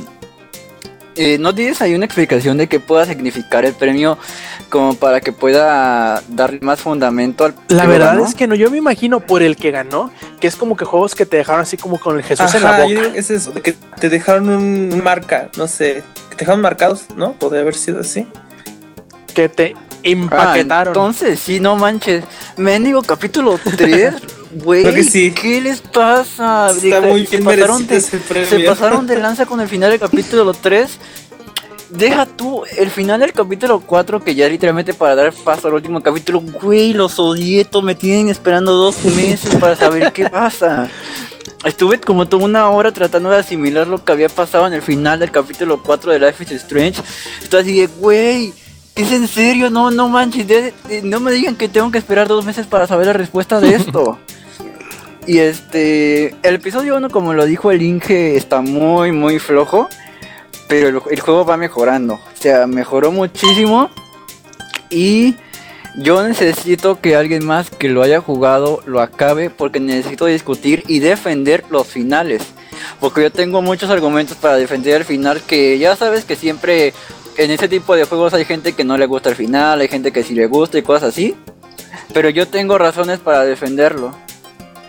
eh, 1.18 1.38
¿no 1.40 1.54
tienes 1.54 1.82
ahí 1.82 1.94
una 1.96 2.06
explicación 2.06 2.58
de 2.58 2.68
qué 2.68 2.80
pueda 2.80 3.06
significar 3.06 3.66
el 3.66 3.74
premio 3.74 4.18
como 4.70 4.94
para 4.96 5.22
que 5.22 5.32
pueda 5.32 6.22
darle 6.30 6.60
más 6.62 6.80
fundamento 6.82 7.46
al 7.46 7.56
La 7.70 7.86
verdad 7.86 8.14
ganó? 8.16 8.26
es 8.26 8.36
que 8.36 8.48
no, 8.48 8.56
yo 8.56 8.70
me 8.72 8.78
imagino 8.78 9.20
por 9.20 9.42
el 9.42 9.56
que 9.56 9.72
ganó, 9.72 10.12
que 10.40 10.48
es 10.48 10.56
como 10.56 10.76
que 10.78 10.86
juegos 10.86 11.16
que 11.16 11.26
te 11.26 11.38
dejaron 11.38 11.62
así 11.62 11.78
como 11.78 12.00
con 12.00 12.18
el 12.18 12.24
Jesús 12.24 12.54
en 12.56 12.64
la 12.64 12.78
yo 12.78 12.84
boca. 12.84 13.02
digo 13.02 13.14
que 13.14 13.20
es 13.20 13.30
eso, 13.32 13.52
de 13.52 13.62
que 13.62 13.76
te 14.00 14.10
dejaron 14.10 14.50
un 14.50 14.90
un 14.94 15.04
marca, 15.04 15.50
no 15.58 15.68
sé, 15.68 16.04
que 16.30 16.36
te 16.36 16.40
dejaron 16.46 16.62
marcados, 16.62 17.06
¿no? 17.16 17.34
Podría 17.34 17.62
haber 17.62 17.76
sido 17.76 18.00
así. 18.02 18.28
Que 19.34 19.50
te 19.50 19.76
Ah, 19.76 20.10
empaquetaron. 20.10 20.88
entonces, 20.94 21.40
sí, 21.40 21.60
no 21.60 21.76
manches. 21.76 22.24
Mendigo 22.56 23.02
capítulo 23.02 23.60
3, 23.78 24.14
güey. 24.52 24.84
Creo 24.84 24.96
que 24.96 25.04
sí. 25.04 25.32
¿Qué 25.32 25.62
les 25.62 25.82
pasa? 25.82 26.72
Está 26.72 26.82
Deja- 26.82 27.02
muy 27.02 27.26
se 27.26 27.38
bien 27.38 27.46
pasaron 27.46 27.88
de, 27.88 27.96
ese 27.98 28.18
premio. 28.18 28.48
se 28.50 28.60
pasaron 28.62 29.08
de 29.08 29.18
lanza 29.20 29.46
con 29.46 29.60
el 29.62 29.68
final 29.68 29.92
del 29.92 30.00
capítulo 30.00 30.54
3. 30.54 30.90
Deja 31.90 32.26
tú 32.26 32.64
el 32.78 32.90
final 32.90 33.22
del 33.22 33.32
capítulo 33.32 33.80
4, 33.80 34.22
que 34.22 34.36
ya 34.36 34.50
literalmente 34.50 34.94
para 34.94 35.16
dar 35.16 35.32
paso 35.34 35.70
al 35.70 35.76
último 35.76 36.02
capítulo, 36.04 36.42
güey, 36.42 36.92
los 36.94 37.18
odietos 37.18 37.82
me 37.82 37.96
tienen 37.96 38.28
esperando 38.28 38.74
dos 38.74 39.06
meses 39.06 39.56
para 39.56 39.76
saber 39.78 40.12
qué 40.12 40.30
pasa. 40.30 40.90
Estuve 41.64 42.00
como 42.02 42.28
toda 42.28 42.44
una 42.44 42.70
hora 42.70 42.92
tratando 42.92 43.30
de 43.30 43.38
asimilar 43.38 43.88
lo 43.88 44.04
que 44.04 44.12
había 44.12 44.28
pasado 44.28 44.68
en 44.68 44.74
el 44.74 44.82
final 44.82 45.20
del 45.20 45.32
capítulo 45.32 45.82
4 45.82 46.12
de 46.12 46.20
Life 46.20 46.44
is 46.44 46.52
Strange. 46.52 47.02
Estoy 47.42 47.62
así 47.62 47.80
de, 47.80 47.88
güey, 47.88 48.54
¿es 48.94 49.12
en 49.14 49.28
serio? 49.30 49.70
No, 49.70 49.90
no 49.90 50.10
manches, 50.10 50.46
de- 50.46 50.74
de- 50.90 51.02
no 51.04 51.22
me 51.22 51.32
digan 51.32 51.56
que 51.56 51.70
tengo 51.70 51.90
que 51.90 52.00
esperar 52.00 52.28
dos 52.28 52.44
meses 52.44 52.68
para 52.68 52.86
saber 52.86 53.08
la 53.08 53.14
respuesta 53.14 53.62
de 53.62 53.76
esto. 53.76 54.20
y 55.28 55.40
este, 55.40 56.36
el 56.42 56.56
episodio 56.56 56.96
1, 56.96 57.10
como 57.10 57.34
lo 57.34 57.46
dijo 57.46 57.70
el 57.70 57.82
Inge, 57.82 58.38
está 58.38 58.62
muy, 58.62 59.12
muy 59.12 59.40
flojo. 59.40 59.90
Pero 60.70 60.88
el, 61.10 61.20
juego 61.20 61.46
va 61.46 61.58
mejorando. 61.58 62.14
O 62.14 62.42
sea, 62.42 62.66
mejoró 62.66 63.12
muchísimo. 63.12 63.90
Y 64.90 65.36
yo 65.98 66.26
necesito 66.26 67.02
que 67.02 67.18
alguien 67.18 67.46
más 67.46 67.70
que 67.70 67.90
lo 67.90 68.04
haya 68.04 68.22
jugado 68.22 68.82
lo 68.86 69.02
acabe 69.02 69.50
porque 69.50 69.82
necesito 69.82 70.28
discutir 70.28 70.86
y 70.88 71.00
defender 71.00 71.66
los 71.70 71.88
finales. 71.88 72.44
Porque 73.02 73.22
yo 73.22 73.32
tengo 73.32 73.62
muchos 73.62 73.90
argumentos 73.90 74.38
para 74.38 74.56
defender 74.56 74.96
el 74.96 75.06
final 75.06 75.42
que 75.42 75.78
ya 75.78 75.98
sabes 75.98 76.24
que 76.24 76.38
siempre 76.38 76.94
en 77.36 77.52
ese 77.52 77.68
tipo 77.68 77.96
de 77.96 78.06
juegos 78.06 78.34
hay 78.34 78.46
gente 78.46 78.74
que 78.74 78.86
no 78.86 78.98
le 78.98 79.06
gusta 79.06 79.30
el 79.30 79.36
final, 79.36 79.82
hay 79.82 79.90
gente 79.90 80.14
que 80.14 80.24
sí 80.24 80.34
le 80.34 80.48
gusta 80.48 80.78
y 80.78 80.84
cosas 80.84 81.10
así. 81.10 81.36
Pero 82.14 82.30
yo 82.30 82.48
tengo 82.48 82.78
razones 82.78 83.20
para 83.20 83.44
defenderlo. 83.44 84.16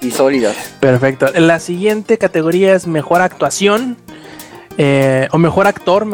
Y 0.00 0.10
sólidas. 0.10 0.56
Perfecto. 0.80 1.26
La 1.34 1.58
siguiente 1.58 2.18
categoría 2.18 2.74
es 2.74 2.86
mejor 2.86 3.20
actuación. 3.20 3.96
eh, 4.80 5.26
o 5.32 5.38
mejor 5.38 5.66
actor, 5.66 6.06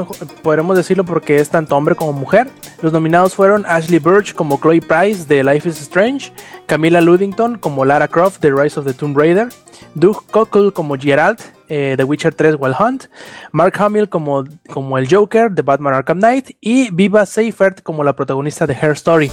podremos 0.43 0.74
decirlo 0.74 1.05
porque 1.05 1.37
es 1.39 1.51
tanto 1.51 1.76
hombre 1.76 1.95
como 1.95 2.14
mujer. 2.14 2.49
Los 2.80 2.95
nominados 2.95 3.35
fueron 3.35 3.66
Ashley 3.66 3.99
Birch 3.99 4.35
como 4.35 4.59
Chloe 4.59 4.80
Price 4.80 5.26
de 5.26 5.45
Life 5.45 5.68
is 5.68 5.82
Strange, 5.82 6.32
Camila 6.64 7.03
Ludington 7.03 7.59
como 7.59 7.85
Lara 7.85 8.09
Croft 8.09 8.41
de 8.41 8.51
Rise 8.51 8.80
of 8.80 8.87
the 8.87 8.95
Tomb 8.95 9.18
Raider, 9.18 9.49
Doug 9.95 10.24
Cockle 10.30 10.72
como 10.72 10.97
Geralt 10.97 11.43
eh, 11.68 11.95
de 11.99 12.05
Witcher 12.05 12.35
3 12.35 12.57
Wild 12.59 12.76
Hunt, 12.80 13.05
Mark 13.53 13.74
Hamill 13.78 14.09
como, 14.09 14.45
como 14.72 14.97
el 14.97 15.14
Joker 15.14 15.51
de 15.51 15.61
Batman 15.61 15.93
Arkham 15.93 16.18
Knight 16.18 16.53
y 16.62 16.91
Viva 16.91 17.26
Seifert 17.26 17.82
como 17.82 18.03
la 18.03 18.16
protagonista 18.16 18.66
de 18.66 18.74
Hair 18.74 18.93
Story. 18.93 19.30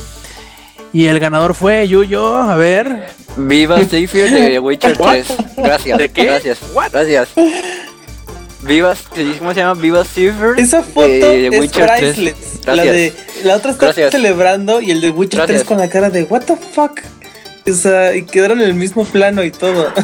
Y 0.93 1.07
el 1.07 1.19
ganador 1.19 1.53
fue 1.55 1.87
Yuyo, 1.87 2.35
a 2.35 2.55
ver. 2.55 3.07
Viva 3.37 3.77
Savior 3.89 4.29
de 4.29 4.59
Witcher 4.59 4.97
3. 4.97 5.27
Gracias. 5.57 5.97
¿De 5.97 6.09
qué? 6.09 6.25
Gracias. 6.25 6.59
What? 6.73 6.91
Gracias. 6.91 7.29
Viva, 8.63 8.93
¿cómo 9.39 9.53
se 9.53 9.59
llama? 9.59 9.73
Viva 9.81 10.03
Savior 10.05 10.59
Esa 10.59 10.83
foto 10.83 11.07
de 11.07 11.47
es 11.47 11.59
Witcher 11.59 11.87
3. 11.87 11.99
priceless. 11.99 12.35
La, 12.65 12.75
Gracias. 12.75 12.95
de, 12.95 13.13
la 13.45 13.55
otra 13.55 13.71
está 13.71 13.85
Gracias. 13.87 14.11
celebrando 14.11 14.81
y 14.81 14.91
el 14.91 15.01
de 15.01 15.09
Witcher 15.09 15.39
Gracias. 15.39 15.59
3 15.61 15.67
con 15.67 15.77
la 15.79 15.89
cara 15.89 16.09
de 16.09 16.23
what 16.23 16.41
the 16.43 16.55
fuck. 16.55 16.99
O 17.67 17.73
sea, 17.73 18.15
y 18.15 18.23
quedaron 18.23 18.59
en 18.61 18.67
el 18.67 18.73
mismo 18.75 19.05
plano 19.05 19.43
y 19.43 19.51
todo. 19.51 19.91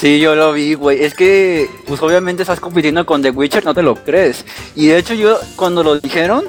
Sí, 0.00 0.18
yo 0.20 0.34
lo 0.34 0.52
vi, 0.52 0.74
güey. 0.74 1.02
Es 1.02 1.14
que, 1.14 1.70
pues 1.86 2.02
obviamente 2.02 2.42
estás 2.42 2.60
compitiendo 2.60 3.06
con 3.06 3.22
The 3.22 3.30
Witcher, 3.30 3.64
no 3.64 3.72
te 3.72 3.82
lo 3.82 3.94
crees. 3.94 4.44
Y 4.74 4.88
de 4.88 4.98
hecho 4.98 5.14
yo, 5.14 5.38
cuando 5.56 5.82
lo 5.82 5.98
dijeron, 5.98 6.44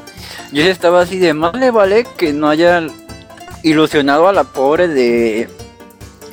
yo 0.56 0.64
ya 0.64 0.72
estaba 0.72 1.02
así 1.02 1.20
de, 1.20 1.34
más 1.34 1.54
le 1.54 1.70
vale 1.70 2.08
que 2.18 2.32
no 2.32 2.48
haya 2.48 2.82
ilusionado 3.62 4.30
a 4.30 4.32
la 4.32 4.46
pobre 4.46 4.88
de, 4.88 5.50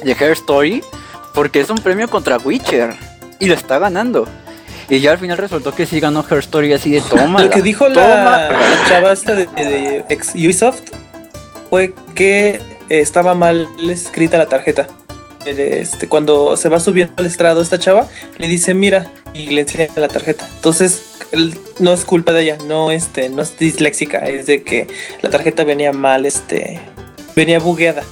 de 0.04 0.12
Hair 0.12 0.30
Story, 0.32 0.80
porque 1.34 1.58
es 1.60 1.70
un 1.70 1.78
premio 1.78 2.08
contra 2.08 2.36
Witcher. 2.38 2.94
Y 3.40 3.46
lo 3.46 3.54
está 3.54 3.80
ganando. 3.80 4.28
Y 4.88 5.00
ya 5.00 5.10
al 5.10 5.18
final 5.18 5.38
resultó 5.38 5.74
que 5.74 5.86
sí 5.86 5.98
ganó 5.98 6.24
Hair 6.28 6.38
Story 6.38 6.72
así 6.72 6.92
de 6.92 7.00
toma. 7.10 7.42
Lo 7.42 7.50
que 7.50 7.62
dijo 7.62 7.88
la, 7.88 8.48
la 8.52 8.84
chava 8.88 9.12
esta 9.12 9.34
de, 9.34 9.46
de 9.46 10.04
ex 10.08 10.36
Ubisoft 10.36 10.82
fue 11.68 11.92
que 12.14 12.50
eh, 12.50 12.60
estaba 12.88 13.34
mal 13.34 13.66
escrita 13.82 14.38
la 14.38 14.46
tarjeta. 14.46 14.86
Eh, 15.46 15.80
Este, 15.80 16.06
cuando 16.06 16.56
se 16.56 16.68
va 16.68 16.78
subiendo 16.78 17.14
al 17.16 17.26
estrado 17.26 17.60
esta 17.60 17.76
chava, 17.76 18.06
le 18.38 18.46
dice 18.46 18.72
mira 18.74 19.10
y 19.34 19.46
le 19.46 19.62
enseña 19.62 19.88
la 19.96 20.08
tarjeta. 20.08 20.48
Entonces 20.56 21.12
no 21.78 21.92
es 21.92 22.04
culpa 22.04 22.32
de 22.32 22.42
ella, 22.42 22.58
no 22.66 22.90
este, 22.90 23.28
no 23.28 23.42
es 23.42 23.58
disléxica, 23.58 24.18
es 24.18 24.46
de 24.46 24.62
que 24.62 24.86
la 25.22 25.30
tarjeta 25.30 25.64
venía 25.64 25.92
mal, 25.92 26.26
este, 26.26 26.80
venía 27.34 27.58
bugueada. 27.58 28.04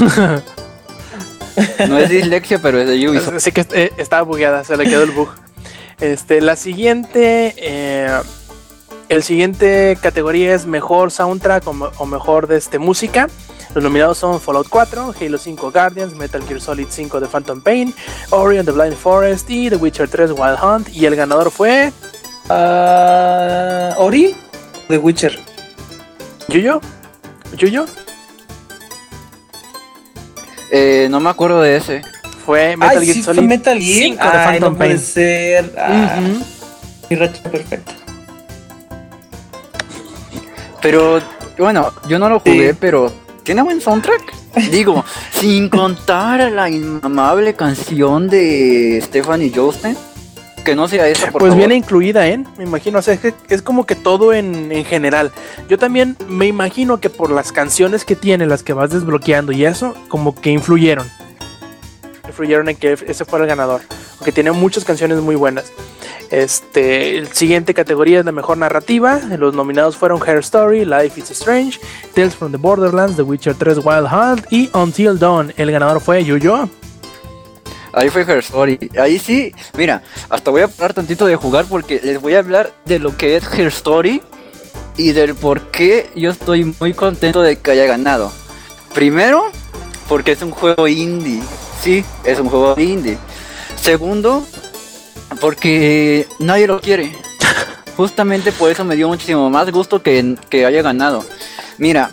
No 1.88 1.98
es 1.98 2.08
dislexia, 2.08 2.58
pero 2.60 2.80
es 2.80 2.88
de 2.88 3.08
Ubisoft. 3.08 3.34
Así 3.34 3.52
que 3.52 3.66
eh, 3.72 3.92
estaba 3.98 4.22
bugueada, 4.22 4.64
se 4.64 4.76
le 4.76 4.84
quedó 4.84 5.02
el 5.02 5.10
bug. 5.10 5.28
Este, 6.00 6.40
la 6.40 6.56
siguiente, 6.56 7.54
eh, 7.58 8.10
el 9.08 9.22
siguiente 9.22 9.98
categoría 10.00 10.54
es 10.54 10.64
mejor 10.66 11.10
soundtrack 11.10 11.66
o, 11.66 11.92
o 11.98 12.06
mejor 12.06 12.46
de 12.46 12.56
este 12.56 12.78
música. 12.78 13.28
Los 13.74 13.84
nominados 13.84 14.18
son 14.18 14.40
Fallout 14.40 14.68
4, 14.68 15.14
Halo 15.20 15.38
5 15.38 15.70
Guardians, 15.70 16.14
Metal 16.16 16.42
Gear 16.46 16.60
Solid 16.60 16.88
5 16.90 17.20
The 17.20 17.26
Phantom 17.28 17.60
Pain, 17.60 17.94
Ori 18.30 18.58
and 18.58 18.66
the 18.66 18.72
Blind 18.72 18.96
Forest 18.96 19.48
y 19.48 19.70
The 19.70 19.76
Witcher 19.76 20.08
3 20.08 20.32
Wild 20.32 20.58
Hunt. 20.60 20.88
Y 20.92 21.06
el 21.06 21.14
ganador 21.14 21.50
fue 21.52 21.92
Ah, 22.48 23.94
Ori 23.98 24.34
de 24.88 24.98
Witcher. 24.98 25.38
Yuyo. 26.48 26.80
Yuyo 27.56 27.84
Eh, 30.72 31.06
no 31.10 31.20
me 31.20 31.30
acuerdo 31.30 31.60
de 31.62 31.76
ese. 31.76 32.02
fue 32.44 32.76
Metal 32.76 32.98
Ay, 32.98 33.04
Gear 33.06 33.14
sí, 33.16 33.22
fue 33.22 33.34
Solid 33.34 33.48
Metal 33.48 33.78
Gear. 33.78 33.98
5 34.02 34.16
The 34.22 34.28
Ay, 34.38 34.46
Phantom 34.46 34.72
no 34.72 34.78
puede 34.78 34.90
Pain. 34.90 35.00
ser. 35.00 35.74
Ah, 35.78 36.18
Ujú. 36.20 36.44
Mi 37.08 37.16
racha 37.16 37.42
perfecta. 37.44 37.92
Pero 40.82 41.20
bueno, 41.58 41.92
yo 42.08 42.18
no 42.18 42.28
lo 42.28 42.40
jugué, 42.40 42.70
Sí. 42.70 42.76
pero 42.80 43.12
¿tiene 43.42 43.62
buen 43.62 43.80
soundtrack? 43.80 44.32
Digo, 44.70 45.04
sin 45.32 45.68
contar 45.68 46.50
la 46.52 46.68
inmamable 46.70 47.54
canción 47.54 48.28
de 48.28 49.00
Stephanie 49.04 49.52
Josten, 49.54 49.96
que 50.64 50.74
no 50.76 50.88
sea 50.88 51.08
esa, 51.08 51.30
por 51.30 51.40
Pues 51.40 51.50
favor. 51.50 51.58
viene 51.58 51.74
incluida, 51.74 52.26
¿eh? 52.28 52.44
Me 52.58 52.64
imagino, 52.64 52.98
o 52.98 53.02
sea, 53.02 53.14
es, 53.14 53.20
que 53.20 53.34
es 53.48 53.62
como 53.62 53.86
que 53.86 53.94
todo 53.94 54.32
en, 54.34 54.70
en 54.72 54.84
general. 54.84 55.32
Yo 55.68 55.78
también 55.78 56.16
me 56.28 56.46
imagino 56.46 57.00
que 57.00 57.08
por 57.08 57.30
las 57.30 57.50
canciones 57.52 58.04
que 58.04 58.14
tiene, 58.16 58.46
las 58.46 58.62
que 58.62 58.72
vas 58.74 58.90
desbloqueando 58.90 59.52
y 59.52 59.64
eso, 59.64 59.94
como 60.08 60.34
que 60.34 60.50
influyeron. 60.50 61.06
Influyeron 62.26 62.68
en 62.68 62.76
que 62.76 62.92
ese 62.92 63.24
fuera 63.24 63.44
el 63.44 63.48
ganador. 63.48 63.80
Porque 64.18 64.32
tiene 64.32 64.52
muchas 64.52 64.84
canciones 64.84 65.18
muy 65.20 65.34
buenas. 65.34 65.72
Este, 66.30 67.18
el 67.18 67.32
siguiente 67.32 67.74
categoría 67.74 68.20
es 68.20 68.24
la 68.24 68.32
mejor 68.32 68.56
narrativa. 68.56 69.20
Los 69.38 69.54
nominados 69.54 69.96
fueron 69.96 70.20
Hair 70.24 70.38
Story, 70.38 70.84
Life 70.84 71.20
is 71.20 71.30
Strange, 71.30 71.80
Tales 72.14 72.36
from 72.36 72.52
the 72.52 72.58
Borderlands, 72.58 73.16
The 73.16 73.22
Witcher 73.22 73.54
3 73.54 73.78
Wild 73.78 74.08
Hunt 74.12 74.46
y 74.50 74.70
Until 74.72 75.18
Dawn. 75.18 75.52
El 75.56 75.72
ganador 75.72 76.00
fue 76.00 76.24
Yuyo. 76.24 76.68
Ahí 77.92 78.08
fue 78.08 78.22
Her 78.22 78.38
Story. 78.38 78.78
Ahí 78.98 79.18
sí, 79.18 79.52
mira, 79.76 80.02
hasta 80.28 80.50
voy 80.50 80.60
a 80.62 80.64
hablar 80.64 80.94
tantito 80.94 81.26
de 81.26 81.34
jugar 81.34 81.66
porque 81.68 82.00
les 82.02 82.20
voy 82.20 82.34
a 82.34 82.38
hablar 82.38 82.72
de 82.84 83.00
lo 83.00 83.16
que 83.16 83.36
es 83.36 83.44
Her 83.52 83.66
Story 83.66 84.22
y 84.96 85.12
del 85.12 85.34
por 85.34 85.70
qué 85.70 86.10
yo 86.14 86.30
estoy 86.30 86.74
muy 86.78 86.94
contento 86.94 87.42
de 87.42 87.56
que 87.56 87.72
haya 87.72 87.86
ganado. 87.86 88.30
Primero, 88.94 89.50
porque 90.08 90.32
es 90.32 90.42
un 90.42 90.52
juego 90.52 90.86
indie. 90.86 91.42
Sí, 91.82 92.04
es 92.24 92.38
un 92.38 92.48
juego 92.48 92.78
indie. 92.78 93.18
Segundo, 93.80 94.44
porque 95.40 96.26
nadie 96.38 96.66
lo 96.66 96.80
quiere. 96.80 97.12
justamente 97.96 98.52
por 98.52 98.70
eso 98.70 98.84
me 98.84 98.96
dio 98.96 99.08
muchísimo 99.08 99.50
más 99.50 99.70
gusto 99.70 100.02
que, 100.02 100.36
que 100.48 100.64
haya 100.64 100.82
ganado. 100.82 101.24
Mira, 101.78 102.10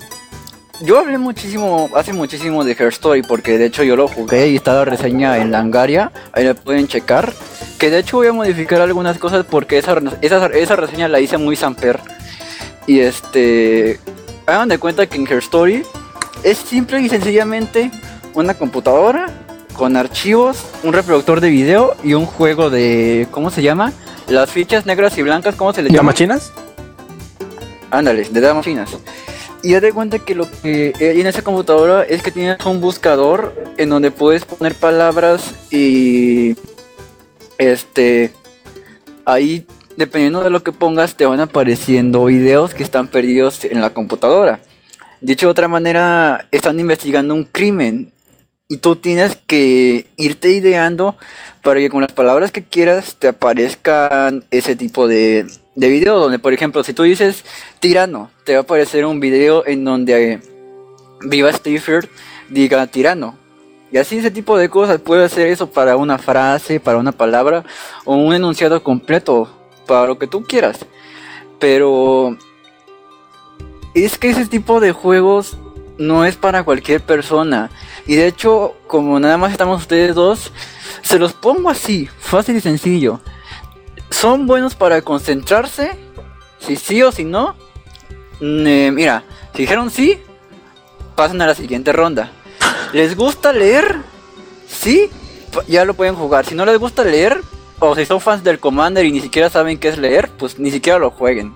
yo 0.81 0.99
hablé 0.99 1.18
muchísimo, 1.18 1.89
hace 1.95 2.14
muchísimo 2.14 2.64
de 2.64 2.73
Her 2.73 2.89
Story, 2.89 3.23
porque 3.23 3.57
de 3.57 3.65
hecho 3.65 3.84
yo 3.84 3.95
lo 3.95 4.07
jugué 4.07 4.49
y 4.49 4.56
está 4.57 4.73
la 4.73 4.85
reseña 4.85 5.38
en 5.38 5.52
Langaria, 5.52 6.11
ahí 6.34 6.44
la 6.44 6.53
pueden 6.53 6.88
checar. 6.88 7.34
Que 7.80 7.89
de 7.89 7.99
hecho 7.99 8.18
voy 8.18 8.27
a 8.27 8.34
modificar 8.34 8.81
algunas 8.81 9.18
cosas 9.18 9.45
porque 9.49 9.77
esa, 9.77 9.99
esa, 10.22 10.48
esa 10.48 10.76
reseña 10.76 11.07
la 11.07 11.19
hice 11.19 11.38
muy 11.38 11.56
samper. 11.56 11.99
Y 12.85 12.99
este, 12.99 13.99
hagan 14.45 14.69
de 14.69 14.77
cuenta 14.77 15.07
que 15.07 15.18
en 15.18 15.27
Her 15.27 15.39
Story 15.39 15.84
es 16.44 16.57
simple 16.57 17.02
y 17.02 17.10
sencillamente 17.10 17.91
una 18.34 18.53
computadora 18.53 19.47
con 19.78 19.95
archivos, 19.95 20.66
un 20.84 20.91
reproductor 20.91 21.40
de 21.40 21.49
video 21.49 21.95
y 22.04 22.16
un 22.16 22.26
juego 22.26 22.70
de, 22.70 23.28
¿cómo 23.32 23.52
se 23.52 23.62
llama? 23.62 23.94
Las 24.28 24.52
fichas 24.52 24.86
negras 24.86 25.18
y 25.18 25.22
blancas, 25.22 25.56
¿cómo 25.56 25.72
se 25.72 25.84
les 25.84 25.91
llama? 25.91 26.12
¿Llama 26.12 26.14
chinas? 26.14 26.52
Ándale, 27.91 28.28
de 28.30 28.41
damas 28.41 28.66
finas. 28.66 28.90
Y 29.64 29.76
haz 29.76 29.82
de 29.82 29.94
cuenta 29.94 30.20
que 30.20 30.36
lo 30.36 30.49
que 30.49 30.94
hay 30.99 31.22
en 31.22 31.28
esa 31.28 31.41
computadora 31.41 32.04
es 32.04 32.22
que 32.22 32.32
tienes 32.32 32.64
un 32.66 32.82
buscador 32.82 33.54
en 33.78 33.90
donde 33.90 34.12
puedes 34.12 34.45
poner 34.45 34.76
palabras 34.76 35.54
y 35.72 36.56
este 37.58 38.32
ahí 39.26 39.66
dependiendo 39.95 40.44
de 40.44 40.49
lo 40.49 40.64
que 40.64 40.72
pongas 40.72 41.16
te 41.16 41.26
van 41.26 41.40
apareciendo 41.40 42.26
videos 42.26 42.74
que 42.74 42.84
están 42.84 43.08
perdidos 43.08 43.64
en 43.66 43.82
la 43.82 43.91
computadora. 43.91 44.60
Dicho 45.22 45.48
de 45.48 45.52
otra 45.52 45.68
manera, 45.68 46.48
están 46.52 46.80
investigando 46.80 47.34
un 47.34 47.44
crimen 47.44 48.12
y 48.69 48.77
tú 48.77 48.98
tienes 48.98 49.38
que 49.48 50.07
irte 50.18 50.49
ideando 50.52 51.15
para 51.64 51.80
que 51.80 51.89
con 51.89 52.02
las 52.02 52.11
palabras 52.11 52.52
que 52.52 52.64
quieras 52.64 53.15
te 53.18 53.30
aparezcan 53.30 54.44
ese 54.52 54.76
tipo 54.76 55.07
de, 55.07 55.48
de 55.76 55.89
video 55.89 56.19
donde 56.19 56.39
por 56.39 56.53
ejemplo 56.53 56.84
si 56.84 56.94
tú 56.94 57.03
dices 57.03 57.45
tirano 57.80 58.30
te 58.44 58.53
va 58.53 58.60
a 58.60 58.61
aparecer 58.64 59.06
un 59.06 59.19
video 59.19 59.65
en 59.65 59.85
donde 59.85 60.41
Viva 61.22 61.52
Stephen 61.52 62.02
diga 62.49 62.85
tirano. 62.88 63.35
Y 63.91 63.98
así 63.98 64.18
ese 64.18 64.31
tipo 64.31 64.57
de 64.57 64.69
cosas 64.69 64.99
puede 64.99 65.23
hacer 65.23 65.48
eso 65.48 65.69
para 65.72 65.95
una 65.95 66.18
frase 66.18 66.80
para 66.80 66.98
una 66.98 67.14
palabra 67.14 67.64
o 68.06 68.15
un 68.15 68.34
enunciado 68.34 68.84
completo 68.84 69.49
para 69.88 70.07
lo 70.07 70.19
que 70.19 70.27
tú 70.27 70.44
quieras. 70.44 70.85
Pero 71.60 72.38
es 73.94 74.18
que 74.18 74.30
ese 74.30 74.45
tipo 74.45 74.80
de 74.80 74.91
juegos 74.91 75.57
no 75.98 76.26
es 76.26 76.36
para 76.36 76.64
cualquier 76.64 77.02
persona 77.02 77.69
y 78.06 78.15
de 78.15 78.28
hecho 78.28 78.76
como 78.88 79.19
nada 79.19 79.38
más 79.38 79.52
estamos 79.52 79.82
ustedes 79.82 80.14
dos 80.15 80.52
se 81.02 81.19
los 81.19 81.34
pongo 81.34 81.69
así 81.69 82.10
fácil 82.19 82.56
y 82.56 82.61
sencillo 82.61 83.22
son 84.10 84.48
buenos 84.48 84.76
para 84.76 85.02
concentrarse, 85.02 85.98
si 86.60 86.76
sí 86.76 87.03
o 87.03 87.11
si 87.11 87.24
no. 87.24 87.56
Mm, 88.40 88.68
eh, 88.68 88.91
mira, 88.91 89.24
si 89.53 89.64
dijeron 89.64 89.90
sí, 89.90 90.19
pasan 91.15 91.41
a 91.41 91.48
la 91.48 91.56
siguiente 91.56 91.91
ronda. 91.94 92.32
¿Les 92.94 93.15
gusta 93.15 93.52
leer? 93.52 93.98
Sí, 94.68 95.10
ya 95.68 95.86
lo 95.86 95.94
pueden 95.94 96.15
jugar. 96.15 96.45
Si 96.45 96.56
no 96.56 96.65
les 96.65 96.78
gusta 96.80 97.03
leer, 97.03 97.41
o 97.80 97.95
si 97.95 98.06
son 98.06 98.22
fans 98.22 98.44
del 98.44 98.60
Commander 98.60 99.06
y 99.06 99.11
ni 99.11 99.22
siquiera 99.22 99.49
saben 99.49 99.78
qué 99.78 99.90
es 99.90 99.98
leer, 99.98 100.30
pues 100.38 100.57
ni 100.57 100.72
siquiera 100.72 100.99
lo 100.99 101.11
jueguen. 101.11 101.56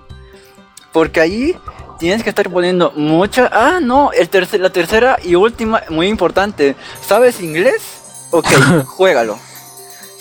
Porque 0.92 1.20
ahí 1.20 1.56
tienes 1.98 2.22
que 2.22 2.30
estar 2.30 2.48
poniendo 2.50 2.92
mucha... 2.96 3.48
Ah, 3.52 3.80
no, 3.80 4.12
el 4.12 4.28
tercer, 4.28 4.60
la 4.60 4.70
tercera 4.70 5.18
y 5.22 5.34
última, 5.34 5.82
muy 5.88 6.08
importante. 6.08 6.76
¿Sabes 7.06 7.40
inglés? 7.40 7.82
Ok, 8.30 8.46
juégalo. 8.86 9.38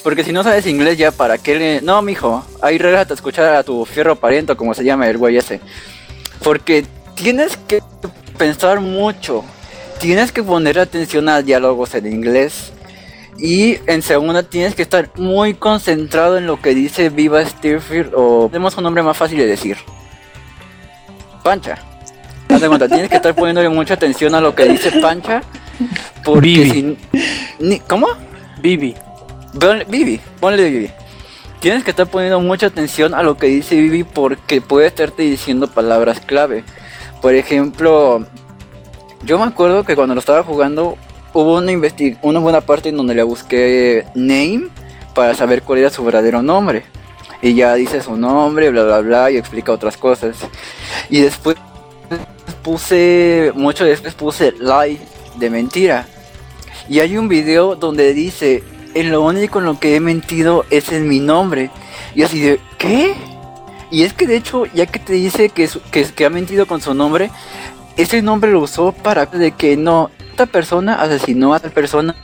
Porque 0.04 0.24
si 0.24 0.32
no 0.32 0.44
sabes 0.44 0.66
inglés 0.66 0.98
ya, 0.98 1.12
¿para 1.12 1.38
qué 1.38 1.56
le...? 1.56 1.82
No, 1.82 2.02
mijo, 2.02 2.44
ahí 2.62 2.78
regresa 2.78 3.12
a 3.12 3.16
escuchar 3.16 3.56
a 3.56 3.64
tu 3.64 3.86
fierro 3.86 4.16
pariento, 4.16 4.58
como 4.58 4.74
se 4.74 4.84
llama 4.84 5.08
el 5.08 5.18
güey 5.18 5.38
ese. 5.38 5.62
Porque 6.44 6.86
tienes 7.16 7.58
que 7.68 7.84
pensar 8.38 8.80
mucho. 8.80 9.44
Tienes 10.00 10.32
que 10.32 10.42
poner 10.42 10.80
atención 10.80 11.30
a 11.30 11.42
diálogos 11.42 11.94
en 11.94 12.08
inglés. 12.08 12.72
Y 13.38 13.78
en 13.88 14.02
segunda 14.02 14.44
tienes 14.44 14.76
que 14.76 14.82
estar 14.82 15.10
muy 15.16 15.54
concentrado 15.54 16.38
en 16.38 16.48
lo 16.48 16.62
que 16.62 16.76
dice 16.76 17.10
Viva 17.10 17.46
Steerfield 17.46 18.12
o 18.16 18.48
tenemos 18.52 18.78
un 18.78 18.84
nombre 18.84 19.04
más 19.04 19.18
fácil 19.18 19.38
de 19.38 19.48
decir. 19.48 19.78
Pancha. 21.44 21.78
Haz 22.50 22.62
de 22.62 22.68
cuenta, 22.68 22.88
tienes 22.88 23.10
que 23.10 23.16
estar 23.16 23.34
poniéndole 23.36 23.70
mucha 23.70 23.94
atención 23.94 24.36
a 24.36 24.42
lo 24.42 24.54
que 24.56 24.66
dice 24.66 24.92
Pancha. 25.02 25.42
Porque 26.24 26.42
Vivi. 26.48 26.72
si... 26.72 26.98
ni- 27.60 27.80
¿Cómo? 27.80 28.08
Vivi. 28.62 28.96
Ponle- 29.54 29.86
Vivi, 29.88 30.20
ponle 30.40 30.70
Vivi. 30.70 30.90
Tienes 31.60 31.84
que 31.84 31.92
estar 31.92 32.08
poniendo 32.08 32.40
mucha 32.40 32.68
atención 32.68 33.14
a 33.14 33.24
lo 33.24 33.38
que 33.38 33.48
dice 33.48 33.76
Vivi 33.76 34.04
porque 34.04 34.62
puede 34.62 34.88
estarte 34.88 35.24
diciendo 35.24 35.68
palabras 35.68 36.20
clave. 36.20 36.64
Por 37.22 37.36
ejemplo, 37.36 38.26
yo 39.24 39.38
me 39.38 39.46
acuerdo 39.46 39.84
que 39.84 39.96
cuando 39.96 40.16
lo 40.16 40.20
estaba 40.20 40.44
jugando 40.44 40.98
hubo 41.34 41.58
una, 41.58 41.72
una 42.24 42.40
buena 42.40 42.62
parte 42.62 42.90
en 42.90 42.98
donde 42.98 43.14
le 43.16 43.24
busqué 43.24 44.06
name 44.16 44.68
para 45.14 45.36
saber 45.36 45.62
cuál 45.62 45.80
era 45.80 45.90
su 45.90 46.04
verdadero 46.04 46.42
nombre. 46.42 46.84
Y 47.42 47.56
ya 47.56 47.74
dice 47.74 48.02
su 48.02 48.16
nombre, 48.16 48.70
bla 48.70 48.84
bla 48.84 49.00
bla, 49.02 49.32
y 49.32 49.38
explica 49.38 49.72
otras 49.72 49.98
cosas. 49.98 50.38
Y 51.10 51.22
después 51.22 51.58
puse, 52.62 53.52
mucho 53.56 53.86
después 53.86 54.14
puse 54.14 54.54
lie 54.60 55.00
de 55.38 55.50
mentira. 55.50 56.08
Y 56.88 57.00
hay 57.00 57.18
un 57.18 57.28
video 57.28 57.76
donde 57.76 58.14
dice, 58.14 58.64
en 58.94 59.12
lo 59.12 59.22
único 59.22 59.60
en 59.60 59.66
lo 59.66 59.80
que 59.80 59.96
he 59.96 60.00
mentido 60.00 60.66
es 60.70 60.92
en 60.92 61.08
mi 61.08 61.20
nombre. 61.20 61.72
Y 62.16 62.24
así 62.24 62.40
de, 62.40 62.60
¿qué? 62.78 63.16
Y 63.90 64.04
es 64.04 64.14
que 64.14 64.28
de 64.28 64.38
hecho, 64.38 64.66
ya 64.68 64.86
que 64.86 65.00
te 65.00 65.14
dice 65.14 65.50
que, 65.50 65.70
que, 65.92 66.06
que 66.06 66.26
ha 66.26 66.30
mentido 66.30 66.66
con 66.66 66.82
su 66.82 66.94
nombre, 66.94 67.30
ese 67.98 68.22
nombre 68.22 68.52
lo 68.52 68.62
usó 68.62 68.92
para 68.92 69.26
de 69.26 69.52
que 69.52 69.76
no, 69.78 70.12
esta 70.30 70.46
persona 70.46 70.96
asesinó 70.96 71.54
a 71.54 71.60
tal 71.60 71.72
persona. 71.72 72.16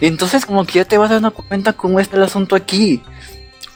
Entonces 0.00 0.44
como 0.44 0.64
que 0.64 0.74
ya 0.74 0.84
te 0.84 0.98
vas 0.98 1.10
dando 1.10 1.32
cuenta 1.32 1.72
cómo 1.72 2.00
está 2.00 2.16
el 2.16 2.24
asunto 2.24 2.56
aquí. 2.56 3.02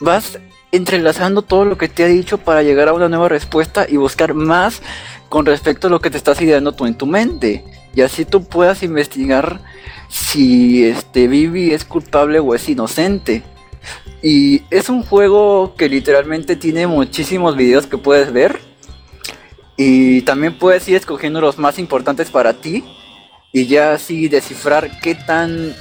Vas 0.01 0.39
entrelazando 0.77 1.43
todo 1.43 1.65
lo 1.65 1.79
que 1.79 1.89
te 1.89 2.05
ha 2.05 2.09
dicho 2.09 2.39
para 2.39 2.63
llegar 2.63 2.89
a 2.89 2.93
una 2.93 3.09
nueva 3.09 3.29
respuesta 3.29 3.87
y 3.89 3.97
buscar 3.97 4.35
más 4.35 4.83
con 5.29 5.47
respecto 5.47 5.89
a 5.89 5.91
lo 5.91 6.01
que 6.01 6.11
te 6.11 6.17
estás 6.17 6.41
ideando 6.41 6.73
tú 6.73 6.87
en 6.87 6.97
tu 6.97 7.07
mente. 7.07 7.65
Y 7.95 8.03
así 8.03 8.25
tú 8.25 8.45
puedas 8.45 8.83
investigar 8.83 9.61
si 10.09 10.85
este 10.85 11.29
Vivi 11.29 11.73
es 11.73 11.85
culpable 11.85 12.39
o 12.39 12.55
es 12.55 12.69
inocente. 12.69 13.43
Y 14.23 14.63
es 14.71 14.89
un 14.89 15.03
juego 15.03 15.75
que 15.77 15.89
literalmente 15.89 16.57
tiene 16.57 16.87
muchísimos 16.87 17.57
videos 17.57 17.87
que 17.87 17.99
puedes 17.99 18.33
ver. 18.33 18.61
Y 19.77 20.23
también 20.23 20.59
puedes 20.59 20.89
ir 20.89 20.97
escogiendo 20.97 21.41
los 21.41 21.59
más 21.59 21.79
importantes 21.79 22.31
para 22.31 22.55
ti. 22.55 22.85
Y 23.53 23.67
ya 23.67 23.93
así 23.93 24.29
descifrar 24.29 25.01
qué 25.01 25.15
tan. 25.15 25.75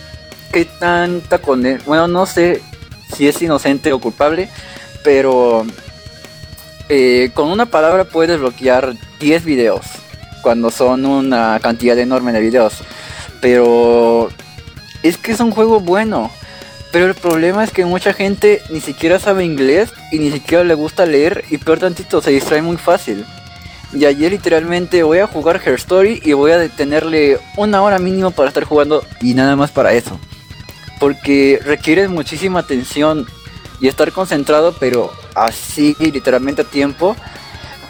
qué 0.51 0.65
tanta 0.65 1.39
condena. 1.39 1.81
Bueno, 1.85 2.07
no 2.07 2.25
sé 2.25 2.61
si 3.13 3.27
es 3.27 3.41
inocente 3.41 3.91
o 3.93 3.99
culpable. 3.99 4.49
Pero 5.05 5.65
eh, 6.89 7.31
con 7.33 7.49
una 7.49 7.67
palabra 7.67 8.03
puedes 8.03 8.39
bloquear 8.39 8.95
10 9.21 9.45
videos. 9.45 9.85
Cuando 10.41 10.69
son 10.71 11.05
una 11.05 11.59
cantidad 11.61 11.97
enorme 11.97 12.33
de 12.33 12.41
videos. 12.41 12.73
Pero 13.39 14.29
es 15.03 15.17
que 15.17 15.31
es 15.31 15.39
un 15.39 15.51
juego 15.51 15.79
bueno. 15.79 16.31
Pero 16.91 17.05
el 17.05 17.13
problema 17.13 17.63
es 17.63 17.71
que 17.71 17.85
mucha 17.85 18.13
gente 18.13 18.61
ni 18.69 18.81
siquiera 18.81 19.19
sabe 19.19 19.45
inglés 19.45 19.91
y 20.11 20.19
ni 20.19 20.31
siquiera 20.31 20.63
le 20.63 20.73
gusta 20.73 21.05
leer 21.05 21.43
y 21.49 21.57
peor 21.57 21.79
tantito 21.79 22.21
se 22.21 22.31
distrae 22.31 22.61
muy 22.61 22.77
fácil. 22.77 23.25
Y 23.93 24.05
ayer 24.05 24.31
literalmente 24.31 25.03
voy 25.03 25.19
a 25.19 25.27
jugar 25.27 25.61
Her 25.63 25.75
Story 25.75 26.21
y 26.23 26.33
voy 26.33 26.51
a 26.51 26.57
detenerle 26.57 27.37
una 27.57 27.81
hora 27.81 27.99
mínimo 27.99 28.31
para 28.31 28.47
estar 28.47 28.63
jugando 28.63 29.03
y 29.21 29.33
nada 29.33 29.55
más 29.55 29.71
para 29.71 29.93
eso. 29.93 30.19
Porque 30.99 31.59
requiere 31.63 32.07
muchísima 32.07 32.61
atención 32.61 33.27
y 33.79 33.87
estar 33.87 34.11
concentrado 34.11 34.73
pero 34.79 35.11
así 35.33 35.95
literalmente 35.99 36.61
a 36.61 36.65
tiempo. 36.65 37.15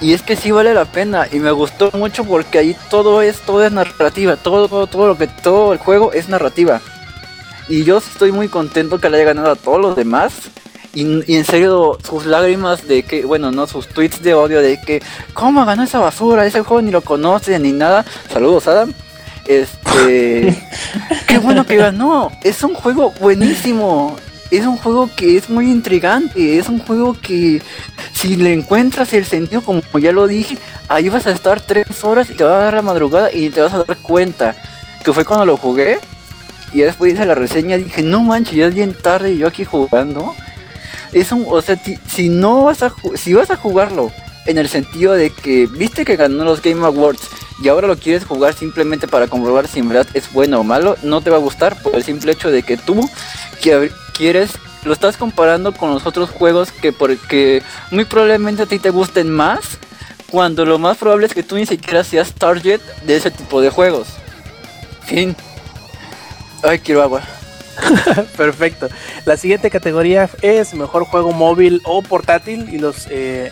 Y 0.02 0.14
es 0.14 0.22
que 0.22 0.36
sí 0.36 0.52
vale 0.52 0.74
la 0.74 0.86
pena 0.86 1.28
y 1.32 1.40
me 1.40 1.52
gustó 1.52 1.90
mucho 1.94 2.26
porque 2.26 2.57
ahí 2.57 2.76
todo 2.90 3.22
es 3.22 3.40
todo 3.41 3.66
es 3.66 3.72
narrativa, 3.72 4.36
todo 4.36 4.68
todo 4.68 4.88
todo 4.88 5.07
lo 5.07 5.18
que 5.18 5.28
todo 5.28 5.74
el 5.74 5.80
juego 5.80 6.12
es 6.12 6.28
narrativa. 6.28 6.82
Y 7.68 7.84
yo 7.84 7.98
estoy 7.98 8.32
muy 8.32 8.48
contento 8.48 8.99
que 8.99 9.10
le 9.10 9.18
haya 9.18 9.26
ganado 9.26 9.52
a 9.52 9.56
todos 9.56 9.82
los 9.82 9.95
demás. 9.95 10.34
Y, 10.94 11.02
y 11.32 11.36
en 11.36 11.44
serio, 11.44 11.98
sus 12.07 12.26
lágrimas 12.26 12.88
de 12.88 13.03
que, 13.03 13.26
bueno, 13.26 13.52
no, 13.52 13.68
sus 13.68 13.88
tweets 13.88 14.22
de 14.22 14.34
odio 14.34 14.62
de 14.62 14.80
que, 14.80 15.02
¿cómo 15.34 15.66
ganó 15.66 15.84
esa 15.84 15.99
basura? 15.99 16.45
Ese 16.45 16.62
juego 16.62 16.82
ni 16.82 16.91
lo 16.91 17.02
conoce 17.02 17.57
ni 17.60 17.72
nada. 17.72 18.06
Saludos, 18.32 18.68
Adam. 18.68 18.94
Este. 19.45 20.56
qué 21.28 21.38
bueno 21.40 21.66
que 21.66 21.76
ganó. 21.76 22.32
Es 22.44 22.64
un 22.64 22.76
juego 22.76 23.12
buenísimo. 23.20 24.16
Es 24.52 24.66
un 24.66 24.78
juego 24.78 25.10
que 25.16 25.38
es 25.38 25.50
muy 25.50 25.70
intrigante. 25.70 26.58
Es 26.58 26.70
un 26.70 26.80
juego 26.80 27.16
que, 27.20 27.62
si 28.14 28.36
le 28.36 28.54
encuentras 28.54 29.14
el 29.14 29.26
sentido, 29.26 29.62
como 29.62 29.82
ya 30.00 30.12
lo 30.12 30.28
dije, 30.28 30.58
ahí 30.88 31.10
vas 31.10 31.28
a 31.28 31.32
estar 31.32 31.62
tres 31.62 32.04
horas 32.04 32.30
y 32.30 32.34
te 32.34 32.44
va 32.44 32.58
a 32.58 32.64
dar 32.66 32.74
la 32.76 32.82
madrugada 32.82 33.32
y 33.34 33.50
te 33.50 33.62
vas 33.62 33.74
a 33.74 33.84
dar 33.84 33.98
cuenta. 33.98 34.56
Que 35.04 35.14
fue 35.14 35.26
cuando 35.26 35.46
lo 35.46 35.58
jugué. 35.58 36.00
Y 36.74 36.80
después 36.80 37.14
hice 37.14 37.26
la 37.26 37.36
reseña 37.36 37.78
dije, 37.78 38.02
no 38.04 38.22
manches, 38.22 38.56
ya 38.56 38.68
es 38.68 38.76
bien 38.76 38.94
tarde 38.94 39.32
y 39.34 39.38
yo 39.38 39.48
aquí 39.48 39.64
jugando. 39.64 40.36
es 41.14 41.32
un, 41.32 41.46
o 41.48 41.62
sea, 41.62 41.80
si 42.08 42.28
no 42.30 42.64
vas 42.66 42.84
a, 42.84 42.94
si 43.16 43.34
vas 43.34 43.50
a 43.50 43.56
jugarlo 43.56 44.12
en 44.46 44.58
el 44.58 44.68
sentido 44.68 45.14
de 45.14 45.30
que 45.30 45.68
viste 45.68 46.04
que 46.04 46.18
ganó 46.18 46.44
los 46.44 46.62
Game 46.62 46.86
Awards 46.86 47.22
y 47.64 47.70
ahora 47.70 47.88
lo 47.88 47.98
quieres 47.98 48.26
jugar 48.26 48.54
simplemente 48.54 49.08
para 49.08 49.28
comprobar 49.28 49.68
si 49.68 49.80
en 49.80 49.88
verdad 49.88 50.08
es 50.14 50.32
bueno 50.34 50.60
o 50.60 50.64
malo, 50.64 50.98
no 51.04 51.22
te 51.22 51.30
va 51.30 51.38
a 51.38 51.40
gustar 51.40 51.82
por 51.82 51.96
el 51.96 52.04
simple 52.04 52.34
hecho 52.34 52.52
de 52.52 52.62
que 52.64 52.76
tú 52.76 53.10
que- 53.62 53.92
quieres 54.16 54.52
lo 54.84 54.94
estás 54.94 55.18
comparando 55.18 55.74
con 55.74 55.92
los 55.92 56.06
otros 56.06 56.30
juegos 56.30 56.72
que 56.72 56.94
porque 56.94 57.64
muy 57.92 58.06
probablemente 58.06 58.64
a 58.64 58.66
ti 58.66 58.80
te 58.80 58.92
gusten 58.92 59.30
más 59.30 59.78
cuando 60.30 60.66
lo 60.66 60.80
más 60.80 60.98
probable 60.98 61.26
es 61.26 61.34
que 61.34 61.44
tú 61.44 61.56
ni 61.56 61.66
siquiera 61.66 62.04
seas 62.04 62.34
target 62.34 62.82
de 63.06 63.16
ese 63.16 63.32
tipo 63.32 63.62
de 63.62 63.70
juegos. 63.70 64.08
Fin. 65.04 65.36
Ay, 66.64 66.80
quiero 66.80 67.02
agua. 67.04 67.22
Perfecto. 68.38 68.90
La 69.26 69.38
siguiente 69.38 69.70
categoría 69.70 70.30
es 70.42 70.74
mejor 70.74 71.06
juego 71.06 71.32
móvil 71.32 71.82
o 71.86 72.02
portátil 72.02 72.70
y 72.72 72.80
los 72.80 73.08
eh, 73.10 73.52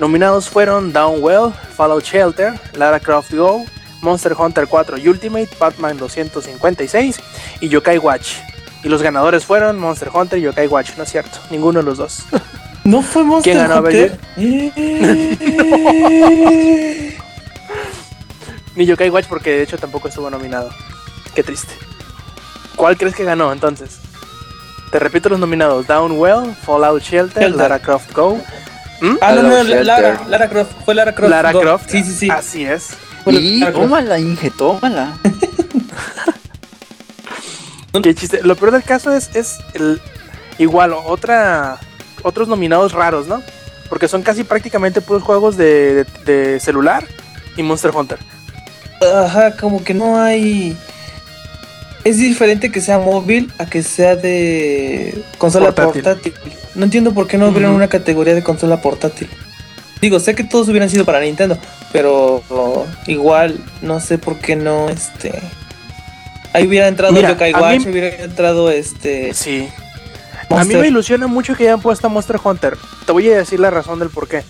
nominados 0.00 0.48
fueron 0.48 0.92
Downwell, 0.92 1.52
Fallout 1.76 2.04
Shelter, 2.04 2.58
Lara 2.74 3.00
Croft 3.00 3.32
Go, 3.32 3.64
Monster 4.02 4.34
Hunter 4.38 4.66
4 4.66 4.96
Ultimate, 5.06 5.48
Batman 5.58 5.98
256 5.98 7.20
y 7.60 7.68
Yokai 7.68 7.98
Watch. 7.98 8.36
Y 8.86 8.88
los 8.88 9.02
ganadores 9.02 9.44
fueron 9.44 9.80
Monster 9.80 10.10
Hunter 10.14 10.38
y 10.38 10.42
Yokai 10.42 10.68
Watch, 10.68 10.90
no 10.96 11.02
es 11.02 11.10
cierto, 11.10 11.40
ninguno 11.50 11.80
de 11.80 11.84
los 11.84 11.98
dos. 11.98 12.20
¿No 12.84 13.02
fue 13.02 13.24
Monster 13.24 13.54
¿Quién 13.54 13.66
ganó, 13.66 13.80
Hunter? 13.80 14.16
Eh. 14.36 14.70
Ni 18.76 18.86
Yokai 18.86 19.10
Watch 19.10 19.26
porque 19.26 19.50
de 19.50 19.64
hecho 19.64 19.76
tampoco 19.76 20.06
estuvo 20.06 20.30
nominado. 20.30 20.70
Qué 21.34 21.42
triste. 21.42 21.74
¿Cuál 22.76 22.96
crees 22.96 23.16
que 23.16 23.24
ganó 23.24 23.52
entonces? 23.52 23.98
Te 24.92 25.00
repito 25.00 25.30
los 25.30 25.40
nominados: 25.40 25.88
Downwell, 25.88 26.54
Fallout 26.54 27.02
Shelter, 27.02 27.42
Shelter. 27.42 27.60
Lara 27.60 27.80
Croft 27.80 28.12
Go. 28.12 28.36
¿Mm? 29.00 29.16
Ah, 29.20 29.32
no, 29.32 29.42
no, 29.42 29.64
Shelter. 29.64 29.84
Lara, 29.84 30.22
Lara 30.28 30.48
Croft. 30.48 30.70
Fue 30.84 30.94
Lara 30.94 31.12
Croft. 31.12 31.30
Lara 31.30 31.50
Go. 31.50 31.60
Croft. 31.60 31.90
Sí, 31.90 32.04
sí, 32.04 32.12
sí. 32.12 32.30
Así 32.30 32.64
es. 32.64 32.90
Y 33.26 33.64
tómala, 33.64 34.16
Inge, 34.20 34.52
tómala. 34.52 35.18
Qué 38.02 38.14
chiste. 38.14 38.40
Lo 38.42 38.56
peor 38.56 38.72
del 38.72 38.82
caso 38.82 39.12
es, 39.12 39.30
es 39.34 39.58
el, 39.74 40.00
igual, 40.58 40.92
otra, 40.92 41.78
otros 42.22 42.48
nominados 42.48 42.92
raros, 42.92 43.26
¿no? 43.26 43.42
Porque 43.88 44.08
son 44.08 44.22
casi 44.22 44.44
prácticamente 44.44 45.00
puros 45.00 45.22
juegos 45.22 45.56
de, 45.56 46.04
de- 46.04 46.06
de 46.52 46.60
celular 46.60 47.04
y 47.56 47.62
Monster 47.62 47.92
Hunter. 47.94 48.18
Ajá, 49.24 49.56
como 49.56 49.84
que 49.84 49.94
no 49.94 50.20
hay. 50.20 50.76
Es 52.04 52.18
diferente 52.18 52.70
que 52.70 52.80
sea 52.80 52.98
móvil 52.98 53.52
a 53.58 53.66
que 53.66 53.82
sea 53.82 54.14
de 54.16 55.22
consola 55.38 55.66
Portátil. 55.74 56.02
portátil. 56.02 56.34
No 56.76 56.84
entiendo 56.84 57.12
por 57.12 57.26
qué 57.26 57.36
no 57.36 57.46
abrieron 57.46 57.70
Ujú. 57.72 57.76
una 57.78 57.88
categoría 57.88 58.34
de 58.34 58.42
consola 58.44 58.80
portátil. 58.80 59.28
Digo, 60.00 60.20
sé 60.20 60.34
que 60.34 60.44
todos 60.44 60.68
hubieran 60.68 60.88
sido 60.90 61.04
para 61.04 61.20
Nintendo, 61.20 61.58
pero 61.92 62.42
oh, 62.50 62.86
igual 63.06 63.58
no 63.82 63.98
sé 63.98 64.18
por 64.18 64.38
qué 64.38 64.54
no 64.54 64.88
este 64.88 65.40
ahí 66.56 66.66
hubiera 66.66 66.88
entrado 66.88 67.12
Mira, 67.12 67.30
Yokai 67.30 67.52
a 67.52 67.60
Watch, 67.60 67.84
mí- 67.86 67.92
hubiera 67.92 68.08
entrado 68.24 68.70
este 68.70 69.32
Sí. 69.34 69.68
A 70.50 70.64
mí 70.64 70.74
me 70.76 70.86
ilusiona 70.88 71.26
mucho 71.26 71.54
que 71.56 71.64
hayan 71.64 71.80
puesto 71.80 72.06
a 72.06 72.10
Monster 72.10 72.38
Hunter. 72.42 72.76
Te 73.04 73.12
voy 73.12 73.28
a 73.30 73.36
decir 73.38 73.58
la 73.58 73.70
razón 73.70 73.98
del 73.98 74.10
por 74.10 74.28
qué. 74.28 74.44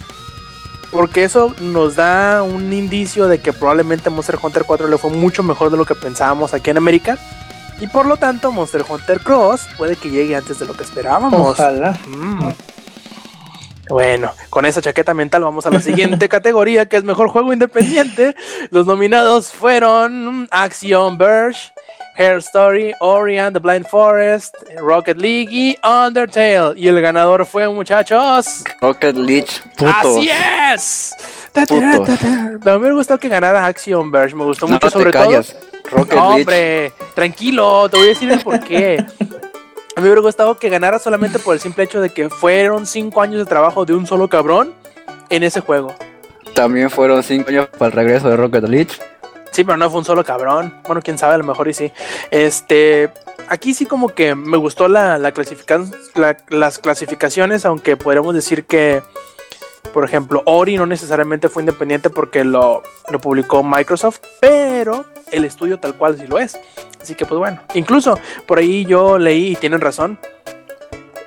Porque 0.92 1.24
eso 1.24 1.54
nos 1.60 1.96
da 1.96 2.42
un 2.42 2.72
indicio 2.72 3.28
de 3.28 3.38
que 3.40 3.52
probablemente 3.52 4.10
Monster 4.10 4.38
Hunter 4.42 4.64
4 4.66 4.88
le 4.88 4.98
fue 4.98 5.10
mucho 5.10 5.42
mejor 5.42 5.70
de 5.70 5.76
lo 5.78 5.84
que 5.86 5.94
pensábamos 5.94 6.52
aquí 6.54 6.70
en 6.70 6.76
América. 6.76 7.18
Y 7.80 7.86
por 7.88 8.06
lo 8.06 8.16
tanto, 8.18 8.52
Monster 8.52 8.84
Hunter 8.88 9.20
Cross 9.20 9.62
puede 9.76 9.96
que 9.96 10.10
llegue 10.10 10.36
antes 10.36 10.58
de 10.58 10.66
lo 10.66 10.74
que 10.74 10.82
esperábamos. 10.84 11.34
Ojalá. 11.58 11.98
Mm. 12.06 12.48
Bueno, 13.88 14.32
con 14.50 14.66
esa 14.66 14.82
chaqueta 14.82 15.14
mental 15.14 15.42
vamos 15.44 15.64
a 15.66 15.70
la 15.70 15.80
siguiente 15.80 16.28
categoría 16.28 16.86
que 16.86 16.96
es 16.96 17.04
mejor 17.04 17.28
juego 17.28 17.52
independiente. 17.52 18.34
Los 18.70 18.86
nominados 18.86 19.52
fueron 19.52 20.48
Action 20.50 21.16
Verge, 21.18 21.70
Hair 22.16 22.38
Story, 22.38 22.94
Ori 23.00 23.38
and 23.38 23.54
the 23.54 23.60
Blind 23.60 23.86
Forest, 23.86 24.54
Rocket 24.80 25.18
League 25.18 25.48
y 25.50 25.76
Undertale. 25.86 26.72
Y 26.76 26.88
el 26.88 27.00
ganador 27.00 27.44
fue, 27.46 27.68
muchachos. 27.68 28.64
Rocket 28.80 29.16
Leech, 29.16 29.62
puto. 29.76 29.90
¡Así 29.90 30.30
es! 30.30 31.14
Ta. 31.52 31.64
No, 32.64 32.78
me 32.78 32.92
gustó 32.92 33.18
que 33.18 33.28
ganara 33.28 33.66
Action 33.66 34.10
Verge, 34.10 34.34
me 34.34 34.44
gustó 34.44 34.66
No 34.66 34.72
mucho 34.74 34.90
sobre 34.90 35.10
callas. 35.10 35.54
todo. 35.54 35.98
Rocket 35.98 36.14
No, 36.16 36.28
hombre, 36.30 36.92
tranquilo, 37.14 37.88
te 37.88 37.96
voy 37.96 38.06
a 38.06 38.08
decir 38.08 38.30
el 38.30 38.40
por 38.40 38.60
qué. 38.60 39.04
A 39.96 40.00
mí 40.00 40.04
me 40.04 40.10
hubiera 40.10 40.20
gustado 40.20 40.58
que 40.58 40.68
ganara 40.68 40.98
solamente 40.98 41.38
por 41.38 41.54
el 41.54 41.60
simple 41.60 41.84
hecho 41.84 42.02
de 42.02 42.10
que 42.10 42.28
fueron 42.28 42.86
cinco 42.86 43.22
años 43.22 43.38
de 43.38 43.46
trabajo 43.46 43.86
de 43.86 43.94
un 43.94 44.06
solo 44.06 44.28
cabrón 44.28 44.74
en 45.30 45.42
ese 45.42 45.60
juego. 45.60 45.94
También 46.54 46.88
fueron 46.90 47.22
5 47.22 47.48
años 47.50 47.68
para 47.78 47.86
el 47.86 47.92
regreso 47.92 48.30
de 48.30 48.36
Rocket 48.36 48.64
Leech. 48.64 48.98
Sí, 49.56 49.64
pero 49.64 49.78
no 49.78 49.88
fue 49.88 50.00
un 50.00 50.04
solo 50.04 50.22
cabrón. 50.22 50.74
Bueno, 50.86 51.00
quién 51.02 51.16
sabe, 51.16 51.32
a 51.32 51.38
lo 51.38 51.44
mejor 51.44 51.66
y 51.66 51.72
sí. 51.72 51.90
Este, 52.30 53.10
aquí 53.48 53.72
sí 53.72 53.86
como 53.86 54.10
que 54.10 54.34
me 54.34 54.58
gustó 54.58 54.86
la, 54.86 55.16
la 55.16 55.32
las 56.50 56.78
clasificaciones, 56.78 57.64
aunque 57.64 57.96
podríamos 57.96 58.34
decir 58.34 58.66
que, 58.66 59.00
por 59.94 60.04
ejemplo, 60.04 60.42
Ori 60.44 60.76
no 60.76 60.84
necesariamente 60.84 61.48
fue 61.48 61.62
independiente 61.62 62.10
porque 62.10 62.44
lo, 62.44 62.82
lo 63.08 63.18
publicó 63.18 63.62
Microsoft, 63.62 64.18
pero 64.42 65.06
el 65.32 65.46
estudio 65.46 65.80
tal 65.80 65.94
cual 65.94 66.18
sí 66.18 66.26
lo 66.26 66.38
es. 66.38 66.58
Así 67.00 67.14
que 67.14 67.24
pues 67.24 67.38
bueno, 67.38 67.62
incluso 67.72 68.18
por 68.44 68.58
ahí 68.58 68.84
yo 68.84 69.16
leí 69.16 69.52
y 69.52 69.56
tienen 69.56 69.80
razón. 69.80 70.18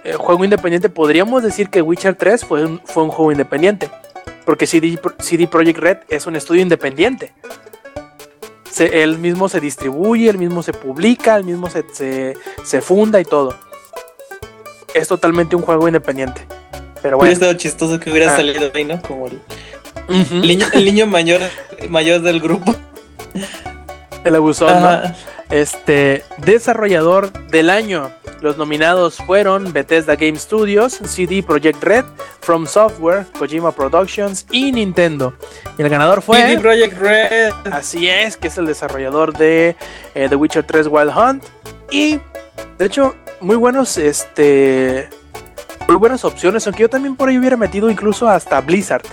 El 0.03 0.17
juego 0.17 0.43
independiente, 0.43 0.89
podríamos 0.89 1.41
decir 1.41 1.71
que 1.71 1.81
Witcher 1.81 2.13
3 2.13 2.45
fue 2.45 2.63
un, 2.63 2.79
fue 2.85 3.01
un 3.01 3.09
juego 3.09 3.31
independiente. 3.31 3.89
Porque 4.45 4.67
CD, 4.67 4.99
CD 5.17 5.47
Projekt 5.47 5.79
Red 5.79 5.97
es 6.09 6.27
un 6.27 6.35
estudio 6.35 6.61
independiente 6.61 7.33
se- 8.71 9.03
él 9.03 9.17
mismo 9.19 9.49
se 9.49 9.59
distribuye, 9.59 10.29
él 10.29 10.37
mismo 10.37 10.63
se 10.63 10.73
publica, 10.73 11.35
él 11.35 11.43
mismo 11.43 11.69
se, 11.69 11.83
se, 11.93 12.37
se 12.63 12.81
funda 12.81 13.19
y 13.19 13.25
todo. 13.25 13.55
Es 14.93 15.07
totalmente 15.07 15.55
un 15.55 15.61
juego 15.61 15.87
independiente. 15.87 16.45
Pero 17.01 17.17
Hubiera 17.17 17.17
bueno. 17.17 17.31
estado 17.33 17.53
chistoso 17.53 17.99
que 17.99 18.11
hubiera 18.11 18.33
Ah. 18.33 18.35
salido 18.37 18.71
ahí, 18.73 18.83
¿no? 18.83 19.01
Como 19.01 19.27
el, 19.27 19.39
Ujú. 20.09 20.35
el 20.35 20.41
niño, 20.47 20.65
el 20.73 20.85
niño 20.85 21.07
mayor, 21.07 21.41
mayor 21.89 22.21
del 22.21 22.39
grupo. 22.41 22.75
El 24.23 24.35
abusón, 24.35 24.81
¿no? 24.81 25.01
Este, 25.49 26.23
desarrollador 26.37 27.31
del 27.49 27.69
año. 27.69 28.11
Los 28.41 28.57
nominados 28.57 29.17
fueron 29.17 29.73
Bethesda 29.73 30.15
Game 30.15 30.37
Studios, 30.37 30.93
CD 30.93 31.43
Projekt 31.43 31.83
Red, 31.83 32.05
From 32.39 32.67
Software, 32.67 33.25
Kojima 33.37 33.71
Productions 33.71 34.45
y 34.49 34.71
Nintendo. 34.71 35.33
Y 35.77 35.81
el 35.81 35.89
ganador 35.89 36.21
fue... 36.21 36.37
CD 36.37 36.59
Projekt 36.59 36.97
Red. 36.97 37.53
Así 37.71 38.07
es, 38.07 38.37
que 38.37 38.47
es 38.47 38.57
el 38.57 38.65
desarrollador 38.65 39.37
de 39.37 39.75
eh, 40.15 40.27
The 40.29 40.35
Witcher 40.35 40.63
3 40.63 40.87
Wild 40.87 41.11
Hunt. 41.17 41.43
Y 41.91 42.19
de 42.77 42.85
hecho, 42.85 43.15
muy 43.41 43.55
buenos, 43.55 43.97
este. 43.97 45.09
Muy 45.87 45.97
buenas 45.97 46.23
opciones, 46.23 46.65
aunque 46.67 46.83
yo 46.83 46.89
también 46.89 47.15
por 47.15 47.29
ahí 47.29 47.37
hubiera 47.37 47.57
metido 47.57 47.89
incluso 47.89 48.29
hasta 48.29 48.61
Blizzard. 48.61 49.03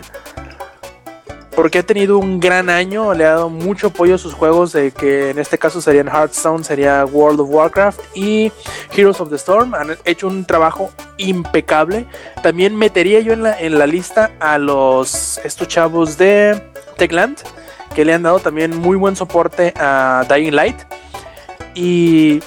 Porque 1.57 1.79
ha 1.79 1.83
tenido 1.83 2.19
un 2.19 2.39
gran 2.39 2.71
año, 2.71 3.15
le 3.15 3.25
ha 3.25 3.31
dado 3.31 3.49
mucho 3.49 3.89
apoyo 3.89 4.15
a 4.15 4.19
sus 4.19 4.35
juegos, 4.35 4.73
de 4.73 4.93
que 4.93 5.31
en 5.31 5.39
este 5.39 5.59
caso 5.59 5.81
serían 5.81 6.07
Hearthstone, 6.07 6.63
sería 6.63 7.05
World 7.07 7.41
of 7.41 7.49
Warcraft 7.51 8.01
y 8.15 8.53
Heroes 8.95 9.21
of 9.21 9.31
the 9.31 9.37
Storm. 9.37 9.75
Han 9.75 9.97
hecho 10.05 10.29
un 10.29 10.45
trabajo 10.45 10.91
impecable. 11.17 12.07
También 12.43 12.77
metería 12.77 13.21
yo 13.21 13.33
en 13.33 13.43
la, 13.43 13.59
en 13.59 13.79
la 13.79 13.87
lista 13.87 14.33
a 14.39 14.59
los 14.59 15.39
estos 15.39 15.67
chavos 15.67 16.19
de 16.19 16.63
Techland 16.99 17.39
que 17.97 18.05
le 18.05 18.13
han 18.13 18.23
dado 18.23 18.41
también 18.41 18.77
muy 18.77 18.95
buen 18.99 19.17
soporte 19.17 19.73
a 19.79 20.27
Dying 20.29 20.55
Light. 20.55 20.77
Y, 21.75 22.43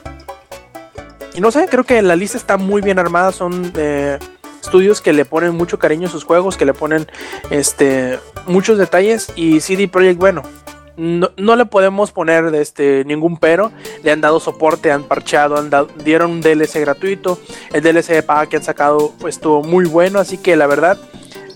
y 1.33 1.41
no 1.41 1.49
sé, 1.49 1.67
creo 1.67 1.83
que 1.83 1.99
la 2.03 2.15
lista 2.15 2.37
está 2.37 2.57
muy 2.57 2.83
bien 2.83 2.99
armada. 2.99 3.31
Son 3.31 3.73
eh, 3.75 4.19
estudios 4.61 5.01
que 5.01 5.11
le 5.11 5.25
ponen 5.25 5.55
mucho 5.55 5.79
cariño 5.79 6.07
a 6.07 6.11
sus 6.11 6.23
juegos, 6.23 6.55
que 6.55 6.65
le 6.65 6.75
ponen 6.75 7.07
este, 7.49 8.19
muchos 8.49 8.77
detalles. 8.77 9.31
Y 9.35 9.61
CD 9.61 9.87
Projekt, 9.87 10.19
bueno, 10.19 10.43
no, 10.97 11.31
no 11.37 11.55
le 11.55 11.65
podemos 11.65 12.11
poner 12.11 12.53
este, 12.55 13.05
ningún 13.05 13.37
pero. 13.37 13.71
Le 14.03 14.11
han 14.11 14.21
dado 14.21 14.39
soporte, 14.39 14.91
han 14.91 15.03
parchado, 15.03 15.57
han 15.57 15.71
dieron 16.03 16.31
un 16.31 16.41
DLC 16.41 16.81
gratuito. 16.81 17.39
El 17.71 17.81
DLC 17.81 18.07
de 18.07 18.23
paga 18.23 18.47
que 18.47 18.57
han 18.57 18.63
sacado 18.63 19.13
pues, 19.19 19.35
estuvo 19.35 19.63
muy 19.63 19.85
bueno. 19.85 20.19
Así 20.19 20.37
que 20.37 20.55
la 20.57 20.67
verdad, 20.67 20.97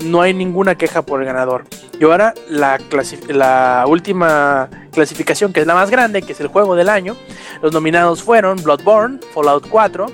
no 0.05 0.21
hay 0.21 0.33
ninguna 0.33 0.75
queja 0.75 1.01
por 1.01 1.19
el 1.19 1.25
ganador. 1.25 1.65
Y 1.99 2.05
ahora 2.05 2.33
la, 2.49 2.79
la 3.27 3.85
última 3.87 4.69
clasificación, 4.91 5.53
que 5.53 5.61
es 5.61 5.67
la 5.67 5.75
más 5.75 5.89
grande, 5.89 6.21
que 6.21 6.33
es 6.33 6.39
el 6.39 6.47
juego 6.47 6.75
del 6.75 6.89
año. 6.89 7.15
Los 7.61 7.73
nominados 7.73 8.23
fueron 8.23 8.61
Bloodborne, 8.63 9.19
Fallout 9.33 9.67
4, 9.69 10.05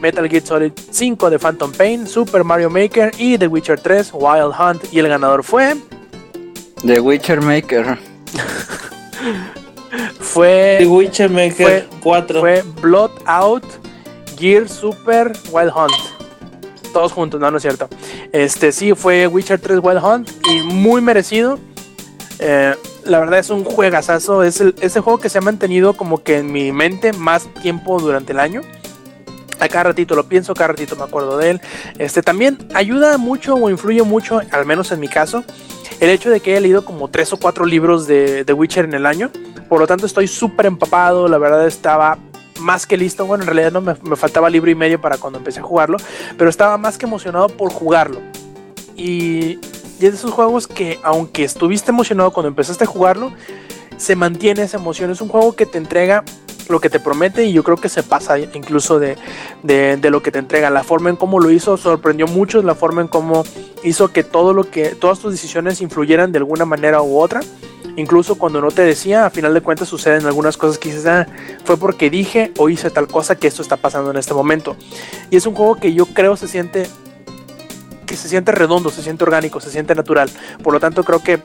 Metal 0.00 0.28
Gear 0.28 0.42
Solid 0.42 0.72
5 0.90 1.30
de 1.30 1.38
Phantom 1.38 1.72
Pain, 1.72 2.06
Super 2.06 2.44
Mario 2.44 2.70
Maker 2.70 3.12
y 3.18 3.38
The 3.38 3.46
Witcher 3.46 3.80
3 3.80 4.12
Wild 4.12 4.52
Hunt. 4.58 4.92
Y 4.92 4.98
el 4.98 5.08
ganador 5.08 5.42
fue. 5.42 5.74
The 6.86 7.00
Witcher 7.00 7.40
Maker. 7.40 7.98
Fue. 10.20 10.76
The 10.80 10.86
Witcher 10.86 11.30
Maker 11.30 11.86
4. 12.02 12.40
fue 12.40 12.62
Blood 12.80 13.10
Out 13.26 13.64
Gear 14.36 14.68
Super 14.68 15.32
Wild 15.52 15.72
Hunt. 15.74 15.92
Todos 16.92 17.12
juntos, 17.12 17.40
no, 17.40 17.50
no 17.50 17.56
es 17.56 17.62
cierto. 17.62 17.88
Este 18.32 18.72
sí 18.72 18.94
fue 18.94 19.26
Witcher 19.26 19.60
3 19.60 19.80
Wild 19.82 20.02
Hunt 20.02 20.30
y 20.48 20.62
muy 20.62 21.00
merecido. 21.00 21.58
Eh, 22.38 22.74
la 23.04 23.20
verdad 23.20 23.38
es 23.38 23.50
un 23.50 23.64
juegazazo. 23.64 24.42
Es 24.42 24.60
el, 24.60 24.74
ese 24.80 25.00
juego 25.00 25.18
que 25.18 25.28
se 25.28 25.38
ha 25.38 25.40
mantenido 25.40 25.94
como 25.94 26.22
que 26.22 26.38
en 26.38 26.52
mi 26.52 26.72
mente 26.72 27.12
más 27.12 27.48
tiempo 27.62 28.00
durante 28.00 28.32
el 28.32 28.40
año. 28.40 28.60
A 29.60 29.68
cada 29.68 29.84
ratito 29.84 30.14
lo 30.14 30.28
pienso, 30.28 30.52
cada 30.54 30.68
ratito 30.68 30.96
me 30.96 31.04
acuerdo 31.04 31.38
de 31.38 31.50
él. 31.50 31.60
Este 31.98 32.22
también 32.22 32.58
ayuda 32.74 33.18
mucho 33.18 33.54
o 33.54 33.70
influye 33.70 34.02
mucho, 34.02 34.40
al 34.50 34.66
menos 34.66 34.90
en 34.92 35.00
mi 35.00 35.08
caso, 35.08 35.44
el 36.00 36.10
hecho 36.10 36.30
de 36.30 36.40
que 36.40 36.52
haya 36.52 36.60
leído 36.60 36.84
como 36.84 37.08
tres 37.08 37.32
o 37.32 37.36
cuatro 37.36 37.64
libros 37.64 38.06
de, 38.06 38.44
de 38.44 38.52
Witcher 38.52 38.84
en 38.84 38.94
el 38.94 39.06
año. 39.06 39.30
Por 39.68 39.80
lo 39.80 39.86
tanto, 39.86 40.06
estoy 40.06 40.28
súper 40.28 40.66
empapado. 40.66 41.28
La 41.28 41.38
verdad, 41.38 41.66
estaba 41.66 42.18
más 42.60 42.86
que 42.86 42.96
listo. 42.96 43.26
Bueno, 43.26 43.44
en 43.44 43.48
realidad 43.48 43.72
no 43.72 43.80
me, 43.80 43.94
me, 44.02 44.16
faltaba 44.16 44.50
libro 44.50 44.70
y 44.70 44.74
medio 44.74 45.00
para 45.00 45.18
cuando 45.18 45.38
empecé 45.38 45.60
a 45.60 45.62
jugarlo, 45.62 45.96
pero 46.36 46.50
estaba 46.50 46.76
más 46.78 46.98
que 46.98 47.06
emocionado 47.06 47.48
por 47.48 47.72
jugarlo. 47.72 48.20
Y, 48.96 49.58
y 50.00 50.06
es 50.06 50.12
de 50.12 50.18
esos 50.18 50.32
juegos 50.32 50.66
que, 50.66 50.98
aunque 51.02 51.44
estuviste 51.44 51.90
emocionado 51.90 52.32
cuando 52.32 52.48
empezaste 52.48 52.84
a 52.84 52.86
jugarlo, 52.86 53.32
se 53.96 54.16
mantiene 54.16 54.62
esa 54.62 54.76
emoción. 54.76 55.10
Es 55.10 55.20
un 55.20 55.28
juego 55.28 55.54
que 55.54 55.66
te 55.66 55.78
entrega 55.78 56.24
lo 56.68 56.80
que 56.80 56.90
te 56.90 57.00
promete 57.00 57.44
y 57.44 57.52
yo 57.52 57.62
creo 57.62 57.76
que 57.76 57.88
se 57.88 58.02
pasa 58.02 58.38
incluso 58.38 58.98
de, 58.98 59.16
de, 59.62 60.10
lo 60.10 60.22
que 60.22 60.30
te 60.30 60.38
entrega. 60.38 60.70
La 60.70 60.84
forma 60.84 61.10
en 61.10 61.16
cómo 61.16 61.40
lo 61.40 61.50
hizo 61.50 61.76
sorprendió 61.76 62.26
mucho, 62.26 62.62
la 62.62 62.74
forma 62.74 63.02
en 63.02 63.08
cómo 63.08 63.44
hizo 63.82 64.12
que 64.12 64.24
todo 64.24 64.52
lo 64.52 64.70
que 64.70 64.90
todas 64.90 65.18
tus 65.18 65.32
decisiones 65.32 65.80
influyeran 65.80 66.32
de 66.32 66.38
alguna 66.38 66.64
manera 66.64 67.02
u 67.02 67.18
otra. 67.18 67.40
Incluso 67.96 68.36
cuando 68.36 68.60
no 68.60 68.70
te 68.70 68.82
decía, 68.82 69.26
a 69.26 69.30
final 69.30 69.54
de 69.54 69.60
cuentas 69.60 69.88
suceden 69.88 70.26
algunas 70.26 70.56
cosas 70.56 70.78
que 70.78 70.88
dices, 70.88 71.06
ah, 71.06 71.26
fue 71.64 71.76
porque 71.76 72.10
dije 72.10 72.52
o 72.58 72.68
hice 72.68 72.90
tal 72.90 73.06
cosa 73.06 73.36
que 73.36 73.46
esto 73.46 73.62
está 73.62 73.76
pasando 73.76 74.10
en 74.10 74.16
este 74.16 74.34
momento. 74.34 74.76
Y 75.30 75.36
es 75.36 75.46
un 75.46 75.54
juego 75.54 75.76
que 75.76 75.92
yo 75.94 76.06
creo 76.06 76.36
se 76.36 76.48
siente 76.48 76.88
que 78.04 78.16
se 78.16 78.28
siente 78.28 78.52
redondo, 78.52 78.90
se 78.90 79.02
siente 79.02 79.24
orgánico, 79.24 79.60
se 79.60 79.70
siente 79.70 79.94
natural. 79.94 80.30
Por 80.62 80.74
lo 80.74 80.80
tanto, 80.80 81.04
creo 81.04 81.20
que 81.20 81.40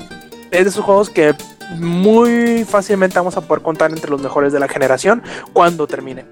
es 0.52 0.64
de 0.64 0.70
esos 0.70 0.84
juegos 0.84 1.10
que 1.10 1.36
muy 1.78 2.66
fácilmente 2.66 3.18
vamos 3.18 3.38
a 3.38 3.42
poder 3.42 3.62
contar 3.62 3.92
entre 3.92 4.10
los 4.10 4.22
mejores 4.22 4.52
de 4.52 4.60
la 4.60 4.68
generación 4.68 5.22
cuando 5.54 5.88
termine. 5.88 6.26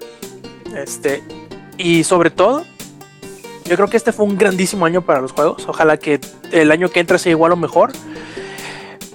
Este, 0.76 1.22
y 1.76 2.04
sobre 2.04 2.30
todo, 2.30 2.64
yo 3.64 3.76
creo 3.76 3.88
que 3.88 3.96
este 3.96 4.12
fue 4.12 4.26
un 4.26 4.36
grandísimo 4.36 4.86
año 4.86 5.02
para 5.02 5.20
los 5.20 5.32
juegos. 5.32 5.64
Ojalá 5.68 5.96
que 5.96 6.20
el 6.52 6.70
año 6.70 6.88
que 6.88 7.00
entra 7.00 7.18
sea 7.18 7.30
igual 7.30 7.52
o 7.52 7.56
mejor. 7.56 7.92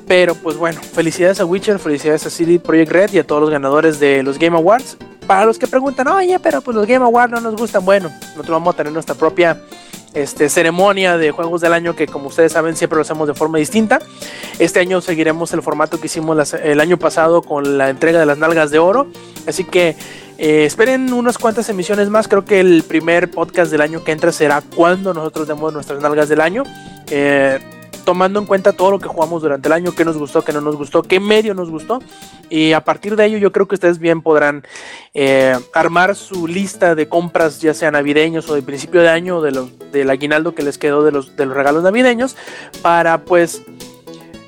Pero 0.07 0.35
pues 0.35 0.57
bueno, 0.57 0.81
felicidades 0.81 1.39
a 1.39 1.45
Witcher, 1.45 1.79
felicidades 1.79 2.25
a 2.25 2.29
CD 2.29 2.59
Projekt 2.59 2.91
Red 2.91 3.13
y 3.13 3.19
a 3.19 3.27
todos 3.27 3.41
los 3.41 3.49
ganadores 3.49 3.99
de 3.99 4.21
los 4.21 4.37
Game 4.37 4.55
Awards. 4.55 4.97
Para 5.25 5.45
los 5.45 5.57
que 5.57 5.67
preguntan, 5.67 6.07
oye, 6.09 6.37
pero 6.39 6.61
pues 6.61 6.75
los 6.75 6.85
Game 6.85 7.03
Awards 7.05 7.31
no 7.31 7.39
nos 7.39 7.55
gustan. 7.55 7.85
Bueno, 7.85 8.09
nosotros 8.09 8.49
vamos 8.49 8.73
a 8.73 8.77
tener 8.77 8.91
nuestra 8.91 9.15
propia 9.15 9.61
este, 10.13 10.49
ceremonia 10.49 11.17
de 11.17 11.31
juegos 11.31 11.61
del 11.61 11.73
año 11.73 11.95
que 11.95 12.07
como 12.07 12.27
ustedes 12.27 12.51
saben 12.51 12.75
siempre 12.75 12.97
lo 12.97 13.01
hacemos 13.01 13.27
de 13.27 13.33
forma 13.33 13.57
distinta. 13.57 13.99
Este 14.59 14.79
año 14.79 15.01
seguiremos 15.01 15.53
el 15.53 15.61
formato 15.61 15.99
que 15.99 16.07
hicimos 16.07 16.53
el 16.53 16.79
año 16.79 16.97
pasado 16.97 17.41
con 17.41 17.77
la 17.77 17.89
entrega 17.89 18.19
de 18.19 18.25
las 18.25 18.37
nalgas 18.37 18.71
de 18.71 18.79
oro. 18.79 19.07
Así 19.47 19.63
que 19.63 19.95
eh, 20.37 20.65
esperen 20.65 21.11
unas 21.13 21.37
cuantas 21.37 21.69
emisiones 21.69 22.09
más. 22.09 22.27
Creo 22.27 22.45
que 22.45 22.59
el 22.59 22.83
primer 22.83 23.31
podcast 23.31 23.71
del 23.71 23.81
año 23.81 24.03
que 24.03 24.11
entra 24.11 24.31
será 24.31 24.61
cuando 24.61 25.13
nosotros 25.13 25.47
demos 25.47 25.73
nuestras 25.73 26.01
nalgas 26.01 26.29
del 26.29 26.41
año. 26.41 26.63
Eh, 27.09 27.59
tomando 28.03 28.39
en 28.39 28.45
cuenta 28.45 28.73
todo 28.73 28.91
lo 28.91 28.99
que 28.99 29.07
jugamos 29.07 29.41
durante 29.41 29.67
el 29.67 29.73
año, 29.73 29.93
qué 29.95 30.05
nos 30.05 30.17
gustó, 30.17 30.43
qué 30.43 30.53
no 30.53 30.61
nos 30.61 30.75
gustó, 30.75 31.03
qué 31.03 31.19
medio 31.19 31.53
nos 31.53 31.69
gustó. 31.69 31.99
Y 32.49 32.73
a 32.73 32.83
partir 32.83 33.15
de 33.15 33.25
ello 33.25 33.37
yo 33.37 33.51
creo 33.51 33.67
que 33.67 33.75
ustedes 33.75 33.99
bien 33.99 34.21
podrán 34.21 34.63
eh, 35.13 35.57
armar 35.73 36.15
su 36.15 36.47
lista 36.47 36.95
de 36.95 37.07
compras, 37.07 37.61
ya 37.61 37.73
sea 37.73 37.91
navideños 37.91 38.49
o 38.49 38.55
de 38.55 38.61
principio 38.61 39.01
de 39.01 39.09
año, 39.09 39.41
de 39.41 39.51
los, 39.51 39.91
del 39.91 40.09
aguinaldo 40.09 40.53
que 40.55 40.63
les 40.63 40.77
quedó 40.77 41.03
de 41.03 41.11
los, 41.11 41.35
de 41.35 41.45
los 41.45 41.55
regalos 41.55 41.83
navideños, 41.83 42.35
para 42.81 43.23
pues... 43.23 43.61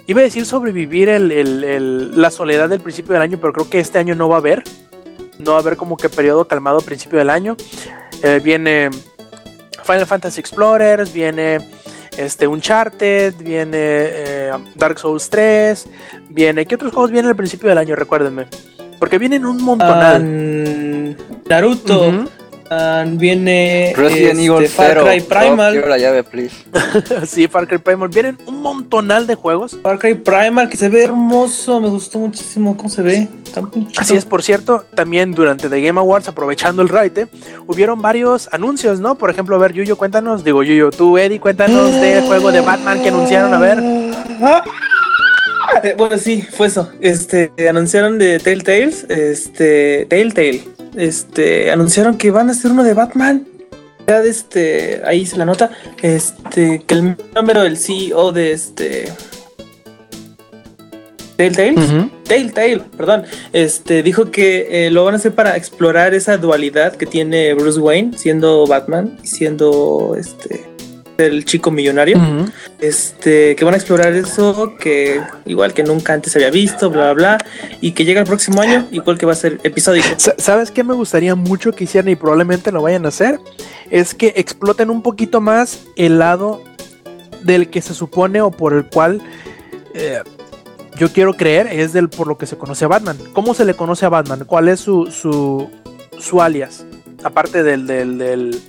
Iba 0.07 0.22
a 0.22 0.23
decir 0.23 0.45
sobrevivir 0.45 1.10
el, 1.10 1.32
el, 1.32 2.22
la 2.22 2.30
soledad 2.30 2.69
del 2.69 2.80
principio 2.80 3.14
del 3.14 3.23
año, 3.23 3.40
pero 3.41 3.53
creo 3.53 3.68
que 3.72 3.80
este 3.80 3.98
año 3.98 4.14
no 4.14 4.30
va 4.30 4.36
a 4.36 4.38
haber. 4.38 4.64
No 5.40 5.53
va 5.53 5.57
a 5.57 5.61
haber 5.61 5.77
como 5.77 5.98
que 5.98 6.10
periodo 6.10 6.48
calmado 6.48 6.80
principio 6.82 7.18
del 7.18 7.32
año. 7.32 7.57
Eh, 8.22 8.40
viene 8.44 8.91
Final 9.84 10.06
Fantasy 10.06 10.40
Explorers, 10.40 11.11
viene 11.11 11.60
este 12.17 12.47
Uncharted, 12.47 13.35
viene 13.35 13.77
eh, 13.77 14.51
Dark 14.75 14.99
Souls 14.99 15.29
3, 15.29 15.87
viene. 16.29 16.65
¿Qué 16.65 16.75
otros 16.75 16.93
juegos 16.93 17.11
vienen 17.11 17.29
al 17.29 17.35
principio 17.35 17.69
del 17.69 17.77
año? 17.77 17.95
Recuérdenme. 17.95 18.47
Porque 18.99 19.17
vienen 19.17 19.45
un 19.45 19.61
montonal. 19.63 20.21
Um, 20.21 21.15
Naruto. 21.49 22.07
Uh 22.07 22.11
-huh. 22.11 22.29
Um, 22.71 23.17
viene 23.17 23.93
Resident 23.95 24.39
este, 24.39 24.45
Evil 24.45 24.67
Far 24.67 24.87
0. 24.93 25.05
Cry 25.05 25.21
Primal. 25.21 25.81
Oh, 25.83 25.87
la 25.87 25.97
llave, 25.97 26.23
please. 26.23 26.55
sí, 27.25 27.47
Far 27.47 27.67
Cry 27.67 27.77
Primal. 27.77 28.09
Vienen 28.09 28.37
un 28.45 28.61
montonal 28.61 29.27
de 29.27 29.35
juegos. 29.35 29.77
Far 29.81 29.99
Cry 29.99 30.15
Primal, 30.15 30.69
que 30.69 30.77
se 30.77 30.89
ve 30.89 31.03
hermoso. 31.03 31.79
Me 31.79 31.89
gustó 31.89 32.19
muchísimo 32.19 32.75
cómo 32.77 32.89
se 32.89 33.01
ve. 33.01 33.27
Así 33.97 34.15
es, 34.15 34.25
por 34.25 34.43
cierto, 34.43 34.85
también 34.95 35.31
durante 35.31 35.69
The 35.69 35.81
Game 35.81 35.99
Awards, 35.99 36.27
aprovechando 36.27 36.81
el 36.81 36.89
raite, 36.89 37.27
hubieron 37.67 38.01
varios 38.01 38.49
anuncios, 38.51 38.99
¿no? 38.99 39.15
Por 39.15 39.29
ejemplo, 39.29 39.55
a 39.55 39.59
ver, 39.59 39.73
Yuyo, 39.73 39.97
cuéntanos. 39.97 40.43
Digo, 40.43 40.63
Yuyo, 40.63 40.91
tú, 40.91 41.17
Eddie, 41.17 41.39
cuéntanos 41.39 41.93
del 41.93 42.25
juego 42.25 42.51
de 42.51 42.61
Batman 42.61 43.01
que 43.01 43.09
anunciaron, 43.09 43.53
a 43.53 43.59
ver. 43.59 43.81
Eh, 45.84 45.95
bueno, 45.97 46.18
sí, 46.18 46.41
fue 46.41 46.68
eso. 46.68 46.89
Este, 47.02 47.52
anunciaron 47.69 48.18
de 48.18 48.39
Telltales, 48.39 49.06
este, 49.10 50.06
Telltale, 50.10 50.64
este, 50.95 51.72
anunciaron 51.72 52.18
que 52.18 52.31
van 52.31 52.49
a 52.49 52.53
hacer 52.53 52.72
uno 52.72 52.84
de 52.84 52.93
Batman. 52.93 53.47
Ya 54.07 54.22
de 54.22 54.30
este, 54.30 55.02
ahí 55.06 55.26
se 55.26 55.38
la 55.38 55.45
nota, 55.45 55.72
este, 56.02 56.84
que 56.85 56.93
el 56.93 57.18
número 57.35 57.64
del 57.64 57.77
CEO 57.77 58.31
de 58.31 58.52
este 58.52 59.11
Telltale, 61.38 61.73
uh 61.73 61.80
-huh. 61.80 62.11
Telltale, 62.23 62.81
perdón, 62.95 63.23
este, 63.52 64.03
dijo 64.03 64.31
que 64.31 64.85
eh, 64.85 64.91
lo 64.91 65.06
van 65.06 65.15
a 65.15 65.18
hacer 65.18 65.34
para 65.34 65.57
explorar 65.57 66.14
esa 66.14 66.38
dualidad 66.38 66.95
que 66.95 67.06
tiene 67.06 67.53
Bruce 67.56 67.80
Wayne 67.80 68.18
siendo 68.18 68.65
Batman 68.68 69.18
y 69.23 69.27
siendo 69.27 70.15
este 70.18 70.74
el 71.17 71.45
chico 71.45 71.71
millonario. 71.71 72.17
Uh 72.17 72.21
-huh. 72.21 72.51
Este, 72.79 73.55
que 73.55 73.65
van 73.65 73.73
a 73.73 73.77
explorar 73.77 74.13
eso 74.13 74.75
que 74.77 75.21
igual 75.45 75.73
que 75.73 75.83
nunca 75.83 76.13
antes 76.13 76.33
se 76.33 76.39
había 76.39 76.51
visto, 76.51 76.89
bla 76.89 77.13
bla 77.13 77.37
bla, 77.37 77.45
y 77.81 77.91
que 77.91 78.05
llega 78.05 78.21
el 78.21 78.27
próximo 78.27 78.61
año, 78.61 78.87
igual 78.91 79.17
que 79.17 79.25
va 79.25 79.31
a 79.31 79.35
ser 79.35 79.59
episódico. 79.63 80.07
¿Sabes 80.37 80.71
qué 80.71 80.83
me 80.83 80.93
gustaría 80.93 81.35
mucho 81.35 81.71
que 81.71 81.85
hicieran 81.85 82.09
y 82.09 82.15
probablemente 82.15 82.71
lo 82.71 82.81
vayan 82.81 83.05
a 83.05 83.09
hacer? 83.09 83.39
Es 83.89 84.13
que 84.13 84.33
exploten 84.35 84.89
un 84.89 85.01
poquito 85.01 85.41
más 85.41 85.79
el 85.95 86.19
lado 86.19 86.63
del 87.43 87.69
que 87.69 87.81
se 87.81 87.93
supone 87.93 88.41
o 88.41 88.51
por 88.51 88.73
el 88.73 88.85
cual 88.85 89.21
eh, 89.93 90.21
yo 90.97 91.11
quiero 91.11 91.33
creer 91.35 91.67
es 91.67 91.93
del 91.93 92.09
por 92.09 92.27
lo 92.27 92.37
que 92.37 92.47
se 92.47 92.57
conoce 92.57 92.85
a 92.85 92.87
Batman. 92.87 93.17
¿Cómo 93.33 93.53
se 93.53 93.65
le 93.65 93.73
conoce 93.75 94.05
a 94.05 94.09
Batman? 94.09 94.43
¿Cuál 94.45 94.67
es 94.67 94.79
su, 94.79 95.07
su, 95.11 95.69
su 96.19 96.41
alias? 96.41 96.85
Aparte 97.23 97.63
del, 97.63 97.87
del, 97.87 98.17
del 98.17 98.61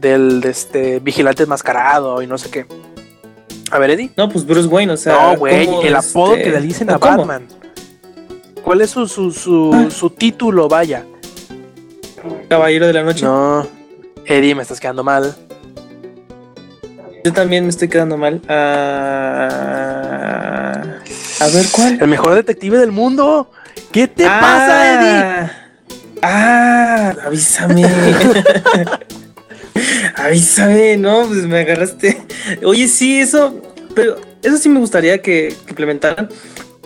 del 0.00 0.40
de 0.40 0.50
este 0.50 1.00
vigilante 1.00 1.42
enmascarado 1.42 2.22
y 2.22 2.26
no 2.26 2.38
sé 2.38 2.50
qué. 2.50 2.66
A 3.70 3.78
ver, 3.78 3.90
Eddie. 3.90 4.10
No, 4.16 4.28
pues 4.28 4.46
Bruce 4.46 4.68
Wayne, 4.68 4.92
o 4.92 4.96
sea. 4.96 5.32
No, 5.32 5.36
güey, 5.38 5.66
el 5.66 5.94
este... 5.94 6.10
apodo 6.10 6.34
que 6.36 6.50
le 6.50 6.60
dicen 6.60 6.90
a 6.90 6.98
¿Cómo? 6.98 7.18
Batman. 7.18 7.48
¿Cuál 8.62 8.80
es 8.80 8.90
su, 8.90 9.06
su, 9.06 9.30
su, 9.30 9.70
ah. 9.72 9.86
su, 9.90 10.10
título, 10.10 10.68
vaya? 10.68 11.04
Caballero 12.48 12.86
de 12.86 12.92
la 12.92 13.02
Noche. 13.02 13.24
No, 13.24 13.66
Eddie, 14.24 14.54
me 14.54 14.62
estás 14.62 14.80
quedando 14.80 15.04
mal. 15.04 15.36
Yo 17.24 17.32
también 17.32 17.64
me 17.64 17.70
estoy 17.70 17.88
quedando 17.88 18.16
mal. 18.16 18.40
Uh... 18.44 18.52
A 21.38 21.48
ver, 21.52 21.66
¿cuál? 21.70 21.98
El 22.00 22.08
mejor 22.08 22.34
detective 22.34 22.78
del 22.78 22.92
mundo. 22.92 23.50
¿Qué 23.92 24.08
te 24.08 24.26
ah. 24.26 24.38
pasa, 24.40 24.94
Eddie? 24.94 25.50
Ah, 26.22 27.14
avísame. 27.24 27.84
Avísame, 30.16 30.96
no, 30.96 31.26
pues 31.26 31.46
me 31.46 31.60
agarraste. 31.60 32.18
Oye, 32.64 32.88
sí, 32.88 33.20
eso, 33.20 33.62
pero 33.94 34.16
eso 34.42 34.56
sí 34.56 34.68
me 34.68 34.80
gustaría 34.80 35.20
que, 35.20 35.54
implementaran. 35.68 36.28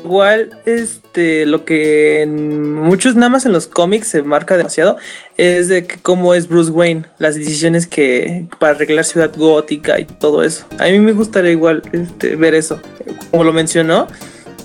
Igual, 0.02 0.58
este, 0.64 1.44
lo 1.44 1.64
que 1.66 2.22
en 2.22 2.72
muchos, 2.74 3.16
nada 3.16 3.28
más 3.28 3.44
en 3.44 3.52
los 3.52 3.66
cómics 3.66 4.08
se 4.08 4.22
marca 4.22 4.56
demasiado, 4.56 4.96
es 5.36 5.68
de 5.68 5.86
cómo 6.02 6.34
es 6.34 6.48
Bruce 6.48 6.70
Wayne, 6.70 7.04
las 7.18 7.34
decisiones 7.34 7.86
que 7.86 8.46
para 8.58 8.74
arreglar 8.74 9.04
Ciudad 9.04 9.30
Gótica 9.36 10.00
y 10.00 10.06
todo 10.06 10.42
eso. 10.42 10.66
A 10.78 10.86
mí 10.86 10.98
me 10.98 11.12
gustaría 11.12 11.50
igual 11.50 11.82
este, 11.92 12.34
ver 12.34 12.54
eso. 12.54 12.80
Como 13.30 13.44
lo 13.44 13.52
mencionó, 13.52 14.08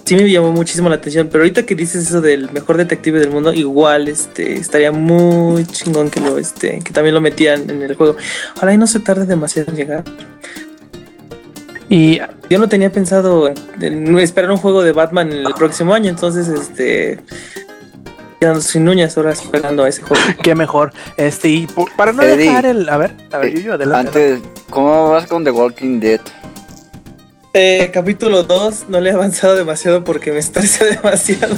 sí 0.05 0.15
me 0.15 0.29
llamó 0.29 0.51
muchísimo 0.51 0.87
la 0.87 0.95
atención, 0.95 1.27
pero 1.31 1.43
ahorita 1.43 1.65
que 1.65 1.75
dices 1.75 2.07
eso 2.07 2.21
del 2.21 2.51
mejor 2.51 2.77
detective 2.77 3.19
del 3.19 3.31
mundo, 3.31 3.53
igual 3.53 4.07
este 4.07 4.53
estaría 4.53 4.91
muy 4.91 5.65
chingón 5.65 6.09
que 6.09 6.21
lo 6.21 6.37
este 6.37 6.79
que 6.79 6.93
también 6.93 7.15
lo 7.15 7.21
metían 7.21 7.69
en 7.69 7.81
el 7.81 7.95
juego. 7.95 8.15
Ojalá 8.55 8.73
y 8.73 8.77
no 8.77 8.87
se 8.87 8.99
tarde 8.99 9.25
demasiado 9.25 9.71
en 9.71 9.77
llegar. 9.77 10.03
Y 11.89 12.19
yo 12.49 12.59
no 12.59 12.67
tenía 12.69 12.91
pensado 12.91 13.51
en 13.79 14.17
esperar 14.19 14.51
un 14.51 14.57
juego 14.57 14.81
de 14.81 14.91
Batman 14.91 15.31
en 15.31 15.45
el 15.45 15.53
próximo 15.53 15.93
año, 15.93 16.09
entonces 16.09 16.47
este 16.47 17.19
quedando 18.39 18.61
sin 18.61 18.87
uñas 18.87 19.17
ahora 19.17 19.31
esperando 19.31 19.83
a 19.83 19.89
ese 19.89 20.01
juego. 20.01 20.23
Qué 20.43 20.55
mejor. 20.55 20.93
Este 21.17 21.49
y 21.49 21.67
por, 21.67 21.91
para 21.95 22.11
no 22.13 22.21
Eddie, 22.21 22.45
dejar 22.45 22.65
el 22.65 22.89
a 22.89 22.97
ver, 22.97 23.11
a 23.31 23.37
ver, 23.39 23.57
eh, 23.57 23.61
yo 23.61 23.73
adelante. 23.73 24.33
Antes 24.33 24.55
¿Cómo 24.69 25.09
vas 25.09 25.27
con 25.27 25.43
The 25.43 25.51
Walking 25.51 25.99
Dead? 25.99 26.21
Eh, 27.57 27.89
capítulo 27.93 28.43
2 28.43 28.89
no 28.89 28.99
le 28.99 29.11
he 29.11 29.13
avanzado 29.13 29.55
demasiado 29.55 30.03
porque 30.03 30.33
me 30.33 30.39
estresa 30.39 30.83
demasiado. 31.01 31.55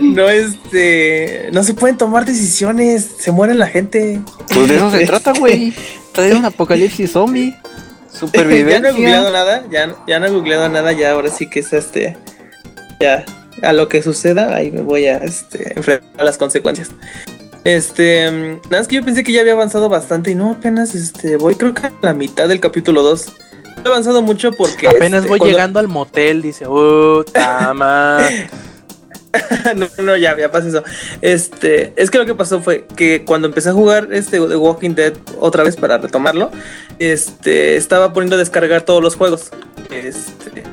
No, 0.00 0.28
este. 0.28 1.48
No 1.52 1.64
se 1.64 1.74
pueden 1.74 1.96
tomar 1.96 2.24
decisiones. 2.24 3.04
Se 3.18 3.32
muere 3.32 3.54
la 3.54 3.66
gente. 3.66 4.20
Pues 4.54 4.68
de 4.68 4.76
eso 4.76 4.88
se 4.92 5.04
trata, 5.06 5.32
güey. 5.32 5.74
Está 6.06 6.28
en 6.28 6.36
un 6.36 6.44
apocalipsis 6.44 7.10
zombie. 7.10 7.50
ya 7.52 7.58
no 7.60 7.66
he 8.12 8.18
Supervivencia. 8.18 8.92
googleado 8.92 9.32
nada. 9.32 9.64
Ya, 9.68 9.96
ya 10.06 10.20
no 10.20 10.26
he 10.26 10.30
googleado 10.30 10.68
nada. 10.68 10.92
Ya 10.92 11.10
ahora 11.10 11.28
sí 11.28 11.50
que 11.50 11.58
es 11.58 11.72
este. 11.72 12.16
Ya. 13.00 13.24
A 13.62 13.72
lo 13.72 13.88
que 13.88 14.02
suceda, 14.02 14.54
ahí 14.54 14.70
me 14.70 14.82
voy 14.82 15.06
a 15.06 15.16
este, 15.16 15.72
enfrentar 15.74 16.08
a 16.18 16.24
las 16.24 16.38
consecuencias. 16.38 16.90
Este. 17.64 18.30
mm, 18.30 18.60
Nada 18.70 18.78
más 18.78 18.86
que 18.86 18.94
yo 18.94 19.04
pensé 19.04 19.24
que 19.24 19.32
ya 19.32 19.40
había 19.40 19.54
avanzado 19.54 19.88
bastante. 19.88 20.30
Y 20.30 20.34
no, 20.36 20.52
apenas 20.52 20.94
este. 20.94 21.36
Voy 21.36 21.56
creo 21.56 21.74
que 21.74 21.88
a 21.88 21.92
la 22.00 22.14
mitad 22.14 22.46
del 22.46 22.60
capítulo 22.60 23.02
2. 23.02 23.26
He 23.86 23.88
avanzado 23.88 24.20
mucho 24.20 24.52
porque. 24.52 24.88
Apenas 24.88 25.20
este, 25.20 25.28
voy 25.28 25.38
cuando- 25.38 25.52
llegando 25.56 25.78
al 25.78 25.88
motel, 25.88 26.42
dice, 26.42 26.66
uh, 26.66 27.22
tama. 27.24 28.18
no, 29.76 29.86
no, 30.02 30.16
ya, 30.16 30.36
ya 30.36 30.50
pasa 30.50 30.68
eso. 30.68 30.82
Este, 31.20 31.92
es 31.96 32.10
que 32.10 32.18
lo 32.18 32.26
que 32.26 32.34
pasó 32.34 32.60
fue 32.60 32.86
que 32.96 33.24
cuando 33.24 33.46
empecé 33.46 33.68
a 33.68 33.72
jugar 33.72 34.08
este 34.12 34.38
The 34.40 34.56
Walking 34.56 34.94
Dead 34.94 35.12
otra 35.38 35.62
vez 35.62 35.76
para 35.76 35.98
retomarlo, 35.98 36.50
este, 36.98 37.76
estaba 37.76 38.12
poniendo 38.12 38.36
a 38.36 38.38
descargar 38.38 38.82
todos 38.82 39.02
los 39.02 39.14
juegos. 39.14 39.50
Este, 39.90 40.64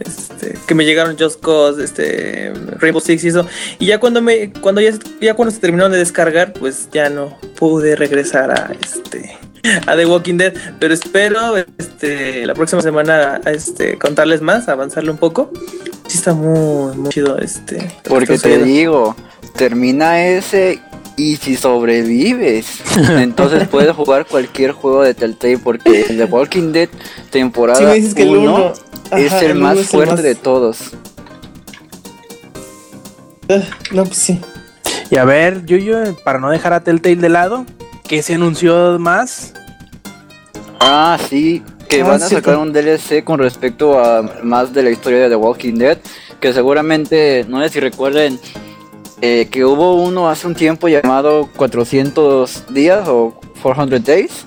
este, 0.00 0.58
que 0.66 0.74
me 0.74 0.84
llegaron 0.84 1.16
Just 1.18 1.40
Cause, 1.40 1.82
este, 1.82 2.52
Rainbow 2.78 3.00
Six 3.00 3.24
y 3.24 3.28
eso. 3.28 3.46
Y 3.78 3.86
ya 3.86 4.00
cuando 4.00 4.22
me, 4.22 4.52
cuando 4.52 4.80
ya, 4.80 4.92
ya 5.20 5.34
cuando 5.34 5.52
se 5.52 5.60
terminaron 5.60 5.92
de 5.92 5.98
descargar, 5.98 6.52
pues 6.54 6.88
ya 6.92 7.10
no 7.10 7.36
pude 7.56 7.94
regresar 7.96 8.50
a 8.50 8.72
este 8.80 9.36
a 9.86 9.96
The 9.96 10.06
Walking 10.06 10.36
Dead, 10.36 10.54
pero 10.78 10.94
espero 10.94 11.56
este 11.78 12.46
la 12.46 12.54
próxima 12.54 12.82
semana 12.82 13.40
este 13.46 13.98
contarles 13.98 14.40
más, 14.42 14.68
avanzarle 14.68 15.10
un 15.10 15.18
poco. 15.18 15.50
Sí 16.06 16.18
está 16.18 16.34
muy, 16.34 16.94
muy 16.96 17.08
chido 17.10 17.38
este. 17.38 17.90
Porque 18.08 18.38
te 18.38 18.62
digo, 18.62 19.16
termina 19.56 20.22
ese 20.26 20.80
y 21.16 21.36
si 21.36 21.56
sobrevives, 21.56 22.66
entonces 23.18 23.68
puedes 23.68 23.92
jugar 23.94 24.26
cualquier 24.26 24.72
juego 24.72 25.02
de 25.02 25.14
Telltale 25.14 25.58
porque 25.58 26.06
el 26.08 26.18
The 26.18 26.24
Walking 26.24 26.72
Dead 26.72 26.88
temporada 27.30 27.78
Sí, 27.78 27.84
me 27.86 27.94
dices 27.94 28.14
que 28.14 28.22
el 28.22 28.30
1 28.30 28.40
uno, 28.54 28.72
es 29.16 29.32
ajá, 29.32 29.40
el 29.44 29.50
el 29.52 29.58
más 29.58 29.78
el 29.78 29.84
fuerte 29.84 30.14
más- 30.14 30.22
de 30.22 30.34
todos. 30.34 30.78
Ah, 33.48 33.60
No, 33.92 34.04
pues 34.04 34.16
sí. 34.16 34.40
Y 35.10 35.16
a 35.16 35.24
ver, 35.24 35.64
Yuyo, 35.66 35.98
para 36.24 36.38
no 36.38 36.50
dejar 36.50 36.72
a 36.72 36.80
Telltale 36.82 37.16
de 37.16 37.28
lado, 37.28 37.66
¿qué 38.08 38.22
se 38.22 38.34
anunció 38.34 38.98
más? 38.98 39.52
Ah, 40.80 41.18
sí, 41.28 41.62
que 41.88 42.02
Ah, 42.02 42.08
van 42.08 42.22
a 42.22 42.28
sacar 42.28 42.58
un 42.58 42.72
DLC 42.72 43.24
con 43.24 43.38
respecto 43.38 43.98
a 43.98 44.22
más 44.42 44.72
de 44.72 44.82
la 44.82 44.90
historia 44.90 45.20
de 45.20 45.28
The 45.30 45.36
Walking 45.36 45.74
Dead, 45.74 45.98
que 46.40 46.52
seguramente, 46.52 47.44
no 47.48 47.62
sé 47.62 47.68
si 47.70 47.80
recuerden, 47.80 48.38
eh, 49.22 49.48
que 49.50 49.64
hubo 49.64 49.94
uno 50.02 50.28
hace 50.28 50.46
un 50.46 50.54
tiempo 50.54 50.88
llamado 50.88 51.48
400 51.56 52.64
días 52.74 53.08
o 53.08 53.40
400 53.62 54.04
Days, 54.04 54.44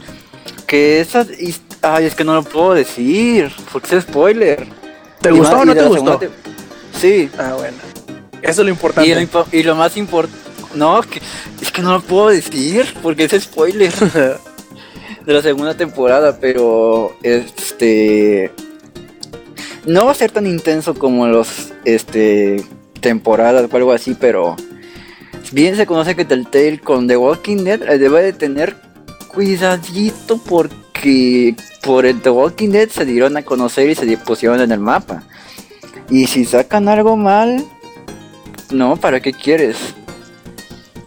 que 0.67 0.99
esas... 0.99 1.27
Ay, 1.81 2.05
es 2.05 2.15
que 2.15 2.23
no 2.23 2.33
lo 2.33 2.43
puedo 2.43 2.73
decir, 2.73 3.51
porque 3.71 3.95
es 3.95 4.03
spoiler. 4.03 4.67
¿Te 5.21 5.29
Y 5.29 5.31
gustó 5.31 5.57
más- 5.57 5.61
o 5.61 5.63
y 5.63 5.67
no 5.67 5.73
te 5.75 5.83
gustó? 5.87 6.17
te- 6.17 6.29
Sí, 6.93 7.29
Ah, 7.37 7.53
bueno. 7.57 7.77
Eso 8.41 8.51
es 8.51 8.57
lo 8.59 8.65
y 8.65 8.69
importante. 8.69 9.15
lo, 9.15 9.21
impo- 9.21 9.45
y 9.51 9.63
lo 9.63 9.75
más 9.75 9.95
importante... 9.97 10.46
No, 10.75 11.01
es 11.61 11.71
que 11.71 11.81
no 11.81 11.93
lo 11.93 12.01
puedo 12.01 12.29
decir, 12.29 12.85
porque 13.01 13.25
es 13.25 13.43
spoiler. 13.43 13.93
de 15.27 15.33
la 15.33 15.41
segunda 15.41 15.75
temporada, 15.75 16.37
pero 16.39 17.13
este 17.21 18.49
no 19.85 20.05
va 20.05 20.13
a 20.13 20.15
ser 20.15 20.31
tan 20.31 20.47
intenso 20.47 20.93
como 20.93 21.27
los 21.27 21.73
este 21.83 22.63
temporadas 23.01 23.69
o 23.69 23.75
algo 23.75 23.91
así, 23.91 24.15
pero 24.17 24.55
bien 25.51 25.75
se 25.75 25.85
conoce 25.85 26.15
que 26.15 26.23
Telltale 26.23 26.79
con 26.79 27.09
The 27.09 27.17
Walking 27.17 27.65
Dead 27.65 27.81
eh, 27.83 27.97
debe 27.97 28.23
de 28.23 28.31
tener 28.31 28.77
cuidadito 29.27 30.37
porque 30.37 31.57
por 31.83 32.05
el 32.05 32.21
The 32.21 32.29
Walking 32.29 32.69
Dead 32.69 32.87
se 32.87 33.03
dieron 33.03 33.35
a 33.35 33.43
conocer 33.43 33.89
y 33.89 33.95
se 33.95 34.17
pusieron 34.17 34.61
en 34.61 34.71
el 34.71 34.79
mapa. 34.79 35.23
Y 36.09 36.27
si 36.27 36.45
sacan 36.45 36.87
algo 36.87 37.17
mal, 37.17 37.65
no, 38.71 38.95
¿para 38.95 39.19
qué 39.19 39.33
quieres? 39.33 39.77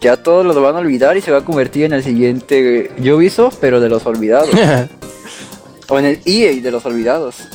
Ya 0.01 0.17
todos 0.17 0.43
lo 0.43 0.59
van 0.59 0.75
a 0.75 0.79
olvidar 0.79 1.15
y 1.15 1.21
se 1.21 1.31
va 1.31 1.37
a 1.37 1.45
convertir 1.45 1.85
en 1.85 1.93
el 1.93 2.03
siguiente 2.03 2.91
Ubisoft, 2.97 3.57
pero 3.61 3.79
de 3.79 3.87
los 3.87 4.03
olvidados. 4.07 4.49
o 5.89 5.99
en 5.99 6.05
el 6.05 6.19
EA 6.25 6.59
de 6.59 6.71
los 6.71 6.83
olvidados. 6.85 7.47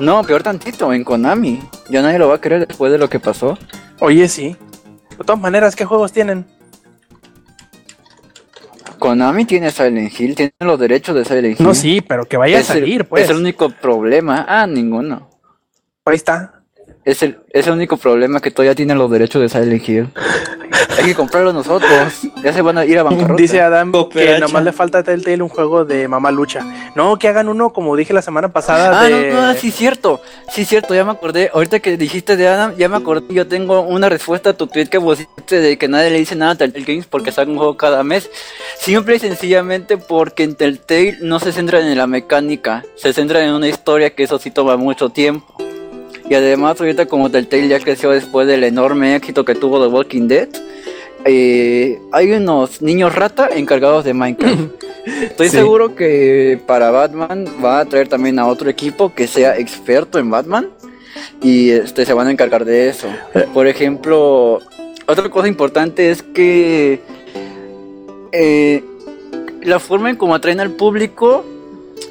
No, 0.00 0.24
peor 0.24 0.42
tantito, 0.42 0.92
en 0.92 1.04
Konami. 1.04 1.62
Ya 1.88 2.02
nadie 2.02 2.18
lo 2.18 2.28
va 2.28 2.36
a 2.36 2.40
querer 2.40 2.66
después 2.66 2.90
de 2.90 2.98
lo 2.98 3.08
que 3.08 3.20
pasó. 3.20 3.56
Oye, 4.00 4.28
sí. 4.28 4.56
De 5.16 5.24
todas 5.24 5.40
maneras, 5.40 5.76
¿qué 5.76 5.84
juegos 5.84 6.10
tienen? 6.10 6.44
Konami 8.98 9.44
tiene 9.44 9.70
Silent 9.70 10.18
Hill, 10.18 10.34
tiene 10.34 10.52
los 10.58 10.78
derechos 10.78 11.14
de 11.14 11.24
Silent 11.24 11.60
Hill. 11.60 11.66
No, 11.66 11.74
sí, 11.74 12.00
pero 12.00 12.24
que 12.24 12.36
vaya 12.36 12.58
es 12.58 12.68
a 12.68 12.74
salir, 12.74 13.02
el, 13.02 13.06
pues. 13.06 13.24
Es 13.24 13.30
el 13.30 13.36
único 13.36 13.70
problema. 13.70 14.44
Ah, 14.48 14.66
ninguno. 14.66 15.30
Ahí 16.04 16.16
está. 16.16 16.61
Es 17.04 17.22
el, 17.24 17.38
es 17.50 17.66
el 17.66 17.72
único 17.72 17.96
problema 17.96 18.40
que 18.40 18.50
todavía 18.52 18.76
tienen 18.76 18.96
los 18.96 19.10
derechos 19.10 19.42
de 19.42 19.48
Silent 19.48 19.88
Hill. 19.88 20.08
Hay 20.96 21.04
que 21.04 21.14
comprarlo 21.16 21.52
nosotros. 21.52 21.90
Ya 22.44 22.52
se 22.52 22.62
van 22.62 22.78
a 22.78 22.84
ir 22.84 22.96
a 22.98 23.02
bancarrota. 23.02 23.34
Dice 23.42 23.60
Adam 23.60 23.90
que 24.08 24.38
nomás 24.38 24.62
le 24.62 24.72
falta 24.72 24.98
a 24.98 25.02
Telltale 25.02 25.42
un 25.42 25.48
juego 25.48 25.84
de 25.84 26.06
mamá 26.06 26.30
lucha. 26.30 26.64
No, 26.94 27.18
que 27.18 27.26
hagan 27.26 27.48
uno, 27.48 27.72
como 27.72 27.96
dije 27.96 28.12
la 28.12 28.22
semana 28.22 28.52
pasada, 28.52 29.00
Ah, 29.00 29.04
de... 29.08 29.32
no, 29.32 29.42
no, 29.48 29.54
sí, 29.54 29.72
cierto. 29.72 30.20
Sí, 30.48 30.64
cierto, 30.64 30.94
ya 30.94 31.04
me 31.04 31.10
acordé. 31.10 31.50
Ahorita 31.52 31.80
que 31.80 31.96
dijiste 31.96 32.36
de 32.36 32.46
Adam, 32.46 32.76
ya 32.76 32.88
me 32.88 32.96
acordé. 32.98 33.34
Yo 33.34 33.48
tengo 33.48 33.80
una 33.80 34.08
respuesta 34.08 34.50
a 34.50 34.52
tu 34.52 34.68
tweet 34.68 34.86
que 34.86 35.00
pusiste 35.00 35.60
de 35.60 35.76
que 35.78 35.88
nadie 35.88 36.10
le 36.10 36.18
dice 36.18 36.36
nada 36.36 36.52
a 36.52 36.54
Telltale 36.56 36.84
Games 36.84 37.06
porque 37.06 37.32
saca 37.32 37.50
un 37.50 37.56
juego 37.56 37.76
cada 37.76 38.04
mes. 38.04 38.30
Simple 38.78 39.16
y 39.16 39.18
sencillamente 39.18 39.96
porque 39.96 40.44
en 40.44 40.54
Telltale 40.54 41.18
no 41.20 41.40
se 41.40 41.50
centran 41.52 41.84
en 41.84 41.98
la 41.98 42.06
mecánica, 42.06 42.84
se 42.94 43.12
centran 43.12 43.42
en 43.42 43.54
una 43.54 43.66
historia 43.66 44.10
que 44.14 44.22
eso 44.22 44.38
sí 44.38 44.52
toma 44.52 44.76
mucho 44.76 45.08
tiempo. 45.10 45.56
Y 46.32 46.34
además, 46.34 46.80
ahorita 46.80 47.04
como 47.04 47.30
Telltale 47.30 47.68
ya 47.68 47.78
creció 47.78 48.08
después 48.08 48.46
del 48.46 48.64
enorme 48.64 49.14
éxito 49.14 49.44
que 49.44 49.54
tuvo 49.54 49.78
The 49.86 49.92
Walking 49.92 50.28
Dead, 50.28 50.48
eh, 51.26 51.98
hay 52.10 52.32
unos 52.32 52.80
niños 52.80 53.14
rata 53.14 53.50
encargados 53.54 54.02
de 54.06 54.14
Minecraft. 54.14 54.82
Estoy 55.24 55.50
Sí. 55.50 55.56
seguro 55.58 55.94
que 55.94 56.58
para 56.66 56.90
Batman 56.90 57.44
va 57.62 57.80
a 57.80 57.84
traer 57.84 58.08
también 58.08 58.38
a 58.38 58.46
otro 58.46 58.70
equipo 58.70 59.12
que 59.12 59.26
sea 59.26 59.58
experto 59.58 60.18
en 60.18 60.30
Batman 60.30 60.70
y 61.42 61.68
este 61.68 62.06
se 62.06 62.14
van 62.14 62.28
a 62.28 62.30
encargar 62.30 62.64
de 62.64 62.88
eso. 62.88 63.08
Por 63.52 63.66
ejemplo, 63.66 64.60
otra 65.06 65.28
cosa 65.28 65.48
importante 65.48 66.10
es 66.10 66.22
que 66.22 67.00
eh, 68.32 68.82
la 69.64 69.78
forma 69.78 70.08
en 70.08 70.16
cómo 70.16 70.34
atraen 70.34 70.60
al 70.60 70.70
público, 70.70 71.44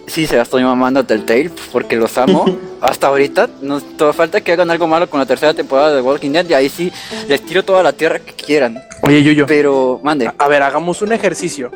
sí 0.08 0.28
se 0.28 0.36
la 0.36 0.44
estoy 0.44 0.64
mamando 0.64 1.00
a 1.00 1.04
Telltale 1.04 1.52
porque 1.72 1.96
los 1.96 2.18
amo. 2.18 2.46
Hasta 2.82 3.08
ahorita, 3.08 3.50
no 3.62 3.80
todo 3.80 4.12
falta 4.14 4.42
que 4.42 4.52
hagan 4.54 4.72
algo 4.72 4.88
malo 4.88 5.10
con 5.10 5.20
la 5.20 5.26
tercera 5.26 5.54
temporada 5.54 5.94
de 5.96 6.02
Walking 6.02 6.32
Dead 6.32 6.50
y 6.50 6.54
ahí 6.54 6.70
sí 6.70 6.92
les 7.28 7.42
tiro 7.46 7.64
toda 7.64 7.84
la 7.84 7.94
tierra 7.94 8.20
que 8.20 8.34
quieran. 8.34 8.82
Oye, 9.04 9.22
Yuyo, 9.24 9.46
Pero, 9.48 10.00
mande. 10.04 10.32
a 10.38 10.48
ver, 10.48 10.64
hagamos 10.64 11.02
un 11.02 11.12
ejercicio. 11.12 11.72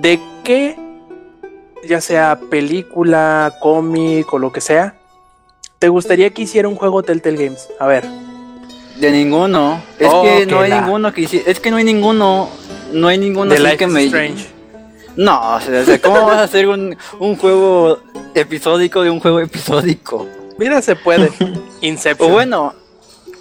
¿De 0.00 0.20
qué, 0.44 0.76
ya 1.86 2.00
sea 2.00 2.38
película, 2.50 3.54
cómic 3.60 4.32
o 4.32 4.38
lo 4.38 4.52
que 4.52 4.60
sea, 4.60 4.94
te 5.78 5.88
gustaría 5.88 6.30
que 6.30 6.42
hiciera 6.42 6.68
un 6.68 6.76
juego 6.76 7.02
Telltale 7.02 7.36
Games? 7.44 7.68
A 7.80 7.86
ver. 7.86 8.04
De 9.00 9.10
ninguno. 9.10 9.80
Es 9.98 10.08
Oh, 10.10 10.22
que 10.22 10.38
que 10.40 10.46
no 10.46 10.60
hay 10.60 10.72
ninguno 10.72 11.12
que 11.14 11.22
hici- 11.22 11.42
Es 11.46 11.60
que 11.60 11.70
no 11.70 11.76
hay 11.78 11.84
ninguno. 11.84 12.48
No 12.92 13.08
hay 13.08 13.16
ninguno 13.18 13.52
así 13.54 13.76
que 13.76 13.86
me. 13.86 14.04
Strange. 14.04 14.46
No, 15.18 15.56
o 15.56 15.60
sea, 15.60 15.82
o 15.82 16.00
¿cómo 16.00 16.26
vas 16.26 16.38
a 16.38 16.42
hacer 16.44 16.68
un, 16.68 16.96
un 17.18 17.36
juego 17.36 17.98
episódico 18.34 19.02
de 19.02 19.10
un 19.10 19.18
juego 19.20 19.40
episódico? 19.40 20.26
Mira, 20.58 20.80
se 20.80 20.96
puede. 20.96 21.30
O 21.80 21.86
Inception. 21.86 22.32
bueno, 22.32 22.74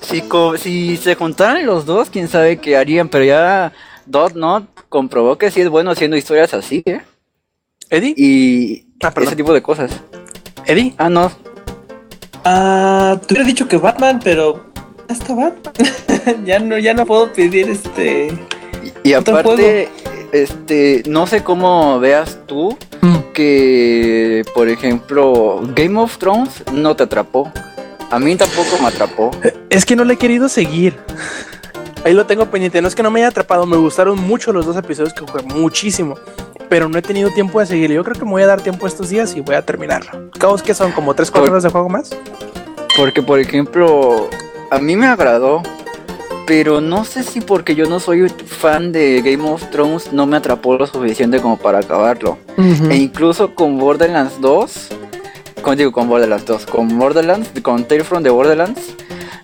si, 0.02 0.22
co- 0.22 0.58
si 0.58 0.98
se 0.98 1.16
juntaran 1.16 1.66
los 1.66 1.86
dos, 1.86 2.10
quién 2.10 2.28
sabe 2.28 2.58
qué 2.58 2.78
harían, 2.78 3.10
pero 3.10 3.24
ya 3.26 3.74
Dot 4.06 4.34
Not 4.36 4.66
comprobó 4.90 5.38
que 5.38 5.50
sí 5.52 5.62
es 5.62 5.70
bueno 5.70 5.92
haciendo 5.92 6.18
historias 6.18 6.54
así, 6.54 6.84
¿eh? 6.86 7.02
¿Eddie? 7.90 8.14
Y 8.18 8.86
Ah, 9.04 9.14
ese 9.22 9.36
tipo 9.36 9.54
de 9.54 9.62
cosas. 9.62 9.92
¿Eddie? 10.66 10.94
Ah, 10.98 11.10
no. 11.10 11.32
Ah, 12.44 13.20
te 13.26 13.34
hubiera 13.34 13.48
dicho 13.48 13.68
que 13.68 13.78
Batman, 13.78 14.20
pero 14.24 14.66
ya 15.08 15.14
está 15.16 15.34
Batman. 15.34 15.74
ya 16.46 16.60
no, 16.60 16.78
ya 16.78 16.94
no 16.94 17.06
puedo 17.06 17.32
pedir 17.34 17.70
este. 17.70 18.38
Y 19.04 19.14
Otro 19.14 19.38
aparte, 19.38 19.90
este, 20.32 21.04
no 21.08 21.28
sé 21.28 21.44
cómo 21.44 22.00
veas 22.00 22.40
tú 22.46 22.78
que, 23.34 24.44
por 24.54 24.68
ejemplo, 24.70 25.62
Game 25.76 26.00
of 26.00 26.18
Thrones 26.18 26.64
no 26.74 26.96
te 26.96 27.04
atrapó. 27.04 27.52
A 28.10 28.20
mí 28.20 28.36
tampoco 28.36 28.78
me 28.82 28.88
atrapó. 28.88 29.32
Es 29.70 29.86
que 29.86 29.96
no 29.96 30.04
le 30.04 30.14
he 30.14 30.18
querido 30.18 30.48
seguir. 30.50 30.98
Ahí 32.06 32.14
lo 32.14 32.26
tengo 32.26 32.46
pendiente. 32.46 32.82
No 32.82 32.88
es 32.88 32.96
que 32.96 33.04
no 33.04 33.12
me 33.12 33.20
haya 33.20 33.28
atrapado. 33.30 33.66
Me 33.66 33.76
gustaron 33.78 34.18
mucho 34.20 34.54
los 34.54 34.66
dos 34.66 34.78
episodios 34.78 35.14
que 35.14 35.26
jugué. 35.26 35.44
Muchísimo. 35.44 36.16
pero 36.70 36.90
no 36.90 36.98
he 36.98 37.02
tenido 37.02 37.30
tiempo 37.32 37.60
de 37.60 37.66
seguirlo. 37.66 37.96
Yo 37.96 38.04
creo 38.04 38.16
que 38.18 38.26
me 38.26 38.32
voy 38.32 38.42
a 38.44 38.48
dar 38.48 38.62
tiempo 38.62 38.88
estos 38.88 39.10
días 39.10 39.36
y 39.36 39.42
voy 39.42 39.56
a 39.56 39.62
terminarlo. 39.62 40.30
Cabos 40.40 40.62
que 40.64 40.74
son 40.74 40.92
como 40.92 41.14
3 41.14 41.30
4 41.32 41.42
Por- 41.44 41.52
horas 41.52 41.64
de 41.64 41.70
juego 41.70 41.90
más. 41.90 42.10
Porque, 42.98 43.22
por 43.22 43.40
ejemplo, 43.40 44.30
a 44.72 44.80
mí 44.80 44.96
me 44.96 45.06
agradó, 45.08 45.62
pero 46.48 46.80
no 46.80 47.04
sé 47.04 47.24
si 47.24 47.42
porque 47.42 47.76
yo 47.76 47.88
no 47.88 48.00
soy 48.00 48.30
fan 48.30 48.94
de 48.94 49.22
Game 49.22 49.48
of 49.48 49.70
Thrones 49.70 50.14
no 50.14 50.26
me 50.26 50.38
atrapó 50.38 50.78
lo 50.78 50.88
suficiente 50.88 51.42
como 51.42 51.58
para 51.58 51.80
acabarlo. 51.80 52.38
E 52.90 52.96
incluso 52.96 53.54
con 53.54 53.78
Borderlands 53.78 54.40
2, 54.40 54.88
con, 55.62 55.78
digo 55.78 55.92
con 55.92 56.08
Borderlands 56.08 56.46
2, 56.46 56.66
con 56.66 56.98
Borderlands, 56.98 57.52
con 57.62 57.84
Tale 57.84 58.06
from 58.06 58.24
the 58.24 58.30
Borderlands, 58.30 58.96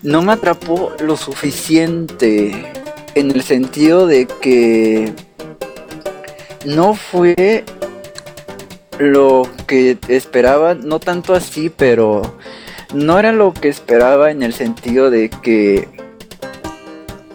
no 0.01 0.21
me 0.21 0.31
atrapó 0.31 0.93
lo 0.99 1.17
suficiente 1.17 2.71
en 3.15 3.31
el 3.31 3.43
sentido 3.43 4.07
de 4.07 4.25
que 4.25 5.11
no 6.65 6.95
fue 6.95 7.65
lo 8.97 9.45
que 9.67 9.97
esperaba, 10.07 10.73
no 10.73 11.01
tanto 11.01 11.33
así, 11.33 11.69
pero 11.69 12.21
no 12.93 13.19
era 13.19 13.33
lo 13.33 13.53
que 13.53 13.67
esperaba 13.67 14.31
en 14.31 14.41
el 14.41 14.53
sentido 14.53 15.09
de 15.09 15.29
que 15.29 16.02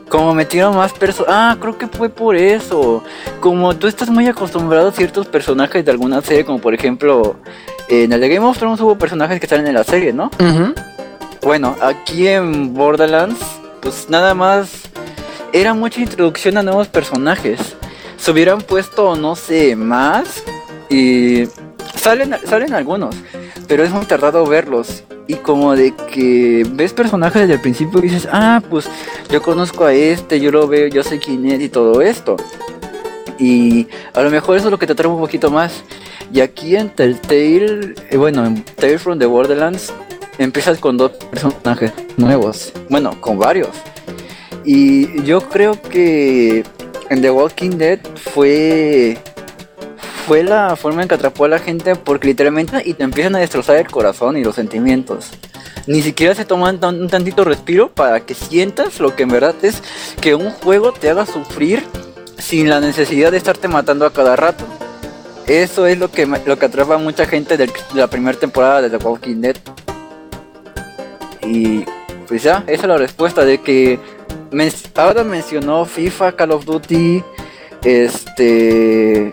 como 0.09 0.35
metieron 0.35 0.77
más 0.77 0.93
personas, 0.93 1.31
ah, 1.33 1.57
creo 1.61 1.77
que 1.79 1.87
fue 1.87 2.09
por 2.09 2.37
eso. 2.37 3.03
Como 3.41 3.77
tú 3.77 3.87
estás 3.87 4.09
muy 4.11 4.27
acostumbrado 4.27 4.89
a 4.89 4.93
ciertos 4.93 5.27
personajes 5.27 5.85
de 5.85 5.91
alguna 5.91 6.21
serie, 6.23 6.45
como 6.45 6.61
por 6.61 6.75
ejemplo, 6.75 7.37
en 7.89 8.13
el 8.13 8.21
de 8.21 8.29
Game 8.29 8.47
of 8.47 8.59
Thrones 8.59 8.81
hubo 8.81 8.97
personajes 8.99 9.41
que 9.41 9.47
salen 9.47 9.67
en 9.67 9.75
la 9.75 9.85
serie, 9.85 10.13
¿no? 10.13 10.31
Bueno, 11.43 11.77
aquí 11.81 12.27
en 12.27 12.75
Borderlands, 12.75 13.39
pues 13.81 14.09
nada 14.09 14.35
más 14.35 14.71
era 15.53 15.73
mucha 15.75 16.01
introducción 16.01 16.59
a 16.59 16.63
nuevos 16.63 16.89
personajes. 16.89 17.77
Se 18.17 18.31
hubieran 18.31 18.61
puesto, 18.61 19.17
no 19.17 19.37
sé, 19.37 19.77
más 19.77 20.43
y 20.91 21.45
salen, 21.95 22.35
salen 22.45 22.75
algunos, 22.75 23.15
pero 23.69 23.85
es 23.85 23.91
muy 23.93 24.07
tardado 24.07 24.45
verlos. 24.47 25.05
Y 25.29 25.35
como 25.35 25.77
de 25.77 25.95
que 26.13 26.67
ves 26.73 26.95
personajes 26.95 27.43
desde 27.43 27.55
el 27.55 27.61
principio 27.61 28.01
y 28.01 28.05
dices, 28.05 28.27
ah, 28.33 28.63
pues 28.69 28.89
yo 29.31 29.43
conozco 29.43 29.85
a 29.85 29.93
este, 29.93 30.41
yo 30.41 30.51
lo 30.51 30.67
veo, 30.67 30.89
yo 30.89 31.03
sé 31.03 31.19
quién 31.19 31.47
es 31.47 31.61
y 31.61 31.69
todo 31.69 32.01
esto. 32.01 32.37
Y 33.39 33.87
a 34.15 34.23
lo 34.23 34.31
mejor 34.31 34.57
eso 34.57 34.69
es 34.69 34.71
lo 34.73 34.79
que 34.79 34.87
te 34.87 34.95
atrapa 34.95 35.15
un 35.15 35.21
poquito 35.21 35.51
más. 35.51 35.85
Y 36.33 36.41
aquí 36.41 36.77
en 36.77 36.89
Telltale, 36.89 37.95
eh, 38.11 38.17
bueno, 38.17 38.45
en 38.45 38.65
Tales 38.65 39.03
from 39.03 39.19
the 39.19 39.27
Borderlands, 39.27 39.93
empiezas 40.39 40.79
con 40.79 40.97
dos 40.97 41.13
personajes 41.13 41.93
nuevos. 42.17 42.73
Bueno, 42.89 43.21
con 43.21 43.39
varios. 43.39 43.71
Y 44.65 45.23
yo 45.23 45.41
creo 45.41 45.81
que 45.81 46.65
en 47.11 47.23
The 47.23 47.31
Walking 47.31 47.79
Dead 47.79 48.01
fue 48.17 49.19
fue 50.29 50.43
la 50.43 50.77
forma 50.77 51.01
en 51.01 51.09
que 51.09 51.15
atrapó 51.15 51.47
a 51.47 51.49
la 51.49 51.59
gente 51.59 51.97
porque 51.97 52.27
literalmente 52.27 52.83
y 52.85 52.93
te 52.93 53.03
empiezan 53.03 53.35
a 53.37 53.39
destrozar 53.39 53.77
el 53.77 53.91
corazón 53.91 54.37
y 54.37 54.45
los 54.45 54.57
sentimientos. 54.57 55.31
Ni 55.87 56.03
siquiera 56.03 56.35
se 56.35 56.45
toman 56.45 56.85
un 56.85 57.09
tantito 57.09 57.45
respiro 57.45 57.89
para 57.89 58.21
que 58.21 58.35
sientas 58.35 59.01
lo 59.01 59.17
que 59.17 59.23
en 59.23 59.31
verdad 59.31 59.55
es 59.63 59.83
que 60.21 60.35
un 60.35 60.51
juego 60.51 60.93
te 60.93 61.09
haga 61.09 61.25
sufrir 61.25 61.83
sin 62.37 62.69
la 62.69 62.79
necesidad 62.79 63.31
de 63.31 63.39
estarte 63.39 63.69
matando 63.69 64.05
a 64.05 64.13
cada 64.13 64.37
rato. 64.37 64.67
Eso 65.47 65.87
es 65.87 65.99
lo 65.99 66.11
que, 66.11 66.27
lo 66.27 66.59
que 66.59 66.67
atrapa 66.67 66.97
a 66.97 66.99
mucha 66.99 67.25
gente 67.25 67.57
de 67.57 67.73
la 67.95 68.07
primera 68.09 68.39
temporada 68.39 68.83
de 68.83 68.91
The 68.91 69.03
Walking 69.03 69.41
Dead. 69.41 69.57
Y 71.41 71.87
pues 72.27 72.43
ya, 72.43 72.65
esa 72.67 72.83
es 72.83 72.89
la 72.89 72.99
respuesta 72.99 73.47
de 73.47 73.63
que 73.63 73.99
ahora 74.95 75.25
mencionó 75.25 75.87
FIFA, 75.87 76.33
Call 76.33 76.51
of 76.51 76.67
Duty, 76.67 77.25
este, 77.83 79.33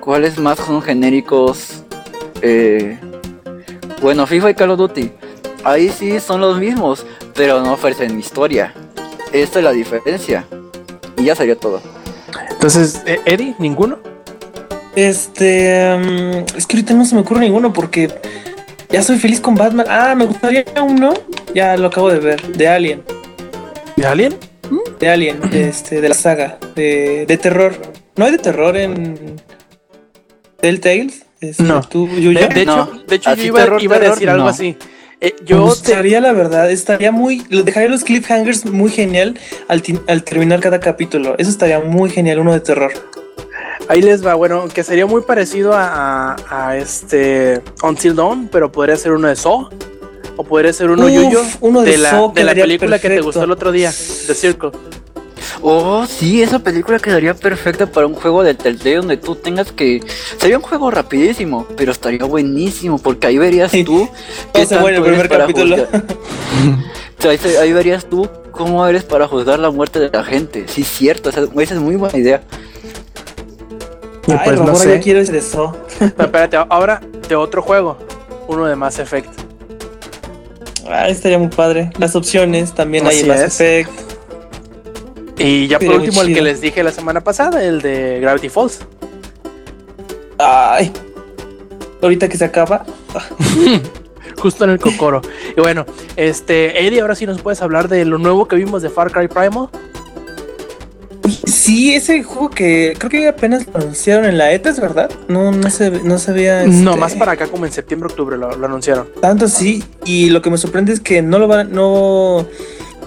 ¿cuáles 0.00 0.38
más 0.38 0.58
son 0.58 0.82
genéricos? 0.82 1.84
Eh, 2.42 2.98
bueno, 4.00 4.26
FIFA 4.26 4.50
y 4.50 4.54
Call 4.54 4.70
of 4.70 4.78
Duty, 4.78 5.10
ahí 5.64 5.90
sí 5.90 6.18
son 6.20 6.40
los 6.40 6.58
mismos, 6.58 7.04
pero 7.34 7.60
no 7.62 7.74
ofrecen 7.74 8.18
historia. 8.18 8.74
Esta 9.32 9.58
es 9.58 9.64
la 9.64 9.72
diferencia. 9.72 10.44
Y 11.16 11.24
ya 11.24 11.36
sería 11.36 11.56
todo. 11.56 11.80
Entonces, 12.50 13.02
eh, 13.06 13.20
Eddie, 13.26 13.54
ninguno. 13.58 13.98
Este. 14.96 15.94
es 16.56 16.66
que 16.66 16.76
ahorita 16.76 16.94
no 16.94 17.04
se 17.04 17.14
me 17.14 17.20
ocurre 17.20 17.40
ninguno 17.40 17.72
porque 17.72 18.10
ya 18.88 19.02
soy 19.02 19.18
feliz 19.18 19.40
con 19.40 19.54
Batman. 19.54 19.86
Ah, 19.88 20.14
me 20.16 20.24
gustaría 20.24 20.64
uno. 20.82 21.14
Ya 21.54 21.76
lo 21.76 21.88
acabo 21.88 22.10
de 22.10 22.18
ver. 22.18 22.42
De 22.56 22.68
Alien. 22.68 23.02
¿De 23.96 24.06
Alien? 24.06 24.36
De 24.98 25.08
Alien. 25.08 25.40
de 25.50 25.68
este, 25.68 26.00
de 26.00 26.08
la 26.08 26.14
saga. 26.14 26.58
De, 26.74 27.24
de 27.26 27.36
terror. 27.36 27.74
¿No 28.16 28.24
hay 28.24 28.32
de 28.32 28.38
terror 28.38 28.76
en. 28.76 29.40
Telltales? 30.60 31.24
No. 31.58 31.80
tú, 31.82 32.06
Yuya? 32.08 32.48
De, 32.48 32.54
de 32.54 32.66
No, 32.66 32.82
hecho, 32.84 33.02
de 33.08 33.16
hecho 33.16 33.34
yo 33.34 33.42
iba, 33.44 33.58
terror, 33.60 33.82
iba 33.82 33.96
a 33.96 33.98
terror, 34.00 34.14
decir 34.14 34.30
algo 34.30 34.44
no. 34.44 34.50
así. 34.50 34.76
Eh, 35.22 35.34
yo 35.44 35.56
te- 35.56 35.62
gustaría, 35.62 36.20
la 36.20 36.32
verdad, 36.32 36.70
estaría 36.70 37.12
muy. 37.12 37.42
Dejaría 37.50 37.88
los 37.88 38.04
cliffhangers 38.04 38.64
muy 38.66 38.90
genial 38.90 39.38
al, 39.68 39.82
ti- 39.82 39.98
al 40.06 40.22
terminar 40.24 40.60
cada 40.60 40.80
capítulo. 40.80 41.34
Eso 41.38 41.50
estaría 41.50 41.80
muy 41.80 42.10
genial, 42.10 42.38
uno 42.40 42.52
de 42.52 42.60
terror. 42.60 42.92
ahí 43.88 44.00
les 44.02 44.24
va, 44.24 44.34
bueno, 44.34 44.68
que 44.68 44.82
sería 44.84 45.04
muy 45.06 45.22
parecido 45.22 45.72
a, 45.74 46.34
a- 46.34 46.68
a 46.68 46.76
este 46.76 47.60
Until 47.82 48.14
Dawn, 48.14 48.48
pero 48.52 48.70
podría 48.70 48.96
ser 48.96 49.12
uno 49.12 49.28
de 49.28 49.36
Saw. 49.36 49.68
O 50.36 50.44
podría 50.44 50.72
ser 50.72 50.90
uno 50.90 51.04
Uf, 51.06 51.12
Yuyo 51.12 51.42
uno 51.60 51.82
de 51.82 51.90
de 51.92 51.98
la, 51.98 52.10
Saw 52.10 52.32
de 52.32 52.44
la 52.44 52.54
película 52.54 52.98
que 52.98 53.08
te 53.10 53.20
gustó 53.20 53.44
el 53.44 53.50
otro 53.50 53.72
día, 53.72 53.90
The 54.26 54.34
Circle. 54.34 54.70
Oh, 55.62 56.06
sí, 56.06 56.42
esa 56.42 56.58
película 56.58 56.98
quedaría 56.98 57.34
perfecta 57.34 57.86
para 57.86 58.06
un 58.06 58.14
juego 58.14 58.42
de 58.42 58.54
Telltale 58.54 58.96
donde 58.96 59.16
tú 59.16 59.34
tengas 59.34 59.72
que... 59.72 60.02
Sería 60.38 60.56
un 60.56 60.62
juego 60.62 60.90
rapidísimo, 60.90 61.66
pero 61.76 61.92
estaría 61.92 62.24
buenísimo 62.24 62.98
porque 62.98 63.26
ahí 63.26 63.38
verías 63.38 63.72
tú... 63.84 64.08
Muere 64.80 64.96
en 64.96 65.04
el 65.04 65.08
eres 65.08 65.28
primer 65.28 65.28
para 65.28 65.46
capítulo. 65.46 65.76
juzgar. 65.76 66.04
O 67.20 67.22
sea, 67.22 67.60
ahí, 67.60 67.72
verías 67.74 68.06
tú 68.06 68.26
cómo 68.50 68.86
eres 68.86 69.04
para 69.04 69.28
juzgar 69.28 69.58
la 69.58 69.70
muerte 69.70 69.98
de 69.98 70.08
la 70.08 70.24
gente. 70.24 70.64
Sí, 70.68 70.84
cierto, 70.84 71.28
esa, 71.28 71.42
esa 71.42 71.74
es 71.74 71.80
muy 71.80 71.96
buena 71.96 72.16
idea. 72.16 72.40
Ay, 74.26 74.38
pues 74.42 74.60
no 74.60 74.74
sé. 74.74 74.88
ya 74.88 75.00
quiero 75.00 75.22
Saw. 75.42 75.72
Pero 75.98 76.14
espérate, 76.16 76.56
ahora 76.56 77.02
de 77.28 77.36
otro 77.36 77.60
juego, 77.60 77.98
uno 78.48 78.64
de 78.64 78.74
Mass 78.74 78.98
Effect. 78.98 79.28
Ah, 80.88 81.10
estaría 81.10 81.38
muy 81.38 81.48
padre. 81.48 81.90
Las 81.98 82.16
opciones 82.16 82.72
también 82.74 83.06
hay 83.06 83.16
Así 83.16 83.22
en 83.24 83.28
Mass 83.28 83.40
es. 83.40 83.60
Effect. 83.60 84.19
Y 85.40 85.68
ya 85.68 85.78
por 85.78 85.94
último, 85.94 86.22
el 86.22 86.34
que 86.34 86.42
les 86.42 86.60
dije 86.60 86.82
la 86.82 86.92
semana 86.92 87.22
pasada, 87.22 87.64
el 87.64 87.80
de 87.80 88.20
Gravity 88.20 88.48
Falls. 88.48 88.80
Ay. 90.38 90.92
Ahorita 92.02 92.28
que 92.28 92.36
se 92.36 92.44
acaba. 92.44 92.84
Justo 94.38 94.64
en 94.64 94.70
el 94.70 94.78
cocoro. 94.78 95.20
y 95.56 95.60
bueno, 95.60 95.86
este, 96.16 96.86
Eddie, 96.86 97.00
ahora 97.00 97.14
sí 97.14 97.26
nos 97.26 97.40
puedes 97.40 97.60
hablar 97.62 97.88
de 97.88 98.04
lo 98.04 98.18
nuevo 98.18 98.48
que 98.48 98.56
vimos 98.56 98.82
de 98.82 98.90
Far 98.90 99.10
Cry 99.12 99.28
Primal. 99.28 99.68
Sí, 101.46 101.94
ese 101.94 102.22
juego 102.22 102.50
que 102.50 102.94
creo 102.98 103.10
que 103.10 103.28
apenas 103.28 103.66
lo 103.66 103.76
anunciaron 103.76 104.24
en 104.24 104.38
la 104.38 104.52
ETA, 104.52 104.70
¿es 104.70 104.80
verdad? 104.80 105.10
No, 105.28 105.52
no 105.52 105.70
se, 105.70 105.90
no 105.90 106.18
se 106.18 106.32
veía. 106.32 106.64
No, 106.66 106.90
este, 106.90 107.00
más 107.00 107.14
para 107.14 107.32
acá 107.32 107.46
como 107.46 107.66
en 107.66 107.72
septiembre, 107.72 108.08
octubre 108.08 108.36
lo, 108.36 108.56
lo 108.56 108.66
anunciaron. 108.66 109.08
Tanto 109.20 109.48
sí. 109.48 109.84
Y 110.04 110.30
lo 110.30 110.42
que 110.42 110.50
me 110.50 110.58
sorprende 110.58 110.92
es 110.92 111.00
que 111.00 111.22
no 111.22 111.38
lo 111.38 111.48
va, 111.48 111.64
no, 111.64 112.46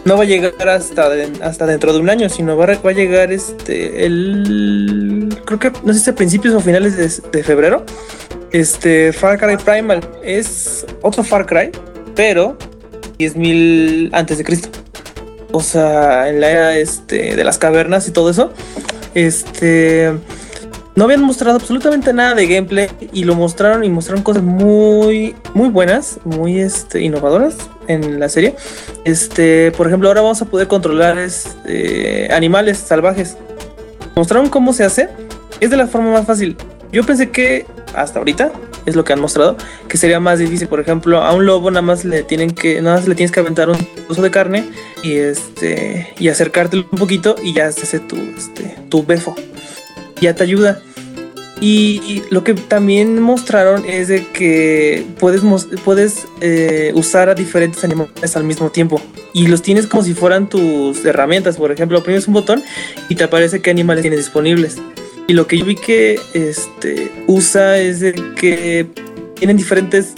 no 0.06 0.18
va 0.18 0.24
a 0.24 0.26
llegar 0.26 0.68
hasta, 0.70 1.10
hasta 1.42 1.66
dentro 1.66 1.94
de 1.94 2.00
un 2.00 2.10
año, 2.10 2.28
sino 2.30 2.58
va, 2.58 2.66
a- 2.66 2.80
va 2.80 2.90
a 2.90 2.94
llegar 2.94 3.32
este 3.32 4.06
el 4.06 5.38
creo 5.46 5.60
que 5.60 5.72
no 5.84 5.94
sé 5.94 6.00
si 6.00 6.10
a 6.10 6.16
principios 6.16 6.54
o 6.54 6.60
finales 6.60 6.98
de, 6.98 7.30
de 7.32 7.44
febrero. 7.44 7.86
Este 8.52 9.14
Far 9.14 9.40
Cry 9.40 9.58
Primal 9.58 10.02
es 10.24 10.86
otro 11.02 11.24
Far 11.24 11.46
Cry, 11.46 11.72
pero 12.16 12.58
10.000 13.18 14.10
antes 14.14 14.38
de 14.38 14.44
Cristo. 14.44 14.70
O 15.52 15.62
sea, 15.62 16.30
en 16.30 16.40
la 16.42 16.50
era 16.52 16.78
este, 16.78 17.36
de 17.36 17.44
las 17.44 17.58
cavernas 17.58 18.08
y 18.08 18.12
todo 18.12 18.30
eso. 18.30 18.52
Este. 19.16 20.12
No 20.96 21.06
habían 21.06 21.24
mostrado 21.24 21.58
absolutamente 21.58 22.14
nada 22.14 22.36
de 22.36 22.46
gameplay 22.46 22.88
y 23.12 23.24
lo 23.24 23.34
mostraron 23.34 23.84
y 23.84 23.90
mostraron 23.90 24.24
cosas 24.24 24.44
muy, 24.44 25.36
muy 25.56 25.70
buenas, 25.70 26.20
muy 26.24 26.60
este, 26.60 27.02
innovadoras 27.02 27.56
en 27.88 28.20
la 28.20 28.30
serie. 28.30 28.56
Este, 29.04 29.72
por 29.72 29.88
ejemplo, 29.88 30.10
ahora 30.10 30.22
vamos 30.22 30.42
a 30.44 30.46
poder 30.46 30.68
controlar 30.68 31.18
este, 31.18 32.32
animales 32.32 32.78
salvajes. 32.78 33.38
Mostraron 34.16 34.50
cómo 34.50 34.72
se 34.72 34.84
hace. 34.84 35.10
Es 35.60 35.72
de 35.72 35.78
la 35.78 35.88
forma 35.88 36.12
más 36.12 36.28
fácil. 36.28 36.58
Yo 36.92 37.04
pensé 37.04 37.32
que 37.32 37.66
hasta 37.96 38.20
ahorita 38.20 38.52
es 38.86 38.96
lo 38.96 39.04
que 39.04 39.14
han 39.14 39.20
mostrado, 39.20 39.58
que 39.88 39.98
sería 39.98 40.20
más 40.20 40.40
difícil. 40.40 40.68
Por 40.68 40.80
ejemplo, 40.80 41.24
a 41.24 41.34
un 41.34 41.46
lobo 41.46 41.72
nada 41.72 41.82
más 41.82 42.06
le 42.06 42.22
tienen 42.22 42.52
que, 42.52 42.82
nada 42.82 42.98
más 42.98 43.08
le 43.08 43.16
tienes 43.16 43.32
que 43.32 43.40
aventar 43.40 43.70
un 43.70 43.78
trozo 44.06 44.22
de 44.22 44.30
carne 44.30 44.70
y 45.02 45.14
este 45.14 46.14
y 46.20 46.28
acercarte 46.28 46.78
un 46.78 47.00
poquito 47.00 47.36
y 47.42 47.54
ya 47.54 47.72
se 47.72 47.82
hace 47.82 48.00
tu, 48.00 48.16
este, 48.16 48.76
tu 48.90 49.04
befo. 49.04 49.36
Ya 50.24 50.34
te 50.34 50.44
ayuda. 50.44 50.82
Y, 51.60 52.24
lo 52.30 52.46
que 52.46 52.54
también 52.54 53.22
mostraron 53.22 53.84
es 53.86 54.08
de 54.08 54.26
que 54.28 55.06
puedes, 55.20 55.42
puedes 55.84 56.26
eh, 56.40 56.94
usar 56.96 57.28
a 57.28 57.36
diferentes 57.36 57.84
animales 57.84 58.36
al 58.38 58.46
mismo 58.46 58.70
tiempo. 58.70 59.02
Y 59.34 59.48
los 59.48 59.62
tienes 59.62 59.86
como 59.88 60.02
si 60.04 60.14
fueran 60.14 60.48
tus 60.48 61.04
herramientas. 61.04 61.58
Por 61.58 61.74
ejemplo, 61.74 62.00
oprimes 62.00 62.28
un 62.28 62.36
botón 62.36 62.64
y 63.10 63.16
te 63.16 63.26
aparece 63.26 63.62
qué 63.62 63.70
animales 63.70 64.02
tienes 64.02 64.20
disponibles. 64.20 64.78
Y 65.28 65.34
lo 65.34 65.46
que 65.46 65.58
yo 65.58 65.66
vi 65.66 65.76
que 65.76 66.22
este, 66.34 67.12
usa 67.28 67.78
es 67.78 68.00
de 68.00 68.14
que 68.36 68.88
tienen 69.36 69.58
diferentes, 69.58 70.14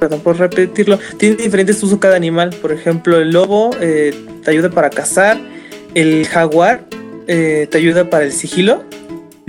perdón 0.00 0.20
por 0.20 0.36
repetirlo, 0.36 0.98
tienen 1.16 1.38
diferentes 1.38 1.80
usos 1.80 2.00
cada 2.00 2.16
animal. 2.16 2.50
Por 2.60 2.72
ejemplo, 2.72 3.18
el 3.18 3.30
lobo 3.30 3.70
eh, 3.80 4.12
te 4.44 4.50
ayuda 4.50 4.70
para 4.70 4.90
cazar, 4.90 5.38
el 5.94 6.26
jaguar 6.26 6.86
eh, 7.28 7.68
te 7.70 7.78
ayuda 7.78 8.10
para 8.10 8.24
el 8.24 8.32
sigilo. 8.32 8.84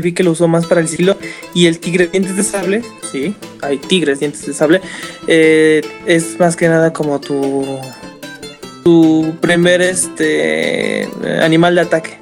Vi 0.01 0.13
que 0.13 0.23
lo 0.23 0.31
usó 0.31 0.47
más 0.47 0.65
para 0.65 0.81
el 0.81 0.87
sigilo. 0.87 1.17
Y 1.53 1.65
el 1.67 1.79
tigre 1.79 2.07
dientes 2.07 2.35
de 2.35 2.43
sable, 2.43 2.83
sí, 3.11 3.35
hay 3.61 3.77
tigres 3.77 4.19
dientes 4.19 4.45
de 4.45 4.53
sable, 4.53 4.81
eh, 5.27 5.81
es 6.05 6.39
más 6.39 6.55
que 6.55 6.67
nada 6.67 6.93
como 6.93 7.19
tu 7.19 7.65
tu 8.83 9.35
primer 9.41 9.81
este 9.81 11.07
animal 11.41 11.75
de 11.75 11.81
ataque. 11.81 12.17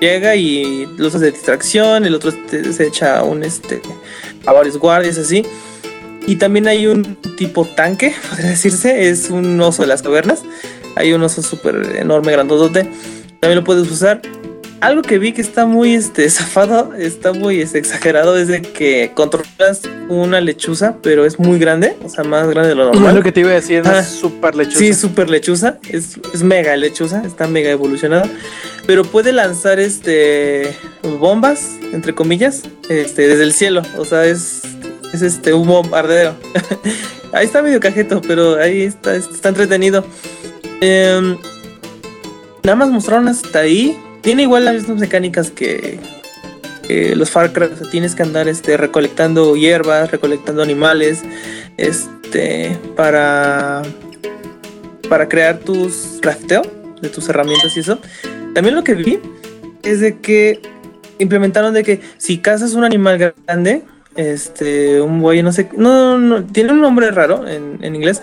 Llega 0.00 0.34
y 0.34 0.86
lo 0.96 1.08
usas 1.08 1.20
de 1.20 1.30
distracción, 1.30 2.06
el 2.06 2.14
otro 2.14 2.32
te- 2.32 2.72
se 2.72 2.86
echa 2.86 3.22
un 3.22 3.42
este 3.44 3.82
a 4.46 4.52
varios 4.52 4.78
guardias 4.78 5.18
así. 5.18 5.44
Y 6.26 6.36
también 6.36 6.68
hay 6.68 6.86
un 6.86 7.16
tipo 7.36 7.64
tanque, 7.66 8.14
podría 8.30 8.50
decirse, 8.50 9.08
es 9.10 9.28
un 9.30 9.60
oso 9.60 9.82
de 9.82 9.88
las 9.88 10.02
cavernas. 10.02 10.42
Hay 10.96 11.12
un 11.12 11.22
oso 11.22 11.42
súper 11.42 11.96
enorme, 11.98 12.32
grandotote. 12.32 12.88
También 13.40 13.56
lo 13.58 13.64
puedes 13.64 13.90
usar. 13.90 14.20
Algo 14.80 15.02
que 15.02 15.18
vi 15.18 15.32
que 15.32 15.42
está 15.42 15.66
muy 15.66 15.94
este, 15.94 16.28
zafado, 16.30 16.94
está 16.94 17.32
muy 17.32 17.60
este, 17.60 17.78
exagerado, 17.78 18.36
es 18.36 18.48
de 18.48 18.62
que 18.62 19.12
controlas 19.14 19.82
una 20.08 20.40
lechuza, 20.40 20.96
pero 21.02 21.26
es 21.26 21.38
muy 21.38 21.58
grande, 21.58 21.96
o 22.02 22.08
sea, 22.08 22.24
más 22.24 22.48
grande 22.48 22.70
de 22.70 22.74
lo 22.74 22.88
Es 22.88 22.94
normal. 22.94 23.16
lo 23.16 23.22
que 23.22 23.30
te 23.32 23.40
iba 23.40 23.50
a 23.50 23.54
decir, 23.54 23.82
Ah, 23.84 24.00
es 24.00 24.08
súper 24.08 24.54
lechosa. 24.54 24.78
Sí, 24.78 24.94
súper 24.94 25.28
lechuza. 25.28 25.78
Es, 25.88 26.18
es 26.32 26.42
mega 26.42 26.74
lechuza. 26.76 27.22
Está 27.24 27.46
mega 27.46 27.70
evolucionada. 27.70 28.28
Pero 28.86 29.04
puede 29.04 29.32
lanzar 29.32 29.78
este 29.78 30.74
bombas, 31.02 31.76
entre 31.92 32.14
comillas, 32.14 32.62
este, 32.88 33.28
desde 33.28 33.44
el 33.44 33.52
cielo. 33.52 33.82
O 33.98 34.04
sea, 34.04 34.24
es, 34.24 34.62
es 35.12 35.22
este 35.22 35.52
un 35.52 35.66
bombardero. 35.68 36.34
ahí 37.32 37.44
está 37.46 37.62
medio 37.62 37.80
cajeto, 37.80 38.20
pero 38.26 38.56
ahí 38.58 38.82
está, 38.82 39.14
está 39.14 39.50
entretenido. 39.50 40.04
Em, 40.80 41.36
nada 42.64 42.76
más 42.76 42.88
mostraron 42.88 43.28
hasta 43.28 43.60
ahí. 43.60 43.96
Tiene 44.22 44.42
igual 44.42 44.64
las 44.64 44.74
mismas 44.74 44.98
mecánicas 44.98 45.50
que, 45.50 45.98
los 47.14 47.30
Far 47.30 47.52
Cry. 47.52 47.66
O 47.72 47.76
sea, 47.76 47.90
tienes 47.90 48.14
que 48.14 48.22
andar 48.22 48.48
este, 48.48 48.76
recolectando 48.76 49.56
hierbas, 49.56 50.10
recolectando 50.10 50.62
animales. 50.62 51.22
Este. 51.76 52.76
Para. 52.96 53.82
Para 55.08 55.28
crear 55.28 55.58
tus 55.58 56.18
crafteo 56.20 56.62
de 57.00 57.08
tus 57.08 57.28
herramientas 57.28 57.76
y 57.76 57.80
eso. 57.80 57.98
También 58.54 58.74
lo 58.76 58.84
que 58.84 58.94
vi 58.94 59.18
es 59.82 60.00
de 60.00 60.18
que 60.18 60.60
implementaron 61.18 61.74
de 61.74 61.82
que 61.82 62.00
si 62.16 62.38
cazas 62.38 62.74
un 62.74 62.84
animal 62.84 63.34
grande, 63.46 63.82
este, 64.16 65.00
un 65.00 65.20
buey, 65.20 65.42
no 65.42 65.52
sé, 65.52 65.68
no, 65.76 66.18
no, 66.18 66.44
tiene 66.44 66.72
un 66.72 66.80
nombre 66.80 67.10
raro 67.10 67.46
en, 67.48 67.78
en 67.82 67.94
inglés, 67.94 68.22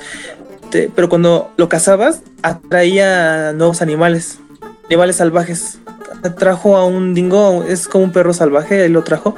te- 0.71 0.89
pero 0.95 1.09
cuando 1.09 1.51
lo 1.57 1.69
cazabas, 1.69 2.21
atraía 2.41 3.53
nuevos 3.53 3.81
animales, 3.81 4.39
animales 4.87 5.17
salvajes. 5.17 5.79
Trajo 6.37 6.77
a 6.77 6.85
un 6.85 7.13
dingo, 7.13 7.63
es 7.67 7.87
como 7.87 8.05
un 8.05 8.11
perro 8.11 8.33
salvaje, 8.33 8.85
él 8.85 8.93
lo 8.93 9.03
trajo. 9.03 9.35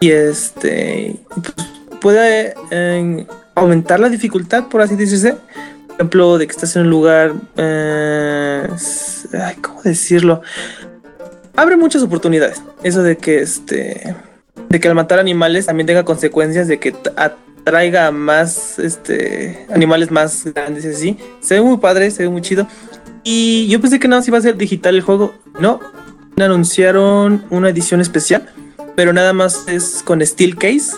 Y 0.00 0.10
este, 0.10 1.16
pues, 1.28 1.68
puede 2.00 2.54
eh, 2.70 3.26
aumentar 3.54 4.00
la 4.00 4.08
dificultad, 4.08 4.68
por 4.68 4.80
así 4.80 4.96
decirse. 4.96 5.36
Por 5.86 5.94
ejemplo, 5.96 6.38
de 6.38 6.46
que 6.46 6.52
estás 6.52 6.74
en 6.76 6.82
un 6.82 6.90
lugar, 6.90 7.34
eh, 7.56 8.66
ay, 9.38 9.56
¿cómo 9.56 9.82
decirlo? 9.82 10.40
Abre 11.56 11.76
muchas 11.76 12.02
oportunidades. 12.02 12.62
Eso 12.82 13.02
de 13.02 13.18
que 13.18 13.40
este, 13.40 14.16
de 14.70 14.80
que 14.80 14.88
al 14.88 14.94
matar 14.94 15.18
animales 15.18 15.66
también 15.66 15.86
tenga 15.86 16.04
consecuencias 16.04 16.68
de 16.68 16.78
que 16.78 16.94
atraiga 17.16 18.10
más, 18.12 18.78
este, 18.78 19.66
animales 19.70 20.10
más 20.10 20.44
grandes 20.54 20.86
así. 20.86 21.18
Se 21.40 21.54
ve 21.54 21.60
muy 21.60 21.76
padre, 21.76 22.10
se 22.10 22.22
ve 22.22 22.28
muy 22.30 22.40
chido. 22.40 22.66
Y 23.22 23.68
yo 23.68 23.80
pensé 23.80 23.98
que 23.98 24.08
nada 24.08 24.20
más 24.20 24.28
iba 24.28 24.38
a 24.38 24.42
ser 24.42 24.56
digital 24.56 24.94
el 24.94 25.02
juego. 25.02 25.34
No, 25.58 25.80
anunciaron 26.44 27.44
una 27.50 27.68
edición 27.70 28.00
especial, 28.00 28.48
pero 28.96 29.12
nada 29.12 29.32
más 29.32 29.64
es 29.68 30.02
con 30.04 30.24
steel 30.24 30.56
case. 30.56 30.92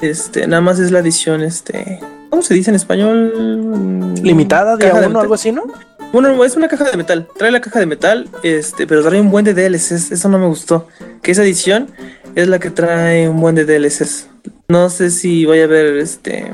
Este, 0.00 0.46
nada 0.46 0.60
más 0.60 0.78
es 0.78 0.90
la 0.90 0.98
edición, 0.98 1.42
este, 1.42 2.00
¿cómo 2.28 2.42
se 2.42 2.52
dice 2.52 2.70
en 2.70 2.76
español? 2.76 4.14
Limitada, 4.22 4.76
día 4.76 4.90
Caja 4.90 5.00
de 5.02 5.06
uno, 5.06 5.20
algo 5.20 5.34
así, 5.34 5.52
¿no? 5.52 5.64
Bueno, 6.12 6.44
es 6.44 6.56
una 6.56 6.68
caja 6.68 6.84
de 6.90 6.96
metal. 6.96 7.26
Trae 7.36 7.50
la 7.50 7.60
caja 7.60 7.80
de 7.80 7.86
metal, 7.86 8.28
este, 8.42 8.86
pero 8.86 9.02
trae 9.02 9.20
un 9.20 9.30
buen 9.30 9.44
de 9.44 9.54
DLCs. 9.54 10.12
Eso 10.12 10.28
no 10.28 10.38
me 10.38 10.46
gustó. 10.46 10.86
Que 11.22 11.32
esa 11.32 11.42
edición 11.42 11.88
es 12.36 12.46
la 12.46 12.60
que 12.60 12.70
trae 12.70 13.28
un 13.28 13.40
buen 13.40 13.54
de 13.56 13.64
DLCs. 13.64 14.28
No 14.68 14.90
sé 14.90 15.10
si 15.10 15.44
voy 15.44 15.60
a 15.60 15.66
ver 15.66 15.96
este. 15.96 16.52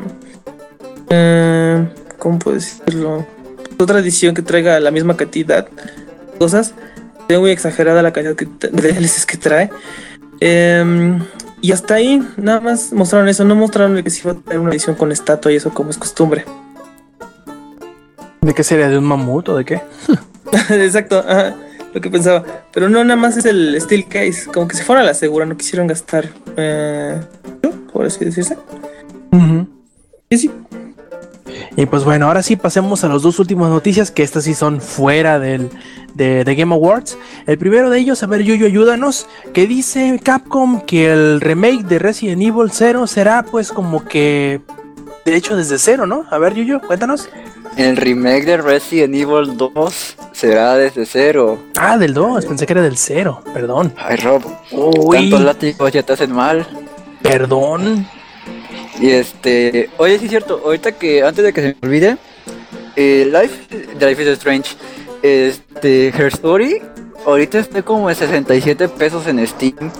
eh, 1.10 1.88
¿Cómo 2.18 2.38
puedo 2.38 2.54
decirlo? 2.56 3.26
Otra 3.80 3.98
edición 4.00 4.34
que 4.34 4.42
traiga 4.42 4.78
la 4.78 4.90
misma 4.90 5.16
cantidad 5.16 5.66
de 5.66 6.38
cosas. 6.38 6.74
Es 7.28 7.38
muy 7.38 7.50
exagerada 7.50 8.02
la 8.02 8.12
cantidad 8.12 8.36
que- 8.36 8.46
de 8.68 8.92
DLCs 8.92 9.24
que 9.24 9.36
trae. 9.38 9.70
Em, 10.40 11.20
y 11.62 11.72
hasta 11.72 11.94
ahí, 11.94 12.22
nada 12.36 12.60
más 12.60 12.92
mostraron 12.92 13.28
eso. 13.28 13.44
No 13.44 13.54
mostraron 13.56 14.02
que 14.02 14.10
si 14.10 14.20
iba 14.20 14.32
a 14.32 14.34
traer 14.34 14.60
una 14.60 14.70
edición 14.70 14.96
con 14.96 15.12
estatua 15.12 15.52
y 15.52 15.56
eso, 15.56 15.70
como 15.72 15.90
es 15.90 15.96
costumbre. 15.98 16.44
¿De 18.42 18.54
qué 18.54 18.62
sería? 18.64 18.88
¿De 18.88 18.98
un 18.98 19.04
mamut 19.04 19.48
o 19.50 19.56
de 19.56 19.64
qué? 19.64 19.80
Exacto, 20.70 21.18
ajá, 21.26 21.54
lo 21.94 22.00
que 22.00 22.10
pensaba. 22.10 22.44
Pero 22.72 22.88
no, 22.88 23.02
nada 23.04 23.16
más 23.16 23.36
es 23.36 23.44
el 23.46 23.80
steel 23.80 24.06
case. 24.08 24.46
Como 24.52 24.66
que 24.68 24.76
se 24.76 24.82
fueron 24.84 25.04
a 25.04 25.06
la 25.06 25.14
segura, 25.14 25.46
no 25.46 25.56
quisieron 25.56 25.86
gastar. 25.86 26.28
Eh, 26.56 27.20
por 27.92 28.06
así 28.06 28.24
decirse. 28.24 28.56
Y 30.32 30.38
sí, 30.38 30.50
Y 31.80 31.86
pues 31.86 32.04
bueno, 32.04 32.26
ahora 32.26 32.42
sí 32.42 32.56
pasemos 32.56 33.04
a 33.04 33.08
las 33.08 33.22
dos 33.22 33.38
últimas 33.38 33.70
noticias, 33.70 34.10
que 34.10 34.22
estas 34.22 34.44
sí 34.44 34.52
son 34.52 34.82
fuera 34.82 35.38
del, 35.38 35.70
de, 36.12 36.44
de 36.44 36.54
Game 36.54 36.74
Awards. 36.74 37.16
El 37.46 37.56
primero 37.56 37.88
de 37.88 37.98
ellos, 37.98 38.22
a 38.22 38.26
ver, 38.26 38.42
Yuyo, 38.42 38.66
ayúdanos, 38.66 39.26
que 39.54 39.66
dice 39.66 40.20
Capcom 40.22 40.82
que 40.82 41.10
el 41.10 41.40
remake 41.40 41.84
de 41.84 41.98
Resident 41.98 42.42
Evil 42.42 42.68
0 42.70 43.06
será 43.06 43.44
pues 43.44 43.72
como 43.72 44.04
que 44.04 44.60
de 45.24 45.34
hecho 45.34 45.56
desde 45.56 45.78
cero, 45.78 46.06
¿no? 46.06 46.26
A 46.30 46.36
ver, 46.36 46.52
Yuyo, 46.52 46.82
cuéntanos. 46.82 47.30
El 47.78 47.96
remake 47.96 48.44
de 48.44 48.56
Resident 48.58 49.14
Evil 49.14 49.56
2 49.56 50.16
será 50.32 50.74
desde 50.74 51.06
cero. 51.06 51.58
Ah, 51.78 51.96
del 51.96 52.12
2, 52.12 52.44
pensé 52.44 52.66
que 52.66 52.74
era 52.74 52.82
del 52.82 52.98
0, 52.98 53.40
perdón. 53.54 53.94
Ay, 53.96 54.16
Rob, 54.16 54.42
Uy, 54.70 55.16
tantos 55.16 55.40
látigos 55.40 55.90
ya 55.92 56.02
te 56.02 56.12
hacen 56.12 56.32
mal. 56.32 56.66
perdón. 57.22 58.06
Y 59.00 59.10
este, 59.10 59.88
oye, 59.96 60.18
sí 60.18 60.26
es 60.26 60.30
cierto, 60.30 60.60
ahorita 60.64 60.92
que 60.92 61.22
antes 61.22 61.42
de 61.42 61.52
que 61.52 61.60
se 61.62 61.66
me 61.68 61.76
olvide, 61.82 62.18
eh, 62.96 63.26
Life, 63.32 63.86
Life 63.98 64.22
is 64.22 64.28
Strange, 64.28 64.76
este, 65.22 66.08
Her 66.08 66.26
Story, 66.26 66.82
ahorita 67.24 67.58
está 67.58 67.82
como 67.82 68.08
de 68.08 68.14
67 68.14 68.88
pesos 68.88 69.26
en 69.26 69.46
Steam. 69.46 69.90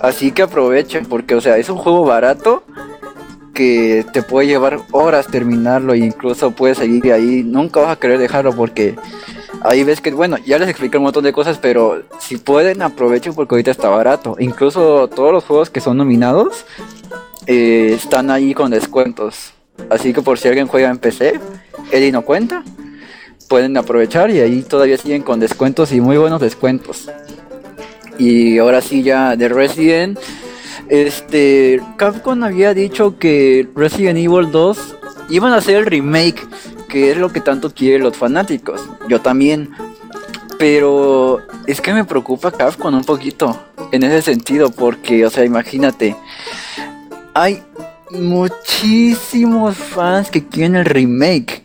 Así 0.00 0.32
que 0.32 0.42
aprovechen, 0.42 1.06
porque, 1.06 1.34
o 1.34 1.40
sea, 1.40 1.58
es 1.58 1.68
un 1.68 1.76
juego 1.76 2.04
barato 2.04 2.64
que 3.54 4.04
te 4.12 4.22
puede 4.22 4.48
llevar 4.48 4.80
horas 4.92 5.26
terminarlo 5.26 5.92
e 5.92 5.98
incluso 5.98 6.52
puedes 6.52 6.78
seguir 6.78 7.12
ahí. 7.12 7.42
Nunca 7.44 7.80
vas 7.80 7.90
a 7.90 8.00
querer 8.00 8.18
dejarlo 8.18 8.54
porque 8.54 8.96
ahí 9.64 9.84
ves 9.84 10.00
que, 10.00 10.10
bueno, 10.12 10.36
ya 10.44 10.58
les 10.58 10.68
expliqué 10.68 10.98
un 10.98 11.04
montón 11.04 11.24
de 11.24 11.32
cosas, 11.32 11.58
pero 11.58 12.02
si 12.20 12.36
pueden, 12.36 12.82
aprovechen 12.82 13.34
porque 13.34 13.54
ahorita 13.54 13.70
está 13.70 13.88
barato. 13.88 14.36
Incluso 14.38 15.08
todos 15.08 15.32
los 15.32 15.44
juegos 15.44 15.70
que 15.70 15.80
son 15.80 15.96
nominados 15.96 16.64
eh, 17.46 17.92
están 17.94 18.30
ahí 18.30 18.54
con 18.54 18.70
descuentos. 18.70 19.52
Así 19.90 20.12
que 20.12 20.22
por 20.22 20.38
si 20.38 20.48
alguien 20.48 20.66
juega 20.66 20.90
en 20.90 20.98
PC, 20.98 21.40
Eddie 21.90 22.12
no 22.12 22.22
cuenta, 22.22 22.62
pueden 23.48 23.76
aprovechar 23.76 24.30
y 24.30 24.40
ahí 24.40 24.62
todavía 24.62 24.96
siguen 24.96 25.22
con 25.22 25.40
descuentos 25.40 25.92
y 25.92 26.00
muy 26.00 26.16
buenos 26.16 26.40
descuentos. 26.40 27.10
Y 28.18 28.58
ahora 28.58 28.80
sí 28.80 29.02
ya 29.02 29.36
de 29.36 29.48
Resident, 29.48 30.18
este 30.88 31.80
Capcom 31.96 32.42
había 32.44 32.74
dicho 32.74 33.18
que 33.18 33.68
Resident 33.74 34.18
Evil 34.18 34.50
2 34.50 34.96
iban 35.30 35.52
a 35.52 35.56
hacer 35.56 35.76
el 35.76 35.86
remake, 35.86 36.46
que 36.92 37.10
es 37.10 37.16
lo 37.16 37.32
que 37.32 37.40
tanto 37.40 37.72
quieren 37.74 38.02
los 38.02 38.16
fanáticos. 38.16 38.80
Yo 39.08 39.20
también. 39.20 39.70
Pero 40.58 41.40
es 41.66 41.80
que 41.80 41.92
me 41.92 42.04
preocupa 42.04 42.52
Capcom 42.52 42.94
un 42.94 43.04
poquito 43.04 43.58
en 43.90 44.04
ese 44.04 44.22
sentido, 44.22 44.70
porque, 44.70 45.26
o 45.26 45.30
sea, 45.30 45.44
imagínate, 45.44 46.14
hay 47.34 47.62
muchísimos 48.10 49.76
fans 49.76 50.30
que 50.30 50.46
quieren 50.46 50.76
el 50.76 50.84
remake. 50.84 51.64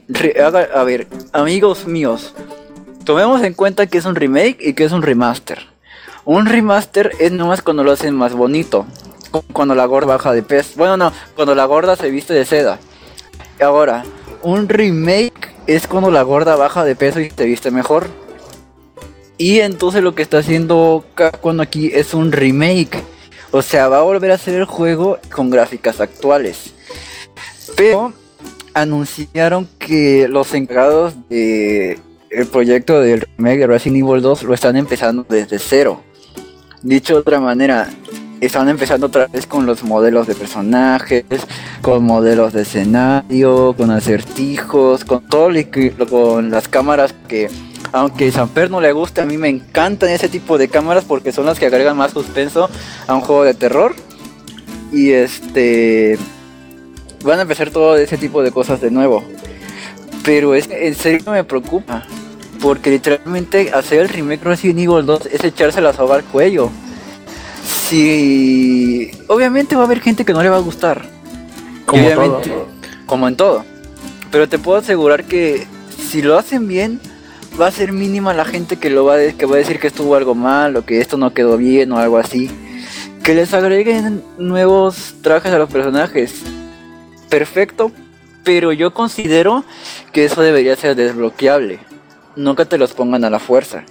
A 0.73 0.83
ver, 0.83 1.07
amigos 1.33 1.85
míos, 1.85 2.33
tomemos 3.03 3.43
en 3.43 3.53
cuenta 3.53 3.85
que 3.85 3.97
es 3.99 4.05
un 4.05 4.15
remake 4.15 4.57
y 4.61 4.73
que 4.73 4.85
es 4.85 4.91
un 4.91 5.01
remaster. 5.03 5.59
Un 6.25 6.45
remaster 6.45 7.11
es 7.19 7.31
nomás 7.31 7.61
cuando 7.61 7.83
lo 7.83 7.91
hacen 7.91 8.15
más 8.15 8.33
bonito. 8.33 8.85
cu- 9.31 9.43
Cuando 9.53 9.75
la 9.75 9.85
gorda 9.85 10.13
baja 10.15 10.33
de 10.33 10.41
peso. 10.41 10.71
Bueno, 10.75 10.97
no, 10.97 11.11
cuando 11.35 11.53
la 11.53 11.65
gorda 11.65 11.95
se 11.95 12.09
viste 12.09 12.33
de 12.33 12.45
seda. 12.45 12.79
Ahora, 13.61 14.03
un 14.43 14.69
remake 14.69 15.49
es 15.67 15.87
cuando 15.87 16.11
la 16.11 16.21
gorda 16.21 16.55
baja 16.55 16.83
de 16.83 16.95
peso 16.95 17.19
y 17.19 17.29
se 17.29 17.45
viste 17.45 17.71
mejor. 17.71 18.07
Y 19.37 19.59
entonces 19.59 20.01
lo 20.01 20.15
que 20.15 20.23
está 20.23 20.39
haciendo 20.39 21.05
Capcom 21.13 21.59
aquí 21.61 21.91
es 21.93 22.13
un 22.13 22.31
remake. 22.31 23.03
O 23.51 23.61
sea, 23.61 23.87
va 23.87 23.99
a 23.99 24.03
volver 24.03 24.31
a 24.31 24.37
ser 24.37 24.55
el 24.55 24.65
juego 24.65 25.19
con 25.31 25.49
gráficas 25.49 26.01
actuales. 26.01 26.73
Pero 27.75 28.13
anunciaron 28.73 29.67
que 29.79 30.27
los 30.27 30.53
encargados 30.53 31.13
de 31.29 31.99
el 32.29 32.47
proyecto 32.47 32.99
del 32.99 33.21
remake 33.37 33.59
de 33.59 33.67
Resident 33.67 34.03
Evil 34.03 34.21
2 34.21 34.43
lo 34.43 34.53
están 34.53 34.75
empezando 34.75 35.25
desde 35.27 35.59
cero. 35.59 36.01
Dicho 36.81 37.13
de 37.13 37.19
otra 37.19 37.39
manera, 37.39 37.89
están 38.41 38.69
empezando 38.69 39.07
otra 39.07 39.27
vez 39.27 39.47
con 39.47 39.65
los 39.65 39.83
modelos 39.83 40.27
de 40.27 40.35
personajes, 40.35 41.25
con 41.81 42.03
modelos 42.03 42.53
de 42.53 42.61
escenario, 42.61 43.73
con 43.75 43.91
acertijos, 43.91 45.05
con 45.05 45.27
todo 45.27 45.49
lo 45.49 46.07
con 46.07 46.51
las 46.51 46.67
cámaras 46.67 47.13
que 47.27 47.49
aunque 47.91 48.31
Samper 48.31 48.69
no 48.69 48.81
le 48.81 48.91
guste, 48.91 49.21
a 49.21 49.25
mí 49.25 49.37
me 49.37 49.49
encantan 49.49 50.09
ese 50.09 50.29
tipo 50.29 50.57
de 50.57 50.67
cámaras 50.67 51.05
porque 51.05 51.31
son 51.31 51.45
las 51.45 51.59
que 51.59 51.65
agregan 51.65 51.97
más 51.97 52.11
suspenso 52.11 52.69
a 53.07 53.15
un 53.15 53.21
juego 53.21 53.43
de 53.43 53.53
terror. 53.53 53.95
Y 54.91 55.11
este 55.11 56.17
van 57.23 57.39
a 57.39 57.43
empezar 57.43 57.71
todo 57.71 57.95
ese 57.97 58.17
tipo 58.17 58.43
de 58.43 58.51
cosas 58.51 58.81
de 58.81 58.91
nuevo. 58.91 59.23
Pero 60.23 60.53
es 60.53 60.69
en 60.69 60.95
serio 60.95 61.31
me 61.31 61.43
preocupa. 61.43 62.03
Porque 62.61 62.89
literalmente 62.89 63.71
hacer 63.71 64.01
el 64.01 64.09
remake 64.09 64.43
Resident 64.43 64.79
Evil 64.79 65.05
2 65.05 65.27
es 65.31 65.43
echarse 65.43 65.79
la 65.79 65.93
soga 65.93 66.15
al 66.15 66.23
cuello. 66.23 66.71
Si. 67.67 69.11
Obviamente 69.27 69.75
va 69.75 69.83
a 69.83 69.85
haber 69.85 69.99
gente 70.01 70.25
que 70.25 70.33
no 70.33 70.41
le 70.43 70.49
va 70.49 70.57
a 70.57 70.61
gustar. 70.61 71.05
Como 71.85 72.03
Y 72.03 72.05
obviamente- 72.07 72.49
todo. 72.49 72.67
Como 73.05 73.27
en 73.27 73.35
todo. 73.35 73.65
Pero 74.31 74.49
te 74.49 74.59
puedo 74.59 74.77
asegurar 74.77 75.23
que 75.23 75.65
si 76.09 76.21
lo 76.21 76.37
hacen 76.37 76.67
bien, 76.67 76.99
va 77.59 77.67
a 77.67 77.71
ser 77.71 77.91
mínima 77.93 78.33
la 78.33 78.45
gente 78.45 78.77
que 78.77 78.89
lo 78.89 79.05
va 79.05 79.15
a, 79.15 79.31
que 79.31 79.45
va 79.45 79.55
a 79.55 79.59
decir 79.59 79.79
que 79.79 79.87
estuvo 79.87 80.15
algo 80.15 80.35
mal 80.35 80.75
o 80.75 80.85
que 80.85 80.99
esto 80.99 81.17
no 81.17 81.33
quedó 81.33 81.57
bien 81.57 81.91
o 81.91 81.97
algo 81.99 82.17
así. 82.17 82.51
Que 83.23 83.33
les 83.33 83.53
agreguen 83.53 84.21
nuevos 84.37 85.15
trajes 85.21 85.51
a 85.53 85.57
los 85.59 85.69
personajes. 85.69 86.33
Perfecto, 87.29 87.91
pero 88.43 88.71
yo 88.73 88.93
considero 88.93 89.63
que 90.13 90.25
eso 90.25 90.41
debería 90.41 90.75
ser 90.75 90.95
desbloqueable. 90.95 91.79
Nunca 92.35 92.65
te 92.65 92.77
los 92.77 92.93
pongan 92.93 93.23
a 93.25 93.29
la 93.29 93.39
fuerza. 93.39 93.83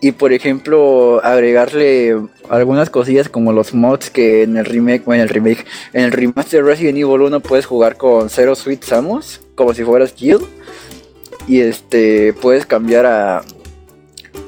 Y 0.00 0.12
por 0.12 0.32
ejemplo, 0.32 1.20
agregarle 1.24 2.16
algunas 2.48 2.88
cosillas 2.88 3.28
como 3.28 3.52
los 3.52 3.74
mods 3.74 4.10
que 4.10 4.44
en 4.44 4.56
el 4.56 4.64
remake, 4.64 5.04
bueno, 5.04 5.22
en 5.22 5.28
el 5.28 5.34
remake, 5.34 5.66
en 5.92 6.04
el 6.04 6.12
remaster 6.12 6.62
de 6.62 6.70
Resident 6.70 6.98
Evil 6.98 7.22
1 7.22 7.40
puedes 7.40 7.66
jugar 7.66 7.96
con 7.96 8.30
Zero 8.30 8.54
Sweet 8.54 8.84
Samus, 8.84 9.40
como 9.56 9.74
si 9.74 9.82
fueras 9.82 10.14
Jill. 10.14 10.38
Y 11.48 11.60
este, 11.60 12.32
puedes 12.34 12.66
cambiar 12.66 13.06
a 13.06 13.42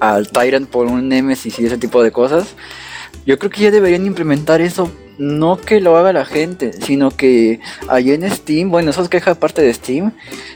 al 0.00 0.28
Tyrant 0.28 0.68
por 0.68 0.86
un 0.86 1.08
Nemesis 1.08 1.58
y 1.58 1.66
ese 1.66 1.78
tipo 1.78 2.02
de 2.02 2.10
cosas. 2.10 2.54
Yo 3.26 3.38
creo 3.38 3.50
que 3.50 3.62
ya 3.62 3.70
deberían 3.70 4.06
implementar 4.06 4.60
eso. 4.60 4.90
No 5.20 5.58
que 5.60 5.80
lo 5.82 5.98
haga 5.98 6.14
la 6.14 6.24
gente, 6.24 6.72
sino 6.72 7.10
que 7.10 7.60
allí 7.88 8.12
en 8.12 8.28
Steam, 8.30 8.70
bueno, 8.70 8.88
eso 8.90 9.02
es 9.02 9.10
queja 9.10 9.32
aparte 9.32 9.60
de 9.60 9.74
Steam, 9.74 10.12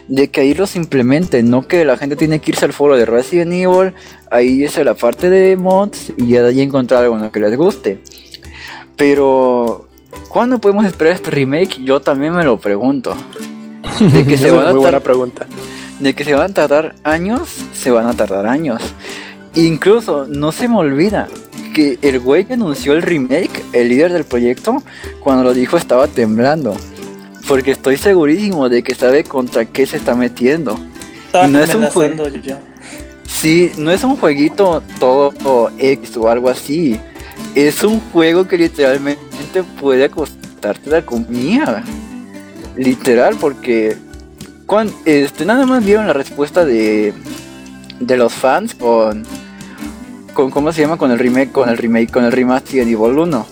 de 0.09 0.31
que 0.31 0.41
ahí 0.41 0.55
los 0.55 0.75
implementen, 0.75 1.51
no 1.51 1.69
que 1.69 1.85
la 1.85 1.99
gente 1.99 2.17
tiene 2.17 2.39
que 2.41 2.53
irse 2.53 2.65
al 2.65 2.73
foro 2.73 2.97
de 2.97 3.05
Resident 3.05 3.53
Evil, 3.53 3.93
ahí 4.31 4.65
es 4.65 4.83
la 4.83 4.95
parte 4.95 5.29
de 5.29 5.57
mods 5.59 6.15
y 6.17 6.29
ya 6.29 6.43
de 6.43 6.49
ahí 6.49 6.63
encontrar 6.63 7.05
algo 7.05 7.31
que 7.31 7.41
les 7.41 7.55
guste. 7.59 7.99
Pero, 8.97 9.89
¿cuándo 10.29 10.59
podemos 10.61 10.87
esperar 10.87 11.15
este 11.15 11.31
remake? 11.31 11.83
Yo 11.85 12.01
también 12.01 12.33
me 12.35 12.45
lo 12.45 12.59
pregunto. 12.59 13.15
De 14.01 14.25
que 14.25 14.37
se 14.39 14.51
van 14.51 14.69
a 14.69 14.71
muy 14.71 14.81
buena 14.81 14.93
tar- 14.99 15.03
pregunta. 15.03 15.47
de 16.01 16.15
que 16.15 16.25
se 16.25 16.33
van 16.35 16.51
a 16.51 16.55
tardar 16.55 16.95
años, 17.05 17.49
se 17.75 17.91
van 17.91 18.07
a 18.07 18.15
tardar 18.15 18.47
años. 18.47 18.81
Incluso 19.55 20.27
no 20.29 20.53
se 20.53 20.69
me 20.69 20.77
olvida 20.79 21.29
que 21.75 21.99
el 22.01 22.21
güey 22.21 22.47
que 22.47 22.55
anunció 22.55 22.95
el 22.95 23.03
remake, 23.03 23.63
el 23.75 23.91
líder 23.91 24.15
del 24.15 24.25
proyecto, 24.25 24.83
cuando 25.21 25.45
lo 25.45 25.53
dijo 25.53 25.77
estaba 25.77 26.07
temblando. 26.09 26.75
Porque 27.47 27.73
estoy 27.73 27.99
segurísimo 27.99 28.71
de 28.71 28.83
que 28.83 28.95
sabe 28.95 29.25
contra 29.25 29.67
qué 29.67 29.85
se 29.85 29.99
está 29.99 30.15
metiendo. 30.15 30.79
Estaba 31.27 31.47
No 31.49 31.59
es 31.61 31.75
un 31.75 31.83
yo. 32.43 32.57
Sí, 33.27 33.73
no 33.77 33.91
es 33.91 34.03
un 34.05 34.17
jueguito 34.17 34.83
todo 34.99 35.71
X 35.79 36.17
o 36.17 36.31
algo 36.31 36.49
así. 36.49 36.99
Es 37.55 37.83
un 37.85 38.01
juego 38.01 38.49
que 38.49 38.57
literalmente 38.57 39.63
puede 39.79 40.09
costarte 40.09 40.89
la 40.89 41.05
comida. 41.05 41.85
Literal, 42.77 43.37
porque 43.39 43.97
cuan- 44.67 44.91
este, 45.05 45.45
nada 45.45 45.67
más 45.67 45.85
vieron 45.85 46.07
la 46.07 46.13
respuesta 46.13 46.65
de, 46.65 47.13
de 48.01 48.17
los 48.17 48.33
fans 48.33 48.75
con, 48.75 49.25
con 50.35 50.51
cómo 50.51 50.73
se 50.73 50.83
llama 50.83 50.99
con 50.99 51.11
el 51.11 51.19
remake, 51.19 51.53
con 51.53 51.69
el 51.69 51.79
remake, 51.79 52.13
con 52.13 52.25
el 52.25 52.33
remaster 52.33 52.85
de 52.85 52.93
Evil 52.93 53.19
1. 53.19 53.47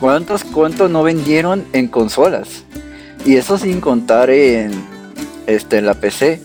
¿Cuántos, 0.00 0.44
cuántos 0.44 0.90
no 0.90 1.02
vendieron 1.02 1.64
en 1.72 1.88
consolas? 1.88 2.64
Y 3.26 3.36
eso 3.36 3.58
sin 3.58 3.80
contar 3.80 4.30
en, 4.30 4.72
este, 5.46 5.78
en 5.78 5.86
la 5.86 5.94
PC 5.94 6.40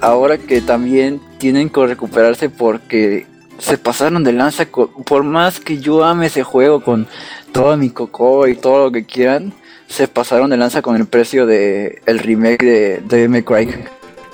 ahora 0.00 0.38
que 0.38 0.60
también 0.60 1.20
tienen 1.38 1.70
que 1.70 1.86
recuperarse 1.86 2.48
porque 2.48 3.26
se 3.58 3.78
pasaron 3.78 4.24
de 4.24 4.32
lanza, 4.32 4.66
por 4.66 5.24
más 5.24 5.60
que 5.60 5.78
yo 5.78 6.04
ame 6.04 6.26
ese 6.26 6.42
juego 6.42 6.82
con 6.82 7.06
todo 7.52 7.76
mi 7.76 7.90
coco 7.90 8.46
y 8.46 8.54
todo 8.54 8.84
lo 8.84 8.92
que 8.92 9.04
quieran, 9.04 9.52
se 9.88 10.08
pasaron 10.08 10.50
de 10.50 10.56
lanza 10.56 10.82
con 10.82 10.96
el 10.96 11.06
precio 11.06 11.46
de 11.46 12.02
el 12.06 12.18
remake 12.18 12.64
de 12.64 13.02
Devil 13.08 13.28
May 13.30 13.42
Cry 13.42 13.74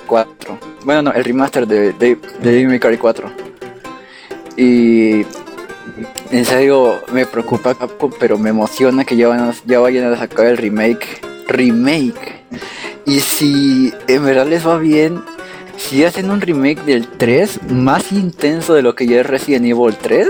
4. 0.07 0.59
Bueno, 0.83 1.03
no, 1.03 1.13
el 1.13 1.23
remaster 1.23 1.65
de 1.65 1.93
Devil 1.93 2.67
May 2.67 2.79
Cry 2.79 2.97
4. 2.97 3.52
Y 4.57 5.25
en 6.31 6.45
serio 6.45 7.01
me 7.11 7.25
preocupa 7.25 7.75
Capcom, 7.75 8.11
pero 8.19 8.37
me 8.37 8.49
emociona 8.49 9.03
que 9.05 9.15
ya, 9.15 9.27
van 9.27 9.39
a- 9.41 9.53
ya 9.65 9.79
vayan 9.79 10.11
a 10.11 10.17
sacar 10.17 10.45
el 10.47 10.57
remake. 10.57 11.21
Remake. 11.47 12.43
Y 13.05 13.19
si 13.19 13.93
en 14.07 14.25
verdad 14.25 14.45
les 14.47 14.65
va 14.65 14.77
bien, 14.77 15.21
si 15.77 16.05
hacen 16.05 16.29
un 16.31 16.39
remake 16.41 16.81
del 16.85 17.07
3 17.07 17.59
más 17.69 18.11
intenso 18.11 18.73
de 18.73 18.81
lo 18.81 18.95
que 18.95 19.07
ya 19.07 19.19
es 19.21 19.25
Resident 19.25 19.65
Evil 19.65 19.95
3, 20.01 20.29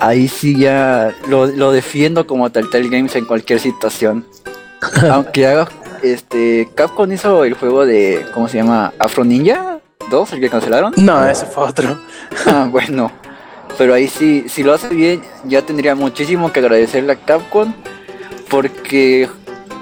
ahí 0.00 0.28
sí 0.28 0.58
ya 0.58 1.14
lo, 1.28 1.46
lo 1.46 1.72
defiendo 1.72 2.26
como 2.26 2.50
Telltale 2.50 2.88
Games 2.88 3.16
en 3.16 3.24
cualquier 3.24 3.60
situación. 3.60 4.26
Aunque 5.10 5.46
haga, 5.46 5.68
este, 6.02 6.68
Capcom 6.74 7.10
hizo 7.10 7.44
el 7.44 7.54
juego 7.54 7.86
de, 7.86 8.26
¿cómo 8.34 8.46
se 8.48 8.58
llama? 8.58 8.92
Afro 8.98 9.24
Ninja 9.24 9.78
2, 10.10 10.32
el 10.34 10.40
que 10.40 10.50
cancelaron. 10.50 10.92
No, 10.98 11.26
ese 11.26 11.46
fue 11.46 11.64
otro. 11.64 11.98
Ah, 12.46 12.68
bueno. 12.70 13.10
Pero 13.78 13.94
ahí 13.94 14.08
sí, 14.08 14.46
si 14.48 14.62
lo 14.62 14.72
hace 14.72 14.88
bien, 14.88 15.22
ya 15.44 15.62
tendría 15.62 15.94
muchísimo 15.94 16.52
que 16.52 16.60
agradecerle 16.60 17.12
a 17.12 17.16
Capcom. 17.16 17.74
Porque 18.48 19.28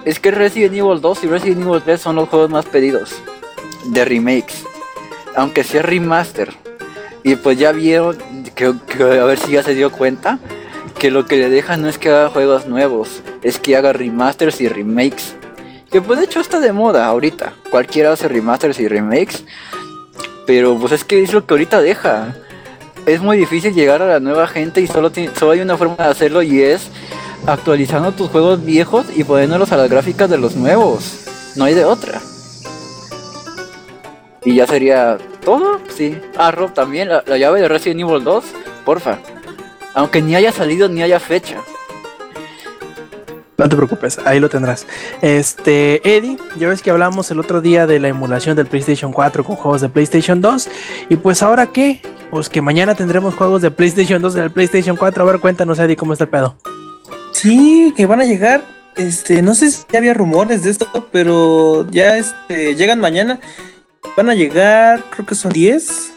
es 0.05 0.19
que 0.19 0.31
Resident 0.31 0.75
Evil 0.75 1.01
2 1.01 1.25
y 1.25 1.27
Resident 1.29 1.63
Evil 1.63 1.83
3 1.83 2.01
son 2.01 2.17
los 2.17 2.29
juegos 2.29 2.51
más 2.51 2.67
pedidos 2.67 3.15
de 3.85 4.05
remakes. 4.05 4.65
Aunque 5.37 5.65
sea 5.65 5.83
remaster. 5.83 6.53
Y 7.23 7.37
pues 7.37 7.59
ya 7.59 7.73
vieron, 7.73 8.19
que, 8.55 8.67
a 8.67 9.25
ver 9.25 9.39
si 9.39 9.53
ya 9.53 9.63
se 9.63 9.75
dio 9.75 9.91
cuenta, 9.91 10.39
que 10.99 11.11
lo 11.11 11.27
que 11.27 11.37
le 11.37 11.49
deja 11.49 11.77
no 11.77 11.89
es 11.89 11.99
que 11.99 12.11
haga 12.11 12.29
juegos 12.29 12.67
nuevos, 12.67 13.23
es 13.43 13.59
que 13.59 13.77
haga 13.77 13.93
remasters 13.93 14.61
y 14.61 14.69
remakes. 14.69 15.35
Que 15.91 16.03
pues 16.03 16.19
de 16.19 16.27
hecho 16.27 16.41
está 16.41 16.61
de 16.61 16.73
moda 16.73 17.07
ahorita. 17.07 17.55
Cualquiera 17.71 18.13
hace 18.13 18.29
remasters 18.29 18.81
y 18.81 18.89
remakes. 18.89 19.45
Pero 20.47 20.77
pues 20.77 20.93
es 20.93 21.05
que 21.05 21.23
es 21.23 21.33
lo 21.33 21.47
que 21.47 21.55
ahorita 21.55 21.81
deja 21.81 22.35
es 23.07 23.21
muy 23.21 23.37
difícil 23.37 23.75
llegar 23.75 24.03
a 24.03 24.07
la 24.07 24.21
nueva 24.21 24.47
gente 24.47 24.81
y 24.81 24.87
solo, 24.87 25.11
solo 25.39 25.53
hay 25.53 25.61
una 25.61 25.77
forma 25.77 25.97
de 25.97 26.11
hacerlo 26.11 26.43
y 26.43 26.63
es 26.63 26.89
actualizando 27.47 28.13
tus 28.13 28.31
juegos 28.31 28.65
viejos 28.65 29.07
y 29.15 29.25
poniéndolos 29.25 29.73
a 29.73 29.77
las 29.77 29.91
gráficas 29.91 30.31
de 30.31 30.39
los 30.39 30.57
nuevos. 30.57 31.27
No 31.57 31.65
hay 31.65 31.75
de 31.75 31.85
otra. 31.85 32.21
Y 34.45 34.57
ya 34.57 34.67
sería 34.67 35.19
todo, 35.45 35.81
sí. 35.89 36.19
Ah, 36.37 36.51
Rob, 36.51 36.73
también 36.75 37.09
la, 37.09 37.23
la 37.27 37.39
llave 37.39 37.61
de 37.61 37.69
Resident 37.69 38.01
Evil 38.01 38.25
2, 38.25 38.45
porfa. 38.85 39.19
Aunque 39.95 40.21
ni 40.21 40.35
haya 40.35 40.53
salido 40.53 40.89
ni 40.89 41.03
haya 41.03 41.21
fecha. 41.21 41.63
No 43.57 43.69
te 43.69 43.77
preocupes, 43.77 44.19
ahí 44.25 44.41
lo 44.41 44.49
tendrás. 44.49 44.87
Este, 45.23 46.17
Eddie, 46.17 46.39
ya 46.59 46.69
ves 46.69 46.83
que 46.83 46.91
hablamos 46.91 47.31
el 47.31 47.39
otro 47.39 47.61
día 47.61 47.87
de 47.87 48.01
la 48.01 48.09
emulación 48.09 48.57
del 48.57 48.67
PlayStation 48.67 49.13
4 49.13 49.45
con 49.45 49.57
juegos 49.57 49.81
de 49.81 49.89
PlayStation 49.89 50.41
2. 50.41 50.69
Y 51.09 51.17
pues 51.17 51.43
ahora 51.43 51.67
qué? 51.69 52.03
Pues 52.31 52.49
que 52.49 52.61
mañana 52.61 52.97
tendremos 52.97 53.35
juegos 53.35 53.63
de 53.63 53.71
PlayStation 53.71 54.21
2 54.21 54.37
en 54.37 54.43
el 54.43 54.51
PlayStation 54.51 54.97
4. 54.97 55.23
A 55.23 55.27
ver, 55.27 55.41
cuéntanos, 55.41 55.79
Eddie, 55.79 55.97
cómo 55.97 56.13
está 56.15 56.25
el 56.25 56.31
pedo. 56.31 56.57
Sí, 57.33 57.95
que 57.97 58.07
van 58.07 58.21
a 58.21 58.25
llegar. 58.25 58.65
Este, 58.97 59.43
no 59.43 59.55
sé 59.55 59.71
si 59.71 59.97
había 59.97 60.15
rumores 60.15 60.65
de 60.65 60.71
esto, 60.71 61.09
pero 61.13 61.87
ya 61.91 62.17
este, 62.17 62.75
llegan 62.75 63.01
mañana. 63.01 63.39
Van 64.17 64.31
a 64.31 64.35
llegar, 64.35 65.05
creo 65.11 65.27
que 65.27 65.35
son 65.37 65.53
10. 65.53 66.13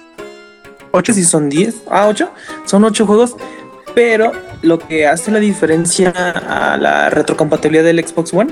8 0.91 1.13
si 1.13 1.23
son 1.23 1.49
10. 1.49 1.83
Ah, 1.89 2.07
8. 2.07 2.31
Son 2.65 2.83
8 2.83 3.05
juegos. 3.05 3.35
Pero 3.97 4.31
lo 4.61 4.77
que 4.77 5.07
hace 5.07 5.31
la 5.31 5.39
diferencia 5.39 6.11
a 6.11 6.77
la 6.77 7.09
retrocompatibilidad 7.09 7.83
del 7.83 8.07
Xbox 8.07 8.31
One 8.31 8.51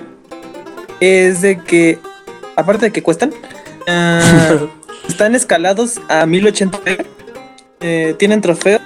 es 0.99 1.41
de 1.41 1.59
que, 1.59 1.99
aparte 2.55 2.87
de 2.87 2.91
que 2.91 3.03
cuestan, 3.03 3.31
ah, 3.85 4.57
están 5.07 5.35
escalados 5.35 6.01
a 6.09 6.25
1080p. 6.25 7.05
eh, 7.81 8.15
tienen 8.17 8.41
trofeo 8.41 8.79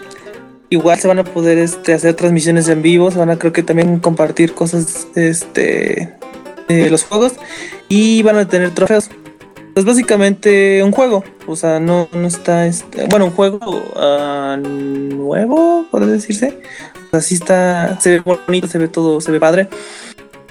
Igual 0.70 1.00
se 1.00 1.08
van 1.08 1.20
a 1.20 1.24
poder 1.24 1.58
este, 1.60 1.94
hacer 1.94 2.16
transmisiones 2.16 2.68
en 2.68 2.82
vivo, 2.82 3.10
se 3.10 3.20
van 3.20 3.30
a 3.30 3.40
creo 3.40 3.54
que 3.54 3.64
también 3.64 4.00
compartir 4.00 4.54
cosas 4.54 5.08
este, 5.16 6.14
de 6.68 6.90
los 6.90 7.04
juegos 7.04 7.36
y 7.88 8.22
van 8.22 8.36
a 8.36 8.50
tener 8.50 8.72
trofeos. 8.76 9.10
Es 9.76 9.86
básicamente 9.86 10.84
un 10.84 10.92
juego, 10.92 11.24
o 11.48 11.56
sea, 11.56 11.80
no, 11.80 12.10
no 12.12 12.28
está, 12.28 12.66
este, 12.66 13.08
bueno, 13.08 13.26
un 13.26 13.32
juego 13.32 13.60
ah, 13.96 14.58
nuevo, 14.62 15.86
por 15.90 16.06
decirse. 16.06 16.60
Así 17.12 17.36
está, 17.36 18.00
se 18.00 18.20
ve 18.20 18.20
bonito, 18.46 18.68
se 18.68 18.78
ve 18.78 18.88
todo, 18.88 19.22
se 19.22 19.32
ve 19.32 19.40
padre. 19.40 19.70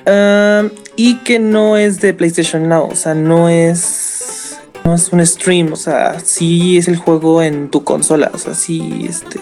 Ah, 0.07 0.65
y 0.97 1.17
que 1.19 1.39
no 1.39 1.77
es 1.77 2.01
de 2.01 2.15
PlayStation 2.15 2.69
Now, 2.69 2.89
o 2.91 2.97
sea, 2.97 3.15
no 3.15 3.49
es, 3.49 4.59
no 4.85 4.95
es 4.95 5.13
un 5.13 5.25
stream, 5.27 5.73
o 5.73 5.77
sea, 5.77 6.19
sí 6.21 6.79
es 6.79 6.89
el 6.89 6.97
juego 6.97 7.43
en 7.43 7.69
tu 7.71 7.85
consola, 7.85 8.31
o 8.33 8.39
sea, 8.39 8.55
sí, 8.55 9.07
este, 9.09 9.41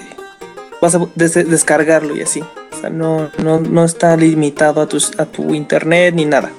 vas 0.82 0.94
a 0.97 1.07
des- 1.15 1.48
descargarlo 1.48 2.16
y 2.16 2.23
así. 2.23 2.40
O 2.40 2.81
sea, 2.81 2.90
no, 2.90 3.31
no, 3.43 3.61
no 3.61 3.85
está 3.85 4.16
limitado 4.16 4.81
a, 4.82 4.86
tus, 4.89 5.19
a 5.19 5.24
tu 5.27 5.55
internet 5.55 6.15
ni 6.15 6.24
nada. 6.27 6.51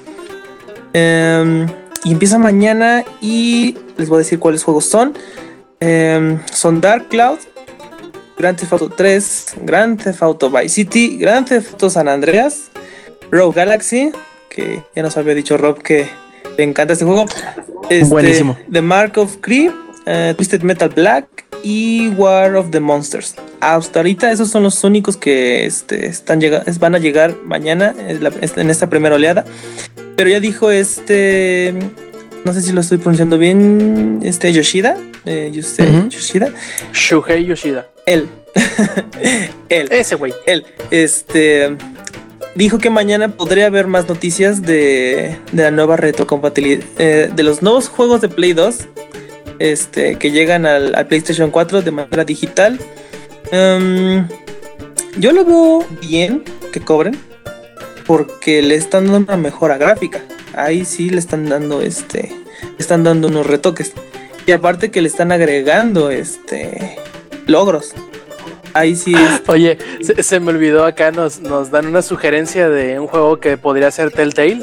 Em, 0.92 1.66
y 2.04 2.12
empieza 2.12 2.38
mañana 2.38 3.04
y 3.20 3.76
les 3.96 4.08
voy 4.08 4.16
a 4.16 4.18
decir 4.18 4.38
cuáles 4.38 4.64
juegos 4.64 4.84
son. 4.84 5.14
Em, 5.80 6.38
son 6.52 6.80
Dark 6.80 7.08
Cloud, 7.08 7.38
Grand 8.36 8.58
Theft 8.58 8.72
Auto 8.72 8.88
3, 8.90 9.46
Grand 9.62 10.02
Theft 10.02 10.22
Auto 10.22 10.50
Vice 10.50 10.68
City, 10.70 11.18
Grand 11.18 11.46
Theft 11.46 11.72
Auto 11.72 11.90
San 11.90 12.08
Andreas, 12.08 12.70
Rogue 13.30 13.54
Galaxy, 13.54 14.12
que 14.48 14.82
ya 14.94 15.02
nos 15.02 15.16
había 15.16 15.34
dicho 15.34 15.56
Rob 15.56 15.82
que 15.82 16.08
le 16.56 16.64
encanta 16.64 16.92
este 16.92 17.04
juego. 17.04 17.26
Este, 17.90 18.04
Buenísimo. 18.06 18.56
The 18.70 18.82
Mark 18.82 19.18
of 19.18 19.36
Cree, 19.40 19.70
eh, 20.06 20.34
Twisted 20.36 20.62
Metal 20.62 20.88
Black 20.88 21.26
y 21.62 22.08
War 22.16 22.56
of 22.56 22.70
the 22.70 22.80
Monsters. 22.80 23.34
Hasta 23.60 23.98
ahorita 24.00 24.30
esos 24.30 24.50
son 24.50 24.62
los 24.62 24.84
únicos 24.84 25.16
que 25.16 25.66
este, 25.66 26.06
están 26.06 26.40
van 26.78 26.94
a 26.94 26.98
llegar 26.98 27.34
mañana 27.44 27.94
en, 28.06 28.22
la- 28.22 28.32
en 28.40 28.70
esta 28.70 28.88
primera 28.88 29.16
oleada. 29.16 29.44
Pero 30.16 30.30
ya 30.30 30.40
dijo 30.40 30.70
este, 30.70 31.74
no 32.44 32.52
sé 32.52 32.62
si 32.62 32.72
lo 32.72 32.80
estoy 32.80 32.98
pronunciando 32.98 33.36
bien, 33.38 34.20
este 34.22 34.52
Yoshida, 34.52 34.96
eh, 35.24 35.50
Yusei 35.52 35.88
Ujú. 35.88 36.08
Yoshida, 36.08 36.52
Shuhei 36.92 37.44
Yoshida. 37.46 37.88
él, 38.06 38.28
él, 39.68 39.88
Ese 39.90 40.14
güey. 40.16 40.34
él, 40.46 40.64
este, 40.90 41.76
dijo 42.54 42.78
que 42.78 42.90
mañana 42.90 43.28
podría 43.28 43.66
haber 43.66 43.86
más 43.86 44.08
noticias 44.08 44.62
de, 44.62 45.36
de 45.52 45.62
la 45.62 45.70
nueva 45.70 45.96
retrocompatibilidad, 45.96 46.84
eh, 46.98 47.30
de 47.34 47.42
los 47.42 47.62
nuevos 47.62 47.88
juegos 47.88 48.20
de 48.20 48.28
Play 48.28 48.52
2, 48.52 48.76
este, 49.58 50.16
que 50.16 50.30
llegan 50.30 50.66
al, 50.66 50.94
al 50.94 51.06
PlayStation 51.06 51.50
4 51.50 51.82
de 51.82 51.90
manera 51.90 52.24
digital. 52.24 52.78
Em, 53.50 54.26
yo 55.16 55.32
lo 55.32 55.44
veo 55.44 55.86
bien 56.00 56.44
que 56.72 56.80
cobren, 56.80 57.18
porque 58.06 58.62
le 58.62 58.74
están 58.74 59.06
dando 59.06 59.32
una 59.32 59.36
mejora 59.36 59.78
gráfica. 59.78 60.22
Ahí 60.54 60.84
sí 60.84 61.10
le 61.10 61.18
están 61.18 61.48
dando 61.48 61.82
este, 61.82 62.30
le 62.62 62.78
están 62.78 63.04
dando 63.04 63.28
unos 63.28 63.46
retoques. 63.46 63.92
Y 64.46 64.52
aparte 64.52 64.90
que 64.90 65.02
le 65.02 65.08
están 65.08 65.32
agregando 65.32 66.10
este 66.10 66.98
logros. 67.46 67.94
Ahí 68.74 68.96
sí 68.96 69.14
Oye, 69.46 69.78
se, 70.00 70.22
se 70.22 70.40
me 70.40 70.50
olvidó 70.50 70.84
acá, 70.84 71.10
nos, 71.10 71.40
nos 71.40 71.70
dan 71.70 71.86
una 71.86 72.02
sugerencia 72.02 72.68
de 72.68 72.98
un 72.98 73.06
juego 73.06 73.40
que 73.40 73.56
podría 73.56 73.90
ser 73.90 74.10
Telltale. 74.10 74.62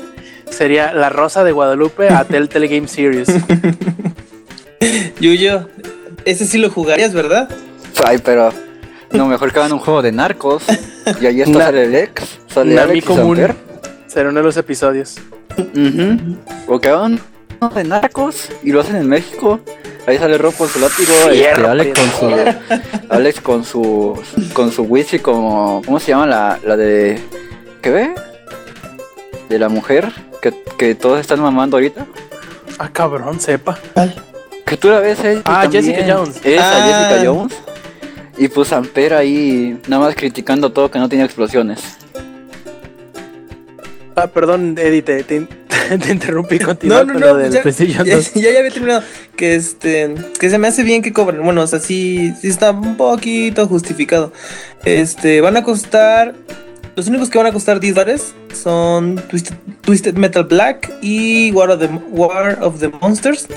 Sería 0.49 0.93
La 0.93 1.09
Rosa 1.09 1.43
de 1.43 1.51
Guadalupe 1.51 2.09
a 2.09 2.23
Telltale 2.27 2.67
Game 2.67 2.87
Series. 2.87 3.27
Yuyo, 5.19 5.69
ese 6.25 6.45
sí 6.45 6.57
lo 6.57 6.69
jugarías, 6.69 7.13
¿verdad? 7.13 7.49
Ay, 8.03 8.19
pero 8.23 8.51
no, 9.11 9.27
mejor 9.27 9.51
que 9.53 9.59
hagan 9.59 9.73
un 9.73 9.79
juego 9.79 10.01
de 10.01 10.11
narcos. 10.11 10.63
Y 11.21 11.25
ahí 11.25 11.41
está 11.41 11.59
sale 11.65 11.83
el 11.85 11.95
ex, 11.95 12.39
sale 12.47 12.79
Alex 12.79 13.05
común. 13.05 13.39
Será 14.07 14.29
uno 14.29 14.39
de 14.39 14.45
los 14.45 14.57
episodios. 14.57 15.15
O 16.67 16.79
que 16.79 16.89
hagan 16.89 17.19
uno 17.61 17.69
de 17.69 17.83
narcos 17.83 18.49
y 18.63 18.71
lo 18.71 18.81
hacen 18.81 18.97
en 18.97 19.07
México. 19.07 19.59
Ahí 20.07 20.17
sale 20.19 20.37
Rob 20.37 20.53
con 20.55 20.67
su 20.69 20.79
látigo, 20.79 21.11
este, 21.31 21.49
Alex 21.65 21.99
con 21.99 22.09
su 22.29 22.35
Alex 23.09 23.41
con 23.41 23.65
su 23.65 24.21
con 24.53 24.71
su 24.71 24.83
whisky 24.83 25.17
como 25.17 25.81
¿cómo 25.83 25.99
se 25.99 26.11
llama 26.11 26.27
la, 26.27 26.59
la 26.63 26.77
de 26.77 27.19
qué 27.81 27.89
ve? 27.89 28.15
De 29.49 29.57
la 29.57 29.67
mujer 29.67 30.11
que, 30.43 30.53
que 30.77 30.93
todos 30.93 31.19
están 31.19 31.39
mamando 31.39 31.77
ahorita. 31.77 32.05
Ah, 32.77 32.89
cabrón, 32.91 33.39
sepa. 33.39 33.79
Que 34.65 34.77
tú 34.77 34.89
la 34.89 34.99
ves 34.99 35.23
eh, 35.23 35.41
Ah, 35.45 35.61
también. 35.63 35.85
Jessica 35.85 36.13
Jones. 36.15 36.39
Esa 36.43 36.71
Ah. 36.77 36.85
Jessica 37.09 37.31
Jones. 37.31 37.53
Y 38.37 38.47
pues 38.49 38.73
Amper 38.73 39.13
ahí 39.13 39.79
nada 39.87 40.03
más 40.03 40.15
criticando 40.15 40.71
todo 40.71 40.91
que 40.91 40.99
no 40.99 41.07
tiene 41.07 41.23
explosiones. 41.23 41.81
Ah, 44.15 44.27
perdón, 44.27 44.75
Eddie, 44.77 45.01
te, 45.01 45.23
te, 45.23 45.41
te 45.99 46.11
interrumpí. 46.11 46.59
Continúa 46.59 47.03
No, 47.03 47.05
no, 47.05 47.13
con 47.13 47.21
no, 47.21 47.35
del 47.35 47.51
ya, 47.51 48.03
ya, 48.03 48.15
2. 48.15 48.33
ya, 48.33 48.51
ya 48.51 48.59
había 48.59 48.71
terminado. 48.71 49.03
Que 49.35 49.55
este, 49.55 50.15
que 50.39 50.49
se 50.49 50.57
me 50.57 50.67
hace 50.67 50.83
bien 50.83 51.01
que 51.01 51.11
cobren. 51.13 51.43
Bueno, 51.43 51.61
o 51.61 51.67
sea, 51.67 51.79
sí, 51.79 52.33
sí 52.39 52.47
está 52.47 52.71
un 52.71 52.95
poquito 52.95 53.67
justificado. 53.67 54.31
Este, 54.83 55.41
van 55.41 55.57
a 55.57 55.63
costar. 55.63 56.35
Los 56.95 57.07
únicos 57.07 57.29
que 57.29 57.37
van 57.37 57.47
a 57.47 57.51
costar 57.51 57.81
10 57.81 57.93
dólares 57.93 58.33
son 58.53 59.21
Twisted, 59.27 59.55
Twisted 59.81 60.13
Metal 60.15 60.45
Black 60.45 60.93
y 61.01 61.51
War 61.51 61.69
of, 61.69 61.79
the, 61.79 61.87
War 62.09 62.57
of 62.61 62.79
the 62.79 62.87
Monsters. 62.87 63.47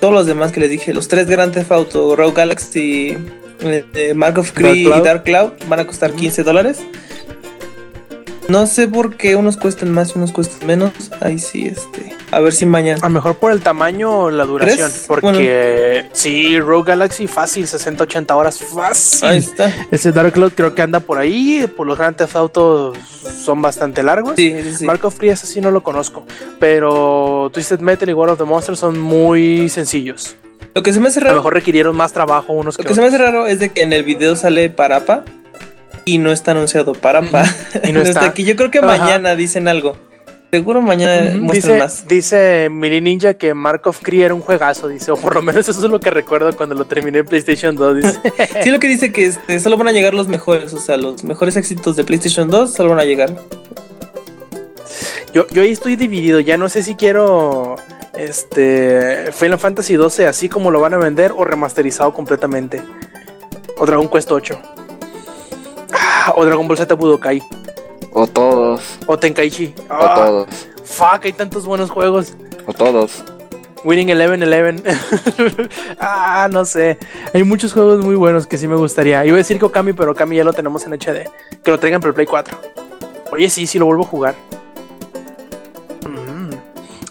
Todos 0.00 0.14
los 0.14 0.26
demás 0.26 0.52
que 0.52 0.60
les 0.60 0.70
dije, 0.70 0.94
los 0.94 1.06
tres 1.06 1.26
Grand 1.28 1.52
Theft 1.52 1.70
Auto, 1.70 2.16
Rogue 2.16 2.34
Galaxy, 2.34 3.18
eh, 3.64 4.14
Mark 4.14 4.38
of 4.38 4.52
Cree 4.52 4.84
Dark 4.84 4.84
Cloud. 4.84 5.00
y 5.00 5.04
Dark 5.04 5.22
Cloud 5.24 5.68
van 5.68 5.80
a 5.80 5.86
costar 5.86 6.12
15 6.12 6.42
dólares. 6.42 6.80
No 8.48 8.66
sé 8.66 8.88
por 8.88 9.16
qué 9.16 9.36
unos 9.36 9.56
cuestan 9.56 9.92
más 9.92 10.10
y 10.10 10.18
unos 10.18 10.32
cuestan 10.32 10.66
menos. 10.66 10.92
Ahí 11.20 11.38
sí, 11.38 11.66
este. 11.66 12.14
A 12.32 12.40
ver 12.40 12.52
si 12.52 12.66
mañana. 12.66 12.98
A 13.00 13.08
lo 13.08 13.14
mejor 13.14 13.36
por 13.36 13.52
el 13.52 13.60
tamaño 13.60 14.10
o 14.10 14.30
la 14.30 14.44
duración. 14.44 14.90
¿Crees? 14.90 15.04
Porque 15.06 16.06
sí, 16.12 16.58
Rogue 16.58 16.88
Galaxy 16.88 17.28
fácil, 17.28 17.66
60-80 17.66 18.34
horas 18.34 18.58
fácil. 18.58 19.28
Ahí 19.28 19.38
está. 19.38 19.72
Ese 19.90 20.12
Dark 20.12 20.32
Cloud 20.32 20.52
creo 20.54 20.74
que 20.74 20.82
anda 20.82 21.00
por 21.00 21.18
ahí. 21.18 21.66
Por 21.76 21.86
los 21.86 21.96
Grand 21.96 22.16
Theft 22.16 22.36
Auto 22.36 22.92
son 23.44 23.62
bastante 23.62 24.02
largos. 24.02 24.34
Sí, 24.36 24.54
sí, 24.62 24.74
sí. 24.76 24.84
Mark 24.84 25.04
of 25.04 25.14
Free 25.14 25.30
ese 25.30 25.46
sí 25.46 25.60
no 25.60 25.70
lo 25.70 25.82
conozco. 25.82 26.26
Pero 26.58 27.50
Twisted 27.54 27.80
Metal 27.80 28.08
y 28.10 28.12
War 28.12 28.28
of 28.30 28.38
the 28.38 28.44
Monsters 28.44 28.80
son 28.80 28.98
muy 28.98 29.68
sencillos. 29.68 30.36
Lo 30.74 30.82
que 30.82 30.92
se 30.92 31.00
me 31.00 31.08
hace 31.08 31.20
A 31.20 31.22
lo 31.22 31.26
raro, 31.28 31.36
mejor 31.38 31.54
requirieron 31.54 31.96
más 31.96 32.12
trabajo 32.12 32.52
unos 32.52 32.78
lo 32.78 32.84
que 32.84 32.94
se 32.94 33.00
me 33.00 33.06
hace 33.08 33.18
raro 33.18 33.46
es 33.46 33.58
de 33.58 33.70
que 33.70 33.82
en 33.82 33.92
el 33.92 34.02
video 34.04 34.36
sale 34.36 34.70
Parapa 34.70 35.24
y 36.04 36.18
no 36.18 36.32
está 36.32 36.52
anunciado 36.52 36.92
Parapa. 36.94 37.44
Y 37.84 37.92
no 37.92 38.00
está. 38.02 38.24
aquí. 38.26 38.44
Yo 38.44 38.56
creo 38.56 38.70
que 38.70 38.78
Ajá. 38.78 38.86
mañana 38.86 39.36
dicen 39.36 39.68
algo. 39.68 39.96
Seguro 40.50 40.82
mañana 40.82 41.34
muestran 41.38 41.76
Dice, 41.76 41.78
más. 41.78 42.06
dice 42.08 42.68
Mili 42.70 43.00
Ninja 43.00 43.32
que 43.34 43.54
Mark 43.54 43.80
of 43.86 44.00
Cree 44.02 44.24
era 44.26 44.34
un 44.34 44.42
juegazo, 44.42 44.86
dice, 44.86 45.10
o 45.10 45.16
por 45.16 45.34
lo 45.34 45.40
menos 45.40 45.66
eso 45.66 45.82
es 45.82 45.90
lo 45.90 45.98
que 45.98 46.10
recuerdo 46.10 46.54
cuando 46.54 46.74
lo 46.74 46.84
terminé 46.84 47.20
en 47.20 47.24
PlayStation 47.24 47.74
2. 47.74 47.96
Dice. 47.96 48.20
Sí, 48.62 48.70
lo 48.70 48.78
que 48.78 48.86
dice 48.88 49.12
que 49.12 49.24
este, 49.26 49.58
solo 49.60 49.78
van 49.78 49.88
a 49.88 49.92
llegar 49.92 50.12
los 50.12 50.28
mejores, 50.28 50.74
o 50.74 50.78
sea, 50.78 50.98
los 50.98 51.24
mejores 51.24 51.56
éxitos 51.56 51.96
de 51.96 52.04
PlayStation 52.04 52.50
2 52.50 52.70
solo 52.70 52.90
van 52.90 52.98
a 52.98 53.04
llegar. 53.04 53.34
Yo, 55.32 55.46
yo 55.48 55.62
ahí 55.62 55.70
estoy 55.72 55.96
dividido, 55.96 56.40
ya 56.40 56.58
no 56.58 56.68
sé 56.68 56.82
si 56.82 56.96
quiero 56.96 57.76
este 58.24 59.30
Final 59.32 59.58
Fantasy 59.58 59.94
12 59.94 60.26
así 60.26 60.48
como 60.48 60.70
lo 60.70 60.80
van 60.80 60.94
a 60.94 60.98
vender 60.98 61.32
o 61.36 61.44
remasterizado 61.44 62.12
completamente. 62.12 62.82
O 63.78 63.86
Dragon 63.86 64.08
Quest 64.08 64.30
8. 64.30 64.58
Ah, 65.92 66.32
O 66.36 66.44
Dragon 66.44 66.66
Ball 66.68 66.76
Z 66.78 66.94
Budokai. 66.94 67.42
O 68.12 68.26
todos, 68.26 68.98
O 69.06 69.18
Tenkaichi. 69.18 69.74
o 69.88 69.94
Ah, 69.94 70.14
todos, 70.14 70.48
Fuck, 70.84 71.24
hay 71.24 71.32
tantos 71.32 71.64
buenos 71.64 71.90
juegos. 71.90 72.34
o 72.66 72.72
todos. 72.72 73.24
Winning 73.84 74.10
Eleven 74.10 74.42
Eleven. 74.44 74.80
ah, 75.98 76.48
no 76.52 76.64
sé. 76.64 76.98
Hay 77.34 77.42
muchos 77.42 77.72
juegos 77.72 78.04
muy 78.04 78.14
buenos 78.14 78.46
que 78.46 78.56
sí 78.56 78.68
me 78.68 78.76
gustaría. 78.76 79.24
Iba 79.26 79.34
a 79.34 79.38
decir 79.38 79.58
que 79.58 79.64
Okami, 79.64 79.92
pero 79.92 80.12
Okami 80.12 80.36
ya 80.36 80.44
lo 80.44 80.52
tenemos 80.52 80.86
en 80.86 80.92
HD. 80.92 81.28
Que 81.64 81.70
lo 81.72 81.80
traigan 81.80 82.00
para 82.00 82.10
el 82.10 82.14
Play 82.14 82.26
4. 82.26 82.56
Oye, 83.32 83.50
sí, 83.50 83.66
sí 83.66 83.80
lo 83.80 83.86
vuelvo 83.86 84.04
a 84.04 84.06
jugar. 84.06 84.34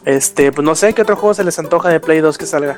Este, 0.06 0.52
pues 0.52 0.66
no 0.66 0.76
sé 0.76 0.94
qué 0.94 1.04
otro 1.04 1.16
juego 1.16 1.34
se 1.34 1.44
les 1.44 1.58
antoja 1.60 1.90
de 1.90 2.00
Play 2.00 2.20
2 2.22 2.38
que 2.38 2.46
salga. 2.46 2.78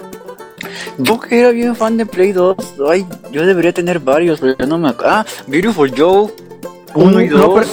Yo 0.98 1.20
que 1.20 1.40
era 1.40 1.50
bien 1.52 1.76
fan 1.76 1.98
de 1.98 2.06
Play 2.06 2.32
2, 2.32 2.56
ay, 2.90 3.06
yo 3.32 3.46
debería 3.46 3.74
tener 3.74 4.00
varios, 4.00 4.40
pero 4.40 4.56
ya 4.58 4.66
no 4.66 4.78
me 4.78 4.90
ac- 4.90 5.02
Ah, 5.04 5.26
Beautiful 5.48 5.92
Joe 5.96 6.32
1 6.94 7.22
y 7.22 7.28
No, 7.30 7.38
2. 7.48 7.68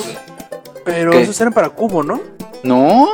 pero- 0.85 1.13
esos 1.13 1.41
eran 1.41 1.53
para 1.53 1.69
Cubo, 1.71 2.03
¿no? 2.03 2.21
No. 2.63 3.09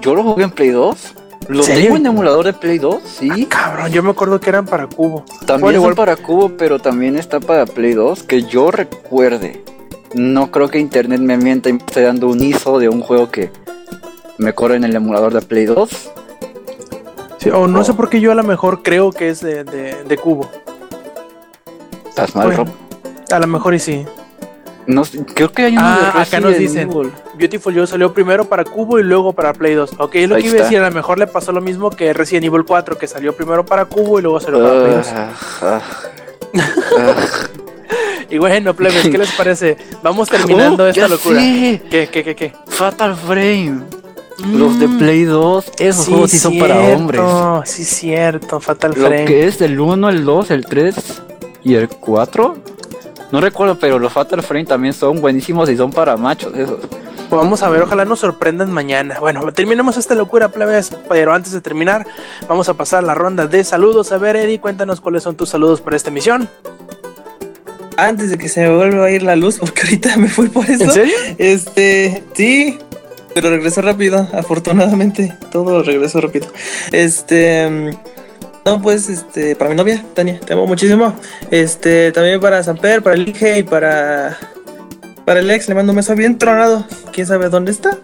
Yo 0.00 0.14
lo 0.14 0.22
jugué 0.24 0.44
en 0.44 0.50
Play 0.50 0.70
2. 0.70 1.14
Lo 1.48 1.62
¿Serio? 1.64 1.84
tengo 1.84 1.96
en 1.96 2.06
emulador 2.06 2.44
de 2.46 2.52
Play 2.52 2.78
2, 2.78 3.02
sí. 3.04 3.46
Cabrón, 3.46 3.90
yo 3.90 4.02
me 4.02 4.10
acuerdo 4.10 4.40
que 4.40 4.48
eran 4.48 4.64
para 4.64 4.86
Cubo. 4.86 5.24
También 5.40 5.60
Bueno, 5.60 5.78
igual- 5.80 5.94
para 5.96 6.16
Cubo, 6.16 6.52
pero 6.56 6.78
también 6.78 7.16
está 7.16 7.40
para 7.40 7.66
Play 7.66 7.94
2, 7.94 8.22
que 8.22 8.44
yo 8.44 8.70
recuerde. 8.70 9.62
No 10.14 10.50
creo 10.50 10.68
que 10.68 10.78
internet 10.78 11.20
me 11.20 11.36
mienta 11.36 11.68
y 11.68 11.72
me 11.74 11.78
esté 11.80 12.02
dando 12.02 12.28
un 12.28 12.42
ISO 12.42 12.78
de 12.78 12.88
un 12.88 13.00
juego 13.00 13.30
que 13.30 13.50
me 14.42 14.52
corre 14.52 14.76
en 14.76 14.84
el 14.84 14.94
emulador 14.94 15.32
de 15.32 15.40
Play 15.42 15.66
2. 15.66 15.90
Sí, 17.38 17.50
o 17.50 17.66
no 17.66 17.82
sé 17.84 17.94
por 17.94 18.08
qué 18.08 18.20
yo 18.20 18.30
a 18.32 18.34
lo 18.34 18.44
mejor 18.44 18.82
creo 18.82 19.10
que 19.10 19.28
es 19.28 19.40
de, 19.40 19.64
de- 19.64 20.04
de 20.04 20.16
Cubo. 20.18 20.48
Estás 22.08 22.34
mal. 22.36 22.54
Rob. 22.56 22.68
A 23.32 23.38
lo 23.38 23.46
mejor 23.46 23.74
y 23.74 23.78
sí. 23.78 24.04
No, 24.86 25.02
creo 25.34 25.50
que 25.52 25.62
hay 25.62 25.72
uno 25.76 25.82
Ah, 25.84 26.12
de 26.16 26.20
acá 26.22 26.40
nos 26.40 26.56
dicen. 26.58 26.90
Beautiful 27.36 27.74
Joe 27.74 27.86
salió 27.86 28.12
primero 28.12 28.44
para 28.44 28.64
Cubo 28.64 28.98
y 28.98 29.02
luego 29.04 29.32
para 29.32 29.52
Play 29.52 29.74
2. 29.74 29.92
Ok, 29.98 30.14
es 30.16 30.28
lo 30.28 30.34
Ahí 30.36 30.42
que 30.42 30.48
iba 30.48 30.58
a 30.58 30.62
decir. 30.64 30.78
A 30.80 30.88
lo 30.88 30.94
mejor 30.94 31.18
le 31.18 31.26
pasó 31.26 31.52
lo 31.52 31.60
mismo 31.60 31.90
que 31.90 32.12
Resident 32.12 32.46
Evil 32.46 32.64
4, 32.64 32.98
que 32.98 33.06
salió 33.06 33.34
primero 33.34 33.64
para 33.64 33.84
Cubo 33.86 34.18
y 34.18 34.22
luego 34.22 34.40
salió 34.40 34.58
para 34.60 34.80
Play 34.82 34.94
2. 34.96 35.06
Ah, 35.14 35.28
ah, 35.62 35.80
ah. 36.58 37.24
Y 38.30 38.38
bueno, 38.38 38.72
plebes, 38.72 39.08
¿qué 39.10 39.18
les 39.18 39.30
parece? 39.32 39.76
Vamos 40.02 40.26
terminando 40.28 40.84
Oh, 40.84 40.86
esta 40.86 41.06
locura. 41.06 41.38
¿Qué, 41.38 42.08
qué, 42.10 42.24
qué, 42.24 42.34
qué? 42.34 42.52
Fatal 42.66 43.14
Frame. 43.14 43.82
Los 44.52 44.78
de 44.80 44.88
Mm, 44.88 44.98
Play 44.98 45.24
2, 45.24 45.72
esos 45.78 46.06
juegos 46.08 46.30
sí 46.30 46.38
son 46.38 46.58
para 46.58 46.78
hombres. 46.80 47.20
Sí, 47.64 47.84
cierto, 47.84 48.60
Fatal 48.60 48.92
Lo 48.96 49.06
Frame. 49.08 49.24
que 49.26 49.46
es 49.46 49.60
el 49.60 49.78
1, 49.78 50.08
el 50.08 50.24
2, 50.24 50.50
el 50.50 50.64
3 50.66 50.94
y 51.64 51.74
el 51.74 51.88
4. 51.88 52.56
No 53.30 53.40
recuerdo, 53.40 53.78
pero 53.78 53.98
los 53.98 54.12
Fatal 54.12 54.42
Frame 54.42 54.64
también 54.64 54.94
son 54.94 55.20
buenísimos 55.20 55.68
y 55.70 55.76
son 55.76 55.90
para 55.92 56.16
machos 56.16 56.52
esos. 56.56 56.78
Pues 57.30 57.40
vamos 57.40 57.62
a 57.62 57.70
ver, 57.70 57.82
ojalá 57.82 58.04
nos 58.04 58.18
sorprendan 58.20 58.70
mañana. 58.70 59.18
Bueno, 59.20 59.50
terminemos 59.52 59.96
esta 59.96 60.14
locura, 60.14 60.48
plebes, 60.50 60.90
pero 61.08 61.32
antes 61.32 61.52
de 61.52 61.60
terminar, 61.62 62.06
vamos 62.46 62.68
a 62.68 62.74
pasar 62.74 63.04
la 63.04 63.14
ronda 63.14 63.46
de 63.46 63.64
saludos. 63.64 64.12
A 64.12 64.18
ver, 64.18 64.36
Eddie, 64.36 64.60
cuéntanos 64.60 65.00
cuáles 65.00 65.22
son 65.22 65.34
tus 65.36 65.48
saludos 65.48 65.80
para 65.80 65.96
esta 65.96 66.10
emisión. 66.10 66.46
Antes 67.96 68.30
de 68.30 68.38
que 68.38 68.48
se 68.48 68.60
me 68.68 68.74
vuelva 68.76 69.06
a 69.06 69.10
ir 69.10 69.22
la 69.22 69.36
luz, 69.36 69.58
porque 69.58 69.82
ahorita 69.82 70.16
me 70.16 70.28
fui 70.28 70.48
por 70.48 70.68
eso. 70.68 70.84
¿En 70.84 70.90
serio? 70.90 71.14
Este, 71.38 72.22
sí, 72.34 72.78
pero 73.34 73.50
regresó 73.50 73.82
rápido, 73.82 74.28
afortunadamente, 74.32 75.36
todo 75.50 75.82
regresó 75.82 76.20
rápido. 76.20 76.48
Este, 76.90 77.68
mm, 77.68 77.90
no, 78.64 78.80
pues, 78.80 79.08
este, 79.08 79.56
para 79.56 79.70
mi 79.70 79.76
novia, 79.76 80.04
Tania, 80.14 80.38
te 80.38 80.52
amo 80.52 80.66
muchísimo. 80.66 81.14
Este, 81.50 82.12
también 82.12 82.40
para 82.40 82.62
Samper, 82.62 83.02
para 83.02 83.16
el 83.16 83.28
Ige 83.28 83.58
y 83.58 83.62
para, 83.64 84.38
para 85.24 85.40
el 85.40 85.50
ex, 85.50 85.68
le 85.68 85.74
mando 85.74 85.92
un 85.92 85.96
beso 85.96 86.14
bien 86.14 86.38
tronado. 86.38 86.86
¿Quién 87.12 87.26
sabe 87.26 87.48
dónde 87.48 87.72
está? 87.72 87.98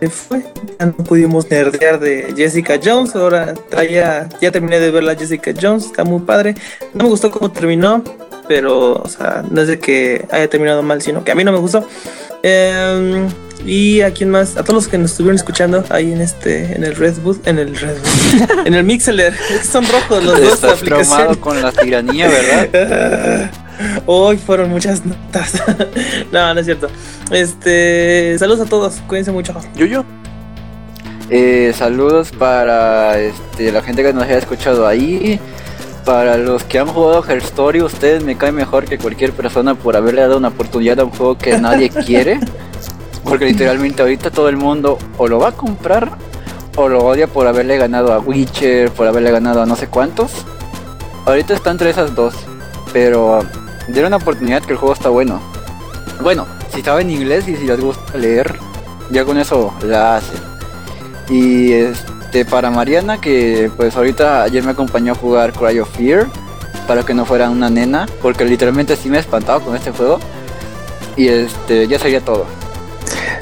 Se 0.00 0.08
fue. 0.08 0.42
Ya 0.78 0.86
no 0.86 0.92
pudimos 0.92 1.50
nerdear 1.50 2.00
de 2.00 2.32
Jessica 2.36 2.80
Jones. 2.82 3.14
Ahora 3.14 3.54
traía, 3.68 4.28
ya 4.40 4.50
terminé 4.50 4.80
de 4.80 4.90
ver 4.90 5.04
la 5.04 5.14
Jessica 5.14 5.52
Jones, 5.60 5.86
está 5.86 6.04
muy 6.04 6.20
padre. 6.20 6.54
No 6.94 7.04
me 7.04 7.10
gustó 7.10 7.30
cómo 7.30 7.52
terminó, 7.52 8.02
pero, 8.48 8.94
o 8.94 9.08
sea, 9.08 9.44
no 9.50 9.60
es 9.60 9.68
de 9.68 9.78
que 9.78 10.26
haya 10.30 10.48
terminado 10.48 10.82
mal, 10.82 11.02
sino 11.02 11.22
que 11.22 11.32
a 11.32 11.34
mí 11.34 11.44
no 11.44 11.52
me 11.52 11.58
gustó. 11.58 11.86
Em, 12.42 13.28
y 13.64 14.00
a 14.02 14.12
quién 14.12 14.30
más, 14.30 14.56
a 14.56 14.62
todos 14.62 14.74
los 14.74 14.88
que 14.88 14.98
nos 14.98 15.12
estuvieron 15.12 15.36
escuchando 15.36 15.84
ahí 15.90 16.12
en 16.12 16.20
este, 16.20 16.76
en 16.76 16.84
el 16.84 16.94
Redwood, 16.94 17.38
en 17.46 17.58
el 17.58 17.74
Redwood, 17.76 18.66
en 18.66 18.74
el 18.74 18.84
Mixler, 18.84 19.34
son 19.70 19.84
rojos 19.86 20.24
los 20.24 20.40
dos 20.40 20.52
Estás 20.54 20.72
aplicaciones. 20.74 21.36
con 21.38 21.60
la 21.60 21.72
tiranía, 21.72 22.28
¿verdad? 22.28 23.50
Hoy 24.06 24.38
fueron 24.38 24.70
muchas 24.70 25.04
notas. 25.04 25.52
no, 26.32 26.54
no 26.54 26.60
es 26.60 26.66
cierto. 26.66 26.88
Este, 27.30 28.36
saludos 28.38 28.66
a 28.66 28.70
todos, 28.70 28.94
cuídense 29.06 29.32
mucho. 29.32 29.54
Yuyo. 29.74 30.04
Eh, 31.28 31.74
saludos 31.76 32.30
para 32.30 33.18
este, 33.18 33.72
la 33.72 33.82
gente 33.82 34.02
que 34.02 34.12
nos 34.12 34.24
haya 34.24 34.38
escuchado 34.38 34.86
ahí. 34.86 35.40
Para 36.04 36.36
los 36.36 36.62
que 36.62 36.78
han 36.78 36.86
jugado 36.86 37.24
Her 37.28 37.38
Story, 37.38 37.82
ustedes 37.82 38.22
me 38.22 38.36
caen 38.38 38.54
mejor 38.54 38.84
que 38.84 38.96
cualquier 38.96 39.32
persona 39.32 39.74
por 39.74 39.96
haberle 39.96 40.20
dado 40.20 40.36
una 40.36 40.48
oportunidad 40.48 41.00
a 41.00 41.04
un 41.04 41.10
juego 41.10 41.36
que 41.36 41.58
nadie 41.58 41.90
quiere. 41.90 42.38
Porque 43.28 43.46
literalmente 43.46 44.02
ahorita 44.02 44.30
todo 44.30 44.48
el 44.48 44.56
mundo 44.56 44.98
o 45.18 45.26
lo 45.26 45.38
va 45.38 45.48
a 45.48 45.52
comprar 45.52 46.16
o 46.76 46.88
lo 46.88 47.04
odia 47.04 47.26
por 47.26 47.46
haberle 47.46 47.76
ganado 47.76 48.12
a 48.12 48.18
Witcher, 48.18 48.90
por 48.90 49.06
haberle 49.06 49.30
ganado 49.30 49.62
a 49.62 49.66
no 49.66 49.76
sé 49.76 49.88
cuántos. 49.88 50.32
Ahorita 51.24 51.54
está 51.54 51.70
entre 51.70 51.90
esas 51.90 52.14
dos. 52.14 52.34
Pero 52.92 53.40
denle 53.88 54.06
una 54.06 54.16
oportunidad 54.16 54.62
que 54.62 54.72
el 54.72 54.78
juego 54.78 54.94
está 54.94 55.08
bueno. 55.08 55.40
Bueno, 56.22 56.46
si 56.72 56.82
saben 56.82 57.10
inglés 57.10 57.48
y 57.48 57.56
si 57.56 57.64
les 57.64 57.80
gusta 57.80 58.16
leer, 58.16 58.58
ya 59.10 59.24
con 59.24 59.38
eso 59.38 59.74
la 59.82 60.16
hacen. 60.16 60.40
Y 61.28 61.72
este 61.72 62.44
para 62.44 62.70
Mariana 62.70 63.20
que 63.20 63.70
pues 63.76 63.96
ahorita 63.96 64.42
ayer 64.42 64.62
me 64.62 64.70
acompañó 64.70 65.12
a 65.12 65.16
jugar 65.16 65.52
Cry 65.52 65.80
of 65.80 65.90
Fear 65.96 66.26
para 66.86 67.02
que 67.02 67.14
no 67.14 67.24
fuera 67.24 67.50
una 67.50 67.68
nena, 67.68 68.06
porque 68.22 68.44
literalmente 68.44 68.94
sí 68.96 69.08
me 69.10 69.16
he 69.16 69.20
espantado 69.20 69.60
con 69.60 69.74
este 69.74 69.90
juego. 69.90 70.20
Y 71.16 71.28
este 71.28 71.88
ya 71.88 71.98
sería 71.98 72.20
todo. 72.20 72.46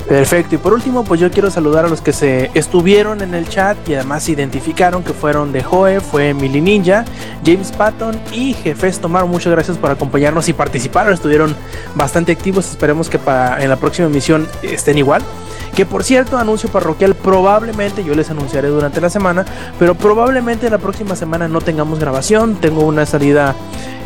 Perfecto, 0.09 0.55
y 0.55 0.59
por 0.59 0.75
último, 0.75 1.03
pues 1.03 1.19
yo 1.19 1.31
quiero 1.31 1.51
saludar 1.51 1.87
a 1.87 1.89
los 1.89 2.03
que 2.03 2.13
se 2.13 2.51
estuvieron 2.53 3.23
en 3.23 3.35
el 3.35 3.49
chat 3.49 3.77
y 3.89 3.95
además 3.95 4.29
identificaron 4.29 5.03
que 5.03 5.15
fueron 5.15 5.51
de 5.51 5.63
Joe, 5.63 6.01
fue 6.01 6.35
Mili 6.35 6.61
Ninja, 6.61 7.07
James 7.45 7.73
Patton 7.73 8.21
y 8.31 8.53
Jefes 8.53 9.01
Tomar. 9.01 9.25
Muchas 9.25 9.53
gracias 9.53 9.79
por 9.79 9.91
acompañarnos 9.91 10.47
y 10.49 10.53
participar, 10.53 11.11
estuvieron 11.11 11.57
bastante 11.95 12.33
activos. 12.33 12.71
Esperemos 12.71 13.09
que 13.09 13.19
para 13.19 13.63
en 13.63 13.71
la 13.71 13.77
próxima 13.77 14.07
emisión 14.07 14.47
estén 14.63 14.99
igual. 14.99 15.23
Que 15.75 15.87
por 15.87 16.05
cierto, 16.05 16.37
anuncio 16.37 16.69
parroquial, 16.69 17.15
probablemente 17.15 18.05
yo 18.05 18.15
les 18.15 18.31
anunciaré 18.31 18.69
durante 18.69 19.01
la 19.01 19.09
semana, 19.09 19.47
pero 19.79 19.95
probablemente 19.95 20.69
la 20.69 20.79
próxima 20.79 21.17
semana 21.17 21.49
no 21.49 21.63
tengamos 21.63 21.99
grabación. 21.99 22.57
Tengo 22.57 22.83
una 22.83 23.07
salida 23.07 23.57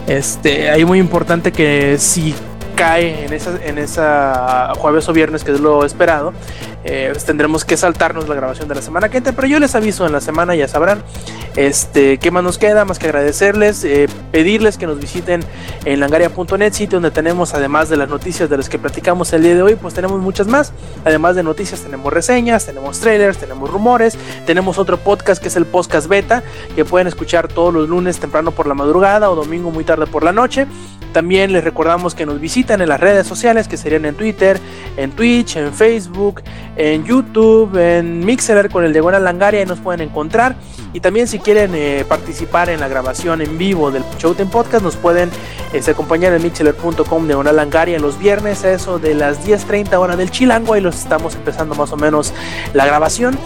este, 0.06 0.70
ahí 0.70 0.84
muy 0.84 1.00
importante 1.00 1.52
que 1.52 1.96
si 1.98 2.34
cae 2.78 3.24
en 3.24 3.32
esa, 3.32 3.58
en 3.64 3.76
esa 3.76 4.72
jueves 4.76 5.08
o 5.08 5.12
viernes, 5.12 5.42
que 5.42 5.50
es 5.50 5.60
lo 5.60 5.84
esperado, 5.84 6.32
eh, 6.84 7.08
pues 7.12 7.24
tendremos 7.24 7.64
que 7.64 7.76
saltarnos 7.76 8.28
la 8.28 8.36
grabación 8.36 8.68
de 8.68 8.76
la 8.76 8.82
semana 8.82 9.08
que 9.08 9.18
entra, 9.18 9.32
pero 9.32 9.48
yo 9.48 9.58
les 9.58 9.74
aviso 9.74 10.06
en 10.06 10.12
la 10.12 10.20
semana, 10.20 10.54
ya 10.54 10.68
sabrán. 10.68 11.02
Este, 11.56 12.18
¿qué 12.18 12.30
más 12.30 12.44
nos 12.44 12.56
queda? 12.56 12.84
Más 12.84 13.00
que 13.00 13.06
agradecerles, 13.06 13.82
eh, 13.82 14.06
pedirles 14.30 14.78
que 14.78 14.86
nos 14.86 15.00
visiten 15.00 15.40
en 15.84 15.98
langaria.net, 15.98 16.72
sitio 16.72 17.00
donde 17.00 17.10
tenemos, 17.10 17.52
además 17.52 17.88
de 17.88 17.96
las 17.96 18.08
noticias 18.08 18.48
de 18.48 18.56
las 18.56 18.68
que 18.68 18.78
platicamos 18.78 19.32
el 19.32 19.42
día 19.42 19.56
de 19.56 19.62
hoy, 19.62 19.74
pues 19.74 19.92
tenemos 19.92 20.20
muchas 20.20 20.46
más. 20.46 20.72
Además 21.04 21.34
de 21.34 21.42
noticias, 21.42 21.80
tenemos 21.80 22.12
reseñas, 22.12 22.64
tenemos 22.64 23.00
trailers, 23.00 23.38
tenemos 23.38 23.68
rumores, 23.68 24.16
tenemos 24.46 24.78
otro 24.78 24.98
podcast 24.98 25.42
que 25.42 25.48
es 25.48 25.56
el 25.56 25.66
podcast 25.66 26.06
beta, 26.06 26.44
que 26.76 26.84
pueden 26.84 27.08
escuchar 27.08 27.48
todos 27.48 27.74
los 27.74 27.88
lunes 27.88 28.20
temprano 28.20 28.52
por 28.52 28.68
la 28.68 28.74
madrugada 28.74 29.30
o 29.30 29.34
domingo 29.34 29.72
muy 29.72 29.82
tarde 29.82 30.06
por 30.06 30.22
la 30.22 30.32
noche. 30.32 30.68
También 31.12 31.52
les 31.52 31.64
recordamos 31.64 32.14
que 32.14 32.26
nos 32.26 32.40
en 32.74 32.88
las 32.88 33.00
redes 33.00 33.26
sociales, 33.26 33.68
que 33.68 33.76
serían 33.76 34.04
en 34.04 34.14
Twitter, 34.14 34.58
en 34.96 35.10
Twitch, 35.12 35.56
en 35.56 35.72
Facebook, 35.72 36.42
en 36.76 37.04
YouTube, 37.04 37.76
en 37.76 38.24
Mixer 38.24 38.70
con 38.70 38.84
el 38.84 38.92
de 38.92 39.00
Buena 39.00 39.18
Langaria, 39.18 39.62
y 39.62 39.66
nos 39.66 39.78
pueden 39.78 40.00
encontrar. 40.00 40.56
Y 40.92 41.00
también 41.00 41.28
si 41.28 41.38
quieren 41.38 41.72
eh, 41.74 42.04
participar 42.08 42.70
en 42.70 42.80
la 42.80 42.88
grabación 42.88 43.42
en 43.42 43.58
vivo 43.58 43.90
del 43.90 44.02
Showtime 44.18 44.50
Podcast, 44.50 44.82
nos 44.82 44.96
pueden 44.96 45.30
acompañar 45.88 46.32
en 46.32 46.42
mixler.com 46.42 47.26
de 47.26 47.34
Buena 47.34 47.52
Langaria 47.52 47.98
los 47.98 48.18
viernes, 48.18 48.64
eso 48.64 48.98
de 48.98 49.14
las 49.14 49.46
10.30 49.46 49.94
hora 49.96 50.16
del 50.16 50.30
Chilango, 50.30 50.76
y 50.76 50.80
los 50.80 50.98
estamos 50.98 51.34
empezando 51.34 51.74
más 51.74 51.92
o 51.92 51.96
menos 51.96 52.32
la 52.72 52.86
grabación. 52.86 53.38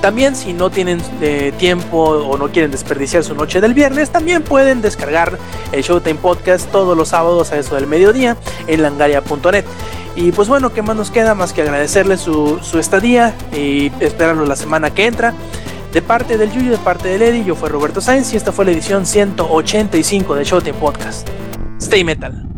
También 0.00 0.36
si 0.36 0.52
no 0.52 0.70
tienen 0.70 1.00
eh, 1.20 1.52
tiempo 1.58 1.98
o 1.98 2.38
no 2.38 2.48
quieren 2.48 2.70
desperdiciar 2.70 3.24
su 3.24 3.34
noche 3.34 3.60
del 3.60 3.74
viernes, 3.74 4.10
también 4.10 4.42
pueden 4.42 4.80
descargar 4.80 5.38
el 5.72 5.82
Showtime 5.82 6.16
Podcast 6.16 6.70
todos 6.70 6.96
los 6.96 7.08
sábados 7.08 7.50
a 7.50 7.58
eso 7.58 7.74
del 7.74 7.86
mediodía 7.86 8.36
en 8.68 8.82
langaria.net. 8.82 9.64
Y 10.14 10.32
pues 10.32 10.48
bueno, 10.48 10.72
¿qué 10.72 10.82
más 10.82 10.96
nos 10.96 11.10
queda? 11.10 11.34
Más 11.34 11.52
que 11.52 11.62
agradecerles 11.62 12.20
su, 12.20 12.60
estadía 12.78 13.34
y 13.52 13.92
esperarlo 14.00 14.46
la 14.46 14.56
semana 14.56 14.90
que 14.90 15.06
entra. 15.06 15.34
De 15.92 16.02
parte 16.02 16.36
del 16.36 16.52
Yuyu, 16.52 16.70
de 16.70 16.78
parte 16.78 17.08
del 17.08 17.22
Eddie, 17.22 17.44
yo 17.44 17.54
fui 17.54 17.68
Roberto 17.68 18.00
Sainz 18.00 18.32
y 18.32 18.36
esta 18.36 18.52
fue 18.52 18.64
la 18.64 18.72
edición 18.72 19.06
185 19.06 20.34
de 20.34 20.44
Showtime 20.44 20.78
Podcast. 20.78 21.28
Stay 21.78 22.04
Metal. 22.04 22.57